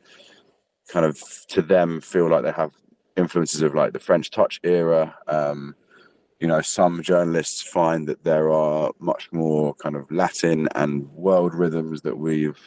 kind 0.89 1.05
of 1.05 1.19
to 1.49 1.61
them 1.61 2.01
feel 2.01 2.29
like 2.29 2.43
they 2.43 2.51
have 2.51 2.71
influences 3.15 3.61
of 3.61 3.75
like 3.75 3.93
the 3.93 3.99
French 3.99 4.31
Touch 4.31 4.59
era. 4.63 5.15
Um, 5.27 5.75
you 6.39 6.47
know, 6.47 6.61
some 6.61 7.01
journalists 7.01 7.61
find 7.61 8.07
that 8.07 8.23
there 8.23 8.51
are 8.51 8.91
much 8.99 9.29
more 9.31 9.73
kind 9.75 9.95
of 9.95 10.09
Latin 10.11 10.67
and 10.75 11.09
world 11.11 11.53
rhythms 11.53 12.01
that 12.01 12.17
we've 12.17 12.59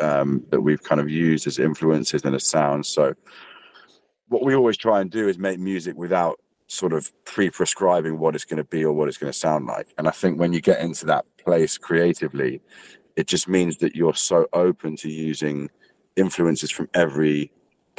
um, 0.00 0.44
that 0.50 0.60
we've 0.60 0.82
kind 0.82 1.00
of 1.00 1.08
used 1.08 1.46
as 1.46 1.58
influences 1.58 2.24
and 2.24 2.34
as 2.34 2.48
sounds. 2.48 2.88
So, 2.88 3.14
what 4.28 4.44
we 4.44 4.54
always 4.54 4.76
try 4.76 5.00
and 5.00 5.10
do 5.10 5.28
is 5.28 5.38
make 5.38 5.60
music 5.60 5.96
without 5.96 6.40
sort 6.72 6.92
of 6.92 7.12
pre-prescribing 7.24 8.18
what 8.18 8.34
it's 8.34 8.44
going 8.44 8.62
to 8.62 8.64
be 8.64 8.84
or 8.84 8.92
what 8.92 9.08
it's 9.08 9.18
going 9.18 9.32
to 9.32 9.38
sound 9.38 9.66
like. 9.66 9.88
And 9.98 10.08
I 10.08 10.10
think 10.10 10.38
when 10.38 10.52
you 10.52 10.60
get 10.60 10.80
into 10.80 11.06
that 11.06 11.24
place 11.36 11.78
creatively, 11.78 12.60
it 13.16 13.26
just 13.26 13.48
means 13.48 13.76
that 13.78 13.94
you're 13.94 14.14
so 14.14 14.46
open 14.52 14.96
to 14.96 15.08
using 15.08 15.70
influences 16.16 16.70
from 16.70 16.88
every 16.94 17.52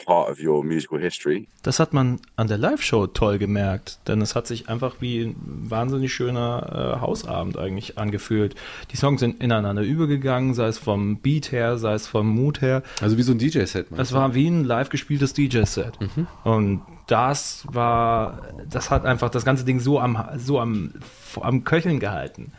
part 0.05 0.29
of 0.29 0.39
your 0.39 0.63
musical 0.63 0.97
history. 0.97 1.47
Das 1.61 1.79
hat 1.79 1.93
man 1.93 2.19
an 2.35 2.47
der 2.47 2.57
Live-Show 2.57 3.07
toll 3.07 3.37
gemerkt, 3.37 3.99
denn 4.07 4.21
es 4.21 4.35
hat 4.35 4.47
sich 4.47 4.69
einfach 4.69 4.95
wie 4.99 5.21
ein 5.21 5.35
wahnsinnig 5.69 6.11
schöner 6.11 6.95
äh, 6.97 7.01
Hausabend 7.01 7.57
eigentlich 7.57 7.97
angefühlt. 7.97 8.55
Die 8.91 8.97
Songs 8.97 9.19
sind 9.19 9.41
ineinander 9.41 9.83
übergegangen, 9.83 10.55
sei 10.55 10.65
es 10.65 10.79
vom 10.79 11.17
Beat 11.19 11.51
her, 11.51 11.77
sei 11.77 11.93
es 11.93 12.07
vom 12.07 12.27
Mut 12.27 12.61
her. 12.61 12.83
Also 13.01 13.17
wie 13.17 13.23
so 13.23 13.33
ein 13.33 13.37
DJ-Set. 13.37 13.87
Es 13.95 14.13
war 14.13 14.33
wie 14.33 14.47
ein 14.47 14.63
live 14.63 14.89
gespieltes 14.89 15.33
DJ-Set. 15.33 15.99
Und 16.43 16.81
das 17.07 17.65
war, 17.69 18.41
das 18.69 18.89
hat 18.89 19.05
einfach 19.05 19.29
das 19.29 19.45
ganze 19.45 19.65
Ding 19.65 19.79
so 19.79 19.99
am, 19.99 20.23
so 20.37 20.59
am, 20.59 20.93
am 21.41 21.63
Köcheln 21.63 21.99
gehalten. 21.99 22.51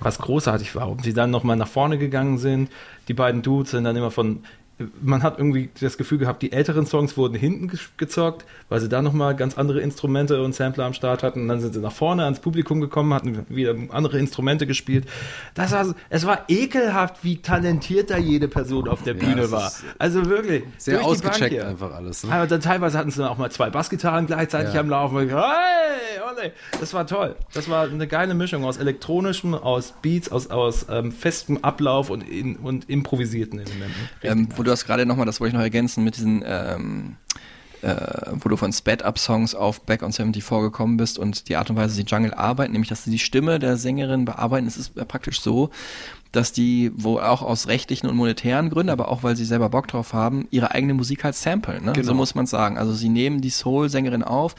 Was 0.00 0.18
großartig 0.18 0.74
war. 0.74 0.88
Und 0.88 1.04
sie 1.04 1.12
dann 1.12 1.30
nochmal 1.30 1.56
nach 1.56 1.68
vorne 1.68 1.98
gegangen 1.98 2.38
sind. 2.38 2.70
Die 3.06 3.14
beiden 3.14 3.42
Dudes 3.42 3.70
sind 3.70 3.84
dann 3.84 3.94
immer 3.94 4.10
von, 4.10 4.42
man 5.00 5.22
hat 5.22 5.38
irgendwie 5.38 5.70
das 5.80 5.96
Gefühl 5.96 6.18
gehabt, 6.18 6.42
die 6.42 6.50
älteren 6.52 6.84
Songs 6.84 7.16
wurden 7.16 7.34
hinten 7.36 7.68
ge- 7.68 7.78
gezockt, 7.96 8.44
weil 8.68 8.80
sie 8.80 8.88
da 8.88 9.02
nochmal 9.02 9.36
ganz 9.36 9.56
andere 9.56 9.80
Instrumente 9.80 10.42
und 10.42 10.52
Sampler 10.54 10.84
am 10.84 10.94
Start 10.94 11.22
hatten. 11.22 11.42
Und 11.42 11.48
dann 11.48 11.60
sind 11.60 11.74
sie 11.74 11.80
nach 11.80 11.92
vorne 11.92 12.24
ans 12.24 12.40
Publikum 12.40 12.80
gekommen, 12.80 13.14
hatten 13.14 13.46
wieder 13.48 13.76
andere 13.90 14.18
Instrumente 14.18 14.66
gespielt. 14.66 15.06
Das 15.54 15.70
war, 15.70 15.94
es 16.10 16.26
war 16.26 16.44
ekelhaft, 16.48 17.22
wie 17.22 17.36
talentiert 17.40 18.10
da 18.10 18.18
jede 18.18 18.48
Person 18.48 18.88
auf 18.88 19.02
der 19.02 19.14
Bühne 19.14 19.42
das 19.42 19.50
war. 19.52 19.68
ist 19.68 19.84
Also 19.98 20.26
wirklich. 20.26 20.64
Sehr 20.78 21.04
ausgecheckt 21.04 21.60
einfach 21.62 21.94
alles. 21.94 22.24
Ne? 22.24 22.32
Aber 22.32 22.46
dann 22.48 22.60
teilweise 22.60 22.98
hatten 22.98 23.10
sie 23.12 23.18
dann 23.18 23.28
auch 23.28 23.38
mal 23.38 23.50
zwei 23.52 23.70
Bassgitarren 23.70 24.26
gleichzeitig 24.26 24.74
Ja. 24.74 24.80
am 24.80 24.88
Laufen. 24.88 25.18
Hey, 25.28 26.20
ole. 26.28 26.52
Das 26.80 26.92
war 26.94 27.06
toll. 27.06 27.36
Das 27.52 27.68
war 27.68 27.84
eine 27.84 28.08
geile 28.08 28.34
Mischung 28.34 28.64
aus 28.64 28.76
elektronischem, 28.78 29.54
aus 29.54 29.94
Beats, 30.02 30.32
aus, 30.32 30.48
aus 30.50 30.86
ähm, 30.90 31.12
festem 31.12 31.58
Ablauf 31.62 32.10
und, 32.10 32.28
in, 32.28 32.56
und 32.56 32.90
improvisierten 32.90 33.60
Elementen. 33.60 33.94
Ähm, 34.22 34.48
wo 34.56 34.63
du 34.64 34.70
hast 34.70 34.84
gerade 34.84 35.06
nochmal, 35.06 35.26
das 35.26 35.40
wollte 35.40 35.50
ich 35.50 35.54
noch 35.54 35.62
ergänzen, 35.62 36.04
mit 36.04 36.16
diesen, 36.16 36.42
ähm, 36.46 37.16
äh, 37.82 37.94
wo 38.32 38.48
du 38.48 38.56
von 38.56 38.72
Sped-Up-Songs 38.72 39.54
auf 39.54 39.82
Back 39.82 40.02
on 40.02 40.12
74 40.12 40.60
gekommen 40.60 40.96
bist 40.96 41.18
und 41.18 41.48
die 41.48 41.56
Art 41.56 41.70
und 41.70 41.76
Weise, 41.76 41.96
wie 41.96 42.04
die 42.04 42.10
Jungle 42.10 42.34
arbeiten, 42.34 42.72
nämlich, 42.72 42.88
dass 42.88 43.04
sie 43.04 43.10
die 43.10 43.18
Stimme 43.18 43.58
der 43.58 43.76
Sängerin 43.76 44.24
bearbeiten. 44.24 44.66
Es 44.66 44.76
ist 44.76 44.92
ja 44.96 45.04
praktisch 45.04 45.40
so, 45.40 45.70
dass 46.32 46.52
die, 46.52 46.92
wo 46.96 47.18
auch 47.18 47.42
aus 47.42 47.68
rechtlichen 47.68 48.08
und 48.08 48.16
monetären 48.16 48.70
Gründen, 48.70 48.90
aber 48.90 49.08
auch 49.08 49.22
weil 49.22 49.36
sie 49.36 49.44
selber 49.44 49.68
Bock 49.68 49.86
drauf 49.88 50.12
haben, 50.12 50.48
ihre 50.50 50.72
eigene 50.72 50.94
Musik 50.94 51.24
halt 51.24 51.34
samplen. 51.34 51.84
Ne? 51.84 51.92
Genau. 51.92 52.06
So 52.06 52.14
muss 52.14 52.34
man 52.34 52.46
sagen. 52.46 52.76
Also 52.76 52.92
sie 52.92 53.08
nehmen 53.08 53.40
die 53.40 53.50
Soul-Sängerin 53.50 54.22
auf. 54.22 54.54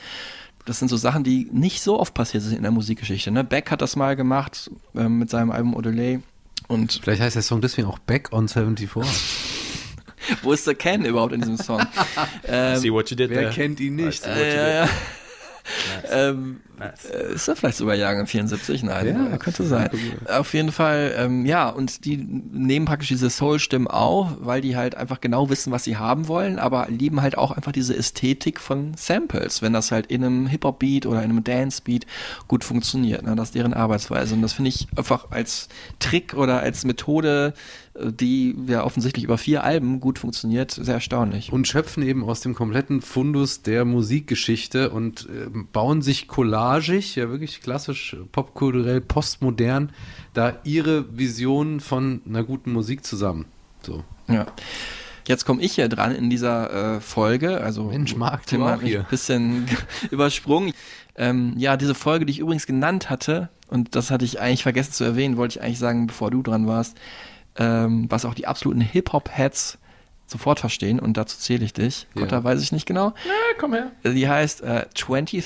Das 0.66 0.80
sind 0.80 0.88
so 0.88 0.98
Sachen, 0.98 1.24
die 1.24 1.48
nicht 1.52 1.82
so 1.82 2.00
oft 2.00 2.14
passiert 2.14 2.44
sind 2.44 2.56
in 2.56 2.64
der 2.64 2.72
Musikgeschichte. 2.72 3.30
Ne? 3.30 3.44
Beck 3.44 3.72
hat 3.72 3.82
das 3.82 3.96
mal 3.96 4.16
gemacht 4.16 4.72
ähm, 4.96 5.20
mit 5.20 5.30
seinem 5.30 5.52
Album 5.52 5.76
Odelay. 5.76 6.20
Und 6.68 7.00
Vielleicht 7.04 7.22
heißt 7.22 7.36
der 7.36 7.44
Song 7.44 7.62
deswegen 7.62 7.88
auch 7.88 8.00
Back 8.00 8.32
on 8.32 8.48
74. 8.48 9.04
wo 10.42 10.54
ist 10.54 10.66
der 10.68 10.76
Ken 10.76 11.06
überhaupt 11.06 11.34
in 11.34 11.42
diesem 11.42 11.58
Song? 11.58 11.86
ähm, 12.48 12.78
See 12.80 12.92
what 12.92 13.10
you 13.10 13.16
did 13.18 13.30
Wer 13.30 13.40
there. 13.40 13.52
kennt 13.52 13.80
ihn 13.80 13.96
nicht? 13.96 14.26
äh, 14.26 14.56
ja, 14.56 14.84
ja. 14.86 14.90
Ähm, 16.12 16.62
äh, 16.82 17.34
ist 17.34 17.48
er 17.48 17.56
vielleicht 17.56 17.78
sogar 17.78 17.96
Jahrgang 17.96 18.28
74? 18.28 18.84
Nein, 18.84 19.08
Ja, 19.08 19.36
äh, 19.36 19.38
könnte 19.38 19.64
sein. 19.64 19.90
Auf 20.30 20.54
jeden 20.54 20.72
Fall, 20.72 21.14
ähm, 21.18 21.46
ja, 21.46 21.70
und 21.70 22.06
die 22.06 22.18
nehmen 22.18 22.86
praktisch 22.86 23.10
diese 23.10 23.30
Soul-Stimmen 23.30 23.88
auf, 23.88 24.30
weil 24.40 24.62
die 24.62 24.76
halt 24.76 24.96
einfach 24.96 25.22
genau 25.22 25.50
wissen, 25.50 25.72
was 25.72 25.84
sie 25.84 25.98
haben 25.98 26.28
wollen, 26.28 26.60
aber 26.60 26.88
lieben 26.90 27.22
halt 27.22 27.38
auch 27.38 27.52
einfach 27.52 27.72
diese 27.72 27.96
Ästhetik 27.96 28.60
von 28.60 28.94
Samples, 28.96 29.62
wenn 29.62 29.74
das 29.74 29.92
halt 29.92 30.08
in 30.08 30.24
einem 30.24 30.48
Hip-Hop-Beat 30.48 31.06
oder 31.06 31.24
in 31.24 31.32
einem 31.32 31.44
Dance-Beat 31.44 32.06
gut 32.48 32.64
funktioniert. 32.64 33.24
Ne? 33.24 33.36
Das 33.36 33.50
ist 33.50 33.56
deren 33.56 33.74
Arbeitsweise. 33.74 34.36
Und 34.36 34.42
das 34.42 34.54
finde 34.54 34.70
ich 34.70 34.88
einfach 34.96 35.32
als 35.32 35.70
Trick 36.00 36.34
oder 36.34 36.60
als 36.60 36.86
Methode, 36.86 37.54
äh, 37.96 38.12
die 38.12 38.56
ja 38.68 38.84
offensichtlich 38.84 39.26
über 39.26 39.38
vier 39.38 39.64
Alben 39.64 40.00
gut 40.00 40.20
funktioniert, 40.20 40.72
sehr 40.72 40.96
erstaunlich. 40.96 41.52
und 41.52 41.68
schöpfen 41.68 42.04
eben 42.04 42.24
aus 42.24 42.42
dem 42.42 42.56
kompletten 42.56 43.02
Fundus 43.02 43.62
der 43.62 43.86
Musikgeschichte 43.86 44.90
und 44.90 45.28
äh, 45.30 45.50
bauen 45.72 46.02
sich 46.02 46.28
collagig, 46.66 47.16
ja 47.16 47.30
wirklich 47.30 47.62
klassisch 47.62 48.16
popkulturell, 48.32 49.02
postmodern, 49.02 49.92
da 50.34 50.58
ihre 50.64 51.18
Vision 51.18 51.80
von 51.80 52.22
einer 52.28 52.44
guten 52.44 52.72
Musik 52.74 53.06
zusammen. 53.06 53.46
So. 53.82 54.04
Ja. 54.28 54.48
Jetzt 55.28 55.46
komme 55.46 55.62
ich 55.62 55.74
hier 55.74 55.90
dran 55.90 56.14
in 56.14 56.30
dieser 56.30 56.98
äh, 56.98 57.02
Folge. 57.02 57.62
Also 57.62 57.86
Mensch, 57.86 58.16
Marc, 58.16 58.46
Tim 58.46 58.62
du 58.62 58.68
hat 58.68 58.78
auch 58.78 58.82
mich 58.82 58.92
hier. 58.92 59.00
ein 59.02 59.08
bisschen 59.10 59.68
übersprungen. 60.12 60.74
Ähm, 61.16 61.54
ja, 61.58 61.78
diese 61.78 61.96
Folge, 61.96 62.26
die 62.26 62.32
ich 62.32 62.40
übrigens 62.40 62.68
genannt 62.68 63.10
hatte, 63.10 63.50
und 63.68 63.96
das 63.96 64.12
hatte 64.12 64.26
ich 64.26 64.40
eigentlich 64.40 64.64
vergessen 64.64 64.92
zu 64.92 65.04
erwähnen, 65.04 65.38
wollte 65.38 65.58
ich 65.58 65.64
eigentlich 65.64 65.80
sagen, 65.80 66.08
bevor 66.08 66.30
du 66.30 66.44
dran 66.44 66.68
warst, 66.68 66.98
ähm, 67.58 68.06
was 68.10 68.26
auch 68.26 68.34
die 68.36 68.46
absoluten 68.48 68.82
Hip-Hop-Heads 68.82 69.80
sofort 70.28 70.60
verstehen, 70.60 71.00
und 71.00 71.18
dazu 71.18 71.38
zähle 71.38 71.64
ich 71.66 71.74
dich. 71.74 72.08
Ja. 72.14 72.22
Gott, 72.22 72.32
da 72.32 72.44
weiß 72.44 72.62
ich 72.62 72.72
nicht 72.72 72.86
genau. 72.86 73.14
Ja, 73.26 73.58
komm 73.60 73.74
her. 73.74 73.92
Die 74.04 74.28
heißt 74.28 74.62
äh, 74.62 74.86
23 74.94 75.46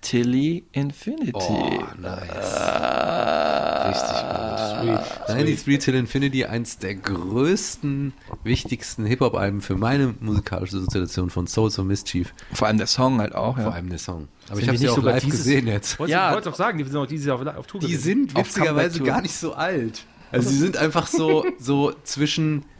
Tilly 0.00 0.64
Infinity. 0.72 1.32
Oh, 1.34 1.82
nice. 2.00 2.54
Ah, 2.54 3.88
Richtig 3.88 4.96
gut. 4.96 5.26
93 5.28 5.78
Till 5.78 5.94
Infinity, 5.94 6.44
eins 6.44 6.78
der 6.78 6.94
größten, 6.94 8.12
wichtigsten 8.44 9.04
Hip-Hop-Alben 9.06 9.60
für 9.62 9.74
meine 9.76 10.14
musikalische 10.20 10.78
Sozialisation 10.78 11.30
von 11.30 11.46
Souls 11.46 11.78
of 11.78 11.86
Mischief. 11.86 12.34
Vor 12.52 12.68
allem 12.68 12.78
der 12.78 12.86
Song 12.86 13.20
halt 13.20 13.34
auch. 13.34 13.54
Vor 13.56 13.64
Ja. 13.64 13.70
allem 13.70 13.88
der 13.88 13.98
Song. 13.98 14.28
Aber 14.48 14.56
Sind 14.56 14.62
ich 14.62 14.68
habe 14.68 14.72
die 14.72 14.78
sie 14.78 14.84
nicht 14.90 14.98
auch 14.98 15.02
live 15.02 15.24
dieses- 15.24 15.38
gesehen 15.40 15.66
jetzt. 15.66 15.98
Wolltest 15.98 16.12
Ja. 16.14 16.28
du 16.28 16.34
wolltest 16.34 16.54
auch 16.54 16.58
sagen, 16.58 16.78
die 16.78 16.84
sind 16.84 16.96
auch 16.96 17.06
dieses 17.06 17.26
Jahr 17.26 17.40
auf, 17.40 17.56
auf 17.56 17.66
Tour 17.66 17.80
Die 17.80 17.86
gewesen. 17.88 18.02
sind 18.02 18.36
witzigerweise 18.36 19.02
gar 19.02 19.20
nicht 19.22 19.34
so 19.36 19.54
alt. 19.54 20.04
Also 20.30 20.50
sie 20.50 20.58
sind 20.58 20.76
einfach 20.76 21.06
so, 21.06 21.44
so 21.58 21.92
zwischen, 22.04 22.58
ich 22.58 22.75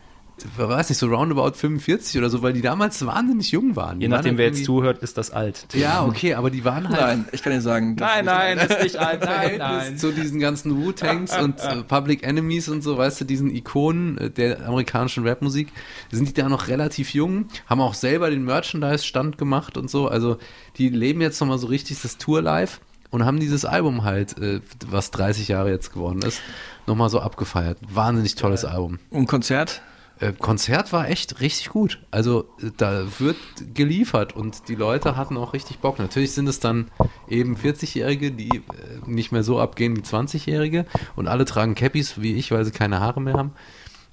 weiß 0.56 0.90
nicht, 0.90 0.98
so 0.98 1.06
roundabout 1.06 1.52
45 1.56 2.18
oder 2.18 2.28
so, 2.28 2.42
weil 2.42 2.52
die 2.52 2.60
damals 2.60 3.04
wahnsinnig 3.06 3.50
jung 3.52 3.74
waren. 3.74 4.00
Die 4.00 4.04
Je 4.04 4.08
nachdem, 4.08 4.32
halt 4.32 4.38
wer 4.38 4.46
jetzt 4.48 4.64
zuhört, 4.64 4.98
ist 5.02 5.16
das 5.16 5.30
alt. 5.30 5.66
Ja, 5.72 6.04
okay, 6.04 6.34
aber 6.34 6.50
die 6.50 6.64
waren 6.64 6.88
halt 6.88 7.00
Nein, 7.00 7.24
ich 7.32 7.42
kann 7.42 7.52
dir 7.54 7.62
sagen. 7.62 7.96
das 7.96 8.06
Nein, 8.08 8.20
ist- 8.20 8.26
nein, 8.32 8.58
das 8.58 8.70
ist 8.76 8.82
nicht 8.82 8.96
alt. 8.96 9.24
Nein, 9.24 9.54
nein. 9.58 9.98
zu 9.98 10.12
diesen 10.12 10.38
ganzen 10.38 10.76
Wu-Tangs 10.76 11.36
und 11.42 11.58
äh, 11.60 11.82
Public 11.84 12.22
Enemies 12.26 12.68
und 12.68 12.82
so, 12.82 12.98
weißt 12.98 13.20
du, 13.22 13.24
diesen 13.24 13.50
Ikonen 13.54 14.18
äh, 14.18 14.30
der 14.30 14.66
amerikanischen 14.66 15.26
Rapmusik, 15.26 15.68
sind 16.10 16.28
die 16.28 16.34
da 16.34 16.48
noch 16.48 16.68
relativ 16.68 17.14
jung, 17.14 17.46
haben 17.66 17.80
auch 17.80 17.94
selber 17.94 18.28
den 18.30 18.44
Merchandise-Stand 18.44 19.38
gemacht 19.38 19.76
und 19.78 19.88
so, 19.90 20.08
also 20.08 20.36
die 20.76 20.90
leben 20.90 21.20
jetzt 21.22 21.40
nochmal 21.40 21.58
so 21.58 21.66
richtig 21.68 22.00
das 22.02 22.18
Tour-Live 22.18 22.80
und 23.10 23.24
haben 23.24 23.40
dieses 23.40 23.64
Album 23.64 24.04
halt, 24.04 24.36
äh, 24.38 24.60
was 24.86 25.10
30 25.12 25.48
Jahre 25.48 25.70
jetzt 25.70 25.94
geworden 25.94 26.20
ist, 26.22 26.42
nochmal 26.86 27.08
so 27.08 27.20
abgefeiert. 27.20 27.78
Wahnsinnig 27.88 28.34
tolles 28.34 28.64
Album. 28.66 28.98
Und 29.10 29.26
Konzert? 29.26 29.80
Äh, 30.18 30.32
Konzert 30.32 30.92
war 30.92 31.08
echt 31.08 31.40
richtig 31.40 31.68
gut. 31.68 31.98
Also 32.10 32.48
äh, 32.62 32.70
da 32.76 33.06
wird 33.18 33.36
geliefert 33.74 34.34
und 34.34 34.68
die 34.68 34.74
Leute 34.74 35.16
hatten 35.16 35.36
auch 35.36 35.52
richtig 35.52 35.78
Bock. 35.78 35.98
Natürlich 35.98 36.32
sind 36.32 36.48
es 36.48 36.58
dann 36.58 36.90
eben 37.28 37.56
40-Jährige, 37.56 38.32
die 38.32 38.48
äh, 38.48 38.62
nicht 39.06 39.32
mehr 39.32 39.42
so 39.42 39.60
abgehen 39.60 39.96
wie 39.96 40.00
20-Jährige 40.00 40.86
und 41.16 41.28
alle 41.28 41.44
tragen 41.44 41.74
Cappies 41.74 42.20
wie 42.20 42.34
ich, 42.34 42.50
weil 42.50 42.64
sie 42.64 42.70
keine 42.70 43.00
Haare 43.00 43.20
mehr 43.20 43.34
haben. 43.34 43.52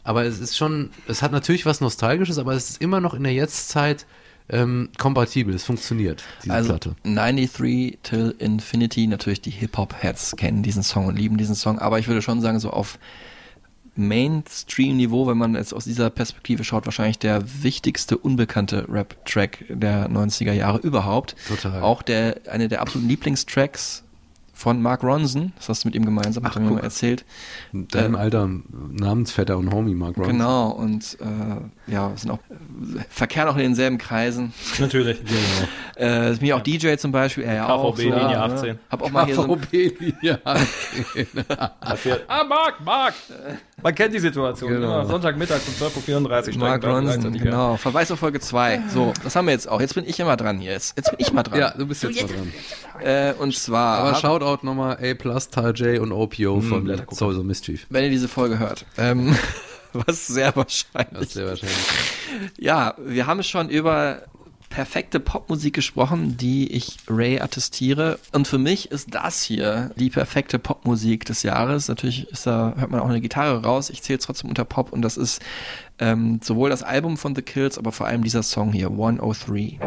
Aber 0.04 0.26
es 0.26 0.40
ist 0.40 0.58
schon, 0.58 0.90
es 1.08 1.22
hat 1.22 1.32
natürlich 1.32 1.66
was 1.66 1.80
Nostalgisches, 1.80 2.38
aber 2.38 2.54
es 2.54 2.72
ist 2.72 2.82
immer 2.82 3.00
noch 3.00 3.14
in 3.14 3.24
der 3.24 3.34
Jetztzeit 3.34 4.06
ähm, 4.50 4.90
kompatibel. 4.98 5.56
Es 5.56 5.64
funktioniert, 5.64 6.26
diese 6.44 6.54
also 6.54 6.70
Platte. 6.70 6.96
93 7.04 8.00
Till 8.04 8.36
Infinity, 8.40 9.08
natürlich 9.08 9.40
die 9.40 9.52
Hip-Hop-Heads 9.52 10.36
kennen 10.36 10.64
diesen 10.64 10.84
Song 10.84 11.06
und 11.06 11.16
lieben 11.16 11.38
diesen 11.38 11.56
Song, 11.56 11.80
aber 11.80 12.00
ich 12.00 12.10
würde 12.10 12.22
schon 12.22 12.42
sagen, 12.42 12.60
so 12.60 12.72
auf 12.72 13.00
Mainstream-Niveau, 13.96 15.28
wenn 15.28 15.38
man 15.38 15.56
jetzt 15.56 15.74
aus 15.74 15.86
dieser 15.86 16.10
Perspektive 16.10 16.64
schaut, 16.64 16.86
wahrscheinlich 16.86 17.20
der 17.20 17.44
wichtigste 17.64 18.18
unbekannte 18.18 18.86
Rap-Track 18.90 19.66
der 19.70 20.10
90er 20.10 20.54
Jahre 20.54 20.80
überhaupt. 20.80 21.36
Total. 21.48 21.82
Auch 21.82 22.02
der, 22.02 22.42
eine 22.50 22.68
der 22.68 22.82
absoluten 22.82 23.10
Lieblingstracks 23.10 24.03
von 24.64 24.82
Mark 24.82 25.04
Ronson. 25.04 25.52
Das 25.58 25.68
hast 25.68 25.84
du 25.84 25.90
mit 25.90 25.96
ihm 25.96 26.06
gemeinsam, 26.06 26.46
hat 26.46 26.56
er 26.56 26.62
mir 26.62 26.70
guck. 26.70 26.78
mal 26.78 26.84
erzählt. 26.86 27.26
Deinem 27.74 28.16
alter 28.16 28.50
Namensvetter 28.72 29.58
und 29.58 29.74
Homie, 29.74 29.94
Mark 29.94 30.16
Ronson. 30.16 30.32
Genau, 30.32 30.70
und 30.70 31.18
äh, 31.20 31.92
ja, 31.92 32.14
sind 32.16 32.32
auch, 32.32 32.38
äh, 32.38 33.02
verkehren 33.10 33.50
auch 33.50 33.58
in 33.58 33.64
denselben 33.64 33.98
Kreisen. 33.98 34.54
Natürlich. 34.80 35.20
Äh, 35.98 36.32
ist 36.32 36.42
mir 36.42 36.56
auch 36.56 36.62
DJ 36.62 36.96
zum 36.96 37.12
Beispiel, 37.12 37.44
er 37.44 37.56
ja 37.56 37.68
auch. 37.68 37.94
KVB 37.94 38.04
Linie 38.04 38.40
18. 38.40 38.80
Hab 38.90 39.02
auch 39.02 39.12
mal 39.12 39.26
hier 39.26 39.36
so 39.36 39.44
ein, 39.44 39.60
KVB 39.60 40.00
Linie 40.00 40.40
18. 40.46 41.28
Ah, 42.28 42.44
Mark, 42.46 42.76
Mark! 42.86 43.14
Man 43.84 43.94
kennt 43.94 44.14
die 44.14 44.20
Situation. 44.20 44.72
Genau. 44.72 45.02
Immer 45.02 45.06
Sonntagmittag 45.06 45.60
um 45.68 45.88
12.34 45.88 46.54
Uhr 46.54 46.58
Mark 46.60 46.86
Ronson, 46.86 47.34
genau. 47.34 47.76
Verweis 47.76 48.10
auf 48.12 48.20
Folge 48.20 48.40
2. 48.40 48.84
So, 48.88 49.12
das 49.24 49.36
haben 49.36 49.46
wir 49.48 49.52
jetzt 49.52 49.68
auch. 49.68 49.82
Jetzt 49.82 49.96
bin 49.96 50.08
ich 50.08 50.18
immer 50.22 50.38
dran 50.38 50.60
hier. 50.60 50.72
Jetzt, 50.72 50.96
jetzt 50.96 51.10
bin 51.10 51.20
ich 51.20 51.34
mal 51.34 51.44
dran. 51.44 51.60
Ja, 51.60 51.72
du 51.72 51.86
bist 51.86 52.02
jetzt 52.02 52.22
mal 52.22 52.30
dran. 52.30 52.54
Äh, 53.04 53.34
und 53.38 53.54
zwar, 53.54 53.98
Aber 54.00 54.12
hab- 54.12 54.22
Shoutout 54.54 54.66
nochmal 54.66 54.98
A 55.02 55.14
plus, 55.16 55.50
Tal 55.50 55.74
J 55.74 56.00
und 56.00 56.12
OPO 56.12 56.62
von 56.62 56.84
Blättergucker. 56.84 57.16
Soul 57.16 57.44
Mischief. 57.44 57.88
wenn 57.90 58.04
ihr 58.04 58.10
diese 58.10 58.28
Folge 58.28 58.60
hört. 58.60 58.86
Ähm, 58.98 59.36
was 59.94 60.28
sehr 60.28 60.56
wahrscheinlich. 60.56 61.22
Ist 61.22 61.34
sehr 61.34 61.48
wahrscheinlich. 61.48 61.78
Ja, 62.60 62.96
wir 63.04 63.26
haben 63.26 63.42
schon 63.44 63.70
über 63.70 64.24
perfekte 64.70 65.20
Popmusik 65.20 65.74
gesprochen, 65.76 66.36
die 66.38 66.72
ich 66.72 66.98
Ray 67.08 67.40
attestiere. 67.40 68.20
Und 68.32 68.48
für 68.48 68.58
mich 68.58 68.92
ist 68.92 69.14
das 69.14 69.44
hier 69.44 69.92
die 69.96 70.10
perfekte 70.10 70.58
Popmusik 70.60 71.26
des 71.26 71.44
Jahres. 71.44 71.88
Natürlich 71.88 72.28
da, 72.44 72.74
hört 72.78 72.92
man 72.92 73.00
auch 73.00 73.10
eine 73.10 73.22
Gitarre 73.22 73.64
raus. 73.64 73.90
Ich 73.90 74.02
zähle 74.02 74.20
es 74.20 74.26
trotzdem 74.26 74.50
unter 74.50 74.66
Pop 74.66 74.92
und 74.92 75.02
das 75.02 75.18
ist 75.18 75.42
ähm, 76.00 76.40
sowohl 76.44 76.70
das 76.70 76.84
Album 76.84 77.18
von 77.18 77.36
The 77.36 77.44
Kills, 77.44 77.78
aber 77.78 77.92
vor 77.92 78.08
allem 78.08 78.24
dieser 78.24 78.44
Song 78.44 78.72
hier, 78.72 78.90
103. 78.90 79.80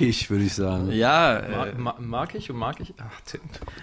Mag 0.00 0.08
ich, 0.08 0.30
würde 0.30 0.44
ich 0.44 0.54
sagen. 0.54 0.92
ja, 0.92 1.38
äh, 1.38 1.74
Ma 1.76 1.94
ma 1.94 1.96
mag 1.98 2.34
ich 2.34 2.50
und 2.50 2.56
mag 2.56 2.80
ich? 2.80 2.94
Ach, 2.98 3.20
Tim. 3.26 3.40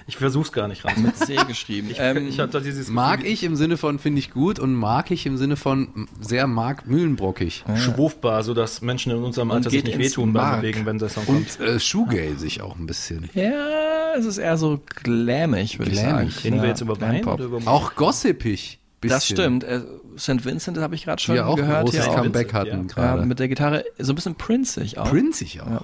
Ich 0.08 0.18
versuch's 0.18 0.52
gar 0.52 0.68
nicht 0.68 0.84
ran. 0.86 1.02
mit 1.02 1.18
C 1.18 1.36
geschrieben. 1.48 1.90
Ich, 1.92 1.98
ähm, 2.00 2.28
ich 2.28 2.40
hatte 2.40 2.62
dieses 2.62 2.90
Mag 2.90 3.20
Gefühl, 3.20 3.34
ich 3.34 3.44
im 3.44 3.56
Sinne 3.56 3.78
von 3.78 4.00
finde 4.00 4.20
ich 4.20 4.32
gut 4.32 4.60
und 4.60 4.74
mag 4.74 5.12
ich 5.12 5.26
im 5.26 5.38
Sinne 5.38 5.56
von 5.56 6.08
sehr 6.20 6.48
mag 6.48 6.88
Mühlenbrockig. 6.88 7.64
schwurfbar, 7.76 8.44
sodass 8.44 8.82
Menschen 8.82 9.12
in 9.12 9.24
unserem 9.24 9.52
Alter 9.52 9.70
sich 9.70 9.84
nicht 9.84 9.98
wehtun 10.00 10.34
beim. 10.34 10.62
Bewegen, 10.62 10.86
wenn 10.86 10.98
der 10.98 11.10
Song 11.10 11.26
kommt. 11.26 11.60
Und 11.60 11.68
äh, 11.68 11.80
Shoegaze 11.80 12.64
auch 12.64 12.76
ein 12.76 12.88
bisschen. 12.88 13.30
ja, 13.34 14.14
es 14.18 14.26
ist 14.26 14.38
eher 14.38 14.58
so 14.58 14.82
glammig, 15.04 15.78
würde 15.80 15.92
ich 15.92 16.00
sagen. 16.00 16.32
Reden 16.44 16.58
ja, 16.58 16.62
wir 16.64 16.70
jetzt 16.70 16.82
über 16.82 17.00
Wein 17.00 17.24
oder 17.26 17.44
über 17.46 17.58
Musik? 17.58 17.68
Auch 17.70 17.96
gossipig. 17.96 18.80
Bisschen. 19.00 19.16
Das 19.16 19.28
stimmt. 19.28 19.64
St. 20.18 20.44
Vincent 20.46 20.78
das 20.78 20.84
habe 20.84 20.96
ich 20.96 21.06
gerade 21.06 21.22
schon 21.22 21.34
Die 21.36 21.40
ja 21.40 21.46
auch 21.46 21.58
ein 21.58 21.62
gehört. 21.64 21.86
großes 21.86 22.04
hier 22.06 22.12
auch. 22.12 22.16
Comeback 22.16 22.48
Ja. 22.54 22.60
hatten 22.60 22.88
Ja, 22.90 22.94
gerade. 23.16 23.26
mit 23.26 23.40
der 23.40 23.48
Gitarre 23.48 23.86
so 24.00 24.12
ein 24.12 24.16
bisschen 24.16 24.36
prinzig 24.36 24.98
auch. 24.98 25.10
Prinzig 25.10 25.62
auch. 25.62 25.68
Ja. 25.70 25.82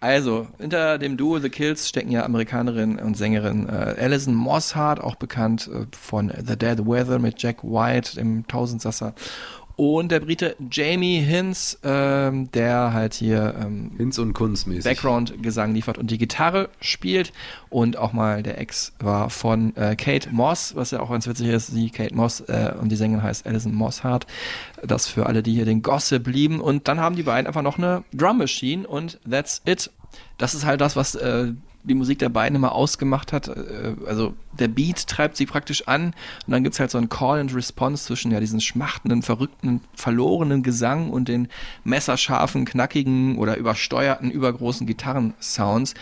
Also, 0.00 0.46
hinter 0.58 0.98
dem 0.98 1.16
Duo 1.16 1.38
The 1.38 1.48
Kills 1.50 1.88
stecken 1.88 2.10
ja 2.10 2.24
Amerikanerin 2.24 2.98
und 2.98 3.16
Sängerin 3.16 3.68
äh, 3.68 3.94
Alison 3.98 4.34
Mosshart, 4.34 5.00
auch 5.00 5.14
bekannt 5.16 5.68
äh, 5.72 5.86
von 5.98 6.32
The 6.46 6.56
Dead 6.56 6.78
Weather 6.86 7.18
mit 7.18 7.40
Jack 7.42 7.62
White, 7.62 8.16
dem 8.16 8.46
Tausendsasser. 8.46 9.14
Und 9.76 10.10
der 10.10 10.20
Brite 10.20 10.56
Jamie 10.70 11.20
Hinz, 11.20 11.78
ähm, 11.84 12.50
der 12.52 12.94
halt 12.94 13.12
hier 13.12 13.54
ähm, 13.60 13.92
Hinz 13.98 14.18
und 14.18 14.32
kunstmäßig. 14.32 14.84
Background-Gesang 14.84 15.74
liefert 15.74 15.98
und 15.98 16.10
die 16.10 16.16
Gitarre 16.16 16.70
spielt. 16.80 17.32
Und 17.68 17.98
auch 17.98 18.14
mal 18.14 18.42
der 18.42 18.58
Ex 18.58 18.94
war 19.00 19.28
von 19.28 19.76
äh, 19.76 19.94
Kate 19.94 20.30
Moss, 20.30 20.74
was 20.74 20.92
ja 20.92 21.00
auch 21.00 21.10
ganz 21.10 21.26
witzig 21.26 21.48
ist. 21.48 21.66
Sie, 21.66 21.90
Kate 21.90 22.14
Moss, 22.14 22.40
äh, 22.40 22.72
und 22.80 22.90
die 22.90 22.96
Sängerin 22.96 23.22
heißt 23.22 23.46
Alison 23.46 23.74
Mosshart. 23.74 24.26
Das 24.82 25.06
für 25.06 25.26
alle, 25.26 25.42
die 25.42 25.52
hier 25.52 25.66
den 25.66 25.82
Gossip 25.82 26.26
lieben. 26.26 26.60
Und 26.60 26.88
dann 26.88 26.98
haben 26.98 27.14
die 27.14 27.24
beiden 27.24 27.46
einfach 27.46 27.62
noch 27.62 27.76
eine 27.76 28.02
Drum 28.14 28.38
Machine 28.38 28.86
und 28.88 29.20
that's 29.28 29.60
it. 29.66 29.90
Das 30.38 30.54
ist 30.54 30.64
halt 30.64 30.80
das, 30.80 30.96
was 30.96 31.14
äh, 31.16 31.52
die 31.86 31.94
Musik 31.94 32.18
der 32.18 32.28
beiden 32.28 32.56
immer 32.56 32.72
ausgemacht 32.72 33.32
hat. 33.32 33.48
Äh, 33.48 33.94
also 34.06 34.34
der 34.58 34.68
Beat 34.68 35.06
treibt 35.06 35.36
sie 35.36 35.46
praktisch 35.46 35.86
an 35.88 36.14
und 36.46 36.52
dann 36.52 36.62
gibt's 36.64 36.80
halt 36.80 36.90
so 36.90 36.98
ein 36.98 37.08
Call 37.08 37.40
and 37.40 37.54
Response 37.54 38.04
zwischen 38.04 38.32
ja 38.32 38.40
diesen 38.40 38.60
schmachtenden, 38.60 39.22
verrückten, 39.22 39.80
verlorenen 39.94 40.62
Gesang 40.62 41.10
und 41.10 41.28
den 41.28 41.48
messerscharfen, 41.84 42.64
knackigen 42.64 43.38
oder 43.38 43.56
übersteuerten, 43.56 44.30
übergroßen 44.30 44.86
Gitarrensounds. 44.86 45.94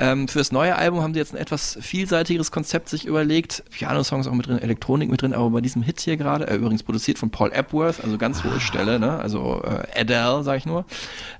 Ähm, 0.00 0.28
fürs 0.28 0.52
neue 0.52 0.76
Album 0.76 1.02
haben 1.02 1.12
sie 1.12 1.18
jetzt 1.18 1.34
ein 1.34 1.40
etwas 1.40 1.76
vielseitigeres 1.80 2.52
Konzept 2.52 2.88
sich 2.88 3.04
überlegt. 3.04 3.64
Piano-Songs 3.70 4.28
auch 4.28 4.32
mit 4.32 4.46
drin, 4.46 4.58
Elektronik 4.58 5.10
mit 5.10 5.22
drin, 5.22 5.34
aber 5.34 5.50
bei 5.50 5.60
diesem 5.60 5.82
Hit 5.82 6.00
hier 6.00 6.16
gerade, 6.16 6.46
äh, 6.46 6.54
übrigens 6.54 6.84
produziert 6.84 7.18
von 7.18 7.30
Paul 7.30 7.50
Epworth, 7.50 8.04
also 8.04 8.16
ganz 8.16 8.44
hohe 8.44 8.60
Stelle, 8.60 9.00
ne? 9.00 9.18
also 9.18 9.60
äh, 9.64 10.00
Adele, 10.00 10.44
sag 10.44 10.58
ich 10.58 10.66
nur. 10.66 10.84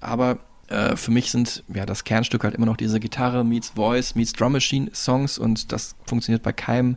Aber 0.01 0.39
äh, 0.69 0.97
für 0.97 1.11
mich 1.11 1.31
sind 1.31 1.65
ja 1.73 1.87
das 1.87 2.05
Kernstück 2.05 2.45
halt 2.45 2.55
immer 2.55 2.67
noch 2.67 2.77
diese 2.77 3.01
Gitarre 3.01 3.45
meets 3.45 3.71
Voice 3.71 4.15
meets 4.15 4.33
Drum 4.33 4.53
Machine 4.53 4.91
Songs 4.95 5.39
und 5.39 5.73
das 5.73 5.95
funktioniert 6.05 6.43
bei 6.43 6.53
keinem 6.53 6.97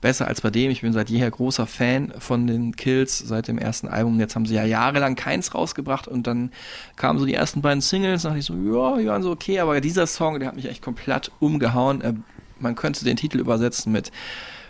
besser 0.00 0.26
als 0.26 0.40
bei 0.40 0.50
dem. 0.50 0.70
Ich 0.70 0.80
bin 0.80 0.92
seit 0.92 1.08
jeher 1.08 1.30
großer 1.30 1.66
Fan 1.66 2.12
von 2.18 2.46
den 2.46 2.74
Kills 2.74 3.18
seit 3.18 3.48
dem 3.48 3.58
ersten 3.58 3.88
Album. 3.88 4.18
Jetzt 4.18 4.34
haben 4.34 4.46
sie 4.46 4.54
ja 4.54 4.64
jahrelang 4.64 5.14
keins 5.14 5.54
rausgebracht 5.54 6.08
und 6.08 6.26
dann 6.26 6.50
kamen 6.96 7.18
so 7.18 7.24
die 7.24 7.34
ersten 7.34 7.62
beiden 7.62 7.80
Singles, 7.80 8.22
dachte 8.22 8.38
ich 8.38 8.44
so, 8.44 8.54
ja, 8.54 8.98
die 8.98 9.06
waren 9.06 9.22
so 9.22 9.30
okay, 9.30 9.60
aber 9.60 9.80
dieser 9.80 10.06
Song, 10.06 10.40
der 10.40 10.48
hat 10.48 10.56
mich 10.56 10.68
echt 10.68 10.82
komplett 10.82 11.30
umgehauen. 11.38 12.00
Äh, 12.00 12.14
man 12.58 12.74
könnte 12.74 13.04
den 13.04 13.16
Titel 13.16 13.38
übersetzen 13.38 13.92
mit 13.92 14.10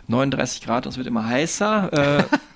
39 0.08 0.62
Grad 0.62 0.86
und 0.86 0.92
es 0.92 0.98
wird 0.98 1.06
immer 1.06 1.26
heißer. 1.26 1.92
Äh, 2.20 2.24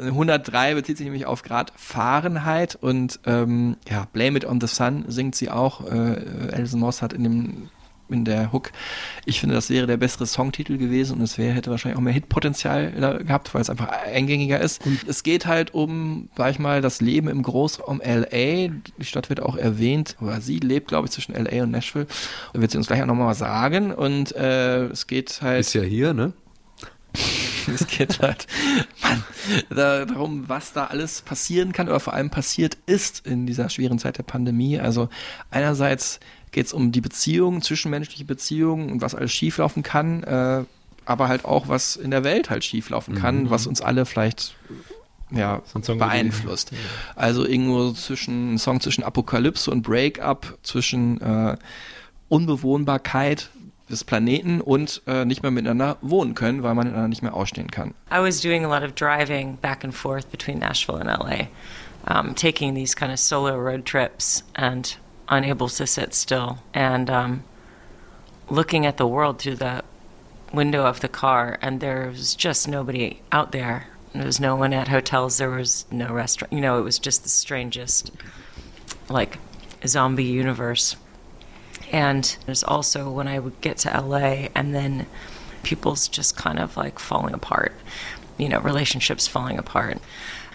103 0.00 0.74
bezieht 0.74 0.96
sich 0.96 1.04
nämlich 1.04 1.26
auf 1.26 1.42
Grad 1.42 1.72
Fahrenheit 1.76 2.76
und 2.76 3.20
ähm, 3.26 3.76
ja, 3.88 4.06
Blame 4.12 4.38
It 4.38 4.44
on 4.44 4.60
the 4.60 4.66
Sun 4.66 5.04
singt 5.08 5.34
sie 5.34 5.50
auch. 5.50 5.84
Äh, 5.86 6.52
Alison 6.52 6.80
Moss 6.80 7.02
hat 7.02 7.12
in 7.12 7.24
dem 7.24 7.68
in 8.10 8.24
der 8.24 8.52
Hook. 8.52 8.70
Ich 9.24 9.40
finde, 9.40 9.54
das 9.54 9.70
wäre 9.70 9.86
der 9.86 9.96
bessere 9.96 10.26
Songtitel 10.26 10.78
gewesen 10.78 11.18
und 11.18 11.22
es 11.22 11.38
wäre, 11.38 11.52
hätte 11.52 11.70
wahrscheinlich 11.70 11.98
auch 11.98 12.02
mehr 12.02 12.12
Hitpotenzial 12.12 12.92
gehabt, 13.24 13.54
weil 13.54 13.60
es 13.60 13.70
einfach 13.70 13.88
eingängiger 13.88 14.60
ist. 14.60 14.84
Und 14.84 15.06
es 15.06 15.22
geht 15.22 15.46
halt 15.46 15.74
um, 15.74 16.28
sag 16.36 16.50
ich 16.52 16.58
mal, 16.58 16.80
das 16.80 17.00
Leben 17.00 17.28
im 17.28 17.42
Großraum 17.42 18.00
LA. 18.04 18.68
Die 18.68 19.04
Stadt 19.04 19.28
wird 19.28 19.40
auch 19.40 19.56
erwähnt, 19.56 20.16
oder 20.20 20.40
sie 20.40 20.58
lebt, 20.58 20.88
glaube 20.88 21.06
ich, 21.06 21.12
zwischen 21.12 21.34
LA 21.34 21.64
und 21.64 21.70
Nashville. 21.70 22.06
Und 22.52 22.60
wird 22.60 22.70
sie 22.70 22.78
uns 22.78 22.86
gleich 22.86 23.02
auch 23.02 23.06
nochmal 23.06 23.34
sagen. 23.34 23.92
Und 23.92 24.34
äh, 24.34 24.86
es 24.86 25.06
geht 25.06 25.40
halt. 25.42 25.60
Ist 25.60 25.74
ja 25.74 25.82
hier, 25.82 26.14
ne? 26.14 26.32
es 27.74 27.86
geht 27.86 28.20
halt 28.20 28.46
Mann, 29.02 29.24
da, 29.70 30.04
darum, 30.04 30.48
was 30.48 30.72
da 30.72 30.86
alles 30.86 31.22
passieren 31.22 31.72
kann 31.72 31.88
oder 31.88 32.00
vor 32.00 32.12
allem 32.12 32.30
passiert 32.30 32.76
ist 32.86 33.26
in 33.26 33.46
dieser 33.46 33.68
schweren 33.68 33.98
Zeit 33.98 34.18
der 34.18 34.22
Pandemie. 34.22 34.78
Also 34.78 35.08
einerseits 35.50 36.20
geht 36.50 36.66
es 36.66 36.72
um 36.72 36.92
die 36.92 37.00
Beziehungen, 37.00 37.62
zwischenmenschliche 37.62 38.24
Beziehungen 38.24 38.90
und 38.90 39.00
was 39.02 39.14
alles 39.14 39.32
schieflaufen 39.32 39.82
kann, 39.82 40.22
äh, 40.22 40.64
aber 41.04 41.28
halt 41.28 41.44
auch, 41.44 41.68
was 41.68 41.96
in 41.96 42.10
der 42.10 42.24
Welt 42.24 42.50
halt 42.50 42.64
schieflaufen 42.64 43.14
kann, 43.14 43.44
Mhm. 43.44 43.50
was 43.50 43.66
uns 43.66 43.80
alle 43.80 44.04
vielleicht 44.06 44.54
ja, 45.30 45.62
beeinflusst. 45.98 46.72
Also 47.14 47.46
irgendwo 47.46 47.92
zwischen 47.92 48.54
ein 48.54 48.58
Song 48.58 48.80
zwischen 48.80 49.04
Apokalypse 49.04 49.70
und 49.70 49.82
Breakup, 49.82 50.58
zwischen 50.62 51.20
äh, 51.20 51.56
Unbewohnbarkeit 52.28 53.50
des 53.90 54.04
Planeten 54.04 54.60
und 54.60 55.02
äh, 55.06 55.24
nicht 55.24 55.42
mehr 55.42 55.50
miteinander 55.50 55.96
wohnen 56.00 56.34
können, 56.34 56.62
weil 56.62 56.74
man 56.74 56.86
miteinander 56.86 57.08
nicht 57.08 57.22
mehr 57.22 57.34
ausstehen 57.34 57.70
kann. 57.70 57.94
I 58.10 58.20
was 58.20 58.40
doing 58.40 58.64
a 58.64 58.68
lot 58.68 58.82
of 58.82 58.94
driving 58.94 59.56
back 59.56 59.84
and 59.84 59.94
forth 59.94 60.30
between 60.30 60.58
Nashville 60.58 60.96
and 60.96 61.08
LA, 61.08 61.48
um, 62.06 62.34
taking 62.34 62.74
these 62.74 62.94
kind 62.94 63.12
of 63.12 63.18
solo 63.18 63.56
road 63.56 63.84
trips 63.84 64.44
and 64.54 64.96
unable 65.28 65.68
to 65.68 65.86
sit 65.86 66.14
still 66.14 66.58
and 66.74 67.10
um, 67.10 67.42
looking 68.50 68.86
at 68.86 68.96
the 68.96 69.06
world 69.06 69.38
through 69.38 69.56
the 69.56 69.82
window 70.52 70.84
of 70.84 71.00
the 71.00 71.08
car, 71.08 71.58
and 71.60 71.80
there 71.80 72.08
was 72.10 72.34
just 72.34 72.68
nobody 72.68 73.20
out 73.32 73.52
there. 73.52 73.86
There 74.14 74.24
was 74.24 74.40
no 74.40 74.56
one 74.56 74.72
at 74.72 74.88
hotels. 74.88 75.38
There 75.38 75.50
was 75.50 75.84
no 75.90 76.12
restaurant. 76.12 76.52
You 76.52 76.60
know, 76.60 76.78
it 76.78 76.82
was 76.82 76.98
just 76.98 77.22
the 77.22 77.28
strangest, 77.28 78.10
like, 79.08 79.38
zombie 79.86 80.24
universe. 80.24 80.96
And 81.92 82.36
there's 82.46 82.64
also 82.64 83.10
when 83.10 83.28
I 83.28 83.38
would 83.38 83.60
get 83.60 83.78
to 83.78 84.00
LA 84.00 84.48
and 84.54 84.74
then 84.74 85.06
people's 85.62 86.08
just 86.08 86.36
kind 86.36 86.58
of 86.58 86.76
like 86.76 86.98
falling 86.98 87.34
apart, 87.34 87.72
you 88.36 88.48
know, 88.48 88.60
relationships 88.60 89.26
falling 89.26 89.58
apart. 89.58 89.98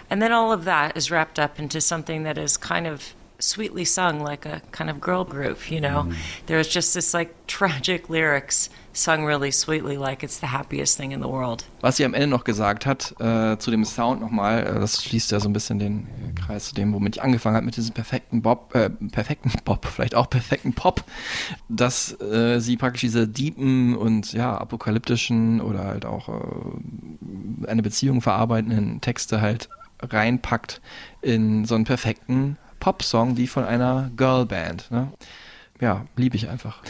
And 0.10 0.22
then 0.22 0.31
all 0.31 0.51
of 0.51 0.65
that 0.65 0.95
is 0.95 1.10
wrapped 1.10 1.39
up 1.39 1.60
into 1.60 1.81
something 1.81 2.23
that 2.23 2.38
is 2.38 2.57
kind 2.57 2.88
of 2.88 3.14
sweetly 3.43 3.85
sung 3.85 4.21
like 4.21 4.45
a 4.45 4.61
kind 4.71 4.89
of 4.89 5.01
girl 5.01 5.25
group, 5.25 5.69
you 5.69 5.81
know. 5.81 6.09
There 6.45 6.57
was 6.57 6.73
just 6.73 6.93
this 6.93 7.13
like 7.13 7.33
tragic 7.47 8.09
lyrics 8.09 8.69
sung 8.93 9.25
really 9.25 9.51
sweetly, 9.51 9.97
like 9.97 10.23
it's 10.23 10.39
the 10.39 10.47
happiest 10.47 10.97
thing 10.97 11.11
in 11.11 11.19
the 11.19 11.27
world. 11.27 11.65
Was 11.81 11.97
sie 11.97 12.05
am 12.05 12.13
Ende 12.13 12.27
noch 12.27 12.43
gesagt 12.43 12.85
hat, 12.85 13.13
äh, 13.19 13.57
zu 13.57 13.71
dem 13.71 13.83
Sound 13.83 14.21
nochmal, 14.21 14.65
äh, 14.65 14.79
das 14.79 15.03
schließt 15.03 15.31
ja 15.31 15.39
so 15.39 15.49
ein 15.49 15.53
bisschen 15.53 15.79
den 15.79 16.07
äh, 16.07 16.39
Kreis 16.39 16.69
zu 16.69 16.75
dem, 16.75 16.93
womit 16.93 17.17
ich 17.17 17.23
angefangen 17.23 17.55
habe, 17.55 17.65
mit 17.65 17.75
diesem 17.75 17.93
perfekten 17.93 18.41
Bob, 18.41 18.73
äh, 18.75 18.89
perfekten 18.89 19.51
Bob, 19.65 19.85
vielleicht 19.85 20.15
auch 20.15 20.29
perfekten 20.29 20.73
Pop, 20.73 21.03
dass 21.69 22.17
sie 22.57 22.77
praktisch 22.77 23.01
diese 23.01 23.27
deepen 23.27 23.95
und 23.95 24.33
ja, 24.33 24.57
apokalyptischen 24.57 25.61
oder 25.61 25.85
halt 25.85 26.05
auch 26.05 26.29
eine 27.67 27.81
Beziehung 27.81 28.21
verarbeitenden 28.21 29.01
Texte 29.01 29.41
halt 29.41 29.69
reinpackt 30.01 30.81
in 31.21 31.65
so 31.65 31.75
einen 31.75 31.85
perfekten 31.85 32.57
Pop-Song, 32.84 33.38
wie 33.38 33.47
von 33.47 33.64
einer 33.64 34.11
Girlband. 34.18 34.91
Ne? 34.91 35.07
Ja, 35.80 36.03
liebe 36.18 36.35
ich 36.35 36.49
einfach. 36.49 36.81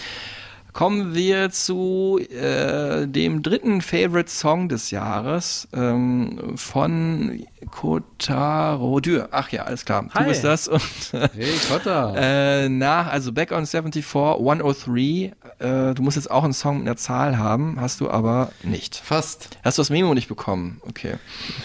Kommen 0.74 1.14
wir 1.14 1.52
zu 1.52 2.20
äh, 2.32 3.08
dem 3.08 3.44
dritten 3.44 3.82
Favorite 3.82 4.30
Song 4.32 4.70
des 4.70 4.90
Jahres 4.90 5.68
ähm, 5.72 6.54
von 6.56 7.45
Kotaro 7.70 9.00
Dürr. 9.00 9.30
Ach 9.32 9.50
ja, 9.50 9.66
alles 9.66 9.86
klar. 9.86 10.04
Du 10.12 10.14
Hi. 10.16 10.26
bist 10.28 10.44
das. 10.44 10.68
Und, 10.68 10.82
Hey, 11.36 11.54
Kotta. 11.70 12.16
äh, 12.16 12.70
nach, 12.70 13.08
also 13.12 13.32
Back 13.32 13.52
on 13.52 13.68
74, 13.68 14.04
103. 14.16 15.34
Äh, 15.60 15.94
du 15.94 16.02
musst 16.02 16.18
jetzt 16.18 16.32
auch 16.32 16.44
einen 16.44 16.54
Song 16.54 16.80
mit 16.80 16.88
einer 16.88 16.98
Zahl 16.98 17.38
haben, 17.38 17.78
hast 17.80 18.02
du 18.02 18.10
aber 18.10 18.52
nicht. 18.64 18.95
Fast. 18.95 19.50
Hast 19.64 19.78
du 19.78 19.82
das 19.82 19.91
Memo 19.91 20.16
nicht 20.16 20.28
bekommen? 20.28 20.82
Okay. 20.90 21.14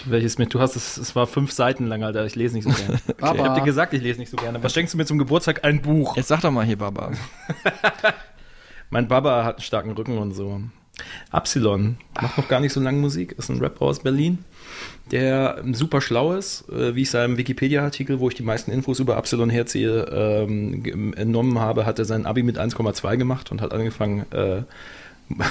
Welches 0.05 0.37
mit? 0.37 0.53
Du 0.53 0.61
hast 0.61 0.77
es, 0.77 0.99
es 0.99 1.17
war 1.17 1.27
fünf 1.27 1.53
Seiten 1.53 1.87
lang, 1.87 2.05
Alter. 2.05 2.27
Ich 2.27 2.37
lese 2.37 2.55
nicht 2.57 2.65
so 2.69 2.71
gerne. 2.75 3.01
Ich 3.19 3.25
Aber- 3.25 3.43
hab 3.45 3.55
dir 3.55 3.63
gesagt, 3.65 3.95
ich 3.95 4.03
lese 4.03 4.21
nicht 4.21 4.31
so 4.31 4.37
gerne. 4.37 4.63
Was 4.63 4.75
schenkst 4.75 4.93
du 4.93 4.99
mir 4.99 5.07
zum 5.07 5.17
Geburtstag? 5.19 5.65
Ein 5.65 5.81
Buch. 5.81 6.17
Jetzt 6.17 6.29
sag 6.29 6.43
doch 6.43 6.51
mal 6.51 6.65
hier, 6.67 6.77
Baba. 6.77 7.11
Mein 8.91 9.09
Baba 9.09 9.45
hat 9.45 9.57
einen 9.57 9.63
starken 9.63 9.91
Rücken 9.93 10.19
und 10.19 10.33
so. 10.33 10.61
Absilon 11.31 11.99
macht 12.21 12.39
noch 12.39 12.49
gar 12.49 12.61
nicht 12.61 12.73
so 12.73 12.81
lange 12.81 12.99
Musik, 12.99 13.33
ist 13.33 13.51
ein 13.51 13.61
Rapper 13.61 13.83
aus 13.83 14.01
Berlin, 14.01 14.45
der 15.11 15.63
super 15.73 16.01
schlau 16.01 16.33
ist, 16.33 16.69
äh, 16.71 16.95
wie 16.95 17.03
ich 17.03 17.11
seinem 17.11 17.37
Wikipedia-Artikel, 17.37 18.19
wo 18.19 18.29
ich 18.29 18.35
die 18.35 18.43
meisten 18.43 18.71
Infos 18.71 18.99
über 18.99 19.17
Absilon 19.17 19.51
herziehe, 19.51 20.07
ähm, 20.11 21.13
entnommen 21.17 21.59
habe, 21.61 21.87
hat 21.87 21.99
er 21.99 22.05
sein 22.05 22.27
Abi 22.27 22.43
mit 22.43 22.59
1,2 22.59 23.17
gemacht 23.17 23.53
und 23.53 23.61
hat 23.61 23.73
angefangen, 23.73 24.27
äh, 24.33 24.63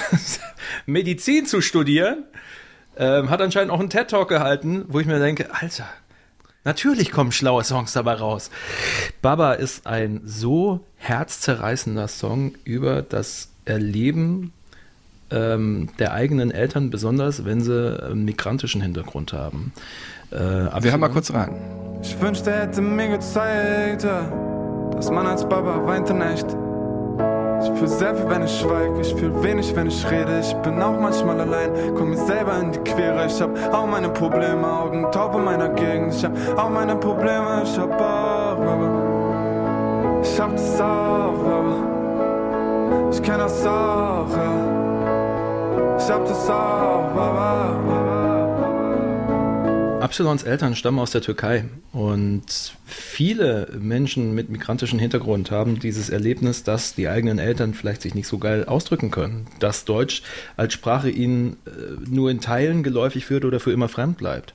Medizin 0.86 1.46
zu 1.46 1.60
studieren. 1.60 2.24
Ähm, 2.96 3.30
hat 3.30 3.40
anscheinend 3.40 3.70
auch 3.70 3.78
einen 3.78 3.90
TED-Talk 3.90 4.28
gehalten, 4.28 4.84
wo 4.88 4.98
ich 4.98 5.06
mir 5.06 5.20
denke, 5.20 5.54
Alter, 5.54 5.86
Natürlich 6.68 7.12
kommen 7.12 7.32
schlaue 7.32 7.64
Songs 7.64 7.94
dabei 7.94 8.12
raus. 8.12 8.50
Baba 9.22 9.54
ist 9.54 9.86
ein 9.86 10.20
so 10.26 10.80
herzzerreißender 10.98 12.08
Song 12.08 12.52
über 12.64 13.00
das 13.00 13.48
Erleben 13.64 14.52
ähm, 15.30 15.88
der 15.98 16.12
eigenen 16.12 16.50
Eltern, 16.50 16.90
besonders 16.90 17.46
wenn 17.46 17.62
sie 17.62 18.02
einen 18.02 18.26
migrantischen 18.26 18.82
Hintergrund 18.82 19.32
haben. 19.32 19.72
Äh, 20.30 20.36
aber 20.36 20.84
Wir 20.84 20.90
hören 20.90 21.00
mal 21.00 21.08
kurz 21.08 21.32
rein. 21.32 21.54
Ich 22.02 22.20
wünschte, 22.20 22.50
er 22.50 22.66
hätte 22.66 22.82
mir 22.82 23.16
gezeigt, 23.16 24.04
dass 24.04 25.10
man 25.10 25.26
als 25.26 25.48
Baba 25.48 25.86
weint 25.86 26.10
in 26.10 26.20
echt. 26.20 26.54
Ich 27.60 27.70
fühl 27.78 27.88
sehr 27.88 28.14
viel, 28.14 28.28
wenn 28.30 28.44
ich 28.44 28.60
schweig, 28.60 28.92
ich 29.00 29.14
fühl 29.14 29.42
wenig, 29.42 29.74
wenn 29.74 29.88
ich 29.88 30.08
rede. 30.10 30.38
Ich 30.40 30.54
bin 30.56 30.80
auch 30.80 30.98
manchmal 30.98 31.40
allein, 31.40 31.70
komm 31.96 32.10
mir 32.10 32.16
selber 32.16 32.58
in 32.60 32.72
die 32.72 32.78
Quere. 32.78 33.26
Ich 33.26 33.40
hab 33.40 33.50
auch 33.74 33.86
meine 33.86 34.08
Probleme, 34.08 34.66
Augen 34.66 35.10
taub 35.10 35.34
in 35.34 35.44
meiner 35.44 35.68
Gegend. 35.70 36.14
Ich 36.14 36.24
hab 36.24 36.32
auch 36.56 36.70
meine 36.70 36.96
Probleme, 36.96 37.62
ich 37.64 37.78
hab 37.78 37.90
auch, 37.92 38.56
Baba. 38.56 40.22
Ich 40.22 40.40
hab 40.40 40.52
das 40.52 40.80
auch, 40.80 41.32
Baba. 41.32 41.76
Ich 43.10 43.22
kenn 43.22 43.38
das 43.38 43.66
auch, 43.66 44.28
ja. 44.36 45.96
Ich 45.98 46.10
hab 46.10 46.24
das 46.26 46.50
auch, 46.50 47.08
Baba. 47.14 48.27
Absalons 50.00 50.44
Eltern 50.44 50.76
stammen 50.76 51.00
aus 51.00 51.10
der 51.10 51.22
Türkei 51.22 51.64
und 51.92 52.44
viele 52.86 53.68
Menschen 53.80 54.32
mit 54.32 54.48
migrantischem 54.48 55.00
Hintergrund 55.00 55.50
haben 55.50 55.80
dieses 55.80 56.08
Erlebnis, 56.08 56.62
dass 56.62 56.94
die 56.94 57.08
eigenen 57.08 57.40
Eltern 57.40 57.74
vielleicht 57.74 58.02
sich 58.02 58.14
nicht 58.14 58.28
so 58.28 58.38
geil 58.38 58.64
ausdrücken 58.64 59.10
können, 59.10 59.48
dass 59.58 59.84
Deutsch 59.84 60.22
als 60.56 60.72
Sprache 60.72 61.10
ihnen 61.10 61.56
äh, 61.66 62.08
nur 62.08 62.30
in 62.30 62.40
Teilen 62.40 62.84
geläufig 62.84 63.28
wird 63.28 63.44
oder 63.44 63.58
für 63.58 63.72
immer 63.72 63.88
fremd 63.88 64.18
bleibt, 64.18 64.54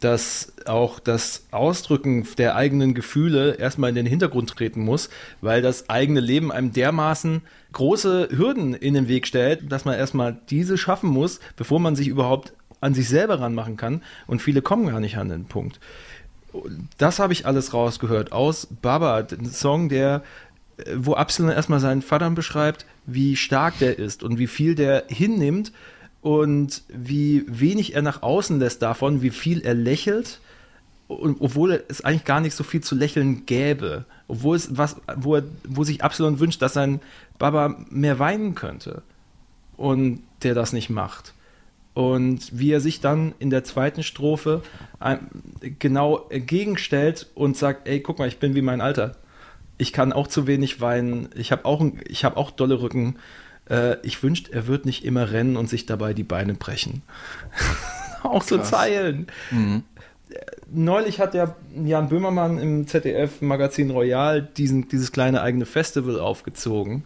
dass 0.00 0.54
auch 0.64 1.00
das 1.00 1.44
Ausdrücken 1.50 2.26
der 2.38 2.56
eigenen 2.56 2.94
Gefühle 2.94 3.56
erstmal 3.56 3.90
in 3.90 3.96
den 3.96 4.06
Hintergrund 4.06 4.48
treten 4.48 4.80
muss, 4.80 5.10
weil 5.42 5.60
das 5.60 5.90
eigene 5.90 6.20
Leben 6.20 6.50
einem 6.50 6.72
dermaßen 6.72 7.42
große 7.72 8.30
Hürden 8.32 8.72
in 8.72 8.94
den 8.94 9.08
Weg 9.08 9.26
stellt, 9.26 9.70
dass 9.70 9.84
man 9.84 9.98
erstmal 9.98 10.38
diese 10.48 10.78
schaffen 10.78 11.10
muss, 11.10 11.40
bevor 11.56 11.78
man 11.78 11.94
sich 11.94 12.08
überhaupt 12.08 12.54
an 12.80 12.94
sich 12.94 13.08
selber 13.08 13.40
ranmachen 13.40 13.76
kann. 13.76 14.02
Und 14.26 14.42
viele 14.42 14.62
kommen 14.62 14.86
gar 14.86 15.00
nicht 15.00 15.16
an 15.16 15.28
den 15.28 15.46
Punkt. 15.46 15.80
Das 16.96 17.18
habe 17.18 17.32
ich 17.32 17.46
alles 17.46 17.74
rausgehört 17.74 18.32
aus 18.32 18.68
Baba, 18.82 19.18
ein 19.18 19.46
Song, 19.46 19.88
der, 19.88 20.22
äh, 20.78 20.94
wo 20.96 21.14
Absalon 21.14 21.52
erstmal 21.52 21.80
seinen 21.80 22.02
Vater 22.02 22.30
beschreibt, 22.30 22.86
wie 23.06 23.36
stark 23.36 23.78
der 23.78 23.98
ist 23.98 24.22
und 24.22 24.38
wie 24.38 24.46
viel 24.46 24.74
der 24.74 25.04
hinnimmt 25.08 25.72
und 26.20 26.82
wie 26.88 27.44
wenig 27.46 27.94
er 27.94 28.02
nach 28.02 28.22
außen 28.22 28.58
lässt 28.58 28.82
davon, 28.82 29.22
wie 29.22 29.30
viel 29.30 29.60
er 29.60 29.74
lächelt, 29.74 30.40
obwohl 31.08 31.82
es 31.88 32.04
eigentlich 32.04 32.24
gar 32.24 32.40
nicht 32.40 32.54
so 32.54 32.64
viel 32.64 32.82
zu 32.82 32.94
lächeln 32.94 33.46
gäbe. 33.46 34.04
Obwohl 34.26 34.56
es 34.56 34.76
was, 34.76 34.96
wo, 35.16 35.36
er, 35.36 35.44
wo 35.66 35.84
sich 35.84 36.04
Absalon 36.04 36.38
wünscht, 36.38 36.60
dass 36.60 36.74
sein 36.74 37.00
Baba 37.38 37.76
mehr 37.88 38.18
weinen 38.18 38.54
könnte. 38.54 39.02
Und 39.76 40.22
der 40.42 40.54
das 40.54 40.72
nicht 40.72 40.90
macht. 40.90 41.32
Und 41.98 42.56
wie 42.56 42.70
er 42.70 42.80
sich 42.80 43.00
dann 43.00 43.34
in 43.40 43.50
der 43.50 43.64
zweiten 43.64 44.04
Strophe 44.04 44.62
genau 45.80 46.28
entgegenstellt 46.28 47.26
und 47.34 47.56
sagt, 47.56 47.88
ey, 47.88 47.98
guck 47.98 48.20
mal, 48.20 48.28
ich 48.28 48.38
bin 48.38 48.54
wie 48.54 48.62
mein 48.62 48.80
Alter. 48.80 49.16
Ich 49.78 49.92
kann 49.92 50.12
auch 50.12 50.28
zu 50.28 50.46
wenig 50.46 50.80
weinen. 50.80 51.28
Ich 51.34 51.50
habe 51.50 51.64
auch, 51.64 51.84
ich 52.06 52.24
hab 52.24 52.36
auch 52.36 52.52
dolle 52.52 52.82
Rücken. 52.82 53.16
Äh, 53.68 53.96
ich 54.04 54.22
wünschte, 54.22 54.52
er 54.52 54.68
wird 54.68 54.86
nicht 54.86 55.04
immer 55.04 55.32
rennen 55.32 55.56
und 55.56 55.68
sich 55.68 55.86
dabei 55.86 56.14
die 56.14 56.22
Beine 56.22 56.54
brechen. 56.54 57.02
auch 58.22 58.44
so 58.44 58.58
Krass. 58.58 58.70
Zeilen. 58.70 59.26
Mhm. 59.50 59.82
Neulich 60.70 61.18
hat 61.18 61.34
der 61.34 61.56
Jan 61.84 62.10
Böhmermann 62.10 62.60
im 62.60 62.86
ZDF-Magazin 62.86 63.90
Royal 63.90 64.42
diesen, 64.42 64.86
dieses 64.86 65.10
kleine 65.10 65.42
eigene 65.42 65.66
Festival 65.66 66.20
aufgezogen. 66.20 67.02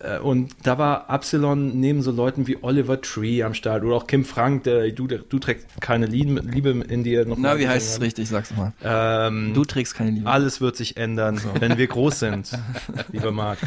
Äh, 0.00 0.18
Und 0.18 0.50
da 0.62 0.78
war 0.78 1.10
Absalon 1.10 1.78
neben 1.78 2.02
so 2.02 2.10
Leuten 2.10 2.46
wie 2.46 2.58
Oliver 2.62 3.00
Tree 3.00 3.42
am 3.42 3.54
Start 3.54 3.84
oder 3.84 3.96
auch 3.96 4.06
Kim 4.06 4.24
Frank, 4.24 4.64
der 4.64 4.90
du, 4.92 5.06
du 5.06 5.38
trägst 5.38 5.66
keine 5.80 6.06
Liebe, 6.06 6.40
in 6.88 7.04
dir 7.04 7.26
noch 7.26 7.36
Na, 7.38 7.58
wie 7.58 7.68
heißt 7.68 7.88
es 7.96 8.00
richtig? 8.00 8.28
Sag's 8.28 8.54
mal. 8.56 8.72
Ähm, 8.82 9.52
Du 9.54 9.64
trägst 9.64 9.94
keine 9.94 10.10
Liebe. 10.10 10.28
Alles 10.28 10.60
wird 10.60 10.76
sich 10.76 10.96
ändern, 10.96 11.40
wenn 11.58 11.76
wir 11.78 11.86
groß 11.86 12.18
sind, 12.20 12.50
lieber 13.12 13.30
Marc. 13.32 13.58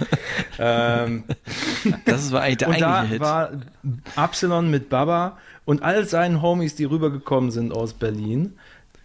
Ähm, 0.60 1.23
Das 2.05 2.31
war 2.31 2.41
eigentlich 2.41 2.57
der 2.57 2.69
und 2.69 2.81
da 2.81 2.93
eigentliche 3.01 3.14
Hit. 3.14 3.22
war 3.22 3.51
Absalon 4.15 4.69
mit 4.72 4.89
Baba 4.89 5.38
und 5.65 5.84
all 5.84 6.05
seinen 6.05 6.41
Homies, 6.41 6.76
die 6.76 6.85
rübergekommen 6.85 7.51
sind 7.51 7.72
aus 7.72 7.93
Berlin, 7.93 8.53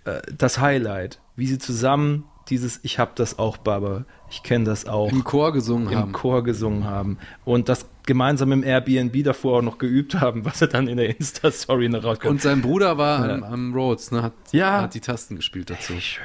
äh, 0.05 0.21
das 0.37 0.61
Highlight, 0.61 1.21
wie 1.37 1.47
sie 1.47 1.59
zusammen 1.59 2.25
dieses 2.51 2.81
Ich 2.83 2.99
hab 2.99 3.17
das 3.17 3.39
auch, 3.39 3.57
Baba, 3.57 4.05
ich 4.31 4.43
kenne 4.43 4.65
das 4.65 4.87
auch. 4.87 5.11
Im 5.11 5.25
Chor 5.25 5.53
gesungen 5.53 5.91
Im 5.93 5.99
haben. 5.99 6.13
Chor 6.13 6.43
gesungen 6.45 6.85
haben. 6.85 7.19
Und 7.45 7.69
das 7.69 7.87
gemeinsam 8.07 8.53
im 8.53 8.63
Airbnb 8.65 9.23
davor 9.25 9.59
auch 9.59 9.63
noch 9.63 9.79
geübt 9.79 10.15
haben, 10.15 10.45
was 10.45 10.61
er 10.63 10.69
dann 10.69 10.89
in 10.89 10.97
der 10.97 11.15
Insta-Story 11.17 11.89
noch 11.89 12.05
rauskommt. 12.05 12.31
Und 12.31 12.43
sein 12.43 12.61
Bruder 12.63 12.99
war 12.99 13.27
Ja. 13.29 13.35
am, 13.35 13.43
am 13.45 13.75
Rhodes, 13.75 14.11
ne? 14.11 14.23
Hat, 14.23 14.33
Ja. 14.53 14.83
hat 14.83 14.95
die 14.95 15.01
Tasten 15.01 15.37
gespielt 15.37 15.71
dazu. 15.71 15.95
schön. 16.01 16.23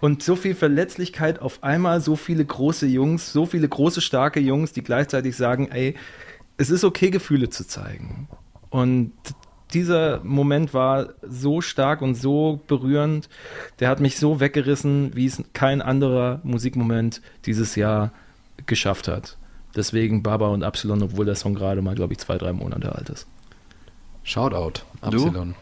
Und 0.00 0.22
so 0.22 0.36
viel 0.36 0.54
Verletzlichkeit 0.54 1.40
auf 1.40 1.62
einmal, 1.64 2.00
so 2.00 2.14
viele 2.14 2.44
große 2.44 2.86
Jungs, 2.86 3.32
so 3.32 3.46
viele 3.46 3.68
große, 3.68 4.00
starke 4.00 4.38
Jungs, 4.38 4.72
die 4.72 4.82
gleichzeitig 4.82 5.36
sagen, 5.36 5.68
ey, 5.72 5.96
es 6.56 6.70
ist 6.70 6.84
okay, 6.84 7.10
Gefühle 7.10 7.48
zu 7.50 7.66
zeigen. 7.66 8.28
Und 8.70 9.12
dieser 9.72 10.20
Moment 10.24 10.72
war 10.74 11.08
so 11.22 11.60
stark 11.60 12.00
und 12.02 12.14
so 12.14 12.60
berührend, 12.66 13.28
der 13.80 13.88
hat 13.88 14.00
mich 14.00 14.18
so 14.18 14.40
weggerissen, 14.40 15.14
wie 15.14 15.26
es 15.26 15.42
kein 15.52 15.82
anderer 15.82 16.40
Musikmoment 16.42 17.20
dieses 17.46 17.74
Jahr 17.76 18.12
geschafft 18.66 19.08
hat. 19.08 19.36
Deswegen 19.76 20.22
Baba 20.22 20.48
und 20.48 20.62
Absalon, 20.62 21.02
obwohl 21.02 21.26
der 21.26 21.34
Song 21.36 21.54
gerade 21.54 21.82
mal, 21.82 21.94
glaube 21.94 22.12
ich, 22.14 22.18
zwei, 22.18 22.38
drei 22.38 22.52
Monate 22.52 22.94
alt 22.94 23.10
ist. 23.10 23.26
Shoutout, 24.24 24.80
Du? 25.02 25.06
Absilon. 25.26 25.54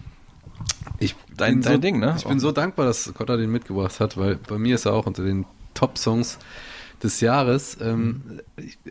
Ich 0.98 1.14
Dein- 1.36 1.60
dein 1.60 1.74
so, 1.74 1.78
Ding, 1.78 1.98
ne? 1.98 2.14
Ich 2.16 2.24
bin 2.24 2.40
so 2.40 2.50
dankbar, 2.52 2.86
dass 2.86 3.12
Kotta 3.12 3.36
den 3.36 3.50
mitgebracht 3.50 4.00
hat, 4.00 4.16
weil 4.16 4.36
bei 4.36 4.56
mir 4.58 4.76
ist 4.76 4.86
er 4.86 4.94
auch 4.94 5.06
unter 5.06 5.22
den 5.22 5.44
Top-Songs 5.74 6.38
des 7.02 7.20
Jahres. 7.20 7.76
Ähm, 7.80 8.40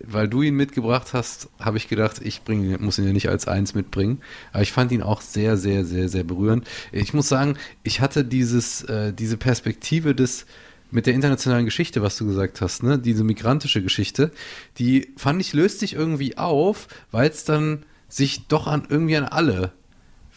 weil 0.04 0.28
du 0.28 0.42
ihn 0.42 0.56
mitgebracht 0.56 1.14
hast, 1.14 1.50
habe 1.60 1.78
ich 1.78 1.88
gedacht, 1.88 2.22
ich 2.24 2.44
bring, 2.44 2.82
muss 2.82 2.98
ihn 2.98 3.06
ja 3.06 3.14
nicht 3.14 3.30
als 3.30 3.48
eins 3.48 3.74
mitbringen. 3.74 4.22
Aber 4.52 4.64
ich 4.64 4.72
fand 4.72 4.92
ihn 4.92 5.02
auch 5.02 5.22
sehr, 5.22 5.58
sehr, 5.58 5.86
sehr, 5.86 6.10
sehr 6.10 6.24
berührend. 6.24 6.68
Ich 6.92 7.14
muss 7.14 7.30
sagen, 7.30 7.58
ich 7.84 8.02
hatte 8.02 8.24
dieses, 8.24 8.84
äh, 8.84 9.14
diese 9.14 9.38
Perspektive 9.38 10.16
des 10.16 10.46
mit 10.92 11.08
der 11.08 11.14
internationalen 11.14 11.66
Geschichte, 11.66 12.02
was 12.02 12.16
du 12.16 12.26
gesagt 12.26 12.62
hast, 12.62 12.84
ne, 12.84 12.98
diese 12.98 13.24
migrantische 13.24 13.82
Geschichte, 13.82 14.32
die 14.78 15.10
fand 15.18 15.42
ich 15.42 15.52
löst 15.52 15.80
sich 15.80 15.94
irgendwie 15.94 16.38
auf, 16.38 16.88
weil 17.12 17.30
es 17.30 17.44
dann 17.44 17.84
sich 18.08 18.48
doch 18.48 18.68
an 18.68 18.84
irgendwie 18.88 19.18
an 19.18 19.26
alle 19.26 19.72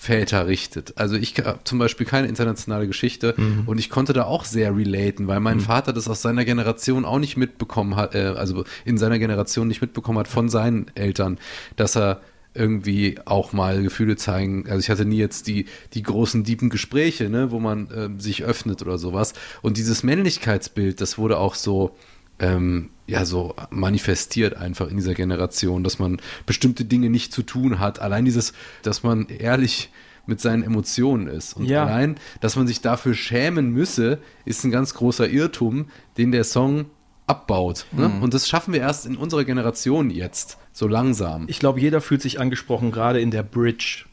Väter 0.00 0.46
richtet. 0.46 0.96
Also 0.96 1.16
ich 1.16 1.34
habe 1.38 1.58
zum 1.64 1.80
Beispiel 1.80 2.06
keine 2.06 2.28
internationale 2.28 2.86
Geschichte 2.86 3.34
und 3.66 3.78
ich 3.78 3.90
konnte 3.90 4.12
da 4.12 4.24
auch 4.24 4.44
sehr 4.44 4.76
relaten, 4.76 5.26
weil 5.26 5.40
mein 5.40 5.58
Vater 5.58 5.92
das 5.92 6.08
aus 6.08 6.22
seiner 6.22 6.44
Generation 6.44 7.04
auch 7.04 7.18
nicht 7.18 7.36
mitbekommen 7.36 7.96
hat, 7.96 8.14
äh, 8.14 8.34
also 8.36 8.64
in 8.84 8.96
seiner 8.96 9.18
Generation 9.18 9.66
nicht 9.66 9.80
mitbekommen 9.80 10.18
hat 10.20 10.28
von 10.28 10.48
seinen 10.48 10.86
Eltern, 10.94 11.38
dass 11.74 11.96
er 11.96 12.20
irgendwie 12.54 13.16
auch 13.24 13.52
mal 13.52 13.82
Gefühle 13.82 14.14
zeigen. 14.14 14.66
Also 14.68 14.78
ich 14.78 14.88
hatte 14.88 15.04
nie 15.04 15.18
jetzt 15.18 15.48
die, 15.48 15.66
die 15.94 16.04
großen, 16.04 16.44
diepen 16.44 16.70
Gespräche, 16.70 17.28
ne, 17.28 17.50
wo 17.50 17.58
man 17.58 17.88
ähm, 17.92 18.20
sich 18.20 18.44
öffnet 18.44 18.82
oder 18.82 18.98
sowas. 18.98 19.32
Und 19.62 19.78
dieses 19.78 20.04
Männlichkeitsbild, 20.04 21.00
das 21.00 21.18
wurde 21.18 21.38
auch 21.38 21.56
so, 21.56 21.96
ähm, 22.38 22.90
ja, 23.08 23.24
so 23.24 23.54
manifestiert 23.70 24.56
einfach 24.56 24.88
in 24.88 24.96
dieser 24.98 25.14
Generation, 25.14 25.82
dass 25.82 25.98
man 25.98 26.20
bestimmte 26.46 26.84
Dinge 26.84 27.08
nicht 27.08 27.32
zu 27.32 27.42
tun 27.42 27.80
hat. 27.80 28.00
Allein 28.00 28.26
dieses, 28.26 28.52
dass 28.82 29.02
man 29.02 29.26
ehrlich 29.28 29.90
mit 30.26 30.42
seinen 30.42 30.62
Emotionen 30.62 31.26
ist. 31.26 31.54
Und 31.54 31.64
Ja. 31.64 31.86
allein, 31.86 32.16
dass 32.42 32.54
man 32.54 32.66
sich 32.66 32.82
dafür 32.82 33.14
schämen 33.14 33.70
müsse, 33.70 34.18
ist 34.44 34.62
ein 34.62 34.70
ganz 34.70 34.92
großer 34.92 35.26
Irrtum, 35.28 35.86
den 36.18 36.32
der 36.32 36.44
Song 36.44 36.84
abbaut. 37.26 37.86
Ne? 37.92 38.08
Mhm. 38.08 38.22
Und 38.22 38.34
das 38.34 38.46
schaffen 38.46 38.74
wir 38.74 38.80
erst 38.80 39.06
in 39.06 39.16
unserer 39.16 39.44
Generation 39.44 40.10
jetzt, 40.10 40.58
so 40.74 40.86
langsam. 40.86 41.46
Ich 41.48 41.58
glaube, 41.60 41.80
jeder 41.80 42.02
fühlt 42.02 42.20
sich 42.20 42.38
angesprochen, 42.38 42.90
gerade 42.90 43.20
in 43.20 43.30
der 43.30 43.42
Bridge. 43.42 44.04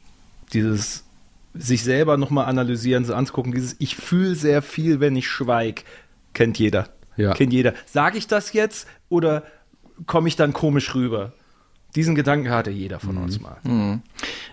Dieses 0.54 1.04
sich 1.54 1.84
selber 1.84 2.16
nochmal 2.16 2.46
analysieren, 2.46 3.04
so 3.04 3.14
anzugucken, 3.14 3.54
dieses 3.54 3.76
Ich 3.80 3.98
fühle 3.98 4.36
sehr 4.36 4.62
viel, 4.62 5.02
wenn 5.02 5.18
ich 5.18 5.28
schweig, 5.28 5.84
kennt 6.34 6.60
jeder. 6.60 6.90
Ja. 7.18 7.34
Kennt 7.34 7.54
jeder. 7.54 7.74
Sage 7.86 8.18
ich 8.18 8.28
das 8.28 8.54
jetzt 8.54 8.88
oder 9.10 9.44
komme 10.06 10.28
ich 10.28 10.36
dann 10.36 10.54
komisch 10.54 10.94
rüber? 10.96 11.34
Diesen 11.96 12.16
Gedanken 12.16 12.50
hatte 12.50 12.72
jeder 12.72 13.00
von 13.00 13.18
uns 13.18 13.40
mal. 13.40 13.56
Mhm. 13.64 14.02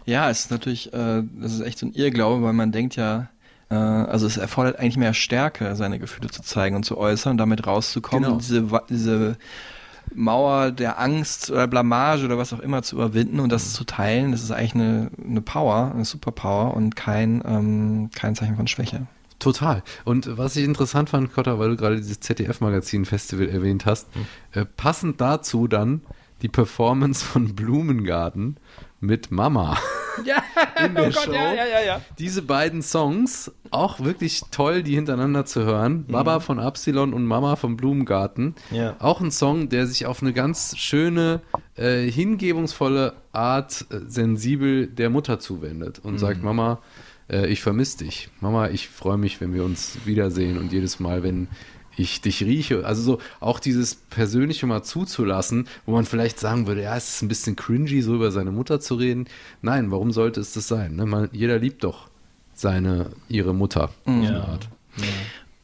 Ja, 0.06 0.30
es 0.30 0.40
ist 0.44 0.50
natürlich, 0.52 0.92
äh, 0.92 1.22
das 1.40 1.52
ist 1.54 1.60
echt 1.60 1.78
so 1.78 1.86
ein 1.86 1.92
Irrglaube, 1.92 2.42
weil 2.44 2.52
man 2.52 2.70
denkt 2.70 2.94
ja, 2.94 3.28
äh, 3.68 3.74
also 3.74 4.26
es 4.28 4.36
erfordert 4.36 4.78
eigentlich 4.78 4.96
mehr 4.96 5.12
Stärke, 5.12 5.74
seine 5.74 5.98
Gefühle 5.98 6.30
zu 6.30 6.42
zeigen 6.42 6.76
und 6.76 6.84
zu 6.84 6.96
äußern 6.98 7.32
und 7.32 7.38
damit 7.38 7.66
rauszukommen, 7.66 8.22
Genau. 8.22 8.34
und 8.34 8.42
diese, 8.42 8.64
diese 8.88 9.36
Mauer 10.14 10.70
der 10.70 11.00
Angst 11.00 11.50
oder 11.50 11.66
Blamage 11.66 12.24
oder 12.26 12.38
was 12.38 12.52
auch 12.52 12.60
immer 12.60 12.82
zu 12.84 12.96
überwinden 12.96 13.40
und 13.40 13.50
das 13.50 13.72
zu 13.72 13.82
teilen, 13.84 14.30
das 14.32 14.42
ist 14.42 14.50
eigentlich 14.52 14.74
eine, 14.74 15.10
eine 15.26 15.40
Power, 15.40 15.90
eine 15.94 16.04
Superpower 16.04 16.74
und 16.76 16.94
kein, 16.94 17.42
ähm, 17.46 18.10
kein 18.14 18.34
Zeichen 18.36 18.56
von 18.56 18.66
Schwäche. 18.68 19.06
Total. 19.42 19.82
Und 20.04 20.38
was 20.38 20.54
ich 20.56 20.64
interessant 20.64 21.10
fand, 21.10 21.32
Kotta, 21.32 21.58
weil 21.58 21.70
du 21.70 21.76
gerade 21.76 21.96
dieses 21.96 22.20
ZDF-Magazin-Festival 22.20 23.48
erwähnt 23.48 23.86
hast, 23.86 24.06
äh, 24.52 24.64
passend 24.64 25.20
dazu 25.20 25.66
dann 25.66 26.02
die 26.42 26.48
Performance 26.48 27.24
von 27.24 27.54
Blumengarten 27.54 28.56
mit 29.00 29.30
Mama. 29.30 29.76
Ja, 30.26 30.42
in 30.84 30.94
der 30.94 31.04
oh 31.04 31.10
Gott, 31.10 31.24
Show. 31.24 31.32
ja, 31.32 31.54
ja, 31.54 31.64
ja, 31.64 31.80
ja. 31.86 32.00
Diese 32.18 32.42
beiden 32.42 32.82
Songs, 32.82 33.50
auch 33.70 33.98
wirklich 34.00 34.42
toll, 34.50 34.82
die 34.82 34.94
hintereinander 34.94 35.46
zu 35.46 35.62
hören. 35.64 36.04
Baba 36.06 36.40
von 36.40 36.60
Absilon 36.60 37.14
und 37.14 37.24
Mama 37.24 37.56
vom 37.56 37.78
Blumengarten. 37.78 38.54
Ja. 38.72 38.94
Auch 38.98 39.22
ein 39.22 39.30
Song, 39.30 39.70
der 39.70 39.86
sich 39.86 40.04
auf 40.04 40.20
eine 40.20 40.34
ganz 40.34 40.76
schöne, 40.76 41.40
äh, 41.76 42.02
hingebungsvolle 42.10 43.14
Art 43.32 43.86
äh, 43.90 44.00
sensibel 44.06 44.86
der 44.86 45.08
Mutter 45.08 45.38
zuwendet 45.38 46.00
und 46.02 46.12
Mhm. 46.12 46.18
sagt, 46.18 46.42
Mama, 46.42 46.80
äh, 47.32 47.46
ich 47.46 47.62
vermisse 47.62 47.98
dich. 47.98 48.28
Mama, 48.40 48.68
ich 48.68 48.88
freue 48.88 49.18
mich, 49.18 49.40
wenn 49.40 49.54
wir 49.54 49.64
uns 49.64 49.98
wiedersehen 50.04 50.58
und 50.58 50.72
jedes 50.72 51.00
Mal, 51.00 51.22
wenn 51.22 51.48
ich 51.96 52.20
dich 52.20 52.42
rieche. 52.42 52.86
Also 52.86 53.02
so 53.02 53.18
auch 53.40 53.60
dieses 53.60 53.94
Persönliche 53.94 54.66
mal 54.66 54.82
zuzulassen, 54.82 55.66
wo 55.86 55.92
man 55.92 56.04
vielleicht 56.04 56.38
sagen 56.38 56.66
würde, 56.66 56.82
ja, 56.82 56.96
es 56.96 57.16
ist 57.16 57.22
ein 57.22 57.28
bisschen 57.28 57.56
cringy, 57.56 58.02
so 58.02 58.14
über 58.14 58.30
seine 58.30 58.52
Mutter 58.52 58.80
zu 58.80 58.94
reden. 58.94 59.26
Nein, 59.60 59.90
warum 59.90 60.12
sollte 60.12 60.40
es 60.40 60.52
das 60.52 60.68
sein? 60.68 60.96
Ne? 60.96 61.06
Man, 61.06 61.28
jeder 61.32 61.58
liebt 61.58 61.84
doch 61.84 62.08
seine, 62.54 63.10
ihre 63.28 63.54
Mutter. 63.54 63.90
auf 64.22 64.28
eine 64.28 64.44
Art. 64.44 64.68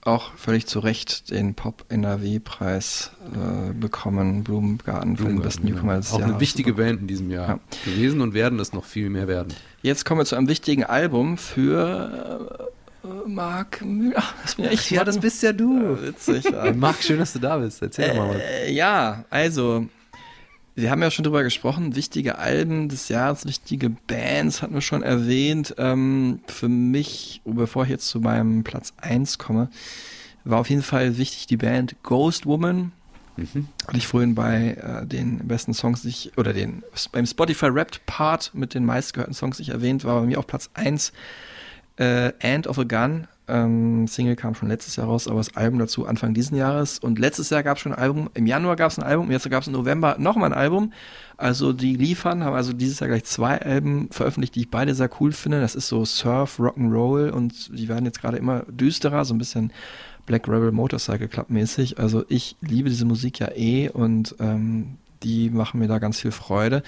Auch 0.08 0.32
völlig 0.36 0.66
zu 0.66 0.78
Recht 0.80 1.30
den 1.30 1.54
Pop-NRW-Preis 1.54 3.10
äh, 3.34 3.72
bekommen, 3.72 4.42
Blumengarten 4.44 5.16
für 5.16 5.24
den 5.24 5.40
besten 5.42 5.66
Newcomer 5.68 5.96
des 5.96 6.12
Auch 6.12 6.18
Jahres. 6.20 6.32
eine 6.32 6.40
wichtige 6.40 6.72
Band 6.74 7.00
in 7.02 7.06
diesem 7.06 7.30
Jahr 7.30 7.48
Ja. 7.48 7.60
gewesen 7.84 8.20
und 8.20 8.34
werden 8.34 8.58
es 8.58 8.72
noch 8.72 8.84
viel 8.84 9.10
mehr 9.10 9.28
werden. 9.28 9.52
Jetzt 9.82 10.04
kommen 10.04 10.20
wir 10.20 10.24
zu 10.24 10.36
einem 10.36 10.48
wichtigen 10.48 10.84
Album 10.84 11.36
für 11.38 12.70
äh, 13.04 13.08
Marc 13.28 13.84
Müller. 13.84 14.22
Das 14.42 14.54
bin 14.56 14.64
ja 14.64 14.70
ich. 14.72 14.90
Ja, 14.90 15.04
das 15.04 15.18
bist 15.18 15.42
ja 15.42 15.52
du. 15.52 15.98
witzig. 16.02 16.44
Ja. 16.44 16.72
Marc, 16.72 17.02
schön, 17.02 17.18
dass 17.18 17.32
du 17.34 17.38
da 17.38 17.58
bist. 17.58 17.80
Erzähl 17.82 18.08
doch 18.08 18.16
mal 18.16 18.30
was. 18.30 18.36
Äh, 18.40 18.72
ja, 18.72 19.24
also, 19.30 19.86
wir 20.78 20.92
haben 20.92 21.02
ja 21.02 21.10
schon 21.10 21.24
drüber 21.24 21.42
gesprochen, 21.42 21.96
wichtige 21.96 22.38
Alben 22.38 22.88
des 22.88 23.08
Jahres, 23.08 23.46
wichtige 23.46 23.90
Bands 23.90 24.62
hatten 24.62 24.74
wir 24.74 24.80
schon 24.80 25.02
erwähnt. 25.02 25.74
Ähm, 25.76 26.40
für 26.46 26.68
mich, 26.68 27.40
bevor 27.44 27.82
ich 27.82 27.90
jetzt 27.90 28.08
zu 28.08 28.20
meinem 28.20 28.62
Platz 28.62 28.92
1 28.98 29.38
komme, 29.38 29.70
war 30.44 30.60
auf 30.60 30.70
jeden 30.70 30.82
Fall 30.82 31.18
wichtig 31.18 31.48
die 31.48 31.56
Band 31.56 31.96
Ghost 32.04 32.46
Woman. 32.46 32.92
Hatte 33.86 33.98
ich 33.98 34.06
vorhin 34.06 34.36
bei 34.36 34.74
äh, 34.74 35.06
den 35.06 35.48
besten 35.48 35.74
Songs, 35.74 36.02
die 36.02 36.08
ich, 36.08 36.38
oder 36.38 36.52
den 36.52 36.84
beim 37.10 37.26
Spotify 37.26 37.74
Wrapped 37.74 38.06
Part 38.06 38.52
mit 38.54 38.74
den 38.74 38.84
meistgehörten 38.84 39.34
Songs, 39.34 39.56
die 39.56 39.64
ich 39.64 39.68
erwähnt, 39.70 40.04
war 40.04 40.20
bei 40.20 40.26
mir 40.26 40.38
auf 40.38 40.46
Platz 40.46 40.70
1 40.74 41.12
äh, 41.98 42.32
End 42.38 42.68
of 42.68 42.78
a 42.78 42.84
Gun. 42.84 43.26
Ähm, 43.48 44.06
Single 44.06 44.36
kam 44.36 44.54
schon 44.54 44.68
letztes 44.68 44.96
Jahr 44.96 45.06
raus, 45.06 45.26
aber 45.26 45.38
das 45.38 45.56
Album 45.56 45.78
dazu 45.78 46.06
Anfang 46.06 46.34
diesen 46.34 46.56
Jahres. 46.56 46.98
Und 46.98 47.18
letztes 47.18 47.50
Jahr 47.50 47.62
gab 47.62 47.76
es 47.76 47.82
schon 47.82 47.92
ein 47.92 47.98
Album, 47.98 48.30
im 48.34 48.46
Januar 48.46 48.76
gab 48.76 48.90
es 48.90 48.98
ein 48.98 49.04
Album, 49.04 49.30
jetzt 49.30 49.48
gab 49.50 49.62
es 49.62 49.66
im 49.66 49.72
November 49.72 50.16
nochmal 50.18 50.52
ein 50.52 50.58
Album. 50.58 50.92
Also 51.36 51.72
die 51.72 51.96
liefern, 51.96 52.44
haben 52.44 52.54
also 52.54 52.72
dieses 52.72 53.00
Jahr 53.00 53.08
gleich 53.08 53.24
zwei 53.24 53.60
Alben 53.60 54.08
veröffentlicht, 54.10 54.54
die 54.54 54.60
ich 54.60 54.70
beide 54.70 54.94
sehr 54.94 55.10
cool 55.20 55.32
finde. 55.32 55.60
Das 55.60 55.74
ist 55.74 55.88
so 55.88 56.04
Surf, 56.04 56.58
Rock'n'Roll 56.58 57.30
und 57.30 57.76
die 57.78 57.88
werden 57.88 58.04
jetzt 58.04 58.20
gerade 58.20 58.36
immer 58.36 58.64
düsterer, 58.68 59.24
so 59.24 59.34
ein 59.34 59.38
bisschen 59.38 59.72
Black 60.26 60.46
Rebel 60.46 60.72
Motorcycle 60.72 61.28
Club 61.28 61.48
mäßig. 61.48 61.98
Also 61.98 62.24
ich 62.28 62.56
liebe 62.60 62.90
diese 62.90 63.06
Musik 63.06 63.38
ja 63.38 63.50
eh 63.54 63.88
und 63.88 64.34
ähm, 64.40 64.98
die 65.22 65.50
machen 65.50 65.80
mir 65.80 65.88
da 65.88 65.98
ganz 65.98 66.20
viel 66.20 66.32
Freude. 66.32 66.82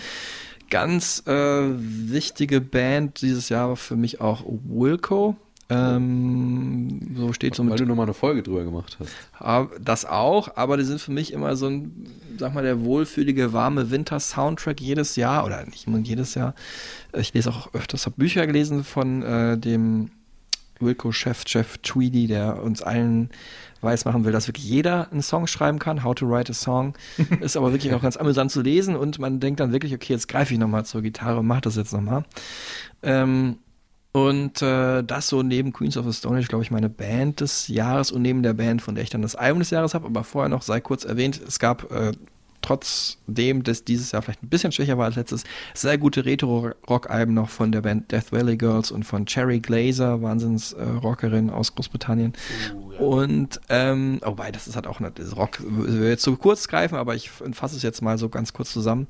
Ganz 0.68 1.24
äh, 1.26 1.32
wichtige 1.32 2.60
Band 2.60 3.22
dieses 3.22 3.48
Jahr 3.48 3.70
war 3.70 3.76
für 3.76 3.96
mich 3.96 4.20
auch 4.20 4.44
Wilco. 4.46 5.36
Ähm, 5.70 7.14
so 7.16 7.32
steht 7.32 7.54
so 7.54 7.68
Weil 7.68 7.78
du 7.78 7.86
nochmal 7.86 8.06
eine 8.06 8.14
Folge 8.14 8.42
drüber 8.42 8.64
gemacht 8.64 8.98
hast. 8.98 9.78
das 9.80 10.04
auch, 10.04 10.56
aber 10.56 10.76
die 10.76 10.84
sind 10.84 11.00
für 11.00 11.12
mich 11.12 11.32
immer 11.32 11.54
so 11.54 11.66
ein, 11.66 12.06
sag 12.38 12.54
mal, 12.54 12.64
der 12.64 12.82
wohlfühlige, 12.82 13.52
warme 13.52 13.90
Winter-Soundtrack 13.90 14.80
jedes 14.80 15.14
Jahr, 15.14 15.44
oder 15.44 15.64
nicht 15.66 15.86
immer 15.86 15.98
jedes 15.98 16.34
Jahr. 16.34 16.54
Ich 17.16 17.32
lese 17.32 17.50
auch 17.50 17.72
öfters, 17.72 18.06
habe 18.06 18.16
Bücher 18.18 18.46
gelesen 18.46 18.82
von 18.82 19.22
äh, 19.22 19.56
dem 19.56 20.10
Wilco-Chef, 20.80 21.44
Jeff 21.46 21.78
Tweedy, 21.78 22.26
der 22.26 22.62
uns 22.62 22.82
allen 22.82 23.30
weiß 23.82 24.04
machen 24.04 24.24
will, 24.24 24.32
dass 24.32 24.48
wirklich 24.48 24.68
jeder 24.68 25.10
einen 25.10 25.22
Song 25.22 25.46
schreiben 25.46 25.78
kann, 25.78 26.04
How 26.04 26.14
to 26.14 26.28
Write 26.28 26.50
a 26.50 26.54
Song. 26.54 26.94
Ist 27.40 27.56
aber 27.56 27.72
wirklich 27.72 27.94
auch 27.94 28.02
ganz 28.02 28.16
amüsant 28.16 28.50
zu 28.50 28.60
lesen 28.60 28.96
und 28.96 29.18
man 29.18 29.40
denkt 29.40 29.60
dann 29.60 29.72
wirklich, 29.72 29.94
okay, 29.94 30.12
jetzt 30.12 30.28
greife 30.28 30.52
ich 30.52 30.60
nochmal 30.60 30.84
zur 30.84 31.02
Gitarre 31.02 31.38
und 31.38 31.46
mach 31.46 31.60
das 31.60 31.76
jetzt 31.76 31.92
nochmal. 31.92 32.24
Ähm, 33.02 33.58
und 34.12 34.60
äh, 34.60 35.02
das 35.02 35.28
so 35.28 35.42
neben 35.42 35.72
Queens 35.72 35.96
of 35.96 36.04
the 36.04 36.12
Stone 36.12 36.38
Age, 36.38 36.48
glaube 36.48 36.64
ich, 36.64 36.70
meine 36.70 36.88
Band 36.88 37.40
des 37.40 37.68
Jahres 37.68 38.10
und 38.10 38.22
neben 38.22 38.42
der 38.42 38.54
Band, 38.54 38.82
von 38.82 38.94
der 38.94 39.04
ich 39.04 39.10
dann 39.10 39.22
das 39.22 39.36
Album 39.36 39.60
des 39.60 39.70
Jahres 39.70 39.94
habe. 39.94 40.06
Aber 40.06 40.24
vorher 40.24 40.48
noch 40.48 40.62
sei 40.62 40.80
kurz 40.80 41.04
erwähnt, 41.04 41.40
es 41.46 41.60
gab 41.60 41.90
äh, 41.92 42.12
trotzdem, 42.62 43.62
dass 43.62 43.84
dieses 43.84 44.12
Jahr 44.12 44.22
vielleicht 44.22 44.42
ein 44.42 44.48
bisschen 44.48 44.72
schwächer 44.72 44.98
war 44.98 45.06
als 45.06 45.16
letztes, 45.16 45.44
sehr 45.74 45.96
gute 45.96 46.24
Retro-Rock-Alben 46.24 47.34
noch 47.34 47.48
von 47.48 47.72
der 47.72 47.82
Band 47.82 48.10
Death 48.10 48.32
Valley 48.32 48.56
Girls 48.56 48.90
und 48.90 49.04
von 49.04 49.26
Cherry 49.26 49.60
Glazer, 49.60 50.20
Wahnsinns-Rockerin 50.22 51.50
aus 51.50 51.74
Großbritannien. 51.74 52.32
Und, 52.98 53.60
ähm, 53.68 54.18
oh, 54.22 54.30
wobei, 54.30 54.50
das 54.50 54.66
ist 54.66 54.76
halt 54.76 54.86
auch 54.86 55.00
eine, 55.00 55.12
Rock, 55.36 55.58
will 55.60 56.08
jetzt 56.08 56.22
zu 56.22 56.36
kurz 56.36 56.68
greifen, 56.68 56.96
aber 56.96 57.14
ich 57.14 57.30
fasse 57.30 57.76
es 57.76 57.82
jetzt 57.82 58.02
mal 58.02 58.18
so 58.18 58.28
ganz 58.28 58.52
kurz 58.52 58.72
zusammen. 58.72 59.06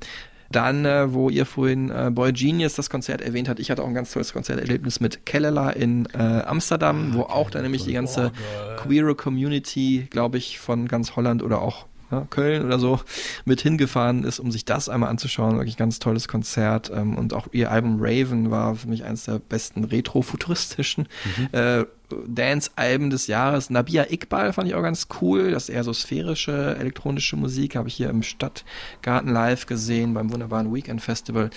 Dann, 0.51 0.85
äh, 0.85 1.13
wo 1.13 1.29
ihr 1.29 1.45
vorhin 1.45 1.89
äh, 1.89 2.09
Boy 2.11 2.33
Genius 2.33 2.75
das 2.75 2.89
Konzert 2.89 3.21
erwähnt 3.21 3.49
habt, 3.49 3.59
ich 3.59 3.71
hatte 3.71 3.83
auch 3.83 3.87
ein 3.87 3.93
ganz 3.93 4.11
tolles 4.11 4.33
Konzerterlebnis 4.33 4.99
mit 4.99 5.25
Kellela 5.25 5.71
in 5.71 6.07
äh, 6.13 6.17
Amsterdam, 6.17 7.13
wo 7.13 7.21
auch 7.21 7.49
dann 7.49 7.63
nämlich 7.63 7.83
die 7.83 7.93
ganze 7.93 8.31
queere 8.77 9.15
Community, 9.15 10.07
glaube 10.09 10.37
ich, 10.37 10.59
von 10.59 10.87
ganz 10.87 11.15
Holland 11.15 11.43
oder 11.43 11.61
auch 11.61 11.85
ja, 12.11 12.27
Köln 12.29 12.65
oder 12.65 12.77
so 12.77 12.99
mit 13.45 13.61
hingefahren 13.61 14.23
ist, 14.23 14.39
um 14.39 14.51
sich 14.51 14.65
das 14.65 14.89
einmal 14.89 15.09
anzuschauen. 15.09 15.57
Wirklich 15.57 15.77
ganz 15.77 15.99
tolles 15.99 16.27
Konzert. 16.27 16.91
Ähm, 16.93 17.17
und 17.17 17.33
auch 17.33 17.47
ihr 17.51 17.71
Album 17.71 17.97
Raven 17.99 18.51
war 18.51 18.75
für 18.75 18.87
mich 18.87 19.03
eines 19.03 19.25
der 19.25 19.39
besten 19.39 19.85
retro-futuristischen 19.85 21.07
äh, 21.51 21.85
Dance-Alben 22.27 23.09
des 23.09 23.27
Jahres. 23.27 23.69
Nabia 23.69 24.05
Iqbal 24.09 24.53
fand 24.53 24.67
ich 24.67 24.75
auch 24.75 24.81
ganz 24.81 25.07
cool. 25.21 25.51
Das 25.51 25.63
ist 25.63 25.69
eher 25.69 25.83
so 25.83 25.93
sphärische 25.93 26.75
elektronische 26.77 27.37
Musik. 27.37 27.75
Habe 27.75 27.87
ich 27.87 27.95
hier 27.95 28.09
im 28.09 28.23
Stadtgarten 28.23 29.31
live 29.31 29.65
gesehen 29.65 30.13
beim 30.13 30.31
wunderbaren 30.31 30.73
Weekend 30.73 31.01
Festival. 31.01 31.49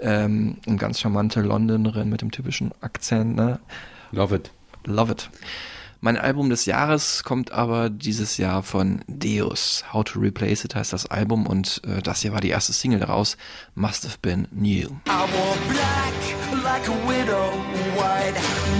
Ähm, 0.00 0.58
eine 0.66 0.76
ganz 0.76 1.00
charmante 1.00 1.40
Londonerin 1.40 2.08
mit 2.08 2.20
dem 2.20 2.30
typischen 2.30 2.72
Akzent. 2.80 3.36
Ne? 3.36 3.58
Love 4.12 4.36
it. 4.36 4.52
Love 4.84 5.12
it. 5.12 5.30
Mein 6.00 6.16
Album 6.16 6.50
des 6.50 6.66
Jahres 6.66 7.24
kommt 7.24 7.52
aber 7.52 7.88
dieses 7.90 8.36
Jahr 8.36 8.62
von 8.62 9.00
Deus. 9.08 9.84
How 9.92 10.04
to 10.04 10.18
Replace 10.18 10.64
It 10.64 10.74
heißt 10.74 10.92
das 10.92 11.06
Album 11.06 11.46
und 11.46 11.80
äh, 11.86 12.02
das 12.02 12.22
hier 12.22 12.32
war 12.32 12.40
die 12.40 12.50
erste 12.50 12.72
Single 12.72 13.00
daraus. 13.00 13.36
Must 13.74 14.04
have 14.04 14.18
been 14.20 14.46
new. 14.50 14.88
I 15.06 15.26
wore 15.32 15.56
black 15.68 16.06
like 16.64 16.88
a 16.88 17.08
widow, 17.08 17.50
white 17.96 18.34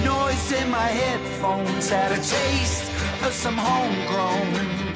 noise 0.04 0.52
in 0.52 0.70
my 0.70 0.88
headphones 0.88 1.88
had 1.88 2.12
a 2.12 2.16
taste 2.16 2.90
of 3.24 3.32
some 3.32 3.56
homegrown. 3.56 4.86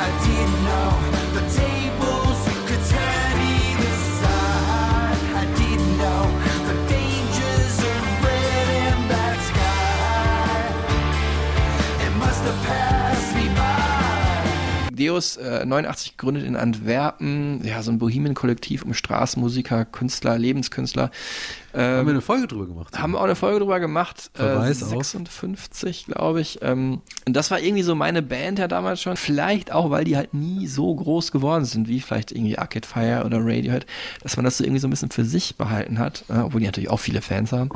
I 0.00 0.08
didn't 0.26 0.64
know 0.64 1.40
the 1.40 1.60
tables 1.60 1.71
by. 15.02 15.12
Deus, 15.12 15.36
äh, 15.36 15.64
89 15.64 16.16
gegründet 16.16 16.44
in 16.44 16.56
Antwerpen, 16.56 17.64
ja, 17.64 17.82
so 17.82 17.90
ein 17.90 17.98
Bohemian-Kollektiv 17.98 18.84
um 18.84 18.94
Straßenmusiker, 18.94 19.84
Künstler, 19.84 20.38
Lebenskünstler. 20.38 21.10
Ähm, 21.74 21.98
Haben 21.98 22.06
wir 22.06 22.12
eine 22.12 22.20
Folge 22.20 22.46
drüber 22.46 22.66
gemacht? 22.66 22.98
Haben 22.98 23.12
wir 23.12 23.18
auch 23.18 23.24
eine 23.24 23.34
Folge 23.34 23.60
drüber 23.60 23.80
gemacht. 23.80 24.30
Verweis 24.34 24.82
äh, 24.82 24.84
auf. 24.84 25.04
56, 25.04 26.06
glaube 26.06 26.40
ich. 26.40 26.58
Ähm, 26.62 27.00
und 27.26 27.34
das 27.34 27.50
war 27.50 27.60
irgendwie 27.60 27.82
so 27.82 27.94
meine 27.94 28.22
Band 28.22 28.58
ja 28.58 28.68
damals 28.68 29.00
schon. 29.00 29.16
Vielleicht 29.16 29.72
auch, 29.72 29.90
weil 29.90 30.04
die 30.04 30.16
halt 30.16 30.34
nie 30.34 30.66
so 30.66 30.94
groß 30.94 31.32
geworden 31.32 31.64
sind, 31.64 31.88
wie 31.88 32.00
vielleicht 32.00 32.32
irgendwie 32.32 32.58
Arcade 32.58 32.86
Fire 32.86 33.24
oder 33.24 33.38
Radiohead, 33.40 33.86
dass 34.22 34.36
man 34.36 34.44
das 34.44 34.58
so 34.58 34.64
irgendwie 34.64 34.80
so 34.80 34.86
ein 34.86 34.90
bisschen 34.90 35.10
für 35.10 35.24
sich 35.24 35.56
behalten 35.56 35.98
hat, 35.98 36.24
äh, 36.28 36.38
obwohl 36.38 36.60
die 36.60 36.66
natürlich 36.66 36.90
auch 36.90 37.00
viele 37.00 37.22
Fans 37.22 37.52
haben. 37.52 37.70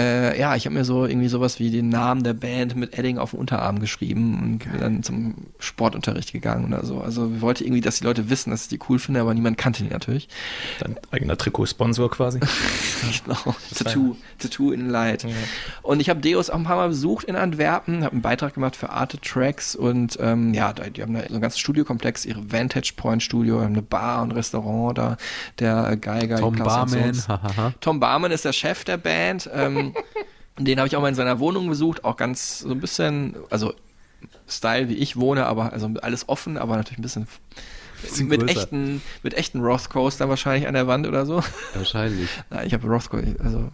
Äh, 0.00 0.38
ja, 0.38 0.54
ich 0.54 0.64
habe 0.64 0.74
mir 0.74 0.84
so 0.84 1.06
irgendwie 1.06 1.26
sowas 1.28 1.58
wie 1.58 1.70
den 1.70 1.88
Namen 1.88 2.22
der 2.22 2.32
Band 2.32 2.76
mit 2.76 2.96
Edding 2.96 3.18
auf 3.18 3.30
dem 3.30 3.40
Unterarm 3.40 3.80
geschrieben 3.80 4.38
und 4.40 4.70
bin 4.70 4.80
dann 4.80 5.02
zum 5.02 5.34
Sportunterricht 5.58 6.32
gegangen 6.32 6.66
oder 6.66 6.86
so. 6.86 7.00
Also 7.00 7.32
ich 7.34 7.40
wollte 7.40 7.64
irgendwie, 7.64 7.80
dass 7.80 7.98
die 7.98 8.04
Leute 8.04 8.30
wissen, 8.30 8.50
dass 8.50 8.62
ich 8.62 8.68
die 8.68 8.78
cool 8.88 9.00
finde, 9.00 9.20
aber 9.20 9.34
niemand 9.34 9.58
kannte 9.58 9.82
die 9.82 9.90
natürlich. 9.90 10.28
Dein 10.78 10.96
eigener 11.10 11.36
Trikotsponsor 11.36 12.10
quasi. 12.12 12.38
Genau, 13.28 13.56
Tattoo, 13.74 14.16
Tattoo 14.38 14.72
in 14.72 14.88
Light. 14.88 15.26
Und 15.82 16.00
ich 16.00 16.08
habe 16.08 16.20
Deus 16.20 16.48
auch 16.50 16.56
ein 16.56 16.64
paar 16.64 16.76
Mal 16.76 16.88
besucht 16.88 17.24
in 17.24 17.36
Antwerpen, 17.36 18.02
habe 18.02 18.12
einen 18.12 18.22
Beitrag 18.22 18.54
gemacht 18.54 18.74
für 18.74 18.90
Arte 18.90 19.20
Tracks 19.20 19.76
und 19.76 20.18
ähm, 20.20 20.54
ja, 20.54 20.72
die 20.72 21.02
haben 21.02 21.14
da 21.14 21.20
so 21.20 21.34
einen 21.34 21.42
ganzen 21.42 21.58
Studiokomplex, 21.58 22.24
ihre 22.24 22.50
Vantage 22.50 22.92
Point 22.96 23.22
Studio, 23.22 23.60
haben 23.60 23.74
eine 23.74 23.82
Bar 23.82 24.22
und 24.22 24.32
Restaurant 24.32 24.96
da, 24.96 25.16
der 25.58 25.96
Geiger. 25.96 26.38
Tom 26.38 26.56
Barman. 26.56 27.22
Tom 27.80 28.00
Barman 28.00 28.32
ist 28.32 28.44
der 28.44 28.52
Chef 28.52 28.84
der 28.84 28.96
Band. 28.96 29.50
Ähm, 29.52 29.94
den 30.58 30.78
habe 30.78 30.88
ich 30.88 30.96
auch 30.96 31.02
mal 31.02 31.08
in 31.08 31.14
seiner 31.14 31.38
Wohnung 31.38 31.68
besucht, 31.68 32.04
auch 32.04 32.16
ganz 32.16 32.60
so 32.60 32.70
ein 32.70 32.80
bisschen, 32.80 33.36
also 33.50 33.74
Style 34.48 34.88
wie 34.88 34.94
ich 34.94 35.16
wohne, 35.16 35.46
aber 35.46 35.72
also 35.72 35.88
alles 36.00 36.28
offen, 36.28 36.56
aber 36.56 36.76
natürlich 36.76 36.98
ein 36.98 37.02
Bisschen 37.02 37.28
mit 38.20 38.40
größer. 38.40 38.60
echten, 38.60 39.02
mit 39.22 39.34
echten 39.34 39.60
Roth 39.60 39.90
Coaster 39.90 40.28
wahrscheinlich 40.28 40.68
an 40.68 40.74
der 40.74 40.86
Wand 40.86 41.06
oder 41.06 41.26
so. 41.26 41.42
Wahrscheinlich. 41.74 42.28
Nein, 42.50 42.66
ich 42.66 42.74
habe 42.74 42.86
Rothko, 42.86 43.18
also 43.42 43.70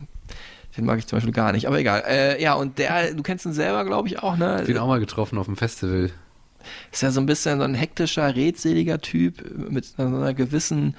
den 0.76 0.84
mag 0.84 0.98
ich 0.98 1.06
zum 1.06 1.16
Beispiel 1.16 1.32
gar 1.32 1.52
nicht, 1.52 1.66
aber 1.66 1.78
egal. 1.78 2.02
Äh, 2.06 2.42
ja, 2.42 2.54
und 2.54 2.78
der, 2.78 3.14
du 3.14 3.22
kennst 3.22 3.46
ihn 3.46 3.52
selber, 3.52 3.84
glaube 3.84 4.08
ich, 4.08 4.22
auch, 4.22 4.36
ne? 4.36 4.58
Ich 4.60 4.66
bin 4.66 4.78
auch 4.78 4.88
mal 4.88 5.00
getroffen 5.00 5.38
auf 5.38 5.46
dem 5.46 5.56
Festival. 5.56 6.10
Ist 6.90 7.02
ja 7.02 7.10
so 7.10 7.20
ein 7.20 7.26
bisschen 7.26 7.58
so 7.58 7.64
ein 7.64 7.74
hektischer, 7.74 8.34
redseliger 8.34 9.00
Typ 9.00 9.44
mit 9.70 9.84
so 9.84 10.02
einer 10.02 10.34
gewissen 10.34 10.96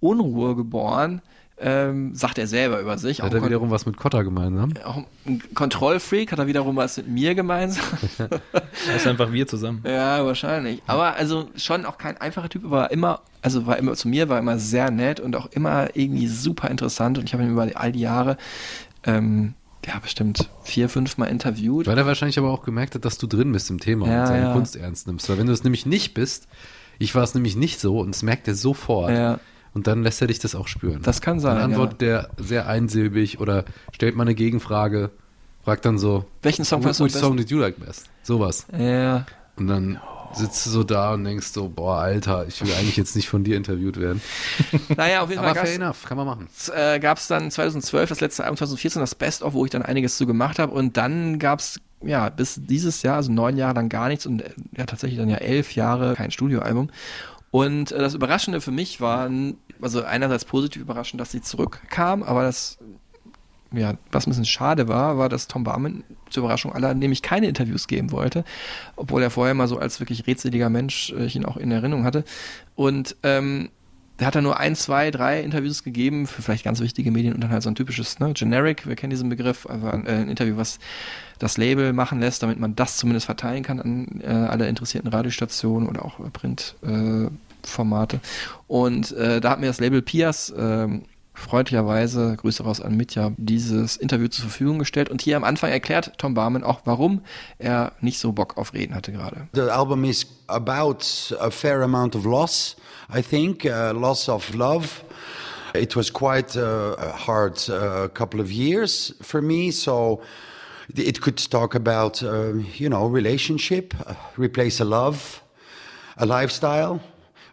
Unruhe 0.00 0.56
geboren, 0.56 1.22
ähm, 1.58 2.14
sagt 2.14 2.38
er 2.38 2.46
selber 2.46 2.80
über 2.80 2.98
sich. 2.98 3.20
Hat 3.20 3.30
Auch 3.30 3.34
er 3.34 3.44
wiederum 3.44 3.70
was 3.70 3.86
mit 3.86 3.96
Kotter 3.96 4.24
gemeinsam? 4.24 4.72
Auch 4.84 5.04
ein 5.26 5.42
Kontrollfreak, 5.54 6.32
hat 6.32 6.38
er 6.38 6.46
wiederum 6.46 6.76
was 6.76 6.96
mit 6.96 7.08
mir 7.08 7.34
gemeinsam. 7.34 7.84
Das 8.86 8.96
ist 8.96 9.06
einfach 9.06 9.32
wir 9.32 9.46
zusammen. 9.46 9.82
Ja, 9.86 10.24
wahrscheinlich. 10.24 10.82
Aber 10.86 11.14
also 11.14 11.48
schon 11.56 11.84
auch 11.84 11.98
kein 11.98 12.16
einfacher 12.16 12.48
Typ, 12.48 12.64
aber 12.64 12.90
immer, 12.90 13.20
also 13.42 13.66
war 13.66 13.76
immer 13.78 13.94
zu 13.94 14.08
mir, 14.08 14.28
war 14.28 14.38
immer 14.38 14.58
sehr 14.58 14.90
nett 14.90 15.20
und 15.20 15.36
auch 15.36 15.46
immer 15.52 15.94
irgendwie 15.94 16.26
super 16.26 16.68
interessant. 16.68 17.18
Und 17.18 17.24
ich 17.24 17.34
habe 17.34 17.44
ihn 17.44 17.52
über 17.52 17.68
all 17.74 17.92
die 17.92 18.00
Jahre, 18.00 18.38
ähm, 19.04 19.54
ja, 19.86 19.98
bestimmt 19.98 20.48
vier, 20.62 20.88
fünf 20.88 21.18
Mal 21.18 21.26
interviewt. 21.26 21.86
Weil 21.86 21.98
er 21.98 22.06
wahrscheinlich 22.06 22.38
aber 22.38 22.50
auch 22.50 22.62
gemerkt 22.62 22.94
hat, 22.94 23.04
dass 23.04 23.18
du 23.18 23.26
drin 23.26 23.52
bist 23.52 23.70
im 23.70 23.78
Thema 23.78 24.08
Ja, 24.08 24.20
und 24.22 24.26
seine 24.26 24.46
ja. 24.46 24.52
Kunst 24.52 24.76
ernst 24.76 25.06
nimmst. 25.06 25.28
Weil 25.28 25.38
wenn 25.38 25.46
du 25.46 25.52
es 25.52 25.64
nämlich 25.64 25.86
nicht 25.86 26.14
bist, 26.14 26.48
ich 26.98 27.14
war 27.14 27.22
es 27.22 27.34
nämlich 27.34 27.56
nicht 27.56 27.80
so 27.80 28.00
und 28.00 28.14
das 28.14 28.22
merkt 28.22 28.48
er 28.48 28.54
sofort. 28.54 29.10
Ja. 29.10 29.38
Und 29.74 29.86
dann 29.86 30.02
lässt 30.02 30.20
er 30.20 30.26
dich 30.26 30.38
das 30.38 30.54
auch 30.54 30.68
spüren. 30.68 31.00
Das 31.02 31.20
kann 31.22 31.40
sein, 31.40 31.56
Dann 31.56 31.70
antwortet 31.70 32.00
der 32.02 32.28
sehr 32.36 32.66
einsilbig 32.66 33.40
oder 33.40 33.64
stellt 33.92 34.14
mal 34.16 34.24
eine 34.24 34.34
Gegenfrage, 34.34 35.10
fragt 35.64 35.84
dann 35.86 35.98
so, 35.98 36.24
Welchen 36.42 36.64
Song 36.64 36.80
"Wh- 36.80 36.84
fandst 36.84 37.00
du 37.00 37.04
Which 37.04 37.12
song 37.14 37.20
besten?" 37.22 37.36
did 37.38 37.50
you 37.50 37.58
like 37.58 37.78
best? 37.84 38.10
Sowas. 38.22 38.66
Ja. 38.78 39.24
Und 39.56 39.68
dann 39.68 39.98
sitzt 40.34 40.64
du 40.66 40.70
so 40.70 40.82
da 40.82 41.12
und 41.14 41.24
denkst 41.24 41.48
so, 41.48 41.68
boah, 41.68 41.98
Alter, 41.98 42.46
ich 42.48 42.62
will 42.64 42.72
eigentlich 42.72 42.96
jetzt 42.96 43.14
nicht 43.16 43.28
von 43.28 43.44
dir 43.44 43.56
interviewt 43.56 43.98
werden. 44.00 44.20
Naja, 44.96 45.22
auf 45.22 45.28
jeden 45.30 45.40
Aber 45.40 45.54
Fall 45.54 45.66
fair 45.66 45.76
gab's- 45.78 45.84
enough, 45.84 46.04
kann 46.04 46.16
man 46.16 46.26
machen. 46.26 46.48
äh, 46.74 46.98
gab 47.00 47.18
es 47.18 47.26
dann 47.28 47.50
2012, 47.50 48.08
das 48.08 48.20
letzte 48.20 48.44
Album 48.44 48.56
2014, 48.56 49.00
das 49.00 49.14
Best-of, 49.14 49.52
wo 49.54 49.64
ich 49.64 49.70
dann 49.70 49.82
einiges 49.82 50.16
zu 50.16 50.26
gemacht 50.26 50.58
habe. 50.58 50.72
Und 50.72 50.96
dann 50.96 51.38
gab 51.38 51.60
es 51.60 51.80
ja 52.02 52.30
bis 52.30 52.60
dieses 52.62 53.02
Jahr, 53.02 53.16
also 53.16 53.30
neun 53.30 53.56
Jahre 53.58 53.74
lang 53.74 53.88
gar 53.90 54.08
nichts 54.08 54.24
und 54.26 54.40
äh, 54.42 54.50
ja 54.76 54.86
tatsächlich 54.86 55.18
dann 55.18 55.28
ja 55.28 55.36
elf 55.36 55.74
Jahre 55.74 56.14
kein 56.14 56.30
Studioalbum. 56.30 56.88
Und 57.52 57.92
äh, 57.92 57.98
das 57.98 58.14
Überraschende 58.14 58.60
für 58.60 58.72
mich 58.72 59.00
war, 59.00 59.30
also 59.80 60.02
einerseits 60.02 60.44
positiv 60.44 60.82
überraschend, 60.82 61.20
dass 61.20 61.30
sie 61.30 61.42
zurückkam, 61.42 62.22
aber 62.22 62.42
das, 62.42 62.78
ja, 63.72 63.94
was 64.10 64.26
ein 64.26 64.30
bisschen 64.30 64.46
schade 64.46 64.88
war, 64.88 65.18
war, 65.18 65.28
dass 65.28 65.48
Tom 65.48 65.62
Barman 65.62 66.02
zur 66.30 66.44
Überraschung 66.44 66.72
aller 66.72 66.94
nämlich 66.94 67.20
keine 67.20 67.46
Interviews 67.46 67.88
geben 67.88 68.10
wollte, 68.10 68.44
obwohl 68.96 69.22
er 69.22 69.30
vorher 69.30 69.54
mal 69.54 69.68
so 69.68 69.78
als 69.78 70.00
wirklich 70.00 70.26
redseliger 70.26 70.70
Mensch 70.70 71.12
äh, 71.12 71.26
ich 71.26 71.36
ihn 71.36 71.44
auch 71.44 71.58
in 71.58 71.70
Erinnerung 71.70 72.04
hatte. 72.04 72.24
Und 72.74 73.16
ähm, 73.22 73.68
der 74.18 74.26
hat 74.26 74.34
dann 74.34 74.44
nur 74.44 74.58
ein, 74.58 74.76
zwei, 74.76 75.10
drei 75.10 75.40
Interviews 75.40 75.82
gegeben 75.82 76.26
für 76.26 76.42
vielleicht 76.42 76.64
ganz 76.64 76.80
wichtige 76.80 77.10
Medien 77.10 77.34
und 77.34 77.40
dann 77.42 77.50
halt 77.50 77.62
so 77.62 77.70
ein 77.70 77.74
typisches 77.74 78.18
ne, 78.20 78.32
Generic, 78.32 78.86
wir 78.86 78.96
kennen 78.96 79.10
diesen 79.10 79.28
Begriff, 79.28 79.66
also 79.66 79.86
ein, 79.86 80.06
äh, 80.06 80.10
ein 80.10 80.28
Interview, 80.28 80.56
was 80.56 80.78
das 81.38 81.56
Label 81.56 81.92
machen 81.92 82.20
lässt, 82.20 82.42
damit 82.42 82.60
man 82.60 82.76
das 82.76 82.98
zumindest 82.98 83.26
verteilen 83.26 83.62
kann 83.62 83.80
an 83.80 84.20
äh, 84.22 84.28
alle 84.28 84.68
interessierten 84.68 85.10
Radiostationen 85.10 85.88
oder 85.88 86.04
auch 86.04 86.20
Printformate. 86.32 88.16
Äh, 88.16 88.20
und 88.68 89.12
da 89.12 89.50
hat 89.50 89.60
mir 89.60 89.66
das 89.66 89.80
Label 89.80 90.02
Pias 90.02 90.52
ähm, 90.56 91.02
freundlicherweise, 91.34 92.36
Grüße 92.36 92.62
raus 92.62 92.80
an 92.80 92.96
Mitya, 92.96 93.32
dieses 93.36 93.96
Interview 93.96 94.28
zur 94.28 94.44
Verfügung 94.44 94.78
gestellt 94.78 95.08
und 95.08 95.22
hier 95.22 95.36
am 95.36 95.44
Anfang 95.44 95.70
erklärt 95.70 96.12
Tom 96.18 96.34
Barman 96.34 96.62
auch, 96.62 96.82
warum 96.84 97.22
er 97.58 97.92
nicht 98.00 98.18
so 98.18 98.32
Bock 98.32 98.56
auf 98.56 98.74
Reden 98.74 98.94
hatte 98.94 99.12
gerade. 99.12 99.48
The 99.54 99.70
album 99.70 100.04
is 100.04 100.26
about 100.48 100.98
a 101.40 101.50
fair 101.50 101.82
amount 101.82 102.14
of 102.14 102.24
loss, 102.24 102.76
I 103.14 103.22
think, 103.22 103.64
uh, 103.64 103.92
loss 103.92 104.28
of 104.28 104.54
love. 104.54 105.04
It 105.74 105.96
was 105.96 106.12
quite 106.12 106.54
uh, 106.56 106.96
a 106.98 107.26
hard 107.26 107.58
uh, 107.70 108.08
couple 108.08 108.40
of 108.40 108.50
years 108.50 109.14
for 109.22 109.40
me, 109.40 109.70
so 109.72 110.20
it 110.94 111.22
could 111.22 111.38
talk 111.50 111.74
about, 111.74 112.22
uh, 112.22 112.54
you 112.76 112.90
know, 112.90 113.06
relationship, 113.06 113.94
replace 114.36 114.80
a 114.80 114.84
love, 114.84 115.42
a 116.18 116.26
lifestyle, 116.26 117.00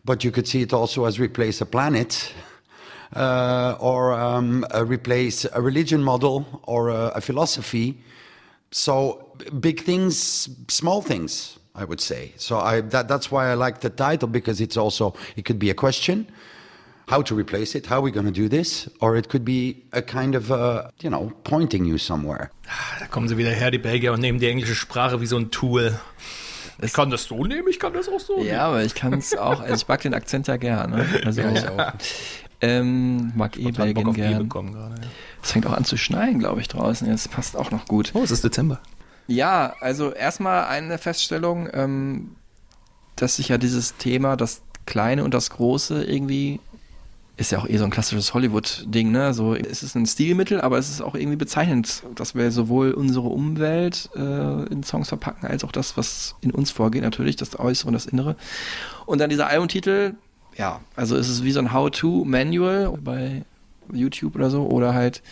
but 0.04 0.24
you 0.26 0.32
could 0.32 0.48
see 0.48 0.62
it 0.62 0.74
also 0.74 1.06
as 1.06 1.18
replace 1.18 1.62
a 1.62 1.66
planet. 1.66 2.34
Uh, 3.16 3.76
or 3.80 4.14
um, 4.14 4.64
uh, 4.72 4.86
replace 4.86 5.44
a 5.52 5.60
religion 5.60 6.04
model 6.04 6.46
or 6.68 6.90
a, 6.90 7.12
a 7.16 7.22
philosophy. 7.22 7.98
So 8.72 9.34
big 9.60 9.82
things, 9.82 10.48
small 10.68 11.02
things, 11.02 11.58
I 11.74 11.86
would 11.86 12.02
say. 12.02 12.34
So 12.38 12.60
I, 12.60 12.82
that, 12.82 13.08
that's 13.08 13.32
why 13.32 13.50
I 13.50 13.56
like 13.56 13.80
the 13.80 13.90
title 13.90 14.28
because 14.28 14.62
it's 14.62 14.78
also 14.78 15.16
it 15.36 15.44
could 15.46 15.58
be 15.58 15.72
a 15.72 15.74
question, 15.74 16.28
how 17.08 17.24
to 17.24 17.34
replace 17.34 17.74
it, 17.74 17.88
how 17.88 17.98
are 17.98 18.02
we 18.02 18.12
going 18.12 18.28
to 18.28 18.32
do 18.32 18.48
this, 18.48 18.88
or 19.02 19.18
it 19.18 19.28
could 19.30 19.44
be 19.44 19.84
a 19.92 20.04
kind 20.04 20.36
of 20.36 20.52
uh, 20.52 20.92
you 21.02 21.10
know 21.10 21.34
pointing 21.44 21.86
you 21.86 21.98
somewhere. 21.98 22.52
Da 23.00 23.08
kommen 23.08 23.28
sie 23.28 23.38
wieder 23.38 23.50
her, 23.50 23.72
die 23.72 23.80
Belgier, 23.80 24.14
und 24.14 24.20
nehmen 24.20 24.40
die 24.40 24.50
englische 24.50 24.76
Sprache 24.76 25.20
wie 25.20 25.26
so 25.26 25.38
ein 25.38 25.50
Tool. 25.50 26.00
Ich 26.82 26.94
kann 26.94 27.10
das 27.10 27.24
so 27.24 27.44
nehmen, 27.44 27.68
ich 27.70 27.80
kann 27.80 27.94
das 27.94 28.08
auch 28.08 28.20
so 28.20 28.38
nehmen. 28.38 28.50
Ja, 28.50 28.68
aber 28.68 28.84
ich 28.84 28.94
kann 28.94 29.14
es 29.14 29.36
auch, 29.36 29.62
also 29.62 29.74
ich 29.74 29.88
mag 29.88 30.02
den 30.02 30.14
Akzent 30.14 30.48
ja 30.48 30.58
gerne. 30.58 31.06
Also 31.26 31.42
Ja, 31.42 31.52
ich 31.52 31.68
auch. 31.68 31.92
Ähm, 32.62 33.32
mag 33.36 33.58
eh 33.58 33.62
Spontan 33.62 33.94
Bock 33.94 34.08
auf 34.10 34.18
E 34.18 34.22
gern. 34.22 34.44
bekommen 34.44 34.74
gerade, 34.74 35.02
ja. 35.02 35.08
Es 35.42 35.52
fängt 35.52 35.66
auch 35.66 35.74
an 35.74 35.86
zu 35.86 35.98
schneien, 35.98 36.40
glaube 36.40 36.60
ich, 36.62 36.68
draußen. 36.68 37.10
Das 37.10 37.28
passt 37.28 37.56
auch 37.56 37.72
noch 37.72 37.86
gut. 37.86 38.12
Oh, 38.14 38.22
es 38.24 38.32
ist 38.32 38.44
Dezember. 38.44 38.80
Ja, 39.28 39.76
also 39.80 40.12
erstmal 40.12 40.66
eine 40.66 40.98
Feststellung, 40.98 41.70
ähm, 41.72 42.36
dass 43.16 43.38
sich 43.38 43.50
ja 43.50 43.58
dieses 43.58 43.96
Thema, 43.98 44.36
das 44.36 44.62
Kleine 44.86 45.24
und 45.24 45.34
das 45.34 45.52
Große 45.52 46.04
irgendwie, 46.04 46.60
ist 47.38 47.52
ja 47.52 47.60
auch 47.60 47.68
eh 47.70 47.78
so 47.78 47.86
ein 47.86 47.92
klassisches 47.92 48.34
Hollywood-Ding, 48.34 49.12
ne? 49.12 49.34
So, 49.34 49.54
es 49.54 49.84
ist 49.84 49.96
ein 49.96 50.06
Stilmittel, 50.06 50.60
aber 50.60 50.78
es 50.78 50.90
ist 50.90 51.02
auch 51.02 51.16
irgendwie 51.16 51.38
bezeichnend, 51.38 52.04
dass 52.16 52.34
wir 52.36 52.52
sowohl 52.52 52.92
unsere 52.92 53.28
Umwelt 53.28 54.10
äh, 54.16 54.64
in 54.66 54.84
Songs 54.84 55.08
verpacken, 55.10 55.48
als 55.48 55.64
auch 55.64 55.72
das, 55.72 55.96
was 55.96 56.36
in 56.42 56.52
uns 56.52 56.72
vorgeht, 56.72 57.04
natürlich, 57.04 57.36
das 57.36 57.58
Äußere 57.58 57.88
und 57.88 57.94
das 57.94 58.08
Innere. 58.08 58.36
Und 59.06 59.20
dann 59.20 59.30
dieser 59.30 59.48
Albumtitel, 59.48 60.16
ja, 60.60 60.82
also 60.98 61.16
es 61.16 61.30
ist 61.30 61.44
wie 61.46 61.54
so 61.54 61.60
ein 61.60 61.72
How-To-Manual 61.72 62.98
bei 63.02 63.44
YouTube 63.92 64.36
oder 64.36 64.50
so, 64.50 64.68
oder 64.68 64.94
halt 64.94 65.24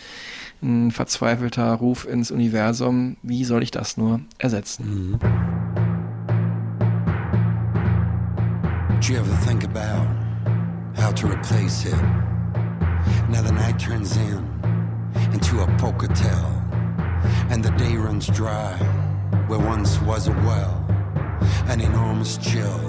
ein 0.62 0.90
verzweifelter 0.90 1.74
Ruf 1.74 2.08
ins 2.08 2.30
Universum. 2.30 3.18
Wie 3.22 3.44
soll 3.44 3.62
ich 3.62 3.70
das 3.70 3.98
nur 3.98 4.20
ersetzen? 4.38 5.18
Do 9.00 9.12
you 9.12 9.20
ever 9.20 9.46
think 9.46 9.64
about 9.64 10.08
how 10.96 11.12
to 11.14 11.28
replace 11.28 11.84
it? 11.84 11.94
Now 13.30 13.42
the 13.42 13.52
night 13.52 13.78
turns 13.78 14.16
in 14.16 14.42
into 15.32 15.60
a 15.60 15.66
poker 15.76 16.08
tell, 16.08 16.50
and 17.50 17.62
the 17.62 17.70
day 17.72 17.96
runs 17.96 18.26
dry 18.26 18.74
where 19.46 19.60
once 19.60 20.00
was 20.06 20.28
a 20.28 20.32
well, 20.44 20.82
an 21.68 21.80
enormous 21.80 22.38
chill 22.38 22.80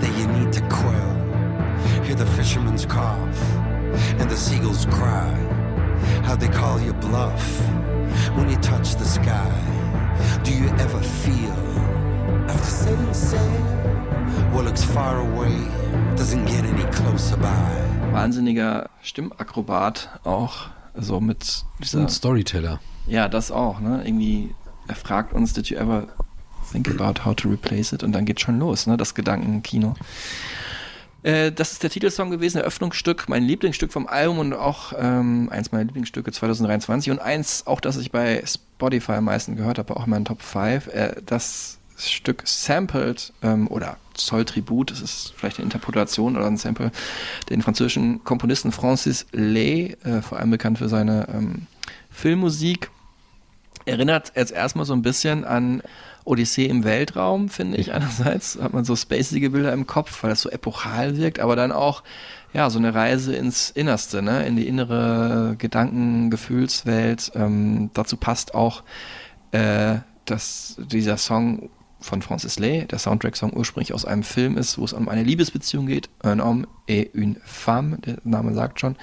that 0.00 0.12
you 0.18 0.26
need 0.26 0.52
to 0.52 0.60
quell. 0.68 1.23
Hear 2.04 2.14
the 2.16 2.26
fisherman's 2.26 2.86
cough 2.86 3.40
and 4.18 4.30
the 4.30 4.36
seagulls 4.36 4.86
cry, 4.86 5.32
how 6.24 6.36
they 6.36 6.48
call 6.48 6.80
you 6.80 6.92
bluff 6.94 7.60
when 8.36 8.48
you 8.48 8.56
touch 8.56 8.96
the 8.96 9.04
sky. 9.04 9.52
Do 10.42 10.52
you 10.52 10.68
ever 10.78 11.00
feel 11.00 11.52
after 12.48 12.70
setting 12.70 13.14
sail? 13.14 13.40
What 14.52 14.64
looks 14.64 14.84
far 14.84 15.20
away 15.20 15.56
doesn't 16.16 16.44
get 16.46 16.64
any 16.64 16.84
closer 16.92 17.36
by. 17.36 18.12
Wahnsinniger 18.12 18.88
Stimmakrobat 19.02 20.20
auch, 20.24 20.68
so 20.94 21.20
mit 21.20 21.64
dieser 21.82 22.00
Und 22.00 22.10
Storyteller. 22.10 22.80
Ja, 23.06 23.28
das 23.28 23.50
auch, 23.50 23.80
ne? 23.80 24.02
Irgendwie, 24.04 24.54
er 24.86 24.94
fragt 24.94 25.32
uns, 25.32 25.52
did 25.52 25.68
you 25.68 25.76
ever 25.76 26.06
think 26.70 26.88
about 26.88 27.24
how 27.24 27.34
to 27.34 27.48
replace 27.48 27.92
it? 27.92 28.02
Und 28.02 28.12
dann 28.12 28.24
geht 28.24 28.40
schon 28.40 28.58
los, 28.58 28.86
ne? 28.86 28.96
Das 28.96 29.14
Gedankenkino. 29.14 29.94
Äh, 31.24 31.52
das 31.52 31.72
ist 31.72 31.82
der 31.82 31.90
Titelsong 31.90 32.30
gewesen, 32.30 32.58
Eröffnungsstück, 32.58 33.28
mein 33.28 33.42
Lieblingsstück 33.42 33.92
vom 33.92 34.06
Album 34.06 34.38
und 34.38 34.52
auch 34.52 34.92
ähm, 34.96 35.48
eins 35.50 35.72
meiner 35.72 35.84
Lieblingsstücke 35.84 36.30
2023 36.30 37.10
und 37.10 37.18
eins, 37.18 37.66
auch 37.66 37.80
das 37.80 37.96
ich 37.96 38.12
bei 38.12 38.44
Spotify 38.46 39.12
am 39.12 39.24
meisten 39.24 39.56
gehört 39.56 39.78
habe, 39.78 39.96
auch 39.96 40.04
in 40.04 40.10
meinen 40.10 40.26
Top 40.26 40.42
5. 40.42 40.88
Äh, 40.88 41.16
das 41.24 41.78
Stück 41.96 42.42
sampled 42.44 43.32
ähm, 43.42 43.68
oder 43.68 43.96
Zolltribut, 44.12 44.90
das 44.90 45.00
ist 45.00 45.32
vielleicht 45.36 45.58
eine 45.58 45.64
Interpretation 45.64 46.36
oder 46.36 46.46
ein 46.46 46.58
Sample, 46.58 46.92
den 47.48 47.62
französischen 47.62 48.22
Komponisten 48.24 48.70
Francis 48.70 49.26
Lay, 49.32 49.96
äh, 50.04 50.20
vor 50.20 50.38
allem 50.38 50.50
bekannt 50.50 50.78
für 50.78 50.88
seine 50.88 51.26
ähm, 51.32 51.66
Filmmusik, 52.10 52.90
erinnert 53.86 54.32
jetzt 54.36 54.52
erstmal 54.52 54.84
so 54.84 54.92
ein 54.92 55.02
bisschen 55.02 55.44
an 55.44 55.82
Odyssee 56.24 56.66
im 56.66 56.84
Weltraum, 56.84 57.48
finde 57.48 57.78
ich. 57.78 57.92
Einerseits 57.92 58.58
hat 58.60 58.72
man 58.72 58.84
so 58.84 58.96
spacige 58.96 59.50
Bilder 59.50 59.72
im 59.72 59.86
Kopf, 59.86 60.22
weil 60.22 60.30
das 60.30 60.42
so 60.42 60.50
epochal 60.50 61.16
wirkt, 61.16 61.40
aber 61.40 61.56
dann 61.56 61.72
auch 61.72 62.02
ja 62.52 62.70
so 62.70 62.78
eine 62.78 62.94
Reise 62.94 63.34
ins 63.34 63.70
Innerste, 63.70 64.22
ne, 64.22 64.46
in 64.46 64.56
die 64.56 64.68
innere 64.68 65.56
Gedanken, 65.58 66.30
Gefühlswelt. 66.30 67.32
Ähm, 67.34 67.90
dazu 67.94 68.16
passt 68.16 68.54
auch, 68.54 68.82
äh, 69.52 69.96
dass 70.24 70.76
dieser 70.78 71.16
Song 71.16 71.70
von 72.04 72.22
Francis 72.22 72.58
Lay, 72.58 72.86
der 72.86 72.98
Soundtrack-Song 72.98 73.52
ursprünglich 73.54 73.94
aus 73.94 74.04
einem 74.04 74.22
Film 74.22 74.58
ist, 74.58 74.78
wo 74.78 74.84
es 74.84 74.92
um 74.92 75.08
eine 75.08 75.22
Liebesbeziehung 75.22 75.86
geht, 75.86 76.10
Un 76.22 76.44
homme 76.44 76.66
et 76.86 77.14
une 77.14 77.36
femme, 77.44 77.98
der 77.98 78.18
Name 78.24 78.52
sagt 78.52 78.80
schon. 78.80 78.96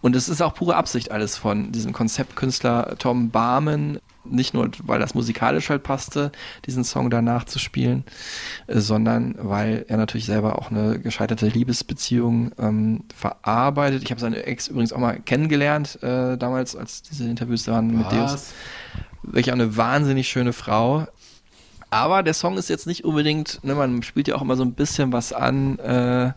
Und 0.00 0.16
es 0.16 0.28
ist 0.28 0.42
auch 0.42 0.54
pure 0.54 0.74
Absicht 0.74 1.12
alles 1.12 1.36
von 1.36 1.70
diesem 1.70 1.92
Konzeptkünstler 1.92 2.96
Tom 2.98 3.30
Barman, 3.30 4.00
nicht 4.24 4.54
nur, 4.54 4.70
weil 4.84 5.00
das 5.00 5.14
musikalisch 5.14 5.70
halt 5.70 5.82
passte, 5.82 6.30
diesen 6.66 6.84
Song 6.84 7.10
danach 7.10 7.44
zu 7.44 7.58
spielen, 7.58 8.04
äh, 8.66 8.80
sondern 8.80 9.34
weil 9.38 9.84
er 9.88 9.96
natürlich 9.96 10.26
selber 10.26 10.58
auch 10.58 10.70
eine 10.70 10.98
gescheiterte 10.98 11.48
Liebesbeziehung 11.48 12.52
ähm, 12.58 13.04
verarbeitet. 13.14 14.02
Ich 14.02 14.10
habe 14.10 14.20
seine 14.20 14.44
Ex 14.44 14.68
übrigens 14.68 14.92
auch 14.92 14.98
mal 14.98 15.20
kennengelernt, 15.20 16.02
äh, 16.02 16.36
damals, 16.36 16.76
als 16.76 17.02
diese 17.02 17.28
Interviews 17.28 17.66
waren 17.68 17.96
mit? 17.96 18.10
Deus. 18.12 18.52
Wirklich 19.22 19.50
auch 19.50 19.54
eine 19.54 19.76
wahnsinnig 19.76 20.28
schöne 20.28 20.52
Frau. 20.52 21.06
Aber 21.90 22.22
der 22.22 22.34
Song 22.34 22.56
ist 22.56 22.68
jetzt 22.68 22.86
nicht 22.86 23.04
unbedingt, 23.04 23.64
ne, 23.64 23.74
man 23.74 24.02
spielt 24.02 24.28
ja 24.28 24.36
auch 24.36 24.42
immer 24.42 24.56
so 24.56 24.62
ein 24.62 24.74
bisschen 24.74 25.12
was 25.12 25.32
an, 25.32 25.78
äh, 25.80 26.32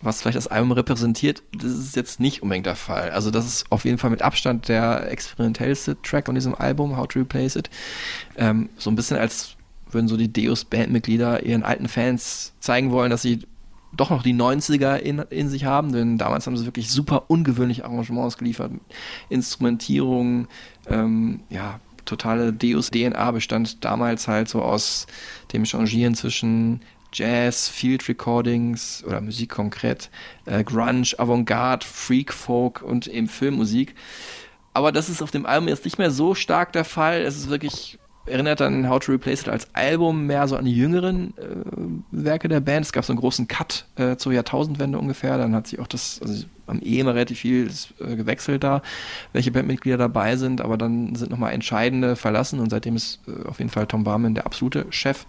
was 0.00 0.20
vielleicht 0.20 0.36
das 0.36 0.46
Album 0.46 0.72
repräsentiert. 0.72 1.42
Das 1.52 1.72
ist 1.72 1.96
jetzt 1.96 2.20
nicht 2.20 2.42
unbedingt 2.42 2.66
der 2.66 2.76
Fall. 2.76 3.10
Also 3.10 3.30
das 3.30 3.46
ist 3.46 3.70
auf 3.70 3.84
jeden 3.84 3.98
Fall 3.98 4.10
mit 4.10 4.22
Abstand 4.22 4.68
der 4.68 5.10
experimentellste 5.10 6.00
Track 6.02 6.26
von 6.26 6.34
diesem 6.34 6.54
Album, 6.54 6.96
How 6.96 7.08
to 7.08 7.18
Replace 7.18 7.56
It. 7.56 7.70
Ähm, 8.36 8.68
so 8.78 8.90
ein 8.90 8.96
bisschen 8.96 9.16
als 9.16 9.56
würden 9.90 10.08
so 10.08 10.16
die 10.16 10.32
Deus-Bandmitglieder 10.32 11.44
ihren 11.44 11.62
alten 11.62 11.88
Fans 11.88 12.52
zeigen 12.60 12.90
wollen, 12.90 13.10
dass 13.10 13.22
sie 13.22 13.40
doch 13.96 14.10
noch 14.10 14.22
die 14.22 14.34
90er 14.34 14.96
in, 14.96 15.18
in 15.30 15.48
sich 15.48 15.64
haben, 15.64 15.92
denn 15.92 16.18
damals 16.18 16.46
haben 16.46 16.56
sie 16.56 16.66
wirklich 16.66 16.90
super 16.90 17.24
ungewöhnliche 17.28 17.84
Arrangements 17.84 18.36
geliefert. 18.36 18.72
Instrumentierung, 19.30 20.46
ähm, 20.88 21.40
ja, 21.48 21.80
totale 22.04 22.52
Deus-DNA 22.52 23.30
bestand 23.30 23.84
damals 23.84 24.28
halt 24.28 24.48
so 24.48 24.62
aus 24.62 25.06
dem 25.52 25.64
Changieren 25.64 26.14
zwischen 26.14 26.80
Jazz, 27.12 27.68
Field 27.68 28.08
Recordings 28.08 29.02
oder 29.06 29.20
Musik 29.20 29.50
konkret, 29.50 30.10
äh, 30.44 30.62
Grunge, 30.64 31.08
Avantgarde, 31.18 31.86
Freak 31.86 32.32
Folk 32.32 32.82
und 32.82 33.06
eben 33.06 33.28
Filmmusik. 33.28 33.94
Aber 34.74 34.92
das 34.92 35.08
ist 35.08 35.22
auf 35.22 35.30
dem 35.30 35.46
Album 35.46 35.68
jetzt 35.68 35.84
nicht 35.84 35.98
mehr 35.98 36.10
so 36.10 36.34
stark 36.34 36.72
der 36.72 36.84
Fall. 36.84 37.22
Es 37.22 37.36
ist 37.36 37.48
wirklich, 37.48 37.98
erinnert 38.26 38.60
an 38.60 38.88
How 38.88 39.00
to 39.00 39.12
Replace 39.12 39.42
It 39.42 39.48
als 39.48 39.74
Album 39.74 40.26
mehr 40.26 40.46
so 40.46 40.56
an 40.56 40.66
die 40.66 40.76
jüngeren 40.76 41.34
äh, 41.36 41.42
Werke 42.12 42.48
der 42.48 42.60
Band. 42.60 42.86
Es 42.86 42.92
gab 42.92 43.04
so 43.04 43.12
einen 43.12 43.20
großen 43.20 43.48
Cut 43.48 43.86
äh, 43.96 44.16
zur 44.16 44.32
Jahrtausendwende 44.32 44.98
ungefähr. 44.98 45.38
Dann 45.38 45.54
hat 45.54 45.66
sich 45.66 45.80
auch 45.80 45.86
das, 45.86 46.20
also 46.22 46.44
am 46.66 46.80
eh 46.82 47.00
immer 47.00 47.14
relativ 47.14 47.40
viel 47.40 47.70
äh, 47.98 48.14
gewechselt 48.14 48.62
da, 48.62 48.82
welche 49.32 49.50
Bandmitglieder 49.50 49.96
dabei 49.96 50.36
sind. 50.36 50.60
Aber 50.60 50.76
dann 50.76 51.14
sind 51.14 51.30
nochmal 51.30 51.54
entscheidende 51.54 52.14
verlassen 52.14 52.60
und 52.60 52.70
seitdem 52.70 52.94
ist 52.94 53.20
äh, 53.26 53.48
auf 53.48 53.58
jeden 53.58 53.70
Fall 53.70 53.86
Tom 53.86 54.04
Barman 54.04 54.34
der 54.34 54.46
absolute 54.46 54.86
Chef 54.90 55.26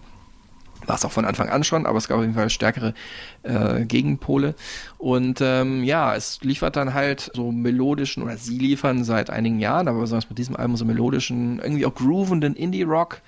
war 0.86 0.96
es 0.96 1.04
auch 1.04 1.12
von 1.12 1.24
Anfang 1.24 1.48
an 1.48 1.64
schon, 1.64 1.86
aber 1.86 1.98
es 1.98 2.08
gab 2.08 2.18
auf 2.18 2.22
jeden 2.22 2.34
Fall 2.34 2.50
stärkere 2.50 2.94
äh, 3.42 3.84
Gegenpole. 3.84 4.54
Und 4.98 5.40
ähm, 5.40 5.84
ja, 5.84 6.14
es 6.14 6.40
liefert 6.42 6.76
dann 6.76 6.94
halt 6.94 7.30
so 7.34 7.52
melodischen, 7.52 8.22
oder 8.22 8.36
sie 8.36 8.58
liefern 8.58 9.04
seit 9.04 9.30
einigen 9.30 9.60
Jahren, 9.60 9.88
aber 9.88 10.00
besonders 10.00 10.28
mit 10.28 10.38
diesem 10.38 10.56
Album 10.56 10.76
so 10.76 10.84
melodischen, 10.84 11.58
irgendwie 11.58 11.86
auch 11.86 11.94
groovenden 11.94 12.54
Indie-Rock. 12.54 13.20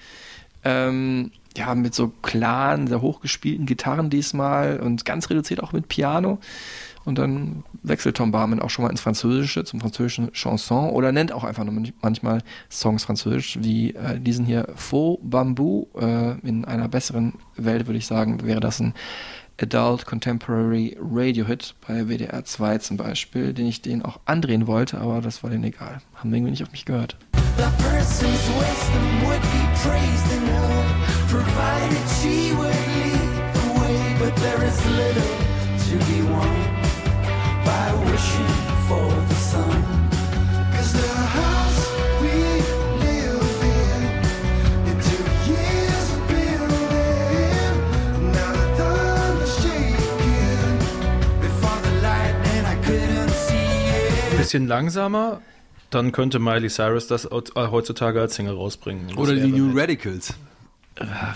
Ähm, 0.65 1.33
ja, 1.57 1.75
mit 1.75 1.95
so 1.95 2.13
klaren, 2.23 2.87
sehr 2.87 3.03
hochgespielten 3.03 3.67
Gitarren 3.67 4.11
diesmal 4.11 4.81
und 4.81 5.05
ganz 5.05 5.29
reduziert 5.29 5.63
auch 5.63 5.73
mit 5.73 5.89
Piano. 5.89 6.39
Und 7.05 7.19
dann 7.19 7.65
wechselt 7.83 8.17
Tom 8.17 8.31
Barman 8.31 8.61
auch 8.61 8.71
schon 8.71 8.85
mal 8.85 8.91
ins 8.91 9.01
Französische, 9.01 9.65
zum 9.65 9.81
französischen 9.81 10.33
Chanson 10.33 10.91
oder 10.91 11.13
nennt 11.13 11.33
auch 11.33 11.45
einfach 11.45 11.65
manchmal 12.01 12.43
Songs 12.71 13.05
französisch, 13.05 13.59
wie 13.61 13.95
äh, 13.95 14.21
diesen 14.21 14.47
hier 14.47 14.69
Faux 14.75 15.21
Bambou. 15.23 15.89
Äh, 15.99 16.39
in 16.47 16.65
einer 16.65 16.89
besseren 16.89 17.35
Welt 17.57 17.87
würde 17.87 17.99
ich 17.99 18.07
sagen, 18.07 18.45
wäre 18.45 18.61
das 18.61 18.81
ein 18.81 18.95
Adult 19.61 20.07
Contemporary 20.07 20.97
Radio 21.01 21.47
Hit 21.47 21.75
bei 21.87 22.09
WDR 22.09 22.45
2 22.45 22.79
zum 22.79 22.97
Beispiel, 22.97 23.53
den 23.53 23.67
ich 23.67 23.83
den 23.83 24.03
auch 24.03 24.19
andrehen 24.25 24.67
wollte, 24.67 24.99
aber 24.99 25.21
das 25.21 25.43
war 25.43 25.51
denen 25.51 25.65
egal. 25.65 26.01
Haben 26.15 26.33
irgendwie 26.35 26.51
nicht 26.51 26.63
auf 26.63 26.73
mich 26.73 26.85
gehört. 26.85 27.17
The 27.57 27.65
person's 27.85 28.49
wisdom 28.59 29.27
would 29.27 29.41
be 29.41 29.63
praised 29.83 30.33
and 30.33 30.53
provided 31.29 32.09
she 32.21 32.53
would 32.57 32.75
lead 32.97 33.55
the 33.55 33.81
way. 33.81 34.17
But 34.19 34.35
there 34.37 34.65
is 34.65 34.87
little 34.87 35.37
to 35.79 35.97
be 36.07 36.23
won 36.23 36.72
Bisschen 54.37 54.67
langsamer, 54.67 55.41
dann 55.91 56.13
könnte 56.13 56.39
Miley 56.39 56.69
Cyrus 56.69 57.07
das 57.07 57.25
äh, 57.27 57.31
heutzutage 57.55 58.21
als 58.21 58.35
Single 58.35 58.55
rausbringen. 58.55 59.17
Oder 59.17 59.35
die 59.35 59.53
New 59.53 59.71
Radicals. 59.75 60.35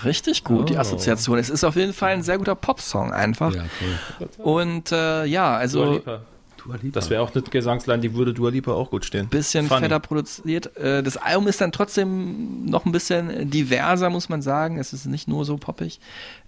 Richtig 0.05 0.45
gut, 0.45 0.69
die 0.69 0.77
Oh. 0.77 0.81
Assoziation. 0.81 1.39
Es 1.39 1.51
ist 1.51 1.65
auf 1.65 1.77
jeden 1.77 1.93
Fall 1.93 2.13
ein 2.13 2.23
sehr 2.23 2.39
guter 2.39 2.55
Popsong 2.55 3.13
einfach. 3.13 3.55
Ja, 3.55 3.65
Und 4.43 4.93
äh, 4.93 5.25
ja, 5.25 5.51
Dua 5.53 5.57
also 5.59 5.93
Lipa. 5.95 6.21
Das 6.93 7.11
wäre 7.11 7.23
auch 7.23 7.33
eine 7.33 7.43
Gesangsline, 7.45 8.01
die 8.01 8.13
würde 8.15 8.35
Dua 8.35 8.51
Lipa 8.51 8.73
auch 8.73 8.91
gut 8.91 9.05
stehen. 9.05 9.29
bisschen 9.29 9.69
Funny. 9.69 9.83
fetter 9.83 10.01
produziert. 10.01 10.77
Äh, 10.77 11.03
Das 11.05 11.17
Album 11.17 11.47
ist 11.47 11.61
dann 11.61 11.71
trotzdem 11.71 12.65
noch 12.65 12.85
ein 12.87 12.91
bisschen 12.93 13.49
diverser, 13.49 14.11
muss 14.11 14.29
man 14.29 14.43
sagen. 14.43 14.77
Es 14.79 14.93
ist 14.93 15.07
nicht 15.07 15.29
nur 15.29 15.45
so 15.45 15.59
poppig. 15.59 16.01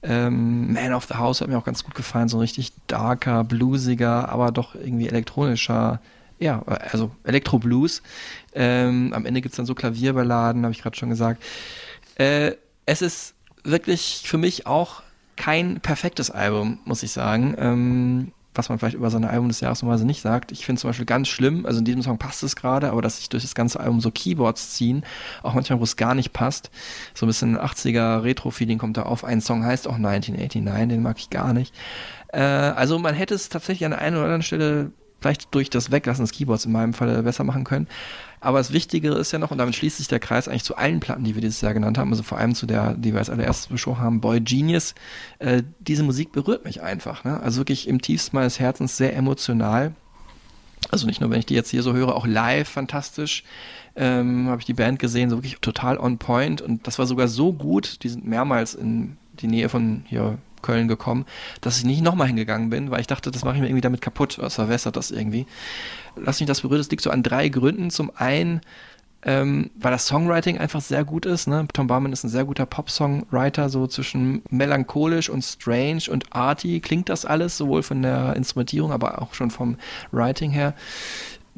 Ähm, 0.03 0.73
Man 0.73 0.93
of 0.93 1.05
the 1.05 1.15
House 1.15 1.41
hat 1.41 1.47
mir 1.49 1.57
auch 1.57 1.65
ganz 1.65 1.85
gut 1.85 1.95
gefallen. 1.95 2.29
So 2.29 2.39
ein 2.39 2.41
richtig 2.41 2.73
darker, 2.89 3.45
bluesiger, 3.45 4.29
aber 4.29 4.51
doch 4.51 4.75
irgendwie 4.75 5.07
elektronischer, 5.09 6.01
ja, 6.41 6.63
also 6.67 7.13
Elektro-Blues. 7.23 8.03
Ähm, 8.55 9.13
am 9.15 9.25
Ende 9.25 9.41
gibt's 9.41 9.57
dann 9.57 9.67
so 9.67 9.75
Klavierballaden, 9.77 10.65
habe 10.65 10.73
ich 10.73 10.83
gerade 10.83 10.97
schon 10.97 11.11
gesagt. 11.11 11.41
Äh, 12.17 12.53
es 12.89 13.03
ist 13.03 13.35
wirklich 13.65 14.23
für 14.25 14.39
mich 14.39 14.67
auch 14.67 15.03
kein 15.37 15.81
perfektes 15.81 16.31
Album, 16.31 16.79
muss 16.85 17.03
ich 17.03 17.13
sagen. 17.13 17.55
Ähm, 17.59 18.33
was 18.55 18.69
man 18.71 18.79
vielleicht 18.79 18.97
über 18.97 19.09
seine 19.09 19.31
Album 19.31 19.47
des 19.47 19.61
Jahres 19.61 19.83
normalerweise 19.83 20.07
nicht 20.07 20.21
sagt. 20.21 20.51
Ich 20.51 20.67
finde 20.67 20.81
zum 20.81 20.89
Beispiel 20.89 21.07
ganz 21.07 21.29
schlimm, 21.29 21.65
also 21.65 21.79
in 21.79 21.85
diesem 21.85 22.03
Song 22.03 22.19
passt 22.19 22.43
es 22.43 22.57
gerade, 22.57 22.91
aber 22.91 23.03
dass 23.03 23.19
sich 23.19 23.29
durch 23.29 23.45
das 23.45 23.55
ganze 23.55 23.79
Album 23.79 24.01
so 24.01 24.11
Keyboards 24.11 24.73
ziehen, 24.73 25.05
auch 25.45 25.55
manchmal, 25.55 25.79
wo 25.79 25.85
es 25.85 25.97
gar 25.97 26.17
nicht 26.17 26.33
passt. 26.33 26.71
So 27.15 27.25
ein 27.25 27.29
bisschen 27.29 27.57
80er 27.57 28.25
Retro-Feeling 28.25 28.79
kommt 28.79 28.97
da 28.97 29.03
auf. 29.03 29.23
Ein 29.23 29.41
Song 29.41 29.65
heißt 29.65 29.87
auch 29.87 29.95
1989, 29.95 30.89
den 30.89 31.03
mag 31.03 31.19
ich 31.19 31.31
gar 31.31 31.53
nicht. 31.53 31.73
Äh, 32.33 32.41
also 32.41 32.99
man 32.99 33.15
hätte 33.15 33.35
es 33.35 33.49
tatsächlich 33.49 33.85
an 33.85 33.93
der 33.93 34.01
einen 34.01 34.17
oder 34.17 34.25
anderen 34.25 34.43
Stelle 34.43 34.91
vielleicht 35.21 35.55
durch 35.55 35.71
das 35.71 35.93
Weglassen 35.93 36.25
des 36.25 36.33
Keyboards 36.33 36.65
in 36.65 36.73
meinem 36.73 36.95
Fall 36.95 37.23
besser 37.23 37.45
machen 37.45 37.63
können. 37.63 37.87
Aber 38.41 38.59
das 38.59 38.73
Wichtigere 38.73 39.19
ist 39.19 39.33
ja 39.33 39.39
noch, 39.39 39.51
und 39.51 39.59
damit 39.59 39.75
schließt 39.75 39.99
sich 39.99 40.09
der 40.09 40.21
Kreis 40.21 40.49
eigentlich 40.49 40.65
zu 40.65 40.77
allen 40.77 41.01
Platten, 41.01 41.25
die 41.25 41.35
wir 41.35 41.43
dieses 41.43 41.61
Jahr 41.61 41.75
genannt 41.75 41.99
haben, 41.99 42.11
also 42.11 42.23
vor 42.23 42.39
allem 42.39 42.55
zu 42.55 42.67
der, 42.67 42.95
die 42.95 43.13
wir 43.13 43.19
als 43.19 43.31
allererstes 43.31 43.67
besprochen 43.69 44.01
haben, 44.01 44.21
Boy 44.21 44.41
Genius. 44.41 44.95
Äh, 45.39 45.63
diese 45.81 46.03
Musik 46.03 46.33
berührt 46.33 46.65
mich 46.65 46.83
einfach. 46.83 47.25
Ne? 47.25 47.41
Also 47.41 47.59
wirklich 47.59 47.89
im 47.89 48.01
tiefsten 48.01 48.37
meines 48.37 48.61
Herzens 48.61 48.97
sehr 48.97 49.17
emotional. 49.17 49.95
Also 50.91 51.07
nicht 51.07 51.21
nur, 51.21 51.31
wenn 51.31 51.41
ich 51.41 51.47
die 51.47 51.55
jetzt 51.55 51.71
hier 51.71 51.83
so 51.83 51.93
höre, 51.93 52.15
auch 52.15 52.27
live 52.27 52.69
fantastisch. 52.69 53.45
Ähm, 53.97 54.49
habe 54.49 54.61
ich 54.61 54.67
die 54.67 54.75
Band 54.75 54.99
gesehen, 54.99 55.29
so 55.29 55.39
wirklich 55.39 55.59
total 55.61 55.99
on 55.99 56.19
point. 56.19 56.63
Und 56.63 56.87
das 56.87 56.99
war 56.99 57.07
sogar 57.07 57.29
so 57.29 57.53
gut, 57.53 58.03
die 58.05 58.09
sind 58.09 58.27
mehrmals 58.27 58.75
in 58.75 59.17
die 59.41 59.49
Nähe 59.49 59.69
von 59.69 60.05
hier 60.07 60.39
Köln 60.63 60.89
gekommen, 60.89 61.27
dass 61.61 61.79
ich 61.79 61.85
nicht 61.85 62.03
nochmal 62.03 62.27
hingegangen 62.27 62.71
bin, 62.71 62.91
weil 62.91 63.01
ich 63.01 63.07
dachte, 63.07 63.31
das 63.31 63.45
mache 63.45 63.57
ich 63.57 63.61
mir 63.61 63.69
irgendwie 63.69 63.81
damit 63.83 64.01
kaputt, 64.01 64.39
das 64.41 64.55
verwässert 64.55 64.97
das 64.97 65.11
irgendwie. 65.11 65.47
Lass 66.17 66.41
mich 66.41 66.47
das 66.47 66.63
berührt, 66.63 66.81
das 66.81 66.91
liegt 66.91 67.03
so 67.03 67.11
an 67.11 67.23
drei 67.23 67.49
Gründen. 67.49 67.91
Zum 67.91 68.11
einen, 68.17 68.61
ähm, 69.23 69.71
weil 69.77 69.91
das 69.91 70.07
Songwriting 70.07 70.59
einfach 70.59 70.81
sehr 70.81 71.05
gut 71.05 71.27
ist. 71.27 71.49
Ne? 71.49 71.67
Tom 71.73 71.87
Barman 71.87 72.13
ist 72.13 72.25
ein 72.25 72.29
sehr 72.29 72.45
guter 72.45 72.67
Pop-Songwriter, 72.67 73.69
so 73.69 73.87
zwischen 73.87 74.43
melancholisch 74.51 75.29
und 75.29 75.43
strange 75.43 76.03
und 76.11 76.33
arty 76.35 76.81
klingt 76.81 77.09
das 77.09 77.25
alles, 77.25 77.57
sowohl 77.57 77.83
von 77.83 78.03
der 78.03 78.37
Instrumentierung, 78.37 78.93
aber 78.93 79.21
auch 79.21 79.35
schon 79.35 79.51
vom 79.51 79.77
Writing 80.13 80.51
her. 80.51 80.75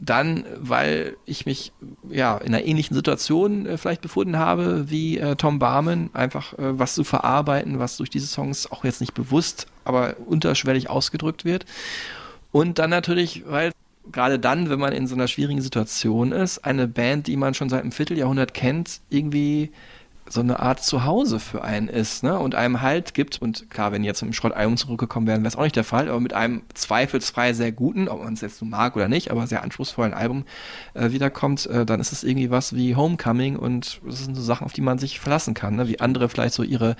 Dann, 0.02 0.44
weil 0.59 1.16
ich 1.27 1.44
mich 1.44 1.72
ja 2.09 2.39
in 2.39 2.55
einer 2.55 2.64
ähnlichen 2.64 2.94
Situation 2.94 3.66
äh, 3.66 3.77
vielleicht 3.77 4.01
befunden 4.01 4.39
habe 4.39 4.90
wie 4.90 5.18
äh, 5.18 5.36
Tom 5.36 5.59
Barman, 5.59 6.09
einfach 6.14 6.55
äh, 6.55 6.78
was 6.78 6.94
zu 6.94 7.05
verarbeiten, 7.05 7.78
was 7.78 7.98
durch 7.98 8.09
diese 8.09 8.27
Songs 8.27 8.70
auch 8.70 8.85
jetzt 8.85 9.02
nicht 9.02 9.12
bewusst, 9.12 9.66
aber 9.85 10.16
unterschwellig 10.27 10.89
ausgedrückt 10.89 11.44
wird. 11.44 11.66
Und 12.51 12.78
dann 12.78 12.90
natürlich, 12.90 13.44
weil 13.47 13.72
gerade 14.10 14.39
dann, 14.39 14.70
wenn 14.70 14.81
man 14.81 14.93
in 14.93 15.06
so 15.06 15.14
einer 15.14 15.28
schwierigen 15.28 15.60
Situation 15.60 16.32
ist, 16.32 16.59
eine 16.64 16.89
Band, 16.89 17.27
die 17.27 17.36
man 17.36 17.55
schon 17.55 17.68
seit 17.68 17.82
einem 17.82 17.93
Vierteljahrhundert 17.93 18.55
kennt, 18.55 19.01
irgendwie 19.10 19.70
so 20.32 20.40
eine 20.40 20.61
Art 20.61 20.82
Zuhause 20.82 21.40
für 21.40 21.62
einen 21.62 21.89
ist 21.89 22.23
ne? 22.23 22.39
und 22.39 22.55
einem 22.55 22.81
Halt 22.81 23.15
gibt. 23.15 23.43
Und 23.43 23.69
klar, 23.69 23.93
wenn 23.93 24.02
die 24.02 24.07
jetzt 24.07 24.23
mit 24.23 24.31
dem 24.31 24.35
Schrottalbum 24.35 24.77
zurückgekommen 24.77 25.27
wären, 25.27 25.40
wäre 25.40 25.48
es 25.48 25.57
auch 25.57 25.65
nicht 25.65 25.77
der 25.77 25.85
Fall, 25.85 26.09
aber 26.09 26.20
mit 26.20 26.32
einem 26.32 26.62
zweifelsfrei 26.73 27.52
sehr 27.52 27.73
guten, 27.73 28.09
ob 28.09 28.23
man 28.23 28.35
es 28.35 28.40
jetzt 28.40 28.62
nun 28.62 28.70
mag 28.70 28.94
oder 28.94 29.09
nicht, 29.09 29.31
aber 29.31 29.47
sehr 29.47 29.62
anspruchsvollen 29.62 30.15
Album 30.15 30.44
äh, 30.94 31.11
wiederkommt, 31.11 31.66
äh, 31.66 31.85
dann 31.85 32.01
ist 32.01 32.12
es 32.12 32.23
irgendwie 32.23 32.51
was 32.51 32.74
wie 32.74 32.94
Homecoming 32.94 33.57
und 33.57 34.01
das 34.05 34.24
sind 34.24 34.36
so 34.36 34.43
Sachen, 34.43 34.65
auf 34.65 34.73
die 34.73 34.82
man 34.82 34.98
sich 34.98 35.19
verlassen 35.19 35.55
kann, 35.55 35.77
ne? 35.77 35.89
wie 35.89 36.01
andere 36.01 36.28
vielleicht 36.28 36.55
so 36.55 36.62
ihre 36.62 36.97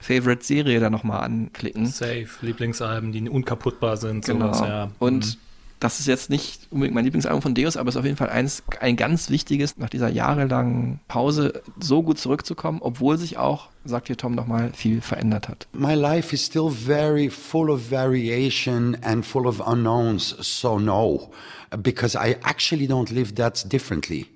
Favorite-Serie 0.00 0.78
da 0.78 0.90
nochmal 0.90 1.24
anklicken. 1.24 1.86
Safe, 1.86 2.28
Lieblingsalben, 2.42 3.12
die 3.12 3.28
unkaputtbar 3.28 3.96
sind. 3.96 4.26
Genau. 4.26 4.52
Sowas, 4.52 4.60
ja. 4.60 4.90
Und 4.98 5.26
Mhm. 5.26 5.40
Das 5.80 6.00
ist 6.00 6.06
jetzt 6.06 6.30
nicht 6.30 6.66
unbedingt 6.70 6.94
mein 6.94 7.04
Lieblingsalbum 7.04 7.42
von 7.42 7.54
Deus, 7.54 7.76
aber 7.76 7.88
es 7.88 7.94
ist 7.94 7.98
auf 7.98 8.04
jeden 8.04 8.16
Fall 8.16 8.30
eins, 8.30 8.62
ein 8.80 8.96
ganz 8.96 9.30
wichtiges, 9.30 9.76
nach 9.76 9.90
dieser 9.90 10.08
jahrelangen 10.08 11.00
Pause 11.08 11.62
so 11.80 12.02
gut 12.02 12.18
zurückzukommen, 12.18 12.78
obwohl 12.80 13.18
sich 13.18 13.36
auch, 13.36 13.68
sagt 13.84 14.06
hier 14.06 14.16
Tom 14.16 14.34
nochmal, 14.34 14.72
viel 14.74 15.00
verändert 15.00 15.48
hat. 15.48 15.66
My 15.72 15.94
life 15.94 16.34
is 16.34 16.44
still 16.44 16.70
very 16.70 17.28
full 17.28 17.70
of 17.70 17.90
variation 17.90 18.96
and 19.02 19.26
full 19.26 19.46
of 19.46 19.60
unknowns, 19.60 20.36
so 20.40 20.78
no, 20.78 21.30
because 21.82 22.16
I 22.16 22.36
actually 22.42 22.86
don't 22.86 23.10
live 23.10 23.34
that 23.34 23.70
differently. 23.70 24.26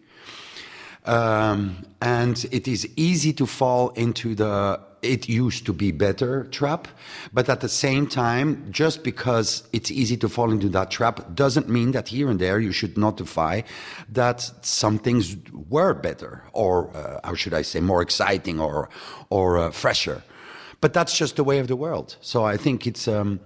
Um, 1.06 1.76
and 2.00 2.44
it 2.52 2.68
is 2.68 2.86
easy 2.96 3.32
to 3.32 3.46
fall 3.46 3.90
into 3.94 4.34
the 4.34 4.78
it 5.02 5.28
used 5.28 5.66
to 5.66 5.72
be 5.72 5.92
better 5.92 6.44
trap. 6.44 6.88
But 7.32 7.48
at 7.48 7.60
the 7.60 7.68
same 7.68 8.06
time, 8.06 8.66
just 8.70 9.04
because 9.04 9.68
it's 9.72 9.90
easy 9.90 10.16
to 10.18 10.28
fall 10.28 10.50
into 10.50 10.68
that 10.70 10.90
trap 10.90 11.34
doesn't 11.34 11.68
mean 11.68 11.92
that 11.92 12.08
here 12.08 12.28
and 12.30 12.40
there 12.40 12.58
you 12.60 12.72
should 12.72 12.96
notify 12.98 13.62
that 14.08 14.50
some 14.62 14.98
things 14.98 15.36
were 15.68 15.94
better 15.94 16.42
or, 16.52 16.94
uh, 16.96 17.20
how 17.24 17.34
should 17.34 17.54
I 17.54 17.62
say, 17.62 17.80
more 17.80 18.02
exciting 18.02 18.60
or, 18.60 18.88
or 19.30 19.58
uh, 19.58 19.70
fresher. 19.70 20.22
But 20.80 20.94
that's 20.94 21.16
just 21.16 21.36
the 21.36 21.44
way 21.44 21.58
of 21.58 21.68
the 21.68 21.76
world. 21.76 22.16
So 22.20 22.44
I 22.44 22.56
think 22.56 22.86
it's. 22.86 23.08
Um, 23.08 23.40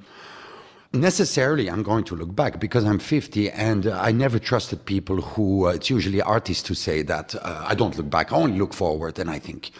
necessarily 0.92 1.70
I'm 1.70 1.82
going 1.82 2.04
to 2.04 2.16
look 2.16 2.34
back 2.34 2.60
because 2.60 2.84
I'm 2.84 2.98
50 2.98 3.50
and 3.50 3.86
uh, 3.86 3.98
I 4.00 4.12
never 4.12 4.38
trusted 4.38 4.84
people 4.84 5.20
who, 5.20 5.66
uh, 5.66 5.70
it's 5.70 5.90
usually 5.90 6.20
artists 6.20 6.68
who 6.68 6.74
say 6.74 7.02
that 7.02 7.34
uh, 7.34 7.64
I 7.66 7.74
don't 7.74 7.96
look 7.96 8.10
back, 8.10 8.32
I 8.32 8.36
only 8.36 8.58
look 8.58 8.74
forward. 8.74 9.18
And 9.18 9.30
I 9.30 9.38
think 9.38 9.70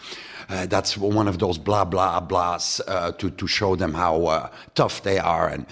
uh, 0.49 0.67
that's 0.67 0.97
one 0.97 1.29
of 1.29 1.39
those 1.39 1.59
blah, 1.59 1.85
blah, 1.85 2.21
blahs 2.21 2.81
uh, 2.89 3.13
to, 3.13 3.31
to 3.31 3.47
show 3.47 3.77
them 3.77 3.95
how 3.95 4.27
uh, 4.27 4.51
tough 4.75 5.03
they 5.03 5.19
are. 5.19 5.49
And 5.49 5.67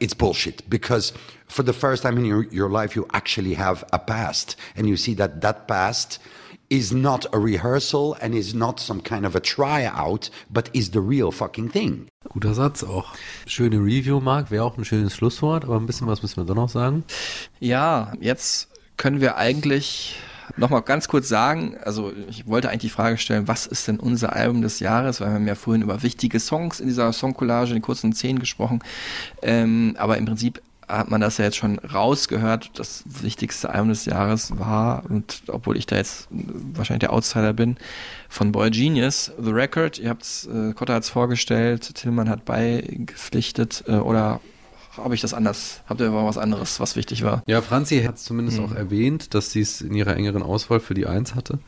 it's 0.00 0.14
bullshit 0.14 0.68
because 0.68 1.12
for 1.46 1.62
the 1.62 1.72
first 1.72 2.02
time 2.02 2.18
in 2.18 2.24
your, 2.24 2.44
your 2.44 2.68
life, 2.68 2.96
you 2.96 3.06
actually 3.12 3.54
have 3.54 3.84
a 3.92 3.98
past 3.98 4.56
and 4.74 4.88
you 4.88 4.96
see 4.96 5.14
that 5.14 5.40
that 5.42 5.68
past 5.68 6.18
is 6.68 6.92
not 6.92 7.26
a 7.32 7.38
rehearsal 7.38 8.16
and 8.20 8.34
is 8.34 8.54
not 8.54 8.80
some 8.80 9.02
kind 9.02 9.24
of 9.24 9.34
a 9.34 9.40
tryout, 9.40 10.30
but 10.50 10.70
is 10.74 10.90
the 10.90 11.00
real 11.00 11.30
fucking 11.30 11.70
thing. 11.70 12.08
Guter 12.28 12.54
Satz 12.54 12.84
auch. 12.84 13.14
Schöne 13.46 13.78
Review, 13.78 14.20
Marc, 14.20 14.50
wäre 14.50 14.64
auch 14.64 14.76
ein 14.76 14.84
schönes 14.84 15.14
Schlusswort, 15.14 15.64
aber 15.64 15.76
ein 15.76 15.86
bisschen 15.86 16.06
was 16.06 16.22
müssen 16.22 16.36
wir 16.36 16.44
doch 16.44 16.54
noch 16.54 16.68
sagen. 16.68 17.04
Ja, 17.58 18.12
jetzt 18.20 18.68
können 18.96 19.20
wir 19.20 19.36
eigentlich 19.36 20.16
nochmal 20.56 20.82
ganz 20.82 21.08
kurz 21.08 21.28
sagen, 21.28 21.76
also 21.84 22.12
ich 22.28 22.46
wollte 22.46 22.68
eigentlich 22.68 22.82
die 22.82 22.88
Frage 22.88 23.18
stellen, 23.18 23.48
was 23.48 23.66
ist 23.66 23.86
denn 23.88 24.00
unser 24.00 24.34
Album 24.34 24.62
des 24.62 24.80
Jahres, 24.80 25.20
weil 25.20 25.28
wir 25.28 25.34
haben 25.34 25.46
ja 25.46 25.54
vorhin 25.54 25.82
über 25.82 26.02
wichtige 26.02 26.40
Songs 26.40 26.80
in 26.80 26.88
dieser 26.88 27.12
Songcollage, 27.12 27.70
in 27.70 27.76
den 27.76 27.82
kurzen 27.82 28.12
Zehn 28.12 28.38
gesprochen, 28.38 28.80
ähm, 29.42 29.94
aber 29.98 30.18
im 30.18 30.24
Prinzip 30.24 30.60
hat 30.88 31.10
man 31.10 31.20
das 31.20 31.38
ja 31.38 31.44
jetzt 31.44 31.56
schon 31.56 31.78
rausgehört, 31.78 32.70
das 32.74 33.04
wichtigste 33.06 33.70
Album 33.70 33.90
des 33.90 34.04
Jahres 34.06 34.58
war, 34.58 35.04
und 35.08 35.42
obwohl 35.48 35.76
ich 35.76 35.86
da 35.86 35.96
jetzt 35.96 36.28
wahrscheinlich 36.30 37.00
der 37.00 37.12
Outsider 37.12 37.52
bin, 37.52 37.76
von 38.28 38.52
Boy 38.52 38.70
Genius, 38.70 39.30
The 39.38 39.50
Record, 39.50 39.98
ihr 39.98 40.08
habt's, 40.08 40.46
äh, 40.46 40.72
Kotta 40.72 40.94
hat's 40.94 41.10
vorgestellt, 41.10 41.94
Tillmann 41.94 42.28
hat 42.28 42.44
beigepflichtet, 42.44 43.84
äh, 43.86 43.92
oder 43.96 44.40
habe 44.96 45.14
ich 45.14 45.20
das 45.20 45.32
anders? 45.34 45.80
Habt 45.86 46.00
ihr 46.00 46.08
aber 46.08 46.24
was 46.26 46.38
anderes, 46.38 46.80
was 46.80 46.96
wichtig 46.96 47.22
war? 47.22 47.42
Ja, 47.46 47.62
Franzi 47.62 48.02
hat 48.02 48.16
es 48.16 48.24
zumindest 48.24 48.58
Hm. 48.58 48.64
auch 48.64 48.72
erwähnt, 48.74 49.34
dass 49.34 49.52
sie 49.52 49.60
es 49.60 49.80
in 49.80 49.94
ihrer 49.94 50.16
engeren 50.16 50.42
Auswahl 50.42 50.80
für 50.80 50.94
die 50.94 51.06
Eins 51.06 51.34
hatte. 51.34 51.58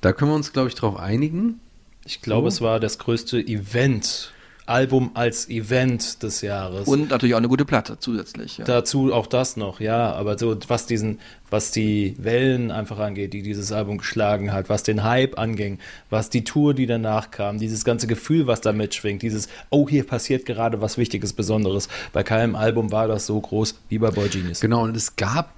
Da 0.00 0.12
können 0.12 0.30
wir 0.30 0.34
uns, 0.36 0.52
glaube 0.52 0.68
ich, 0.68 0.74
drauf 0.74 0.96
einigen. 0.98 1.60
Ich 2.06 2.22
glaube, 2.22 2.50
So. 2.50 2.56
es 2.56 2.60
war 2.62 2.80
das 2.80 2.98
größte 2.98 3.38
Event, 3.38 4.32
Album 4.70 5.10
als 5.14 5.48
Event 5.48 6.22
des 6.22 6.40
Jahres. 6.40 6.88
Und 6.88 7.10
natürlich 7.10 7.34
auch 7.34 7.38
eine 7.38 7.48
gute 7.48 7.64
Platte 7.64 7.98
zusätzlich. 7.98 8.58
Ja. 8.58 8.64
Dazu 8.64 9.12
auch 9.12 9.26
das 9.26 9.56
noch, 9.56 9.80
ja, 9.80 10.12
aber 10.12 10.38
so 10.38 10.56
was 10.68 10.86
diesen, 10.86 11.18
was 11.50 11.72
die 11.72 12.14
Wellen 12.18 12.70
einfach 12.70 12.98
angeht, 12.98 13.32
die 13.32 13.42
dieses 13.42 13.72
Album 13.72 13.98
geschlagen 13.98 14.52
hat, 14.52 14.68
was 14.68 14.82
den 14.82 15.02
Hype 15.04 15.38
anging, 15.38 15.78
was 16.08 16.30
die 16.30 16.44
Tour, 16.44 16.72
die 16.72 16.86
danach 16.86 17.30
kam, 17.30 17.58
dieses 17.58 17.84
ganze 17.84 18.06
Gefühl, 18.06 18.46
was 18.46 18.60
da 18.60 18.72
mitschwingt, 18.72 19.22
dieses, 19.22 19.48
oh, 19.70 19.88
hier 19.88 20.06
passiert 20.06 20.46
gerade 20.46 20.80
was 20.80 20.96
Wichtiges, 20.96 21.32
Besonderes. 21.32 21.88
Bei 22.12 22.22
keinem 22.22 22.54
Album 22.54 22.92
war 22.92 23.08
das 23.08 23.26
so 23.26 23.40
groß 23.40 23.74
wie 23.88 23.98
bei 23.98 24.10
Boy 24.10 24.28
Genius. 24.28 24.60
Genau, 24.60 24.84
und 24.84 24.96
es 24.96 25.16
gab, 25.16 25.52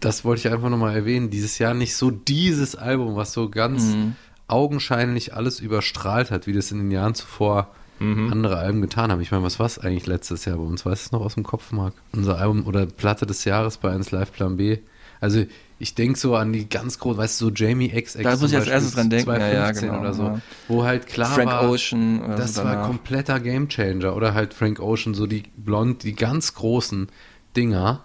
das 0.00 0.24
wollte 0.24 0.46
ich 0.46 0.52
einfach 0.52 0.68
nochmal 0.68 0.94
erwähnen, 0.94 1.30
dieses 1.30 1.58
Jahr 1.58 1.72
nicht 1.74 1.96
so 1.96 2.10
dieses 2.10 2.76
Album, 2.76 3.16
was 3.16 3.32
so 3.32 3.48
ganz 3.48 3.84
Mhm. 3.84 4.16
augenscheinlich 4.48 5.34
alles 5.34 5.60
überstrahlt 5.60 6.30
hat, 6.30 6.46
wie 6.46 6.52
das 6.52 6.70
in 6.72 6.78
den 6.78 6.90
Jahren 6.90 7.14
zuvor 7.14 7.68
Mhm. 8.00 8.32
andere 8.32 8.56
Alben 8.56 8.80
getan 8.80 9.12
haben. 9.12 9.20
Ich 9.20 9.30
meine, 9.30 9.44
was 9.44 9.58
war 9.58 9.66
es 9.66 9.78
eigentlich 9.78 10.06
letztes 10.06 10.46
Jahr 10.46 10.56
bei 10.56 10.64
uns? 10.64 10.86
Weißt 10.86 11.04
du 11.04 11.06
es 11.06 11.12
noch 11.12 11.20
aus 11.20 11.34
dem 11.34 11.44
Kopf, 11.44 11.70
Marc? 11.70 11.92
Unser 12.12 12.38
Album 12.38 12.66
oder 12.66 12.86
Platte 12.86 13.26
des 13.26 13.44
Jahres 13.44 13.76
bei 13.76 13.90
1 13.90 14.10
Live 14.10 14.32
Plan 14.32 14.56
B. 14.56 14.78
Also 15.20 15.44
ich 15.78 15.94
denke 15.94 16.18
so 16.18 16.34
an 16.34 16.52
die 16.52 16.66
ganz 16.68 16.98
groß, 16.98 17.18
weißt 17.18 17.40
du, 17.40 17.46
so 17.46 17.52
Jamie 17.54 17.88
XX 17.88 18.22
Da 18.22 18.30
muss 18.30 18.42
ich 18.44 18.50
zum 18.50 18.58
als 18.60 18.68
erstes 18.68 18.94
Beispiel 18.94 18.94
dran 18.94 19.10
denken. 19.10 19.30
Ja, 19.30 19.36
ja, 19.36 19.72
2015 19.74 19.88
genau, 19.88 20.00
oder 20.00 20.14
so, 20.14 20.22
ja. 20.22 20.40
wo 20.68 20.84
halt 20.84 21.06
klar 21.06 21.34
Frank 21.34 21.50
war, 21.50 21.68
Ocean 21.68 22.22
oder 22.22 22.36
das 22.36 22.54
so 22.54 22.64
war 22.64 22.86
kompletter 22.86 23.38
Gamechanger 23.38 24.16
oder 24.16 24.32
halt 24.32 24.54
Frank 24.54 24.80
Ocean, 24.80 25.12
so 25.12 25.26
die 25.26 25.42
blond, 25.56 26.02
die 26.02 26.14
ganz 26.14 26.54
großen 26.54 27.08
Dinger. 27.54 28.04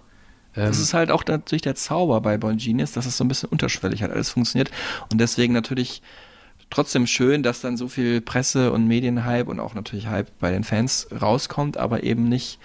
Ähm, 0.55 0.67
Das 0.67 0.79
ist 0.79 0.93
halt 0.93 1.09
auch 1.09 1.23
natürlich 1.25 1.61
der 1.61 1.75
Zauber 1.75 2.19
bei 2.19 2.37
Bon 2.37 2.57
Genius, 2.57 2.91
dass 2.91 3.05
es 3.05 3.15
so 3.15 3.23
ein 3.23 3.29
bisschen 3.29 3.49
unterschwellig 3.49 4.03
hat, 4.03 4.11
alles 4.11 4.29
funktioniert. 4.29 4.71
Und 5.09 5.19
deswegen 5.19 5.53
natürlich 5.53 6.01
trotzdem 6.69 7.07
schön, 7.07 7.43
dass 7.43 7.61
dann 7.61 7.77
so 7.77 7.87
viel 7.87 8.21
Presse 8.21 8.71
und 8.71 8.87
Medienhype 8.87 9.49
und 9.49 9.59
auch 9.59 9.73
natürlich 9.73 10.07
Hype 10.07 10.27
bei 10.39 10.51
den 10.51 10.63
Fans 10.63 11.07
rauskommt, 11.21 11.77
aber 11.77 12.03
eben 12.03 12.27
nicht, 12.27 12.59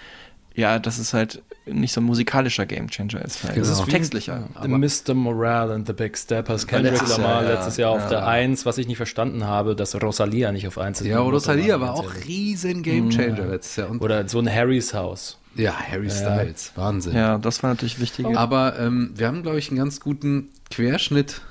ja, 0.55 0.79
dass 0.79 0.97
es 0.97 1.13
halt 1.13 1.41
nicht 1.67 1.93
so 1.93 2.01
ein 2.01 2.05
musikalischer 2.05 2.65
Gamechanger 2.65 3.23
ist. 3.23 3.43
Halt. 3.43 3.55
Das 3.55 3.69
Das 3.69 3.79
ist 3.79 3.89
textlicher. 3.89 4.49
The 4.61 4.67
Mr. 4.67 5.13
Morale 5.13 5.73
and 5.75 5.85
the 5.87 5.93
Big 5.93 6.17
Steppers. 6.17 6.65
Kendrick 6.65 6.93
letztes 6.93 7.17
Lamar 7.17 7.31
Jahr, 7.35 7.43
ja. 7.43 7.49
letztes 7.53 7.77
Jahr 7.77 7.91
auf 7.91 8.01
Ja. 8.03 8.09
der 8.09 8.27
1, 8.27 8.65
was 8.65 8.77
ich 8.79 8.87
nicht 8.87 8.97
verstanden 8.97 9.45
habe, 9.45 9.75
dass 9.75 9.95
Rosalia 10.01 10.51
nicht 10.51 10.67
auf 10.67 10.77
1 10.79 11.01
ist. 11.01 11.07
Ja, 11.07 11.19
Rosalia 11.19 11.79
war 11.79 11.93
auch 11.93 12.11
riesen 12.27 12.81
Gamechanger 12.81 13.45
letztes 13.47 13.75
Jahr. 13.77 13.89
Und 13.91 14.01
Oder 14.01 14.27
so 14.27 14.39
ein 14.39 14.51
Harrys 14.53 14.93
Haus. 14.93 15.37
Ja, 15.55 15.73
Harry 15.73 16.07
Ja. 16.07 16.11
Styles, 16.13 16.71
Wahnsinn. 16.75 17.13
Ja, 17.13 17.37
das 17.37 17.61
war 17.61 17.69
natürlich 17.69 17.99
wichtig. 17.99 18.25
Aber 18.35 18.79
ähm, 18.79 19.11
wir 19.15 19.27
haben, 19.27 19.43
glaube 19.43 19.59
ich, 19.59 19.69
einen 19.69 19.77
ganz 19.77 19.99
guten 19.99 20.49
Querschnitt 20.71 21.41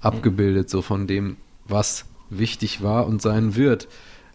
abgebildet, 0.00 0.68
so 0.70 0.82
von 0.82 1.06
dem, 1.06 1.36
was 1.72 2.04
wichtig 2.30 2.82
war 2.82 3.06
und 3.06 3.20
sein 3.20 3.56
wird. 3.56 3.88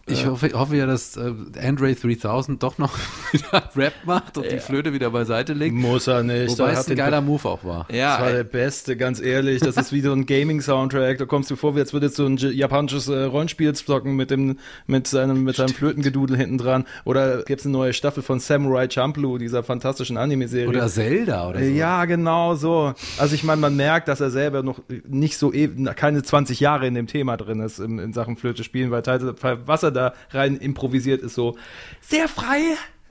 Ich 0.08 0.22
Ja. 0.22 0.30
hoffe, 0.30 0.50
hoffe 0.54 0.76
ja, 0.76 0.86
dass 0.86 1.16
äh, 1.16 1.32
Andre 1.62 1.94
3000 1.94 2.62
doch 2.62 2.78
noch 2.78 2.96
wieder 3.32 3.70
Rap 3.76 3.94
macht 4.04 4.36
und 4.38 4.50
die 4.50 4.58
Flöte 4.58 4.92
wieder 4.92 5.10
beiseite 5.10 5.52
legt. 5.52 5.74
Muss 5.74 6.06
er 6.06 6.22
nicht. 6.22 6.58
Wobei 6.58 6.72
es 6.72 6.88
ein 6.88 6.96
geiler 6.96 7.20
Move 7.20 7.48
auch 7.48 7.64
war. 7.64 7.86
das 7.88 8.20
war 8.20 8.32
der 8.32 8.44
beste, 8.44 8.96
ganz 8.96 9.20
ehrlich. 9.20 9.60
Das 9.60 9.76
ist 9.76 9.92
wie 9.92 10.00
so 10.00 10.12
ein 10.12 10.26
Gaming-Soundtrack. 10.26 11.18
Da 11.18 11.24
kommst 11.26 11.50
du 11.50 11.56
vor, 11.56 11.76
wie 11.76 11.80
als 11.80 11.92
würdest 11.92 12.18
du 12.18 12.26
ein 12.26 12.36
japanisches 12.36 13.08
äh, 13.08 13.24
Rollenspiel 13.24 13.72
zocken 13.74 14.16
mit, 14.16 14.30
dem, 14.30 14.58
mit, 14.86 15.06
seinem, 15.06 15.44
mit 15.44 15.56
seinem 15.56 15.74
Flötengedudel 15.74 16.36
hinten 16.36 16.58
dran. 16.58 16.84
Oder 17.04 17.42
gibt 17.42 17.60
es 17.60 17.66
eine 17.66 17.72
neue 17.72 17.92
Staffel 17.92 18.22
von 18.22 18.40
Samurai 18.40 18.88
Champloo, 18.90 19.38
dieser 19.38 19.62
fantastischen 19.62 20.16
Anime-Serie. 20.16 20.68
Oder 20.68 20.88
Zelda 20.88 21.48
oder 21.50 21.58
so. 21.60 21.64
Ja, 21.66 22.04
genau 22.04 22.54
so. 22.54 22.94
Also 23.18 23.34
ich 23.34 23.44
meine, 23.44 23.60
man 23.60 23.76
merkt, 23.76 24.08
dass 24.08 24.20
er 24.20 24.30
selber 24.30 24.62
noch 24.62 24.80
nicht 25.06 25.36
so 25.38 25.52
e 25.52 25.68
keine 25.94 26.22
20 26.22 26.60
Jahre 26.60 26.86
in 26.86 26.94
dem 26.94 27.06
Thema 27.06 27.36
drin 27.36 27.60
ist 27.60 27.78
in, 27.78 27.98
in 27.98 28.12
Sachen 28.12 28.36
Flöte 28.36 28.64
spielen, 28.64 28.90
weil 28.90 29.02
teilweise, 29.02 29.34
was 29.66 29.82
er 29.82 29.90
da 29.90 29.97
rein 30.30 30.56
improvisiert, 30.56 31.22
ist 31.22 31.34
so 31.34 31.56
sehr 32.00 32.28
frei, 32.28 32.60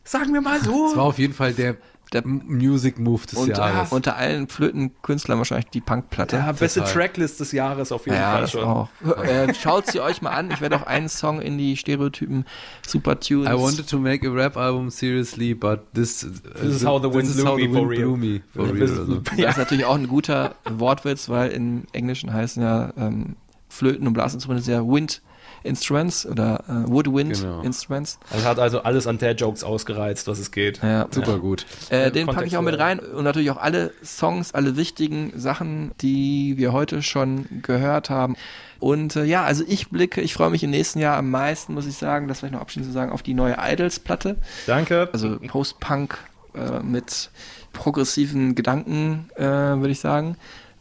sagen 0.03 0.33
wir 0.33 0.41
mal 0.41 0.59
so. 0.61 0.87
Das 0.89 0.97
war 0.97 1.03
auf 1.05 1.19
jeden 1.19 1.33
Fall 1.33 1.53
der, 1.53 1.75
der 2.13 2.25
Music 2.25 2.97
Move 2.99 3.25
des 3.25 3.33
Und 3.37 3.49
Jahres. 3.49 3.91
unter 3.91 4.15
allen 4.15 4.47
Flötenkünstlern 4.47 5.37
wahrscheinlich 5.39 5.67
die 5.71 5.81
Punkplatte. 5.81 6.37
Ja, 6.37 6.53
beste 6.53 6.81
Tracklist 6.85 7.41
des 7.41 7.51
Jahres 7.51 7.91
auf 7.91 8.05
jeden 8.05 8.17
ja, 8.17 8.31
Fall 8.37 8.47
schon. 8.47 8.63
auch. 8.63 8.89
äh, 9.25 9.53
Schaut 9.53 9.87
sie 9.87 9.99
euch 9.99 10.21
mal 10.21 10.29
an. 10.31 10.49
Ich 10.51 10.61
werde 10.61 10.77
auch 10.77 10.83
einen 10.87 11.09
Song 11.09 11.41
in 11.41 11.57
die 11.57 11.75
Stereotypen 11.75 12.45
Super 12.87 13.19
Tunes. 13.19 13.49
I 13.49 13.53
wanted 13.59 13.89
to 13.89 13.99
make 13.99 14.25
a 14.25 14.31
rap 14.31 14.55
album 14.55 14.89
seriously, 14.89 15.53
but 15.53 15.81
this, 15.93 16.21
This 16.61 16.75
is 16.77 16.85
how 16.85 17.01
the 17.01 17.13
wind 17.13 17.33
blew 17.35 17.45
how 17.45 17.57
me 17.57 17.67
the 17.67 17.73
for 17.73 17.89
wind 17.89 17.99
blew 18.01 18.15
me 18.15 18.41
for 18.53 18.63
real. 18.73 18.79
This 18.79 18.91
is- 18.91 18.99
oder 18.99 19.05
so. 19.15 19.21
Das 19.37 19.51
ist 19.51 19.57
natürlich 19.57 19.83
auch 19.85 19.95
ein 19.95 20.07
guter 20.07 20.55
Wortwitz, 20.69 21.27
weil 21.27 21.49
im 21.51 21.83
Englischen 21.91 22.31
heißen 22.31 22.63
ja 22.63 22.93
ähm, 22.97 23.35
Flöten 23.67 24.07
und 24.07 24.13
Blasinstrumente 24.13 24.63
sehr 24.63 24.87
Wind 24.87 25.21
Instruments 25.67 26.25
oder 26.25 26.63
äh, 26.67 26.89
Woodwind 26.89 27.33
Genau. 27.41 27.61
Instruments. 27.61 28.19
Er 28.31 28.43
hat 28.43 28.59
also 28.59 28.81
alles 28.81 29.07
an 29.07 29.17
Dad-Jokes 29.17 29.63
ausgereizt, 29.63 30.27
was 30.27 30.39
es 30.39 30.51
geht. 30.51 30.81
Ja, 30.81 31.07
Super 31.11 31.33
ja. 31.33 31.37
gut. 31.37 31.65
Äh, 31.89 32.11
den 32.11 32.27
packe 32.27 32.45
ich 32.45 32.57
auch 32.57 32.61
mit 32.61 32.77
rein 32.79 32.99
und 32.99 33.23
natürlich 33.23 33.51
auch 33.51 33.57
alle 33.57 33.91
Songs, 34.03 34.53
alle 34.53 34.75
wichtigen 34.77 35.33
Sachen, 35.35 35.91
die 36.01 36.57
wir 36.57 36.73
heute 36.73 37.01
schon 37.03 37.61
gehört 37.61 38.09
haben. 38.09 38.35
Und 38.79 39.15
äh, 39.15 39.23
ja, 39.23 39.43
also 39.43 39.63
ich 39.67 39.89
blicke, 39.89 40.21
ich 40.21 40.33
freue 40.33 40.49
mich 40.49 40.63
im 40.63 40.69
nächsten 40.69 40.99
Jahr 40.99 41.17
am 41.17 41.31
meisten, 41.31 41.73
muss 41.73 41.87
ich 41.87 41.97
sagen, 41.97 42.27
das 42.27 42.39
vielleicht 42.39 42.53
noch 42.53 42.61
abschließend 42.61 42.91
zu 42.91 42.93
sagen, 42.93 43.11
auf 43.11 43.23
die 43.23 43.33
neue 43.33 43.57
Idols-Platte. 43.59 44.37
Danke. 44.67 45.09
Also 45.11 45.37
Post-Punk 45.39 46.17
äh, 46.53 46.79
mit 46.83 47.31
progressiven 47.73 48.55
Gedanken, 48.55 49.29
äh, 49.35 49.43
würde 49.43 49.89
ich 49.89 49.99
sagen. 49.99 50.37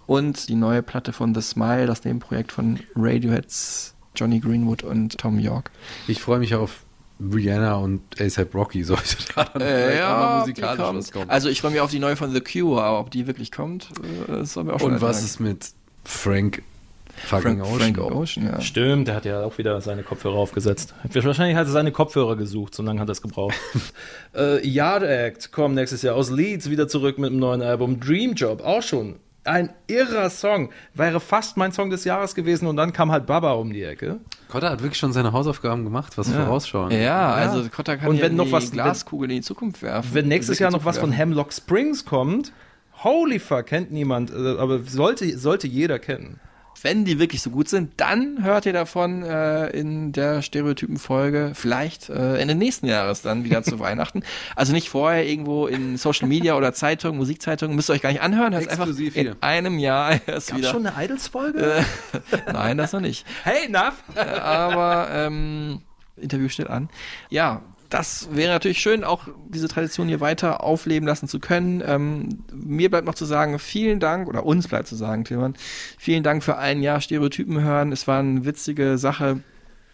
Und 0.06 0.48
die 0.48 0.54
neue 0.54 0.82
Platte 0.82 1.12
von 1.12 1.34
The 1.34 1.40
Smile, 1.42 1.86
das 1.86 2.04
Nebenprojekt 2.04 2.52
von 2.52 2.78
Radioheads 2.94 3.95
Johnny 4.16 4.40
Greenwood 4.40 4.82
und 4.82 5.18
Tom 5.18 5.38
York. 5.38 5.70
Ich 6.08 6.20
freue 6.20 6.38
mich 6.38 6.54
auf 6.54 6.80
Rihanna 7.20 7.76
und 7.76 8.02
ASAP 8.20 8.54
Rocky. 8.54 8.84
Sollte 8.84 9.16
da 9.34 9.42
ob 9.42 9.52
die 9.54 10.50
musikalisch 10.50 10.80
kommt. 10.84 10.98
was 10.98 11.12
kommen. 11.12 11.30
Also 11.30 11.48
ich 11.48 11.60
freue 11.60 11.70
mich 11.72 11.80
auf 11.80 11.90
die 11.90 11.98
neue 11.98 12.16
von 12.16 12.32
The 12.32 12.40
Cure, 12.40 12.82
aber 12.82 13.00
ob 13.00 13.10
die 13.10 13.26
wirklich 13.26 13.52
kommt, 13.52 13.88
äh, 14.28 14.32
das 14.32 14.52
soll 14.52 14.64
mir 14.64 14.74
auch 14.74 14.80
schon 14.80 14.92
und 14.94 15.00
was 15.00 15.22
ist 15.22 15.40
mit 15.40 15.70
Frank 16.04 16.62
fucking 17.24 17.58
Frank- 17.58 17.62
Ocean? 17.62 17.94
Frank 17.94 17.98
Ocean, 18.12 18.46
ja. 18.46 18.60
Stimmt, 18.60 19.08
der 19.08 19.14
hat 19.14 19.24
ja 19.24 19.42
auch 19.44 19.56
wieder 19.56 19.80
seine 19.80 20.02
Kopfhörer 20.02 20.36
aufgesetzt. 20.36 20.94
Wahrscheinlich 21.10 21.56
hat 21.56 21.66
er 21.66 21.72
seine 21.72 21.90
Kopfhörer 21.90 22.36
gesucht, 22.36 22.74
so 22.74 22.82
lange 22.82 23.00
hat 23.00 23.08
er 23.08 23.12
es 23.12 23.22
gebraucht. 23.22 23.54
äh, 24.36 24.66
Yard 24.66 25.02
Act 25.02 25.52
kommen 25.52 25.74
nächstes 25.74 26.02
Jahr 26.02 26.14
aus 26.16 26.30
Leeds 26.30 26.68
wieder 26.68 26.86
zurück 26.88 27.16
mit 27.18 27.30
einem 27.30 27.38
neuen 27.40 27.62
Album. 27.62 27.98
Dream 27.98 28.34
Job 28.34 28.62
auch 28.62 28.82
schon. 28.82 29.16
Ein 29.46 29.70
irrer 29.86 30.28
Song. 30.30 30.70
Wäre 30.94 31.20
fast 31.20 31.56
mein 31.56 31.72
Song 31.72 31.90
des 31.90 32.04
Jahres 32.04 32.34
gewesen 32.34 32.66
und 32.66 32.76
dann 32.76 32.92
kam 32.92 33.10
halt 33.12 33.26
Baba 33.26 33.52
um 33.52 33.72
die 33.72 33.82
Ecke. 33.82 34.18
Kotter 34.48 34.70
hat 34.70 34.80
wirklich 34.82 34.98
schon 34.98 35.12
seine 35.12 35.32
Hausaufgaben 35.32 35.84
gemacht, 35.84 36.18
was 36.18 36.28
Ja. 36.28 36.44
vorausschauen. 36.44 36.90
Ja, 36.92 37.32
also 37.32 37.68
Kotter 37.68 37.96
kann 37.96 38.08
Und 38.10 38.16
ja 38.16 38.22
wenn 38.22 38.32
in 38.32 38.36
noch 38.38 38.46
die 38.46 38.52
was- 38.52 38.70
Glaskugel 38.70 39.30
in 39.30 39.36
die 39.36 39.42
Zukunft 39.42 39.82
werfen. 39.82 40.10
Wenn 40.12 40.28
nächstes 40.28 40.58
Jahr 40.58 40.70
noch 40.70 40.84
was 40.84 40.98
von. 40.98 41.12
Hemlock 41.12 41.52
Springs 41.52 42.04
kommt, 42.04 42.52
holy 43.04 43.38
fuck, 43.38 43.66
kennt 43.66 43.90
niemand, 43.92 44.30
äh, 44.30 44.56
aber 44.58 44.80
sollte, 44.84 45.36
sollte 45.38 45.66
jeder 45.66 45.98
kennen. 45.98 46.40
Wenn 46.86 47.04
die 47.04 47.18
wirklich 47.18 47.42
so 47.42 47.50
gut 47.50 47.68
sind, 47.68 47.94
dann 47.96 48.44
hört 48.44 48.64
ihr 48.64 48.72
davon 48.72 49.24
äh, 49.24 49.70
in 49.70 50.12
der 50.12 50.40
Stereotypen-Folge 50.40 51.50
vielleicht 51.52 52.08
äh, 52.10 52.38
Ende 52.38 52.54
nächsten 52.54 52.86
Jahres 52.86 53.22
dann 53.22 53.42
wieder 53.42 53.64
zu 53.64 53.80
Weihnachten. 53.80 54.22
Also 54.54 54.72
nicht 54.72 54.88
vorher 54.88 55.26
irgendwo 55.26 55.66
in 55.66 55.96
Social 55.96 56.28
Media 56.28 56.56
oder 56.56 56.72
Zeitungen, 56.74 57.18
Musikzeitungen, 57.18 57.74
müsst 57.74 57.90
ihr 57.90 57.94
euch 57.94 58.02
gar 58.02 58.10
nicht 58.12 58.22
anhören. 58.22 58.52
Hört 58.52 58.68
einfach 58.68 58.84
Exklusiv 58.86 59.16
in 59.16 59.22
hier. 59.22 59.36
einem 59.40 59.80
Jahr 59.80 60.12
erst 60.28 60.50
Gab's 60.50 60.58
wieder. 60.60 60.70
schon 60.70 60.86
eine 60.86 61.04
Idols-Folge? 61.04 61.58
Äh, 61.58 61.82
nein, 62.52 62.78
das 62.78 62.92
noch 62.92 63.00
nicht. 63.00 63.26
Hey, 63.42 63.68
Nav! 63.68 63.94
Aber 64.14 65.08
ähm, 65.10 65.80
Interview 66.16 66.48
steht 66.48 66.70
an. 66.70 66.88
Ja, 67.30 67.62
das 67.90 68.28
wäre 68.32 68.52
natürlich 68.52 68.80
schön, 68.80 69.04
auch 69.04 69.28
diese 69.48 69.68
Tradition 69.68 70.08
hier 70.08 70.20
weiter 70.20 70.62
aufleben 70.62 71.06
lassen 71.06 71.28
zu 71.28 71.38
können. 71.38 71.82
Ähm, 71.86 72.44
mir 72.52 72.90
bleibt 72.90 73.06
noch 73.06 73.14
zu 73.14 73.24
sagen, 73.24 73.58
vielen 73.58 74.00
Dank, 74.00 74.28
oder 74.28 74.44
uns 74.44 74.68
bleibt 74.68 74.88
zu 74.88 74.96
sagen, 74.96 75.24
Tilman, 75.24 75.54
vielen 75.98 76.22
Dank 76.22 76.42
für 76.42 76.58
ein 76.58 76.82
Jahr 76.82 77.00
Stereotypen 77.00 77.60
hören. 77.60 77.92
Es 77.92 78.06
war 78.06 78.20
eine 78.20 78.44
witzige 78.44 78.98
Sache, 78.98 79.40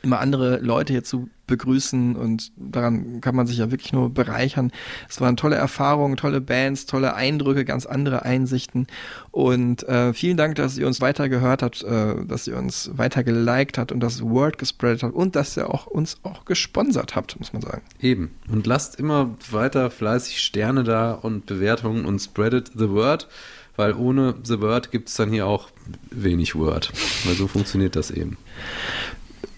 immer 0.02 0.20
andere 0.20 0.58
Leute 0.58 0.92
hier 0.92 1.04
zu 1.04 1.28
begrüßen 1.46 2.16
und 2.16 2.52
daran 2.56 3.20
kann 3.20 3.34
man 3.34 3.46
sich 3.46 3.58
ja 3.58 3.70
wirklich 3.70 3.92
nur 3.92 4.12
bereichern. 4.12 4.72
Es 5.08 5.20
waren 5.20 5.36
tolle 5.36 5.56
Erfahrungen, 5.56 6.16
tolle 6.16 6.40
Bands, 6.40 6.86
tolle 6.86 7.14
Eindrücke, 7.14 7.64
ganz 7.64 7.84
andere 7.84 8.22
Einsichten 8.22 8.86
und 9.30 9.86
äh, 9.88 10.14
vielen 10.14 10.36
Dank, 10.36 10.54
dass 10.54 10.78
ihr 10.78 10.86
uns 10.86 11.00
weiter 11.00 11.28
gehört 11.28 11.62
habt, 11.62 11.82
äh, 11.82 12.24
dass 12.26 12.46
ihr 12.46 12.56
uns 12.56 12.90
weiter 12.94 13.22
geliked 13.22 13.76
habt 13.76 13.92
und 13.92 14.00
das 14.00 14.22
Word 14.22 14.58
gespreadet 14.58 15.02
habt 15.02 15.14
und 15.14 15.36
dass 15.36 15.56
ihr 15.56 15.68
auch 15.68 15.86
uns 15.86 16.16
auch 16.22 16.44
gesponsert 16.44 17.16
habt, 17.16 17.38
muss 17.38 17.52
man 17.52 17.62
sagen. 17.62 17.82
Eben. 18.00 18.30
Und 18.48 18.66
lasst 18.66 18.98
immer 18.98 19.36
weiter 19.50 19.90
fleißig 19.90 20.40
Sterne 20.40 20.84
da 20.84 21.12
und 21.12 21.46
Bewertungen 21.46 22.04
und 22.06 22.20
spreadet 22.20 22.70
the 22.74 22.88
word, 22.88 23.28
weil 23.76 23.94
ohne 23.94 24.34
the 24.44 24.60
word 24.60 24.90
gibt 24.90 25.08
es 25.08 25.16
dann 25.16 25.30
hier 25.30 25.46
auch 25.46 25.70
wenig 26.10 26.54
Word. 26.54 26.92
Weil 27.24 27.34
so 27.34 27.46
funktioniert 27.46 27.96
das 27.96 28.10
eben. 28.10 28.36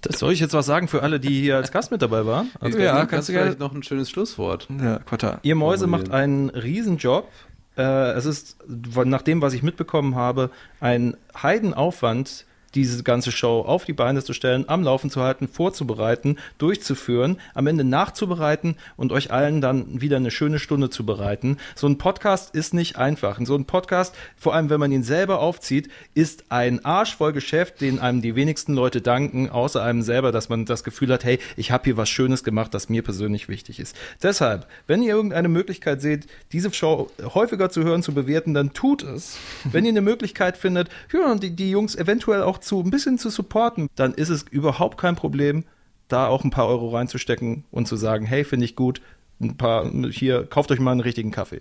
Das 0.04 0.18
soll 0.18 0.32
ich 0.32 0.40
jetzt 0.40 0.54
was 0.54 0.66
sagen 0.66 0.88
für 0.88 1.02
alle, 1.02 1.18
die 1.18 1.40
hier 1.40 1.56
als 1.56 1.72
Gast 1.72 1.90
mit 1.90 2.02
dabei 2.02 2.26
waren? 2.26 2.50
Also 2.60 2.78
ja, 2.78 2.94
kannst 2.94 3.10
kannst 3.10 3.28
du 3.28 3.32
vielleicht 3.32 3.58
noch 3.58 3.74
ein 3.74 3.82
schönes 3.82 4.10
Schlusswort. 4.10 4.68
Ja, 4.82 4.98
Kotter. 4.98 5.40
Ihr 5.42 5.54
Mäuse 5.54 5.86
macht 5.86 6.10
einen 6.10 6.50
Riesenjob. 6.50 7.28
Äh, 7.76 8.12
es 8.12 8.24
ist, 8.24 8.58
nach 8.68 9.22
dem, 9.22 9.42
was 9.42 9.52
ich 9.52 9.62
mitbekommen 9.62 10.14
habe, 10.14 10.50
ein 10.80 11.16
Heidenaufwand, 11.40 12.44
diese 12.74 13.02
ganze 13.02 13.32
Show 13.32 13.60
auf 13.60 13.84
die 13.84 13.92
Beine 13.92 14.22
zu 14.22 14.32
stellen, 14.32 14.64
am 14.68 14.82
Laufen 14.82 15.10
zu 15.10 15.22
halten, 15.22 15.48
vorzubereiten, 15.48 16.38
durchzuführen, 16.58 17.38
am 17.54 17.66
Ende 17.66 17.84
nachzubereiten 17.84 18.76
und 18.96 19.12
euch 19.12 19.30
allen 19.30 19.60
dann 19.60 20.00
wieder 20.00 20.16
eine 20.16 20.30
schöne 20.30 20.58
Stunde 20.58 20.90
zu 20.90 21.06
bereiten. 21.06 21.58
So 21.74 21.86
ein 21.86 21.98
Podcast 21.98 22.54
ist 22.54 22.74
nicht 22.74 22.96
einfach. 22.96 23.38
Und 23.38 23.46
so 23.46 23.54
ein 23.56 23.64
Podcast, 23.64 24.14
vor 24.36 24.54
allem 24.54 24.70
wenn 24.70 24.80
man 24.80 24.92
ihn 24.92 25.02
selber 25.02 25.40
aufzieht, 25.40 25.88
ist 26.14 26.44
ein 26.50 26.84
Arsch 26.84 27.16
voll 27.16 27.32
Geschäft, 27.32 27.80
den 27.80 27.98
einem 27.98 28.22
die 28.22 28.34
wenigsten 28.34 28.74
Leute 28.74 29.00
danken, 29.00 29.50
außer 29.50 29.82
einem 29.82 30.02
selber, 30.02 30.32
dass 30.32 30.48
man 30.48 30.64
das 30.64 30.84
Gefühl 30.84 31.12
hat, 31.12 31.24
hey, 31.24 31.38
ich 31.56 31.70
habe 31.70 31.84
hier 31.84 31.96
was 31.96 32.08
Schönes 32.08 32.44
gemacht, 32.44 32.74
das 32.74 32.88
mir 32.88 33.02
persönlich 33.02 33.48
wichtig 33.48 33.80
ist. 33.80 33.96
Deshalb, 34.22 34.66
wenn 34.86 35.02
ihr 35.02 35.14
irgendeine 35.14 35.48
Möglichkeit 35.48 36.00
seht, 36.00 36.26
diese 36.52 36.72
Show 36.72 37.10
häufiger 37.34 37.70
zu 37.70 37.82
hören, 37.84 38.02
zu 38.02 38.12
bewerten, 38.12 38.54
dann 38.54 38.72
tut 38.72 39.02
es. 39.02 39.36
Wenn 39.64 39.84
ihr 39.84 39.90
eine 39.90 40.00
Möglichkeit 40.00 40.56
findet, 40.56 40.88
ja, 41.12 41.34
die, 41.34 41.50
die 41.50 41.70
Jungs 41.70 41.94
eventuell 41.94 42.42
auch 42.42 42.58
zu 42.64 42.80
ein 42.80 42.90
bisschen 42.90 43.18
zu 43.18 43.30
supporten, 43.30 43.88
dann 43.94 44.14
ist 44.14 44.28
es 44.28 44.44
überhaupt 44.50 44.98
kein 44.98 45.16
Problem, 45.16 45.64
da 46.08 46.26
auch 46.28 46.44
ein 46.44 46.50
paar 46.50 46.68
Euro 46.68 46.90
reinzustecken 46.90 47.64
und 47.70 47.88
zu 47.88 47.96
sagen, 47.96 48.26
hey, 48.26 48.44
finde 48.44 48.64
ich 48.64 48.76
gut, 48.76 49.00
ein 49.44 49.56
paar, 49.56 49.90
hier, 50.10 50.44
kauft 50.44 50.70
euch 50.70 50.80
mal 50.80 50.92
einen 50.92 51.00
richtigen 51.00 51.30
Kaffee. 51.30 51.60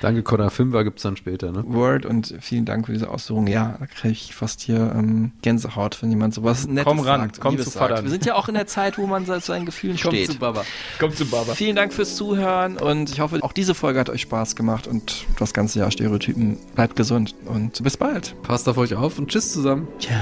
Danke, 0.00 0.22
Connor. 0.22 0.50
Fünfer 0.50 0.84
gibt 0.84 0.98
es 0.98 1.02
dann 1.02 1.16
später, 1.16 1.50
ne? 1.50 1.64
Word 1.66 2.04
und 2.04 2.34
vielen 2.40 2.66
Dank 2.66 2.84
für 2.86 2.92
diese 2.92 3.08
Ausführung. 3.08 3.46
Ja, 3.46 3.76
da 3.78 3.86
kriege 3.86 4.12
ich 4.12 4.34
fast 4.34 4.60
hier 4.60 4.92
ähm, 4.94 5.32
Gänsehaut, 5.40 6.02
wenn 6.02 6.10
jemand 6.10 6.34
sowas 6.34 6.66
Nettes 6.66 6.84
Komm 6.84 7.00
ran, 7.00 7.20
sagt. 7.22 7.40
komm 7.40 7.56
zu 7.56 7.62
sagt. 7.64 7.76
Vatern. 7.76 8.04
Wir 8.04 8.10
sind 8.10 8.26
ja 8.26 8.34
auch 8.34 8.48
in 8.48 8.54
der 8.54 8.66
Zeit, 8.66 8.98
wo 8.98 9.06
man 9.06 9.24
zu 9.24 9.40
seinen 9.40 9.64
Gefühlen 9.64 9.96
Komm 10.00 10.12
steht. 10.12 10.32
zu 10.32 10.38
Baba. 10.38 10.64
Kommt 10.98 11.16
zu 11.16 11.24
Baba. 11.24 11.54
Vielen 11.54 11.76
Dank 11.76 11.94
fürs 11.94 12.16
Zuhören 12.16 12.76
und 12.76 13.10
ich 13.10 13.20
hoffe, 13.20 13.38
auch 13.42 13.52
diese 13.52 13.74
Folge 13.74 13.98
hat 14.00 14.10
euch 14.10 14.20
Spaß 14.22 14.56
gemacht 14.56 14.86
und 14.86 15.24
das 15.38 15.54
ganze 15.54 15.78
Jahr 15.78 15.90
Stereotypen. 15.90 16.58
Bleibt 16.74 16.96
gesund 16.96 17.34
und 17.46 17.82
bis 17.82 17.96
bald. 17.96 18.34
Passt 18.42 18.68
auf 18.68 18.76
euch 18.76 18.94
auf 18.94 19.18
und 19.18 19.30
tschüss 19.30 19.52
zusammen. 19.52 19.88
Tja. 20.00 20.20